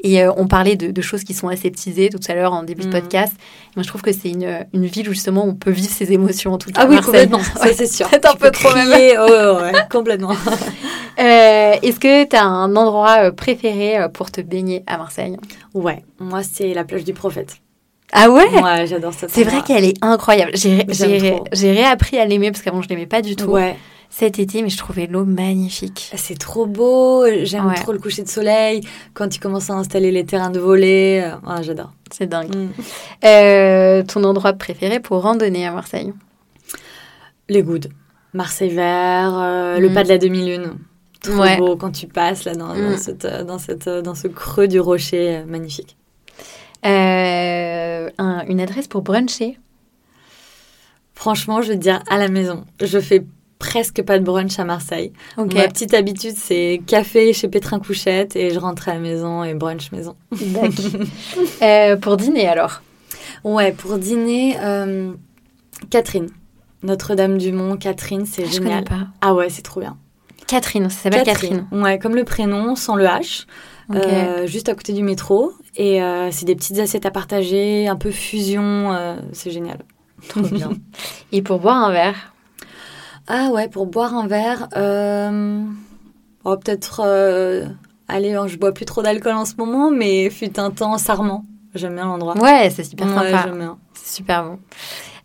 Et 0.00 0.22
euh, 0.22 0.32
on 0.36 0.46
parlait 0.46 0.76
de, 0.76 1.02
choses 1.02 1.24
qui 1.24 1.34
sont 1.34 1.48
aseptisées 1.48 2.08
tout 2.08 2.20
à 2.28 2.34
l'heure 2.34 2.52
en 2.52 2.62
début 2.62 2.82
de 2.82 2.88
mm. 2.88 2.92
podcast. 2.92 3.34
Moi, 3.76 3.82
je 3.82 3.88
trouve 3.88 4.02
que 4.02 4.12
c'est 4.12 4.28
une, 4.28 4.66
une, 4.72 4.86
ville 4.86 5.08
où 5.08 5.12
justement 5.12 5.44
on 5.44 5.54
peut 5.54 5.70
vivre 5.70 5.92
ses 5.92 6.12
émotions 6.12 6.52
en 6.52 6.58
tout 6.58 6.70
cas. 6.70 6.82
Ah 6.82 6.86
oui, 6.88 7.00
complètement, 7.00 7.42
ça 7.42 7.72
c'est 7.72 7.86
sûr. 7.86 8.08
C'est 8.10 8.24
un 8.24 8.34
peu 8.34 8.50
trop 8.50 8.72
même. 8.74 8.86
Oh, 9.18 9.58
ouais, 9.60 9.72
complètement. 9.90 10.34
Euh, 11.18 11.72
est-ce 11.80 11.98
que 11.98 12.24
tu 12.24 12.36
as 12.36 12.44
un 12.44 12.76
endroit 12.76 13.24
euh, 13.24 13.30
préféré 13.32 13.96
pour 14.12 14.30
te 14.30 14.42
baigner 14.42 14.84
à 14.86 14.98
Marseille? 14.98 15.38
Ouais, 15.72 16.04
moi 16.18 16.42
c'est 16.42 16.74
la 16.74 16.84
plage 16.84 17.04
du 17.04 17.14
prophète. 17.14 17.56
Ah 18.12 18.28
ouais? 18.28 18.44
Ouais, 18.62 18.86
j'adore 18.86 19.14
cette 19.14 19.30
C'est 19.30 19.44
vrai 19.44 19.62
qu'elle 19.62 19.86
est 19.86 19.96
incroyable. 20.02 20.52
J'ai 20.54 21.70
réappris 21.72 22.18
à 22.18 22.26
l'aimer 22.26 22.50
parce 22.50 22.62
qu'avant 22.62 22.82
je 22.82 22.90
l'aimais 22.90 23.06
pas 23.06 23.22
du 23.22 23.34
tout. 23.34 23.46
Ouais 23.46 23.76
cet 24.10 24.38
été, 24.38 24.62
mais 24.62 24.68
je 24.68 24.76
trouvais 24.76 25.06
l'eau 25.06 25.24
magnifique. 25.24 26.10
C'est 26.16 26.38
trop 26.38 26.66
beau, 26.66 27.26
j'aime 27.42 27.72
trop 27.74 27.92
le 27.92 27.98
coucher 27.98 28.22
de 28.22 28.28
soleil, 28.28 28.80
quand 29.14 29.28
tu 29.28 29.40
commences 29.40 29.70
à 29.70 29.74
installer 29.74 30.10
les 30.10 30.24
terrains 30.24 30.50
de 30.50 30.60
volley, 30.60 31.22
euh, 31.24 31.36
ah, 31.46 31.62
j'adore. 31.62 31.92
C'est 32.10 32.26
dingue. 32.26 32.54
Mm. 32.54 32.68
Euh, 33.24 34.02
ton 34.04 34.24
endroit 34.24 34.52
préféré 34.52 35.00
pour 35.00 35.22
randonner 35.22 35.66
à 35.66 35.72
Marseille? 35.72 36.12
Les 37.48 37.62
Goudes. 37.62 37.88
Marseille 38.32 38.70
vert, 38.70 39.34
euh, 39.34 39.78
le 39.78 39.90
mm. 39.90 39.94
pas 39.94 40.04
de 40.04 40.08
la 40.08 40.18
demi-lune. 40.18 40.78
Trop 41.20 41.56
beau 41.58 41.76
quand 41.76 41.90
tu 41.90 42.06
passes 42.06 42.44
là 42.44 42.54
dans, 42.54 42.74
mm. 42.74 42.96
cette, 42.98 43.26
dans, 43.26 43.58
cette, 43.58 43.88
dans 43.88 44.14
ce 44.14 44.28
creux 44.28 44.68
du 44.68 44.80
rocher, 44.80 45.42
magnifique. 45.46 45.96
une 46.84 48.60
adresse 48.60 48.86
pour 48.86 49.02
bruncher? 49.02 49.58
Franchement, 51.14 51.62
je 51.62 51.70
veux 51.72 51.78
dire 51.78 52.02
à 52.08 52.18
la 52.18 52.28
maison. 52.28 52.64
Je 52.80 53.00
fais 53.00 53.24
presque 53.58 54.02
pas 54.02 54.18
de 54.18 54.24
brunch 54.24 54.58
à 54.58 54.64
Marseille. 54.64 55.12
Ma 55.36 55.68
petite 55.68 55.94
habitude, 55.94 56.34
c'est 56.36 56.80
café 56.86 57.32
chez 57.32 57.48
Pétrin 57.48 57.80
Couchette 57.80 58.36
et 58.36 58.50
je 58.50 58.58
rentre 58.58 58.88
à 58.88 58.94
la 58.94 59.00
maison 59.00 59.44
et 59.44 59.54
brunch 59.54 59.92
maison. 59.92 60.16
euh, 61.62 61.96
pour 61.96 62.16
dîner 62.16 62.46
alors 62.46 62.82
Ouais, 63.44 63.72
pour 63.72 63.98
dîner, 63.98 64.56
euh, 64.60 65.12
Catherine. 65.90 66.28
Notre-Dame-du-Mont, 66.82 67.76
Catherine, 67.76 68.26
c'est 68.26 68.46
génial. 68.46 68.84
Je 68.84 68.90
pas. 68.90 69.06
Ah 69.20 69.34
ouais, 69.34 69.48
c'est 69.48 69.62
trop 69.62 69.80
bien. 69.80 69.96
Catherine, 70.46 70.88
ça 70.90 71.04
s'appelle 71.04 71.24
Catherine. 71.24 71.64
Catherine. 71.64 71.82
Ouais, 71.82 71.98
comme 71.98 72.14
le 72.14 72.24
prénom, 72.24 72.76
sans 72.76 72.94
le 72.94 73.04
H. 73.04 73.46
Euh, 73.94 74.46
juste 74.46 74.68
à 74.68 74.74
côté 74.74 74.92
du 74.92 75.02
métro. 75.02 75.52
Et 75.76 76.02
euh, 76.02 76.30
c'est 76.30 76.44
des 76.44 76.54
petites 76.54 76.78
assiettes 76.78 77.06
à 77.06 77.10
partager, 77.10 77.88
un 77.88 77.96
peu 77.96 78.10
fusion. 78.10 79.16
c'est 79.32 79.50
génial. 79.50 79.78
Trop 80.28 80.40
bien. 80.52 80.70
et 81.32 81.42
pour 81.42 81.58
boire 81.60 81.76
un 81.84 81.92
verre 81.92 82.32
ah 83.26 83.50
ouais, 83.52 83.68
pour 83.68 83.86
boire 83.86 84.14
un 84.14 84.26
verre, 84.26 84.68
euh... 84.76 85.62
oh, 86.44 86.56
peut-être... 86.56 87.02
Euh... 87.04 87.66
Allez, 88.08 88.34
hein, 88.34 88.46
je 88.46 88.56
bois 88.56 88.72
plus 88.72 88.84
trop 88.84 89.02
d'alcool 89.02 89.34
en 89.34 89.44
ce 89.44 89.54
moment, 89.56 89.90
mais 89.90 90.30
fut 90.30 90.60
un 90.60 90.70
temps 90.70 90.96
Sarment. 90.96 91.44
J'aime 91.74 91.94
bien 91.94 92.04
l'endroit. 92.04 92.36
Ouais, 92.38 92.70
c'est 92.70 92.84
super 92.84 93.08
sympa. 93.08 93.48
C'est 93.94 94.16
super 94.16 94.44
bon. 94.44 94.58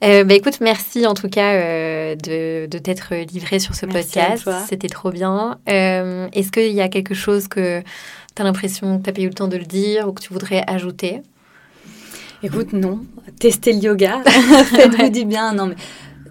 Euh, 0.03 0.23
bah, 0.23 0.33
écoute, 0.33 0.59
merci 0.61 1.05
en 1.05 1.13
tout 1.13 1.29
cas 1.29 1.53
euh, 1.53 2.15
de, 2.15 2.65
de 2.65 2.77
t'être 2.79 3.13
livré 3.15 3.59
sur 3.59 3.75
ce 3.75 3.85
podcast. 3.85 4.49
C'était 4.67 4.89
trop 4.89 5.11
bien. 5.11 5.59
Euh, 5.69 6.27
Est-ce 6.33 6.51
qu'il 6.51 6.71
y 6.71 6.81
a 6.81 6.89
quelque 6.89 7.13
chose 7.13 7.47
que 7.47 7.81
tu 8.35 8.41
as 8.41 8.43
l'impression 8.43 8.97
que 8.97 9.03
tu 9.03 9.09
n'as 9.09 9.13
pas 9.13 9.21
eu 9.21 9.27
le 9.27 9.33
temps 9.33 9.47
de 9.47 9.57
le 9.57 9.65
dire 9.65 10.07
ou 10.07 10.13
que 10.13 10.21
tu 10.21 10.33
voudrais 10.33 10.63
ajouter? 10.65 11.21
Écoute, 12.41 12.73
non. 12.73 13.01
Tester 13.39 13.73
le 13.73 13.79
yoga. 13.79 14.21
Faites-vous 14.25 15.09
du 15.09 15.25
bien. 15.25 15.53
Non, 15.53 15.67
mais 15.67 15.75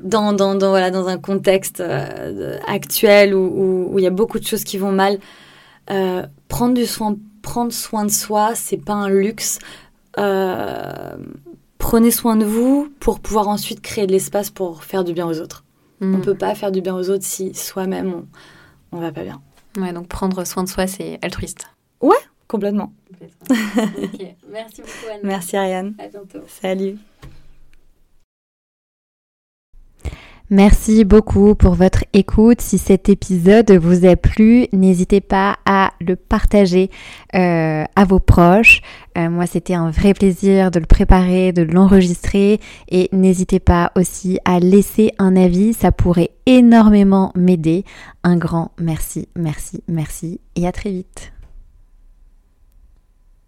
dans, 0.02 0.32
dans, 0.32 0.55
dans, 0.55 0.70
voilà, 0.70 0.90
dans 0.90 1.09
un 1.09 1.18
contexte 1.18 1.81
euh, 1.81 2.59
actuel 2.66 3.35
où 3.35 3.94
il 3.98 4.02
y 4.02 4.06
a 4.06 4.10
beaucoup 4.10 4.39
de 4.39 4.47
choses 4.47 4.64
qui 4.64 4.78
vont 4.78 4.93
mal, 4.93 5.18
euh, 5.90 6.24
prendre, 6.48 6.74
du 6.74 6.86
soin, 6.86 7.16
prendre 7.43 7.72
soin 7.72 8.05
de 8.05 8.10
soi, 8.10 8.55
c'est 8.55 8.77
pas 8.77 8.94
un 8.94 9.09
luxe. 9.09 9.59
Euh, 10.18 11.16
prenez 11.78 12.10
soin 12.10 12.36
de 12.36 12.44
vous 12.44 12.93
pour 13.01 13.20
pouvoir 13.20 13.48
ensuite 13.48 13.81
créer 13.81 14.06
de 14.06 14.12
l'espace 14.12 14.51
pour 14.51 14.85
faire 14.85 15.05
du 15.05 15.12
bien 15.12 15.27
aux 15.27 15.40
autres. 15.40 15.64
On 16.02 16.06
ne 16.06 16.22
peut 16.22 16.35
pas 16.35 16.55
faire 16.55 16.72
du 16.72 16.81
bien 16.81 16.97
aux 16.97 17.10
autres 17.10 17.24
si 17.24 17.52
soi-même 17.52 18.14
on, 18.14 18.97
on 18.97 19.01
va 19.01 19.12
pas 19.12 19.22
bien. 19.22 19.43
Ouais, 19.77 19.93
donc 19.93 20.09
prendre 20.09 20.44
soin 20.47 20.64
de 20.64 20.68
soi, 20.68 20.86
c'est 20.86 21.18
altruiste. 21.20 21.66
Ouais, 22.01 22.16
complètement. 22.48 22.94
Merci 24.51 24.81
beaucoup 24.81 25.12
Anne. 25.12 25.20
Merci 25.22 25.56
Ariane. 25.56 25.94
À 25.98 26.09
bientôt. 26.09 26.40
Salut. 26.48 26.97
Merci 30.52 31.05
beaucoup 31.05 31.55
pour 31.55 31.74
votre 31.74 32.05
écoute. 32.12 32.60
Si 32.60 32.77
cet 32.77 33.09
épisode 33.09 33.70
vous 33.70 34.05
a 34.05 34.16
plu, 34.16 34.66
n'hésitez 34.72 35.20
pas 35.20 35.59
à 35.64 35.93
le 36.01 36.16
partager 36.16 36.90
euh, 37.36 37.85
à 37.94 38.05
vos 38.05 38.18
proches. 38.18 38.82
Euh, 39.16 39.31
moi, 39.31 39.47
c'était 39.47 39.74
un 39.74 39.93
vrai 39.93 40.12
plaisir 40.12 40.72
de 40.72 40.81
le 40.81 40.86
préparer, 40.86 41.52
de 41.52 41.62
l'enregistrer. 41.62 42.59
Et 42.89 43.09
n'hésitez 43.12 43.60
pas 43.60 43.93
aussi 43.94 44.40
à 44.44 44.59
laisser 44.59 45.12
un 45.18 45.36
avis. 45.36 45.72
Ça 45.72 45.93
pourrait 45.93 46.31
énormément 46.47 47.31
m'aider. 47.36 47.85
Un 48.24 48.36
grand 48.36 48.72
merci, 48.77 49.28
merci, 49.36 49.85
merci. 49.86 50.40
Et 50.56 50.66
à 50.66 50.72
très 50.72 50.90
vite. 50.90 51.32